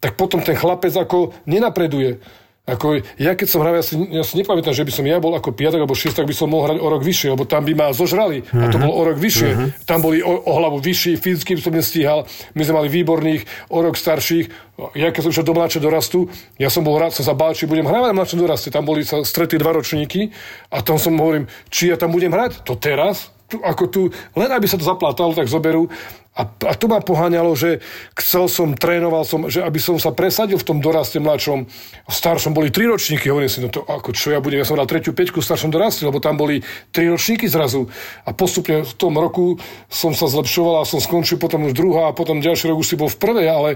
tak 0.00 0.16
potom 0.16 0.40
ten 0.40 0.56
chlapec 0.56 0.96
ako 0.96 1.36
nenapreduje. 1.44 2.24
Ako, 2.62 3.02
ja 3.18 3.34
keď 3.34 3.48
som 3.50 3.58
hral, 3.58 3.74
ja 3.74 3.82
si, 3.82 3.98
ja 3.98 4.22
si 4.22 4.38
nepamätám, 4.38 4.70
že 4.70 4.86
by 4.86 4.94
som 4.94 5.02
ja 5.02 5.18
bol 5.18 5.34
ako 5.34 5.50
piatok 5.50 5.82
alebo 5.82 5.98
šiestok, 5.98 6.30
by 6.30 6.36
som 6.36 6.46
mohol 6.46 6.70
hrať 6.70 6.78
o 6.78 6.86
rok 6.94 7.02
vyššie, 7.02 7.34
lebo 7.34 7.42
tam 7.42 7.66
by 7.66 7.74
ma 7.74 7.90
zožrali. 7.90 8.46
A 8.54 8.70
to 8.70 8.78
bolo 8.78 8.94
o 8.94 9.02
rok 9.02 9.18
vyššie. 9.18 9.82
Tam 9.82 9.98
boli 9.98 10.22
o, 10.22 10.30
o 10.30 10.52
hlavu 10.62 10.78
vyšší, 10.78 11.18
fyzicky 11.18 11.58
by 11.58 11.62
som 11.66 11.74
nestíhal. 11.74 12.22
My 12.54 12.62
sme 12.62 12.78
mali 12.78 12.88
výborných, 12.94 13.42
o 13.66 13.82
rok 13.82 13.98
starších. 13.98 14.46
Ja 14.94 15.10
keď 15.10 15.26
som 15.26 15.30
išiel 15.34 15.46
do 15.50 15.58
mladšie 15.58 15.82
dorastu, 15.82 16.30
ja 16.54 16.70
som 16.70 16.86
bol 16.86 17.02
rád, 17.02 17.10
som 17.10 17.26
sa 17.26 17.34
bál, 17.34 17.50
či 17.50 17.66
budem 17.66 17.82
hrávať 17.82 18.14
na 18.14 18.22
mladšom 18.22 18.38
doraste. 18.38 18.70
Tam 18.70 18.86
boli 18.86 19.02
sa 19.02 19.26
stretli 19.26 19.58
dva 19.58 19.74
ročníky 19.74 20.30
a 20.70 20.86
tam 20.86 21.02
som 21.02 21.18
hovorím, 21.18 21.50
či 21.66 21.90
ja 21.90 21.98
tam 21.98 22.14
budem 22.14 22.30
hrať. 22.30 22.62
To 22.62 22.78
teraz? 22.78 23.34
Tu, 23.52 23.60
ako 23.60 23.84
tu, 23.92 24.02
len 24.32 24.48
aby 24.48 24.64
sa 24.64 24.80
to 24.80 24.88
zaplatalo, 24.88 25.36
tak 25.36 25.44
zoberú. 25.44 25.92
A, 26.32 26.48
a 26.48 26.72
to 26.72 26.88
ma 26.88 27.04
poháňalo, 27.04 27.52
že 27.52 27.84
chcel 28.16 28.48
som, 28.48 28.72
trénoval 28.72 29.28
som, 29.28 29.52
že 29.52 29.60
aby 29.60 29.76
som 29.76 30.00
sa 30.00 30.16
presadil 30.16 30.56
v 30.56 30.64
tom 30.64 30.80
doraste 30.80 31.20
mladšom. 31.20 31.68
V 32.08 32.14
staršom 32.16 32.56
boli 32.56 32.72
tri 32.72 32.88
ročníky, 32.88 33.28
hovorím 33.28 33.52
si, 33.52 33.60
no 33.60 33.68
to 33.68 33.84
ako 33.84 34.16
čo 34.16 34.32
ja 34.32 34.40
budem, 34.40 34.64
ja 34.64 34.68
som 34.68 34.80
dal 34.80 34.88
tretiu 34.88 35.12
peťku 35.12 35.44
v 35.44 35.48
staršom 35.52 35.68
doraste, 35.68 36.08
lebo 36.08 36.24
tam 36.24 36.40
boli 36.40 36.64
tri 36.88 37.12
ročníky 37.12 37.44
zrazu. 37.52 37.84
A 38.24 38.32
postupne 38.32 38.80
v 38.80 38.94
tom 38.96 39.12
roku 39.20 39.60
som 39.92 40.16
sa 40.16 40.24
zlepšoval 40.24 40.80
a 40.80 40.88
som 40.88 41.04
skončil 41.04 41.36
potom 41.36 41.68
už 41.68 41.76
druhá 41.76 42.08
a 42.08 42.16
potom 42.16 42.40
ďalší 42.40 42.72
rok 42.72 42.80
už 42.80 42.88
si 42.88 42.96
bol 42.96 43.12
v 43.12 43.20
prvej, 43.20 43.48
ale 43.52 43.70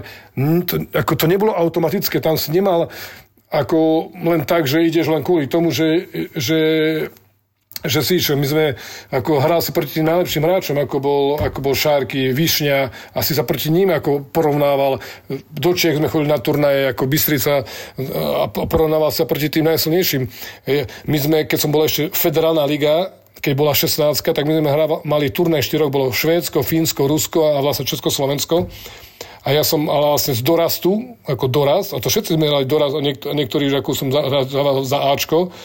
to, 0.65 0.81
ako 0.97 1.13
to 1.13 1.29
nebolo 1.29 1.53
automatické, 1.53 2.17
tam 2.17 2.41
si 2.41 2.49
nemal 2.49 2.89
ako 3.53 4.11
len 4.17 4.43
tak, 4.49 4.65
že 4.65 4.81
ideš 4.81 5.13
len 5.13 5.21
kvôli 5.21 5.45
tomu, 5.45 5.69
že, 5.69 6.09
že 6.33 6.59
že 7.85 8.01
si 8.01 8.17
išiel, 8.17 8.41
my 8.41 8.47
sme 8.47 8.65
ako 9.13 9.37
hral 9.37 9.61
si 9.61 9.69
proti 9.69 10.01
tým 10.01 10.09
najlepším 10.09 10.41
hráčom, 10.41 10.77
ako 10.81 10.97
bol, 10.97 11.23
ako 11.37 11.59
bol 11.61 11.75
Šárky, 11.77 12.33
Višňa, 12.33 13.13
asi 13.13 13.37
sa 13.37 13.45
proti 13.45 13.69
ním 13.69 13.93
ako 13.93 14.25
porovnával. 14.33 14.97
Do 15.53 15.71
Čech 15.77 16.01
sme 16.01 16.09
chodili 16.09 16.33
na 16.33 16.41
turnaje 16.41 16.89
ako 16.89 17.05
Bystrica 17.05 17.61
a 18.41 18.45
porovnával 18.49 19.13
sa 19.13 19.29
proti 19.29 19.53
tým 19.53 19.69
najsilnejším. 19.69 20.23
My 21.05 21.17
sme, 21.21 21.37
keď 21.45 21.59
som 21.61 21.69
bol 21.69 21.85
ešte 21.85 22.09
federálna 22.09 22.65
liga, 22.65 23.13
keď 23.37 23.53
bola 23.53 23.77
16, 23.77 24.17
tak 24.33 24.45
my 24.49 24.57
sme 24.57 24.73
hrávali, 24.73 25.01
mali 25.05 25.27
turnaj 25.29 25.69
4 25.69 25.93
bolo 25.93 26.09
Švédsko, 26.09 26.65
Fínsko, 26.65 27.05
Rusko 27.05 27.53
a 27.53 27.61
vlastne 27.61 27.85
Československo. 27.85 28.65
A 29.45 29.55
ja 29.55 29.63
som 29.63 29.87
ale 29.87 30.11
vlastne 30.11 30.35
z 30.35 30.43
dorastu, 30.43 31.15
ako 31.23 31.45
dorast, 31.47 31.95
a 31.95 32.01
to 32.03 32.11
všetci 32.11 32.35
sme 32.35 32.51
hrali 32.51 32.67
dorast, 32.67 32.97
a 32.97 32.99
niek- 32.99 33.23
niektorí, 33.23 33.71
ako 33.71 33.95
som 33.95 34.11
za, 34.11 34.43
za, 34.43 34.61
za 34.83 34.99
Ačko, 35.13 35.55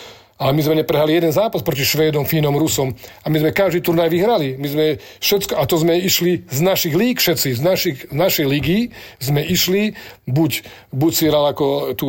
ale 0.43 0.59
my 0.59 0.63
sme 0.67 0.83
neprehali 0.83 1.15
jeden 1.15 1.31
zápas 1.31 1.63
proti 1.63 1.87
Švédom, 1.87 2.27
Fínom, 2.27 2.59
Rusom. 2.59 2.91
A 3.23 3.31
my 3.31 3.39
sme 3.39 3.55
každý 3.55 3.79
turnaj 3.79 4.11
vyhrali. 4.11 4.59
My 4.59 4.67
sme 4.67 4.87
všetko, 5.23 5.55
a 5.55 5.63
to 5.71 5.79
sme 5.79 5.95
išli 6.03 6.43
z 6.51 6.59
našich 6.59 6.99
líg 6.99 7.23
všetci, 7.23 7.55
z, 7.55 7.63
našich, 7.63 7.99
z 8.11 8.17
našej 8.17 8.47
ligy 8.51 8.91
sme 9.23 9.39
išli, 9.47 9.95
buď, 10.27 10.67
buď 10.91 11.13
si 11.15 11.25
hral 11.31 11.55
ako 11.55 11.95
tú 11.95 12.09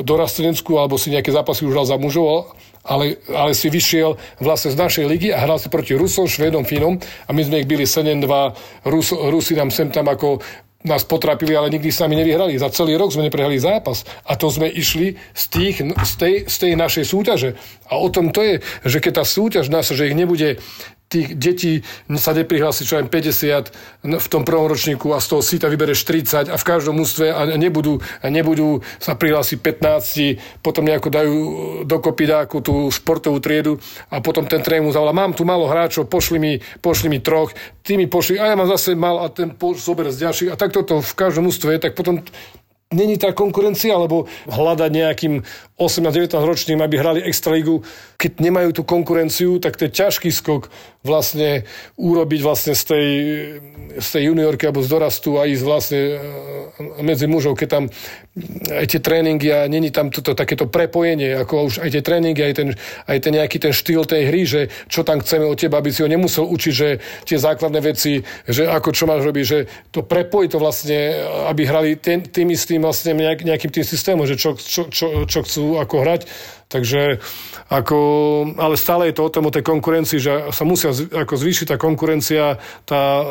dorastenecku, 0.00 0.80
alebo 0.80 0.96
si 0.96 1.12
nejaké 1.12 1.28
zápasy 1.28 1.68
už 1.68 1.76
hral 1.76 1.84
za 1.84 2.00
mužov, 2.00 2.56
ale, 2.82 3.20
ale 3.30 3.52
si 3.52 3.68
vyšiel 3.68 4.16
vlastne 4.40 4.72
z 4.72 4.80
našej 4.80 5.04
ligy 5.06 5.28
a 5.30 5.44
hral 5.44 5.60
si 5.60 5.68
proti 5.68 5.94
Rusom, 5.94 6.26
Švédom, 6.26 6.64
Fínom 6.64 6.98
a 6.98 7.30
my 7.30 7.42
sme 7.44 7.62
ich 7.62 7.68
byli 7.68 7.86
7-2, 7.86 8.88
Rus, 8.90 9.14
Rusi 9.14 9.54
nám 9.54 9.70
sem 9.70 9.92
tam 9.92 10.10
ako 10.10 10.42
nás 10.82 11.06
potrapili, 11.06 11.54
ale 11.54 11.70
nikdy 11.70 11.94
s 11.94 12.02
nami 12.02 12.18
nevyhrali. 12.18 12.58
Za 12.58 12.70
celý 12.74 12.98
rok 12.98 13.14
sme 13.14 13.26
neprehrali 13.26 13.58
zápas. 13.58 14.02
A 14.26 14.34
to 14.34 14.50
sme 14.50 14.66
išli 14.66 15.14
z, 15.34 15.44
tých, 15.48 15.76
z, 15.82 16.12
tej, 16.18 16.34
z 16.50 16.56
tej 16.58 16.72
našej 16.74 17.04
súťaže. 17.06 17.54
A 17.86 17.98
o 18.02 18.10
tom 18.10 18.34
to 18.34 18.42
je, 18.42 18.54
že 18.82 18.98
keď 18.98 19.22
tá 19.22 19.24
súťaž 19.24 19.70
nás, 19.70 19.86
že 19.90 20.10
ich 20.10 20.18
nebude 20.18 20.58
tých 21.12 21.28
detí 21.36 21.72
sa 22.16 22.32
neprihlási 22.32 22.88
čo 22.88 22.96
aj 22.96 23.12
50 23.12 24.08
v 24.16 24.26
tom 24.32 24.48
prvom 24.48 24.64
ročníku 24.64 25.12
a 25.12 25.20
z 25.20 25.26
toho 25.28 25.42
síta 25.44 25.68
vybereš 25.68 26.08
30 26.08 26.48
a 26.48 26.56
v 26.56 26.64
každom 26.64 26.96
ústve 26.96 27.28
a 27.28 27.44
nebudú, 27.60 28.00
a 28.24 28.32
nebudú 28.32 28.80
sa 28.96 29.12
prihlásiť 29.12 29.58
15, 29.60 30.64
potom 30.64 30.88
nejako 30.88 31.08
dajú 31.12 31.36
dokopy 31.84 32.24
dáku 32.24 32.64
tú 32.64 32.88
športovú 32.88 33.36
triedu 33.44 33.76
a 34.08 34.24
potom 34.24 34.48
ten 34.48 34.64
tréning 34.64 34.88
mu 34.88 34.92
zavolá, 34.94 35.12
mám 35.12 35.36
tu 35.36 35.44
málo 35.44 35.68
hráčov, 35.68 36.08
pošli 36.08 36.38
mi, 36.40 36.52
pošli 36.80 37.12
mi 37.12 37.20
troch, 37.20 37.52
ty 37.84 38.00
mi 38.00 38.08
pošli, 38.08 38.40
a 38.40 38.52
ja 38.52 38.54
mám 38.56 38.70
zase 38.70 38.96
mal 38.96 39.20
a 39.20 39.28
ten 39.28 39.52
zober 39.76 40.08
z 40.10 40.22
ďalších. 40.26 40.50
A 40.54 40.56
takto 40.56 40.86
to 40.86 41.02
v 41.02 41.12
každom 41.18 41.50
ústve 41.50 41.76
tak 41.76 41.98
potom 41.98 42.22
není 42.92 43.16
tá 43.16 43.32
konkurencia, 43.32 43.96
alebo 43.96 44.28
hľadať 44.46 44.90
nejakým 44.92 45.34
18-19 45.80 46.36
ročným, 46.44 46.78
aby 46.84 46.94
hrali 47.00 47.20
extraligu, 47.24 47.82
keď 48.22 48.38
nemajú 48.38 48.70
tú 48.70 48.82
konkurenciu, 48.86 49.58
tak 49.58 49.74
to 49.74 49.90
je 49.90 49.98
ťažký 49.98 50.30
skok 50.30 50.70
vlastne 51.02 51.66
urobiť 51.98 52.40
vlastne 52.46 52.78
z 52.78 52.82
tej, 52.86 53.08
z 53.98 54.08
tej 54.14 54.22
juniorky 54.30 54.70
alebo 54.70 54.86
z 54.86 54.92
dorastu 54.94 55.42
a 55.42 55.50
ísť 55.50 55.64
vlastne 55.66 55.98
e, 55.98 56.16
medzi 57.02 57.26
mužov, 57.26 57.58
keď 57.58 57.68
tam 57.68 57.84
aj 58.70 58.86
tie 58.86 59.00
tréningy 59.02 59.50
a 59.50 59.66
není 59.66 59.90
tam 59.90 60.14
toto 60.14 60.38
takéto 60.38 60.70
prepojenie, 60.70 61.42
ako 61.42 61.68
už 61.68 61.74
aj 61.82 61.90
tie 61.90 62.02
tréningy, 62.06 62.42
aj 62.46 62.54
ten, 62.54 62.68
aj 63.10 63.18
ten 63.18 63.32
nejaký 63.34 63.58
ten 63.58 63.74
štýl 63.74 64.06
tej 64.06 64.22
hry, 64.30 64.42
že 64.46 64.60
čo 64.86 65.02
tam 65.02 65.18
chceme 65.18 65.42
od 65.42 65.58
teba, 65.58 65.82
aby 65.82 65.90
si 65.90 66.06
ho 66.06 66.08
nemusel 66.08 66.46
učiť, 66.46 66.72
že 66.72 66.88
tie 67.26 67.36
základné 67.42 67.80
veci, 67.82 68.22
že 68.46 68.70
ako 68.70 68.94
čo 68.94 69.04
máš 69.10 69.26
robiť, 69.26 69.44
že 69.44 69.58
to 69.90 70.06
prepojí 70.06 70.46
to 70.46 70.62
vlastne, 70.62 71.18
aby 71.50 71.66
hrali 71.66 71.98
tým, 71.98 72.22
tým 72.22 72.48
istým 72.54 72.86
vlastne 72.86 73.18
nejak, 73.18 73.42
nejakým 73.42 73.74
tým 73.74 73.84
systémom, 73.84 74.24
že 74.24 74.38
čo, 74.38 74.54
čo, 74.54 74.86
čo, 74.86 75.26
čo 75.26 75.38
chcú 75.42 75.82
ako 75.82 75.96
hrať. 76.06 76.22
Takže 76.72 77.20
ako, 77.68 77.98
ale 78.56 78.80
stále 78.80 79.12
je 79.12 79.16
to 79.20 79.28
o 79.28 79.32
tom, 79.32 79.44
o 79.48 79.52
tej 79.52 79.60
konkurencii, 79.60 80.16
že 80.16 80.32
sa 80.52 80.64
musia 80.64 80.92
ako 80.92 81.36
zvýšiť 81.36 81.72
tá 81.72 81.76
konkurencia, 81.76 82.56
tá, 82.88 83.24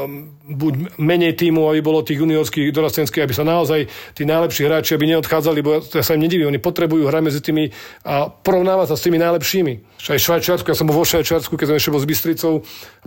buď 0.46 1.02
menej 1.02 1.34
týmu, 1.34 1.66
aby 1.66 1.82
bolo 1.82 2.06
tých 2.06 2.22
juniorských 2.22 2.70
dorastenských, 2.70 3.26
aby 3.26 3.34
sa 3.34 3.46
naozaj 3.46 3.90
tí 4.14 4.26
najlepší 4.30 4.70
hráči, 4.70 4.94
aby 4.94 5.18
neodchádzali, 5.18 5.60
bo 5.66 5.82
ja 5.82 6.06
sa 6.06 6.14
im 6.14 6.22
nedivím, 6.22 6.54
oni 6.54 6.62
potrebujú 6.62 7.10
hrať 7.10 7.22
medzi 7.26 7.42
tými 7.42 7.74
a 8.06 8.30
porovnávať 8.30 8.94
sa 8.94 8.96
s 8.98 9.06
tými 9.06 9.18
najlepšími. 9.18 9.74
Aj 10.10 10.22
Švajčiarsku, 10.22 10.70
ja 10.70 10.78
som 10.78 10.86
bol 10.86 10.98
vo 10.98 11.06
Švajčiarsku, 11.06 11.54
keď 11.58 11.74
som 11.74 11.78
ešte 11.78 11.94
bol 11.94 12.02
s 12.02 12.10
Bystricou, 12.10 12.54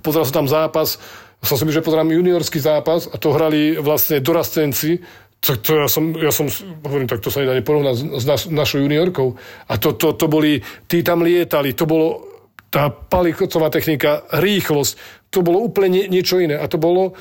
pozeral 0.02 0.26
som 0.26 0.42
tam 0.42 0.48
zápas, 0.50 0.98
som 1.44 1.60
si 1.60 1.68
že 1.68 1.84
pozerám 1.84 2.08
juniorský 2.08 2.56
zápas 2.56 3.04
a 3.04 3.20
to 3.20 3.36
hrali 3.36 3.76
vlastne 3.76 4.16
dorastenci, 4.18 5.04
to, 5.44 5.60
to 5.60 5.70
ja, 5.84 5.88
som, 5.92 6.16
ja 6.16 6.32
som, 6.32 6.48
hovorím, 6.80 7.04
tak 7.04 7.20
to 7.20 7.28
sa 7.28 7.44
nedá 7.44 7.52
neporovnať 7.52 8.16
s 8.16 8.24
naš, 8.24 8.42
našou 8.48 8.80
juniorkou. 8.80 9.36
A 9.68 9.76
to, 9.76 9.92
to, 9.92 10.16
to 10.16 10.24
boli, 10.24 10.64
tí 10.88 11.04
tam 11.04 11.20
lietali, 11.20 11.76
to 11.76 11.84
bolo 11.84 12.24
tá 12.72 12.88
palicocová 12.88 13.68
technika, 13.68 14.24
rýchlosť, 14.32 14.96
to 15.28 15.44
bolo 15.44 15.60
úplne 15.60 16.00
nie, 16.00 16.04
niečo 16.08 16.40
iné. 16.40 16.56
A 16.56 16.64
to 16.64 16.80
bolo, 16.80 17.12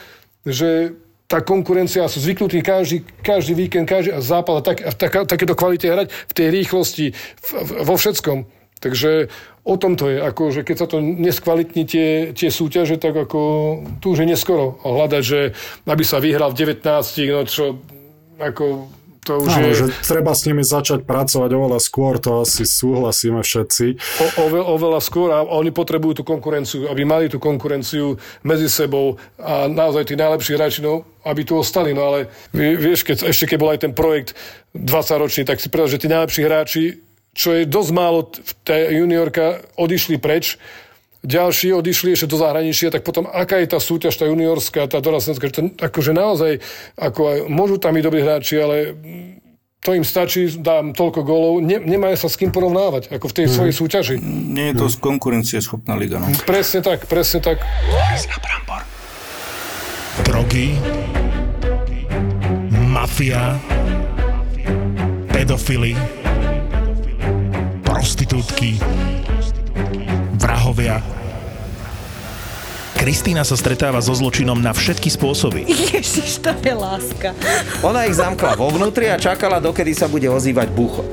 že 0.48 0.96
tá 1.28 1.44
konkurencia, 1.44 2.08
sú 2.08 2.24
zvyknutí 2.24 2.64
každý, 2.64 3.04
každý 3.22 3.54
víkend, 3.60 3.90
každý 3.90 4.16
západ 4.24 4.56
a, 4.56 4.62
tak, 4.64 4.78
tak, 4.96 5.12
takéto 5.28 5.58
kvalite 5.58 5.92
hrať 5.92 6.08
v 6.10 6.34
tej 6.34 6.48
rýchlosti, 6.48 7.06
v, 7.12 7.50
v, 7.60 7.70
vo 7.84 7.96
všetkom. 8.00 8.40
Takže 8.84 9.32
o 9.64 9.76
tom 9.80 9.96
to 9.96 10.12
je, 10.12 10.20
ako, 10.20 10.52
že 10.52 10.62
keď 10.68 10.76
sa 10.76 10.88
to 10.92 11.00
neskvalitní 11.00 11.88
tie, 11.88 12.36
tie 12.36 12.52
súťaže, 12.52 13.00
tak 13.00 13.16
ako 13.16 13.40
tu 14.04 14.12
už 14.12 14.28
je 14.28 14.28
neskoro 14.28 14.76
hľadať, 14.84 15.24
že 15.24 15.56
aby 15.88 16.04
sa 16.04 16.20
vyhral 16.20 16.52
v 16.52 16.76
19, 16.76 16.84
no 17.32 17.48
čo 17.48 17.80
ako 18.42 18.90
to 19.24 19.40
už 19.40 19.56
Áno, 19.56 19.72
je... 19.72 19.76
že 19.80 19.86
treba 20.04 20.36
s 20.36 20.44
nimi 20.44 20.62
začať 20.68 21.08
pracovať 21.08 21.50
oveľa 21.56 21.80
skôr, 21.80 22.20
to 22.20 22.44
asi 22.44 22.68
súhlasíme 22.68 23.40
všetci. 23.40 23.86
O, 24.20 24.28
ove, 24.48 24.60
oveľa 24.60 25.00
skôr 25.00 25.32
a 25.32 25.48
oni 25.48 25.72
potrebujú 25.72 26.22
tú 26.22 26.24
konkurenciu, 26.28 26.92
aby 26.92 27.08
mali 27.08 27.32
tú 27.32 27.40
konkurenciu 27.40 28.20
medzi 28.44 28.68
sebou 28.68 29.16
a 29.40 29.72
naozaj 29.72 30.12
tí 30.12 30.20
najlepší 30.20 30.60
hráči, 30.60 30.80
no, 30.84 31.08
aby 31.24 31.48
tu 31.48 31.56
ostali. 31.56 31.96
No 31.96 32.12
ale 32.12 32.28
vieš, 32.52 33.08
keď, 33.08 33.32
ešte 33.32 33.56
keď 33.56 33.58
bol 33.58 33.72
aj 33.72 33.80
ten 33.88 33.94
projekt 33.96 34.36
20-ročný, 34.76 35.48
tak 35.48 35.64
si 35.64 35.72
povedal, 35.72 35.96
že 35.96 36.02
tí 36.04 36.08
najlepší 36.12 36.42
hráči, 36.44 36.84
čo 37.34 37.56
je 37.56 37.66
dosť 37.66 37.92
málo, 37.96 38.30
tá 38.62 38.76
juniorka 38.78 39.64
odišli 39.80 40.20
preč, 40.22 40.60
ďalší 41.24 41.72
odišli 41.72 42.14
ešte 42.14 42.28
do 42.28 42.38
zahraničia, 42.38 42.92
tak 42.92 43.08
potom 43.08 43.24
aká 43.26 43.64
je 43.64 43.72
tá 43.72 43.80
súťaž, 43.80 44.20
tá 44.20 44.28
juniorská, 44.28 44.92
tá 44.92 45.00
dorastenská, 45.00 45.48
že 45.50 45.56
to, 45.56 45.62
akože 45.80 46.12
naozaj, 46.12 46.60
ako 47.00 47.22
aj, 47.32 47.38
môžu 47.48 47.80
tam 47.80 47.96
byť 47.96 48.04
dobrí 48.04 48.20
hráči, 48.22 48.60
ale 48.60 48.76
to 49.84 49.96
im 49.96 50.04
stačí, 50.04 50.48
dám 50.60 50.96
toľko 50.96 51.28
gólov, 51.28 51.54
ne, 51.60 51.80
nemajú 51.80 52.16
sa 52.16 52.28
s 52.32 52.40
kým 52.40 52.52
porovnávať, 52.52 53.12
ako 53.12 53.26
v 53.32 53.36
tej 53.36 53.46
hmm. 53.48 53.56
svojej 53.56 53.74
súťaži. 53.76 54.16
Nie 54.52 54.72
je 54.72 54.84
to 54.84 54.88
konkurencie 55.00 55.60
schopná 55.64 55.96
liga, 55.96 56.20
no. 56.20 56.28
Presne 56.44 56.84
tak, 56.84 57.08
presne 57.08 57.40
tak. 57.44 57.60
Drogy, 60.24 60.76
mafia, 62.72 63.60
pedofily, 65.36 66.00
prostitútky, 67.84 68.80
vrahovia. 70.44 71.00
Kristýna 73.00 73.44
sa 73.44 73.56
stretáva 73.60 74.00
so 74.00 74.16
zločinom 74.16 74.60
na 74.60 74.72
všetky 74.72 75.12
spôsoby. 75.12 75.68
Ježiš, 75.68 76.40
to 76.40 76.52
je 76.56 76.72
láska. 76.72 77.36
Ona 77.84 78.08
ich 78.08 78.16
zamkla 78.16 78.56
vo 78.56 78.72
vnútri 78.72 79.12
a 79.12 79.20
čakala, 79.20 79.60
dokedy 79.60 79.92
sa 79.92 80.08
bude 80.08 80.28
ozývať 80.28 80.68
buchot. 80.72 81.10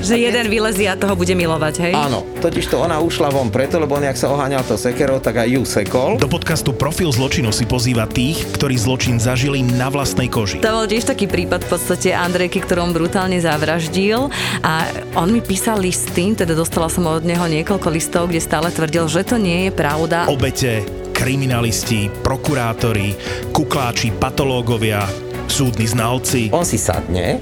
Že 0.00 0.14
jeden 0.22 0.46
vylezie 0.52 0.86
a 0.90 0.96
toho 0.96 1.16
bude 1.16 1.32
milovať, 1.32 1.74
hej? 1.82 1.94
Áno, 1.96 2.22
totiž 2.38 2.68
to 2.70 2.78
ona 2.78 3.00
ušla 3.02 3.32
von 3.32 3.48
preto, 3.50 3.80
lebo 3.80 3.96
on, 3.96 4.04
jak 4.04 4.18
sa 4.18 4.30
oháňal 4.30 4.62
to 4.64 4.78
sekero, 4.78 5.18
tak 5.18 5.42
aj 5.42 5.48
ju 5.50 5.62
sekol. 5.66 6.20
Do 6.20 6.30
podcastu 6.30 6.70
Profil 6.76 7.10
zločinu 7.10 7.50
si 7.50 7.66
pozýva 7.66 8.06
tých, 8.06 8.44
ktorí 8.54 8.76
zločin 8.78 9.18
zažili 9.18 9.64
na 9.64 9.90
vlastnej 9.90 10.30
koži. 10.30 10.62
To 10.62 10.82
bol 10.82 10.86
tiež 10.86 11.08
taký 11.08 11.26
prípad 11.26 11.66
v 11.66 11.68
podstate 11.74 12.14
Andrejky, 12.14 12.62
ktorom 12.62 12.94
brutálne 12.94 13.40
zavraždil 13.42 14.30
a 14.62 14.86
on 15.18 15.32
mi 15.32 15.42
písal 15.42 15.82
listy, 15.82 16.36
teda 16.36 16.54
dostala 16.54 16.86
som 16.86 17.06
od 17.08 17.26
neho 17.26 17.44
niekoľko 17.48 17.88
listov, 17.90 18.28
kde 18.30 18.40
stále 18.42 18.68
tvrdil, 18.70 19.08
že 19.10 19.26
to 19.26 19.36
nie 19.40 19.68
je 19.68 19.72
pravda. 19.74 20.28
Obete, 20.30 20.86
kriminalisti, 21.16 22.12
prokurátori, 22.20 23.16
kukláči, 23.50 24.12
patológovia, 24.14 25.08
súdni 25.48 25.88
znalci. 25.88 26.52
On 26.52 26.66
si 26.66 26.76
sadne 26.76 27.40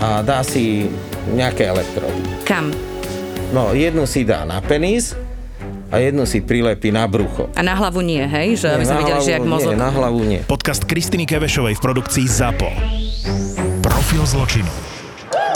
a 0.00 0.24
dá 0.24 0.40
si 0.40 0.88
nejaké 1.28 1.68
elektrody. 1.68 2.20
Kam? 2.44 2.72
No, 3.50 3.74
jednu 3.74 4.06
si 4.06 4.22
dá 4.22 4.46
na 4.46 4.62
penis 4.62 5.12
a 5.90 5.98
jednu 5.98 6.22
si 6.22 6.38
prilepí 6.38 6.94
na 6.94 7.04
brucho. 7.10 7.50
A 7.58 7.66
na 7.66 7.74
hlavu 7.74 7.98
nie, 8.00 8.22
hej? 8.22 8.54
Že 8.62 8.66
aby 8.78 8.84
sme 8.86 8.94
na 8.94 9.00
videli, 9.02 9.20
že 9.20 9.32
jak 9.34 9.42
hlavu, 9.42 9.54
mozog. 9.58 9.72
nie, 9.74 9.82
na 9.82 9.90
hlavu 9.90 10.20
nie. 10.22 10.40
Podcast 10.46 10.82
Kristiny 10.86 11.26
Kevešovej 11.26 11.74
v 11.74 11.82
produkcii 11.82 12.26
ZAPO. 12.30 12.70
Profil 13.82 14.22
zločinu. 14.22 14.70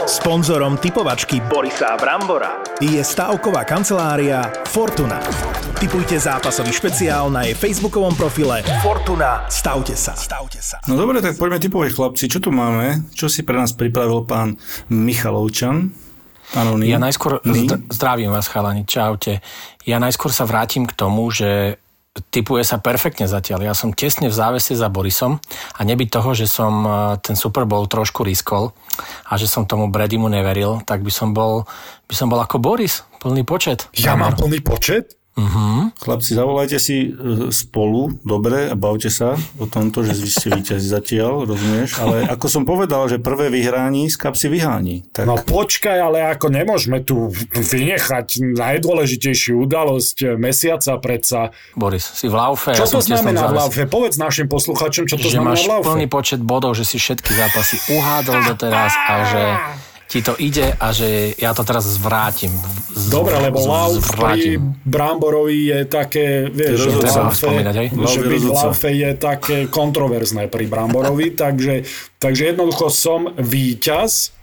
Sponzorom 0.05 0.77
typovačky 0.77 1.41
Borisa 1.49 1.97
Brambora 1.97 2.61
je 2.77 3.01
stavková 3.01 3.65
kancelária 3.65 4.45
Fortuna. 4.69 5.17
Typujte 5.81 6.21
zápasový 6.21 6.71
špeciál 6.71 7.33
na 7.33 7.49
jej 7.49 7.57
facebookovom 7.57 8.13
profile 8.13 8.61
Fortuna. 8.85 9.49
Stavte 9.49 9.97
sa. 9.97 10.13
Stavte 10.13 10.61
sa. 10.61 10.77
No 10.85 11.01
dobre, 11.01 11.25
tak 11.25 11.41
poďme 11.41 11.57
typovať 11.57 11.97
chlapci, 11.97 12.25
čo 12.29 12.37
tu 12.37 12.53
máme? 12.53 13.09
Čo 13.17 13.33
si 13.33 13.49
pre 13.49 13.57
nás 13.57 13.73
pripravil 13.73 14.29
pán 14.29 14.61
Michalovčan? 14.93 15.97
Áno. 16.53 16.77
Ja 16.85 17.01
najskôr, 17.01 17.41
zd- 17.41 17.89
zdravím 17.89 18.29
vás 18.29 18.45
chalani, 18.47 18.85
čaute. 18.85 19.41
Ja 19.89 19.97
najskôr 19.97 20.29
sa 20.29 20.45
vrátim 20.45 20.85
k 20.85 20.93
tomu, 20.93 21.33
že 21.33 21.81
typuje 22.15 22.63
sa 22.63 22.79
perfektne 22.79 23.27
zatiaľ. 23.27 23.67
Ja 23.67 23.75
som 23.75 23.91
tesne 23.91 24.31
v 24.31 24.35
závese 24.35 24.79
za 24.79 24.87
Borisom 24.87 25.43
a 25.75 25.81
nebyť 25.83 26.09
toho, 26.15 26.31
že 26.35 26.47
som 26.47 26.73
eh, 26.87 26.93
ten 27.19 27.35
Super 27.35 27.67
Bowl 27.67 27.91
trošku 27.91 28.23
riskol 28.23 28.71
a 29.27 29.35
že 29.35 29.51
som 29.51 29.67
tomu 29.67 29.91
Bradymu 29.91 30.31
neveril, 30.31 30.83
tak 30.87 31.03
by 31.03 31.11
som 31.11 31.35
bol, 31.35 31.67
by 32.07 32.15
som 32.15 32.31
bol 32.31 32.39
ako 32.39 32.63
Boris, 32.63 33.03
plný 33.19 33.43
počet. 33.43 33.91
Ja 33.99 34.15
mám 34.15 34.39
plný 34.39 34.63
počet? 34.63 35.19
Chlapci, 35.95 36.35
zavolajte 36.35 36.79
si 36.79 37.11
e, 37.11 37.51
spolu, 37.51 38.15
dobre, 38.23 38.71
a 38.71 38.79
bavte 38.79 39.11
sa 39.11 39.35
o 39.59 39.67
tomto, 39.67 40.07
že 40.07 40.15
vy 40.15 40.31
ste 40.31 40.49
víťazi 40.53 40.87
zatiaľ, 40.87 41.43
rozumieš? 41.43 41.99
Ale 41.99 42.23
ako 42.35 42.47
som 42.47 42.63
povedal, 42.63 43.11
že 43.11 43.19
prvé 43.19 43.51
vyhrání 43.51 44.07
z 44.11 44.17
kapsy 44.17 44.47
vyhání. 44.49 45.11
Tak 45.11 45.27
No 45.27 45.35
počkaj, 45.43 45.99
ale 45.99 46.23
ako 46.31 46.55
nemôžeme 46.55 47.03
tu 47.03 47.35
vynechať 47.55 48.47
najdôležitejšiu 48.55 49.59
udalosť 49.67 50.39
mesiaca 50.39 51.03
predsa. 51.03 51.51
Boris, 51.75 52.05
si 52.05 52.31
v 52.31 52.35
laufe. 52.39 52.71
Čo 52.71 52.87
ja 52.87 52.95
to 52.95 53.01
znamená 53.03 53.51
v 53.51 53.55
laufe? 53.59 53.81
Povedz 53.91 54.15
našim 54.15 54.47
posluchačom, 54.47 55.11
čo 55.11 55.19
to 55.19 55.27
že 55.27 55.43
znamená 55.43 55.59
máš 55.59 55.67
v 55.67 55.71
laufe. 55.71 55.87
plný 55.91 56.07
počet 56.07 56.41
bodov, 56.41 56.79
že 56.79 56.87
si 56.87 57.03
všetky 57.03 57.35
zápasy 57.35 57.77
uhádol 57.91 58.55
doteraz 58.55 58.93
a 58.95 59.15
že 59.27 59.43
ti 60.05 60.21
to 60.21 60.37
ide 60.37 60.77
a 60.77 60.93
že 60.93 61.33
ja 61.41 61.57
to 61.57 61.65
teraz 61.65 61.89
zvrátim. 61.89 62.53
Z- 62.93 63.11
Dobre, 63.11 63.35
lebo 63.41 63.65
lauf 63.65 64.05
pri. 64.15 64.61
Bramborovi 64.85 65.73
je 65.73 65.81
také, 65.89 66.49
vieš, 66.53 66.87
že 66.87 67.09
laufe, 67.09 67.49
že 67.91 68.21
byť 68.23 68.45
laufe 68.47 68.91
je 68.93 69.11
také 69.17 69.59
kontroverzné 69.67 70.47
pri 70.53 70.65
Bramborovi, 70.69 71.35
takže, 71.43 71.83
takže 72.21 72.55
jednoducho 72.55 72.93
som 72.93 73.33
víťaz 73.35 74.37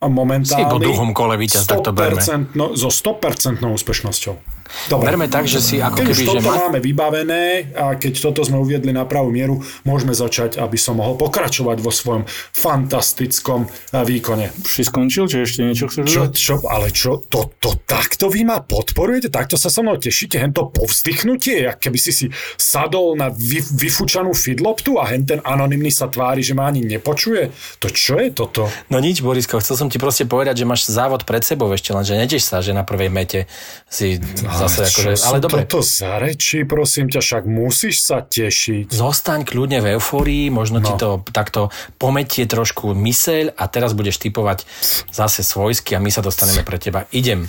a 0.00 0.06
momentálny. 0.08 0.64
Si 0.64 0.72
po 0.72 0.80
druhom 0.80 1.12
kole 1.12 1.36
víťaz, 1.36 1.68
tak 1.68 1.84
to 1.84 1.92
berme. 1.92 2.20
100% 2.20 2.56
no, 2.56 2.72
so 2.72 2.88
100% 2.88 3.60
úspešnosťou. 3.60 4.59
Dobre. 4.86 5.12
Berme 5.12 5.26
tak, 5.26 5.46
že 5.50 5.58
si 5.58 5.82
ako 5.82 6.02
Keď 6.02 6.06
keby, 6.06 6.22
že 6.22 6.26
toto 6.26 6.50
ma... 6.50 6.54
máme 6.66 6.78
vybavené 6.82 7.74
a 7.74 7.94
keď 7.98 8.12
toto 8.30 8.40
sme 8.46 8.58
uviedli 8.62 8.94
na 8.94 9.04
pravú 9.04 9.30
mieru, 9.30 9.58
môžeme 9.82 10.14
začať, 10.14 10.58
aby 10.62 10.78
som 10.78 10.98
mohol 10.98 11.18
pokračovať 11.18 11.78
vo 11.82 11.92
svojom 11.92 12.24
fantastickom 12.54 13.66
eh, 13.66 14.02
výkone. 14.02 14.50
si 14.64 14.82
skončil, 14.86 15.26
či 15.26 15.42
ešte 15.44 15.60
niečo 15.66 15.90
chceš 15.90 16.06
Čo, 16.06 16.22
čo, 16.32 16.54
ale 16.66 16.94
čo, 16.94 17.22
to, 17.26 17.50
to 17.58 17.76
takto 17.84 18.30
vy 18.30 18.46
ma 18.46 18.62
podporujete? 18.62 19.30
Takto 19.30 19.58
sa 19.58 19.68
so 19.68 19.82
mnou 19.82 19.98
tešíte? 19.98 20.38
Hento 20.38 20.70
povzdychnutie? 20.70 21.66
Jak 21.66 21.82
keby 21.82 21.98
si 21.98 22.12
si 22.14 22.26
sadol 22.56 23.18
na 23.18 23.30
vy, 23.30 23.62
vyfúčanú 23.62 24.32
fidloptu 24.32 24.96
a 25.02 25.10
hen 25.10 25.26
ten 25.26 25.40
anonymný 25.42 25.90
sa 25.90 26.06
tvári, 26.06 26.40
že 26.40 26.54
ma 26.54 26.70
ani 26.70 26.86
nepočuje? 26.86 27.50
To 27.82 27.88
čo 27.90 28.18
je 28.18 28.30
toto? 28.30 28.70
No 28.88 29.02
nič, 29.02 29.20
Borisko, 29.20 29.58
chcel 29.58 29.76
som 29.76 29.88
ti 29.90 29.98
proste 29.98 30.24
povedať, 30.24 30.62
že 30.62 30.68
máš 30.68 30.86
závod 30.88 31.26
pred 31.26 31.42
sebou 31.42 31.70
ešte 31.74 31.90
len, 31.94 32.04
že 32.06 32.14
neteš 32.14 32.46
sa, 32.46 32.62
že 32.62 32.70
na 32.70 32.86
prvej 32.86 33.10
mete 33.12 33.50
si 33.90 34.18
zase 34.66 34.82
akože... 34.88 35.10
Ale 35.24 35.38
dobre, 35.40 35.62
toto 35.64 35.80
za 35.80 36.20
reči, 36.20 36.68
prosím 36.68 37.08
ťa, 37.08 37.20
však 37.22 37.42
musíš 37.46 38.04
sa 38.04 38.20
tešiť. 38.20 38.92
zostaň 38.92 39.48
kľudne 39.48 39.80
v 39.80 39.96
eufórii, 39.96 40.52
možno 40.52 40.82
no. 40.82 40.86
ti 40.86 40.92
to 40.98 41.24
takto 41.32 41.72
pometie 41.96 42.44
trošku 42.44 42.92
myseľ 42.92 43.56
a 43.56 43.64
teraz 43.70 43.96
budeš 43.96 44.20
typovať 44.20 44.68
zase 45.08 45.40
svojsky 45.40 45.96
a 45.96 46.02
my 46.02 46.12
sa 46.12 46.20
dostaneme 46.20 46.60
pre 46.66 46.76
teba. 46.76 47.08
Idem. 47.14 47.48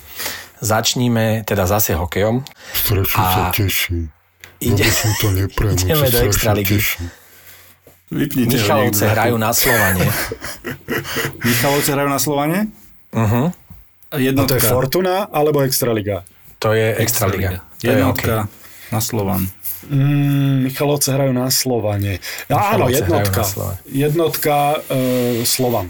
Začníme 0.62 1.42
teda 1.44 1.66
zase 1.66 1.98
hokejom. 1.98 2.46
Strašne 2.78 3.24
sa 3.26 3.50
teším. 3.50 4.14
Ide, 4.62 4.86
to 5.18 5.28
neprejme, 5.34 5.74
ideme 5.82 6.08
do 6.14 6.20
Extraligy. 6.22 6.78
teším. 6.78 7.10
Vypnite 8.12 8.56
Michalovce 8.62 9.04
hrajú 9.10 9.36
na 9.42 9.52
Slovanie. 9.56 10.08
Michalovce 11.42 11.90
hrajú 11.96 12.10
na 12.12 12.20
Slovane? 12.20 12.60
Uh-huh. 13.10 13.50
A 14.12 14.16
to 14.20 14.56
je 14.60 14.64
Fortuna 14.68 15.32
alebo 15.32 15.64
Extraliga? 15.64 16.28
To 16.62 16.78
je 16.78 16.94
Extraliga. 17.02 17.66
Je 17.82 17.90
Jednotka 17.90 18.46
na 18.94 19.02
Slovan. 19.02 19.50
Mm, 19.90 20.70
Michalovce 20.70 21.10
hrajú 21.10 21.34
na 21.34 21.50
Slovane. 21.50 22.22
Áno, 22.54 22.86
jednotka. 22.86 23.42
Slovane. 23.42 23.80
Jednotka 23.90 24.56
e, 24.86 25.42
Slovan. 25.42 25.90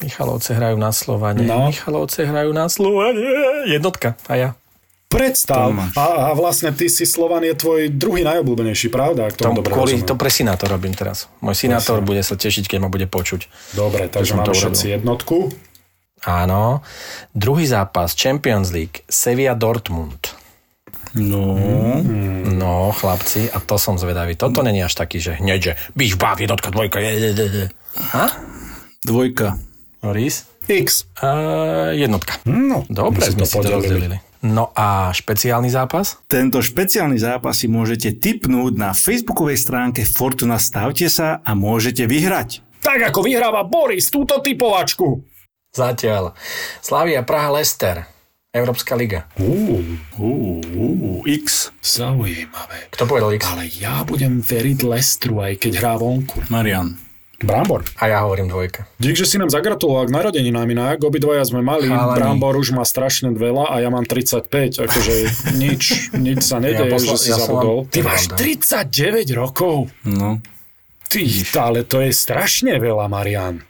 Michalovce 0.00 0.56
hrajú 0.56 0.80
na 0.80 0.88
Slovane. 0.96 1.44
No. 1.44 1.68
Michalovce 1.68 2.24
hrajú 2.24 2.56
na 2.56 2.72
Slovane. 2.72 3.20
Jednotka. 3.68 4.16
A 4.24 4.32
ja. 4.40 4.50
Predstav. 5.12 5.74
A, 5.98 6.30
a 6.30 6.38
vlastne 6.38 6.70
ty 6.72 6.86
si 6.88 7.04
Slovan 7.04 7.42
je 7.44 7.52
tvoj 7.52 7.90
druhý 7.92 8.22
najobľúbenejší, 8.24 8.88
pravda? 8.88 9.28
Ak 9.28 9.36
To, 9.36 9.50
tomu 9.50 9.60
dobre 9.60 9.74
kvôli, 9.74 10.00
rozumiem. 10.00 10.08
to 10.08 10.14
pre 10.16 10.30
synátor 10.30 10.68
robím 10.70 10.94
teraz. 10.94 11.26
Môj 11.44 11.58
synátor 11.66 12.00
bude 12.00 12.22
sa 12.22 12.38
tešiť, 12.38 12.64
keď 12.64 12.78
ma 12.80 12.88
bude 12.88 13.10
počuť. 13.10 13.50
Dobre, 13.76 14.06
takže 14.08 14.38
máme 14.38 14.54
všetci 14.54 14.96
jednotku. 14.96 15.50
Áno. 16.26 16.84
Druhý 17.32 17.64
zápas, 17.64 18.12
Champions 18.12 18.70
League, 18.70 19.04
Sevilla 19.08 19.56
Dortmund. 19.56 20.36
No, 21.16 21.58
No, 22.60 22.94
chlapci, 22.94 23.50
a 23.50 23.58
to 23.58 23.80
som 23.80 23.98
zvedavý. 23.98 24.38
Toto 24.38 24.62
není 24.62 24.78
až 24.84 24.94
taký, 24.94 25.18
že 25.18 25.40
hneď, 25.42 25.60
že 25.62 25.72
byš, 25.98 26.14
báv, 26.14 26.38
jednotka, 26.38 26.70
dvojka, 26.70 27.02
je, 27.02 27.12
je, 27.18 27.30
je, 27.34 27.46
je. 27.50 27.66
Dvojka. 29.02 29.58
Boris? 29.98 30.46
X. 30.70 31.08
Uh, 31.18 31.90
jednotka. 31.98 32.38
No, 32.46 32.86
Dobre, 32.86 33.26
sme 33.26 33.42
to 33.42 33.48
si 33.48 33.58
to 33.58 33.68
rozdelili. 33.80 34.16
No 34.40 34.72
a 34.72 35.12
špeciálny 35.12 35.68
zápas? 35.68 36.16
Tento 36.24 36.64
špeciálny 36.64 37.20
zápas 37.20 37.60
si 37.60 37.68
môžete 37.68 38.16
tipnúť 38.16 38.72
na 38.78 38.96
facebookovej 38.96 39.60
stránke 39.60 40.00
Fortuna 40.08 40.56
Stavte 40.56 41.12
sa 41.12 41.44
a 41.44 41.52
môžete 41.52 42.08
vyhrať. 42.08 42.64
Tak 42.80 43.12
ako 43.12 43.20
vyhráva 43.20 43.68
Boris 43.68 44.08
túto 44.08 44.40
typovačku. 44.40 45.20
Zatiaľ. 45.70 46.34
Slavia 46.80 47.22
Praha 47.22 47.50
Lester. 47.52 48.02
Európska 48.50 48.98
liga. 48.98 49.30
Uú, 49.38 49.78
Uú, 50.18 50.58
uú, 50.74 51.22
X. 51.22 51.70
zaujímavé. 51.78 52.90
Kto 52.90 53.06
povedal 53.06 53.30
X? 53.32 53.46
Ale 53.46 53.70
ja 53.70 54.02
budem 54.02 54.42
veriť 54.42 54.82
Lestru, 54.82 55.38
aj 55.38 55.54
keď 55.56 55.72
hrá 55.78 55.94
vonku. 55.94 56.42
Marian. 56.48 56.98
Brambor. 57.38 57.86
A 57.96 58.10
ja 58.10 58.20
hovorím 58.20 58.50
dvojka. 58.50 58.90
Dík, 58.98 59.14
že 59.14 59.24
si 59.24 59.38
nám 59.38 59.48
zagratuloval 59.48 60.04
k 60.04 60.12
narodeninám 60.12 60.66
inak. 60.66 60.98
Obidvaja 61.00 61.40
sme 61.42 61.62
mali. 61.62 61.86
Chalani. 61.86 62.18
Brambor 62.18 62.58
už 62.58 62.74
má 62.74 62.82
strašne 62.82 63.30
veľa 63.30 63.70
a 63.70 63.78
ja 63.78 63.88
mám 63.88 64.02
35. 64.02 64.50
Akože 64.82 65.14
nič, 65.62 65.82
nič 66.12 66.42
sa 66.42 66.58
nedeje, 66.58 66.84
Ja 66.84 66.92
posla- 66.92 67.06
že 67.08 67.16
si 67.16 67.30
ja 67.30 67.38
zabudol. 67.38 67.78
vám- 67.80 67.88
Ty 67.88 67.98
máš 68.02 68.22
Pravda. 68.26 68.42
39 68.90 69.30
rokov. 69.32 69.76
No. 70.02 70.42
Ty, 71.06 71.22
ale 71.56 71.80
to 71.82 71.98
je 71.98 72.10
strašne 72.12 72.76
veľa, 72.76 73.06
Marian. 73.06 73.62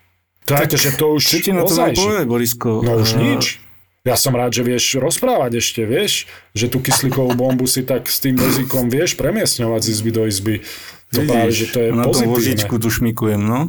To 0.51 0.59
je 0.59 0.67
akože 0.67 0.91
to 0.99 1.07
už 1.15 1.23
Čo 1.23 1.39
ti 1.39 1.51
na 1.55 1.63
to 1.63 1.75
mám 1.79 1.95
povedať, 1.95 2.27
Borisko? 2.27 2.83
No 2.83 2.99
už 2.99 3.11
nič. 3.17 3.63
Ja 4.01 4.17
som 4.17 4.33
rád, 4.33 4.57
že 4.57 4.65
vieš 4.65 4.97
rozprávať 4.97 5.61
ešte, 5.61 5.85
vieš, 5.85 6.25
že 6.57 6.73
tú 6.73 6.81
kyslíkovú 6.81 7.37
bombu 7.37 7.69
si 7.69 7.85
tak 7.85 8.09
s 8.09 8.17
tým 8.19 8.33
vozíkom 8.35 8.89
vieš 8.89 9.13
premiesňovať 9.15 9.81
z 9.85 9.89
izby 9.93 10.11
do 10.11 10.23
izby. 10.25 10.55
To 11.13 11.21
Vidíš, 11.21 11.29
práve, 11.29 11.51
že 11.53 11.67
to 11.69 11.79
je 11.85 11.89
na 11.93 12.05
pozitívne. 12.09 12.33
vozíčku 12.33 12.75
tu 12.81 12.89
šmikujem, 12.89 13.43
no. 13.45 13.69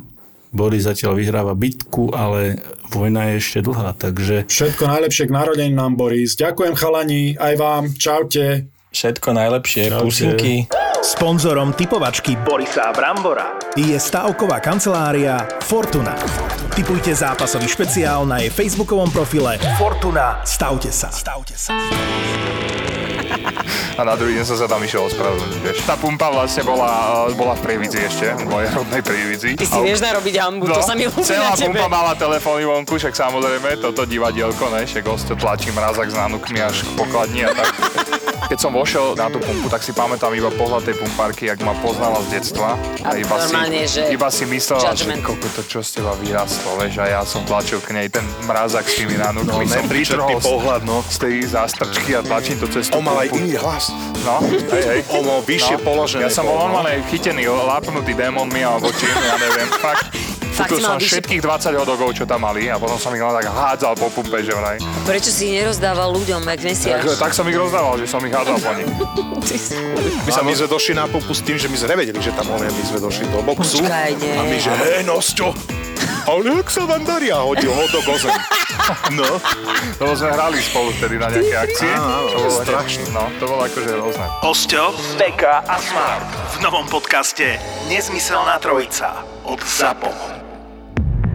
Boris 0.52 0.84
zatiaľ 0.84 1.20
vyhráva 1.20 1.52
bitku, 1.56 2.12
ale 2.16 2.60
vojna 2.92 3.32
je 3.32 3.34
ešte 3.40 3.60
dlhá, 3.64 3.92
takže 3.96 4.48
Všetko 4.48 4.84
najlepšie 4.84 5.28
k 5.28 5.32
narodeninám, 5.32 5.96
Boris. 5.96 6.36
Ďakujem 6.36 6.74
chalani, 6.80 7.36
aj 7.36 7.54
vám. 7.60 7.84
Čaute. 7.96 8.72
Všetko 8.92 9.28
najlepšie, 9.32 9.84
Čaute. 9.88 10.04
pusinky. 10.04 10.54
Sponzorom 11.02 11.74
typovačky 11.74 12.38
Borisa 12.46 12.94
Brambora 12.94 13.58
je 13.74 13.98
stavková 13.98 14.62
kancelária 14.62 15.42
Fortuna. 15.66 16.14
Typujte 16.78 17.10
zápasový 17.18 17.66
špeciál 17.66 18.22
na 18.30 18.38
jej 18.38 18.54
facebookovom 18.54 19.10
profile 19.10 19.58
Fortuna. 19.82 20.46
Stavte 20.46 20.94
sa. 20.94 21.10
Stavte 21.10 21.58
sa. 21.58 21.74
A 23.92 24.02
na 24.02 24.14
druhý 24.14 24.34
deň 24.34 24.46
som 24.46 24.56
sa 24.56 24.66
tam 24.66 24.80
išiel 24.80 25.04
ospravedlniť, 25.06 25.60
vieš. 25.60 25.78
Tá 25.84 25.96
pumpa 25.96 26.28
vlastne 26.28 26.64
bola, 26.64 26.90
eh, 27.26 27.34
bola 27.34 27.54
v 27.54 27.62
Prievidzi 27.62 28.00
ešte, 28.02 28.26
v 28.34 28.46
mojej 28.46 28.70
rodnej 28.72 29.02
Prievidzi. 29.02 29.50
Ty 29.54 29.66
si 29.66 29.80
vieš 29.82 30.00
narobiť 30.00 30.36
hambu, 30.38 30.64
to 30.66 30.82
sa 30.82 30.94
mi 30.94 31.06
ľúbi 31.06 31.18
No, 31.18 31.28
celá 31.28 31.50
na 31.50 31.56
tebe. 31.56 31.68
pumpa 31.74 31.88
mala 31.88 32.14
telefóny 32.14 32.64
vonku, 32.64 32.94
však 32.94 33.14
samozrejme, 33.14 33.70
toto 33.78 34.02
divadielko, 34.04 34.64
ne, 34.70 34.84
však 34.84 35.04
hosto 35.06 35.34
tlačí 35.34 35.70
mrazak 35.70 36.08
s 36.08 36.16
nánukmi 36.16 36.60
až 36.60 36.82
k 36.82 36.90
pokladni 36.96 37.42
a 37.44 37.52
tak. 37.52 37.72
Keď 38.44 38.60
som 38.60 38.74
vošiel 38.74 39.16
na 39.16 39.32
tú 39.32 39.40
pumpu, 39.40 39.72
tak 39.72 39.80
si 39.80 39.92
pamätám 39.92 40.28
iba 40.34 40.52
pohľad 40.52 40.84
tej 40.84 41.00
pumpárky, 41.00 41.48
jak 41.48 41.64
ma 41.64 41.72
poznala 41.74 42.20
z 42.22 42.36
detstva. 42.36 42.76
A, 43.00 43.16
A 43.16 43.16
iba, 43.16 43.40
si, 43.40 43.56
iba 44.12 44.28
si 44.28 44.44
myslela, 44.44 44.92
judgment. 44.92 45.24
že 45.24 45.28
koko 45.30 45.48
to 45.50 45.62
čo 45.64 45.80
z 45.80 45.90
teba 45.96 46.12
vyrastlo, 46.14 46.76
vieš, 46.76 47.00
a 47.00 47.06
ja 47.10 47.22
som 47.24 47.42
tlačil 47.42 47.80
k 47.80 47.96
nej 47.96 48.12
ten 48.12 48.28
mrazak 48.44 48.84
s 48.84 49.00
tými 49.00 49.16
nánukmi. 49.16 49.64
No, 49.64 49.72
som 49.72 49.88
vytrhol 49.88 50.36
z- 50.36 50.44
pohľad, 50.44 50.82
no. 50.84 51.00
Z 51.02 51.18
tej 51.22 51.36
zástrčky 51.48 52.12
a 52.12 52.20
tlačím 52.20 52.60
to 52.60 52.68
cez 52.68 52.92
tú 52.92 53.00
On 53.00 53.04
mal 53.06 53.24
aj 53.24 53.32
iný 53.32 53.56
hlas. 53.56 53.81
No, 54.22 54.38
hej, 54.76 54.84
hej. 54.86 55.00
Mal 55.10 55.42
vyššie 55.42 55.78
položené. 55.82 56.28
Ja 56.28 56.30
som 56.30 56.46
bol 56.46 56.54
bol, 56.54 56.62
no. 56.62 56.64
normálne 56.70 57.02
chytený, 57.10 57.50
lápnutý 57.50 58.14
démonmi 58.14 58.62
alebo 58.62 58.94
čím, 58.94 59.16
ja 59.16 59.36
neviem, 59.42 59.70
fakt. 59.82 60.14
Fakt 60.52 60.70
Kúpil 60.70 60.84
som 60.84 60.96
vyššie- 60.96 61.12
všetkých 61.18 61.42
20 61.42 61.74
hodogov, 61.76 62.12
čo 62.12 62.24
tam 62.24 62.44
mali 62.44 62.68
a 62.68 62.76
potom 62.76 62.96
som 62.96 63.10
ich 63.10 63.20
len 63.20 63.34
tak 63.34 63.48
hádzal 63.48 63.94
po 63.96 64.12
pumpe, 64.12 64.40
že 64.40 64.52
vraj. 64.52 64.78
Prečo 65.04 65.32
si 65.32 65.48
ich 65.48 65.54
nerozdával 65.58 66.12
ľuďom, 66.12 66.44
jak 66.44 66.60
Tak, 66.60 66.68
mesiaš? 66.68 67.04
tak 67.18 67.32
som 67.32 67.46
ich 67.46 67.56
rozdával, 67.56 67.96
že 67.96 68.06
som 68.06 68.20
ich 68.20 68.30
hádzal 68.30 68.58
po 68.58 68.72
nich. 68.74 68.88
My, 70.22 70.30
sa, 70.30 70.46
my 70.46 70.54
sme 70.54 70.68
došli 70.70 70.94
na 70.94 71.10
pupu 71.10 71.34
s 71.34 71.42
tým, 71.42 71.58
že 71.58 71.66
my 71.66 71.76
sme 71.76 71.98
nevedeli, 71.98 72.20
že 72.20 72.32
tam 72.32 72.46
on 72.52 72.62
je, 72.62 72.70
my 72.70 72.84
sme 72.86 73.00
došli 73.00 73.26
do 73.28 73.42
boxu. 73.42 73.82
Počkaj, 73.82 74.12
nie. 74.16 74.32
A 74.32 74.44
my, 74.46 74.56
že 74.56 74.70
hej, 74.72 75.02
Nosťo, 75.04 75.50
Ale 76.24 76.54
jak 76.54 76.70
sa 76.70 76.86
vám 76.86 77.02
darí? 77.02 77.34
A 77.34 77.42
hodil 77.42 77.68
ho 77.68 77.84
do 77.88 78.00
gozem. 78.02 78.32
No. 79.12 79.28
Lebo 80.00 80.14
sme 80.16 80.32
hrali 80.32 80.58
spolu 80.58 80.90
vtedy 80.92 81.16
na 81.16 81.30
nejaké 81.30 81.54
akcie. 81.54 81.88
Áno, 81.88 82.02
áno, 82.02 82.28
to 82.28 82.38
bolo 82.40 82.60
strašné. 82.60 83.04
No, 83.14 83.24
to 83.38 83.44
bolo 83.46 83.62
akože 83.64 83.92
rôzne. 83.94 84.26
Osťo, 84.42 84.84
Beka 85.16 85.64
a 85.64 85.76
Smart 85.78 86.28
v 86.50 86.66
novom 86.66 86.86
podcaste 86.88 87.56
Nezmyselná 87.88 88.58
trojica 88.58 89.22
od 89.46 89.62
ZAPO. 89.62 90.41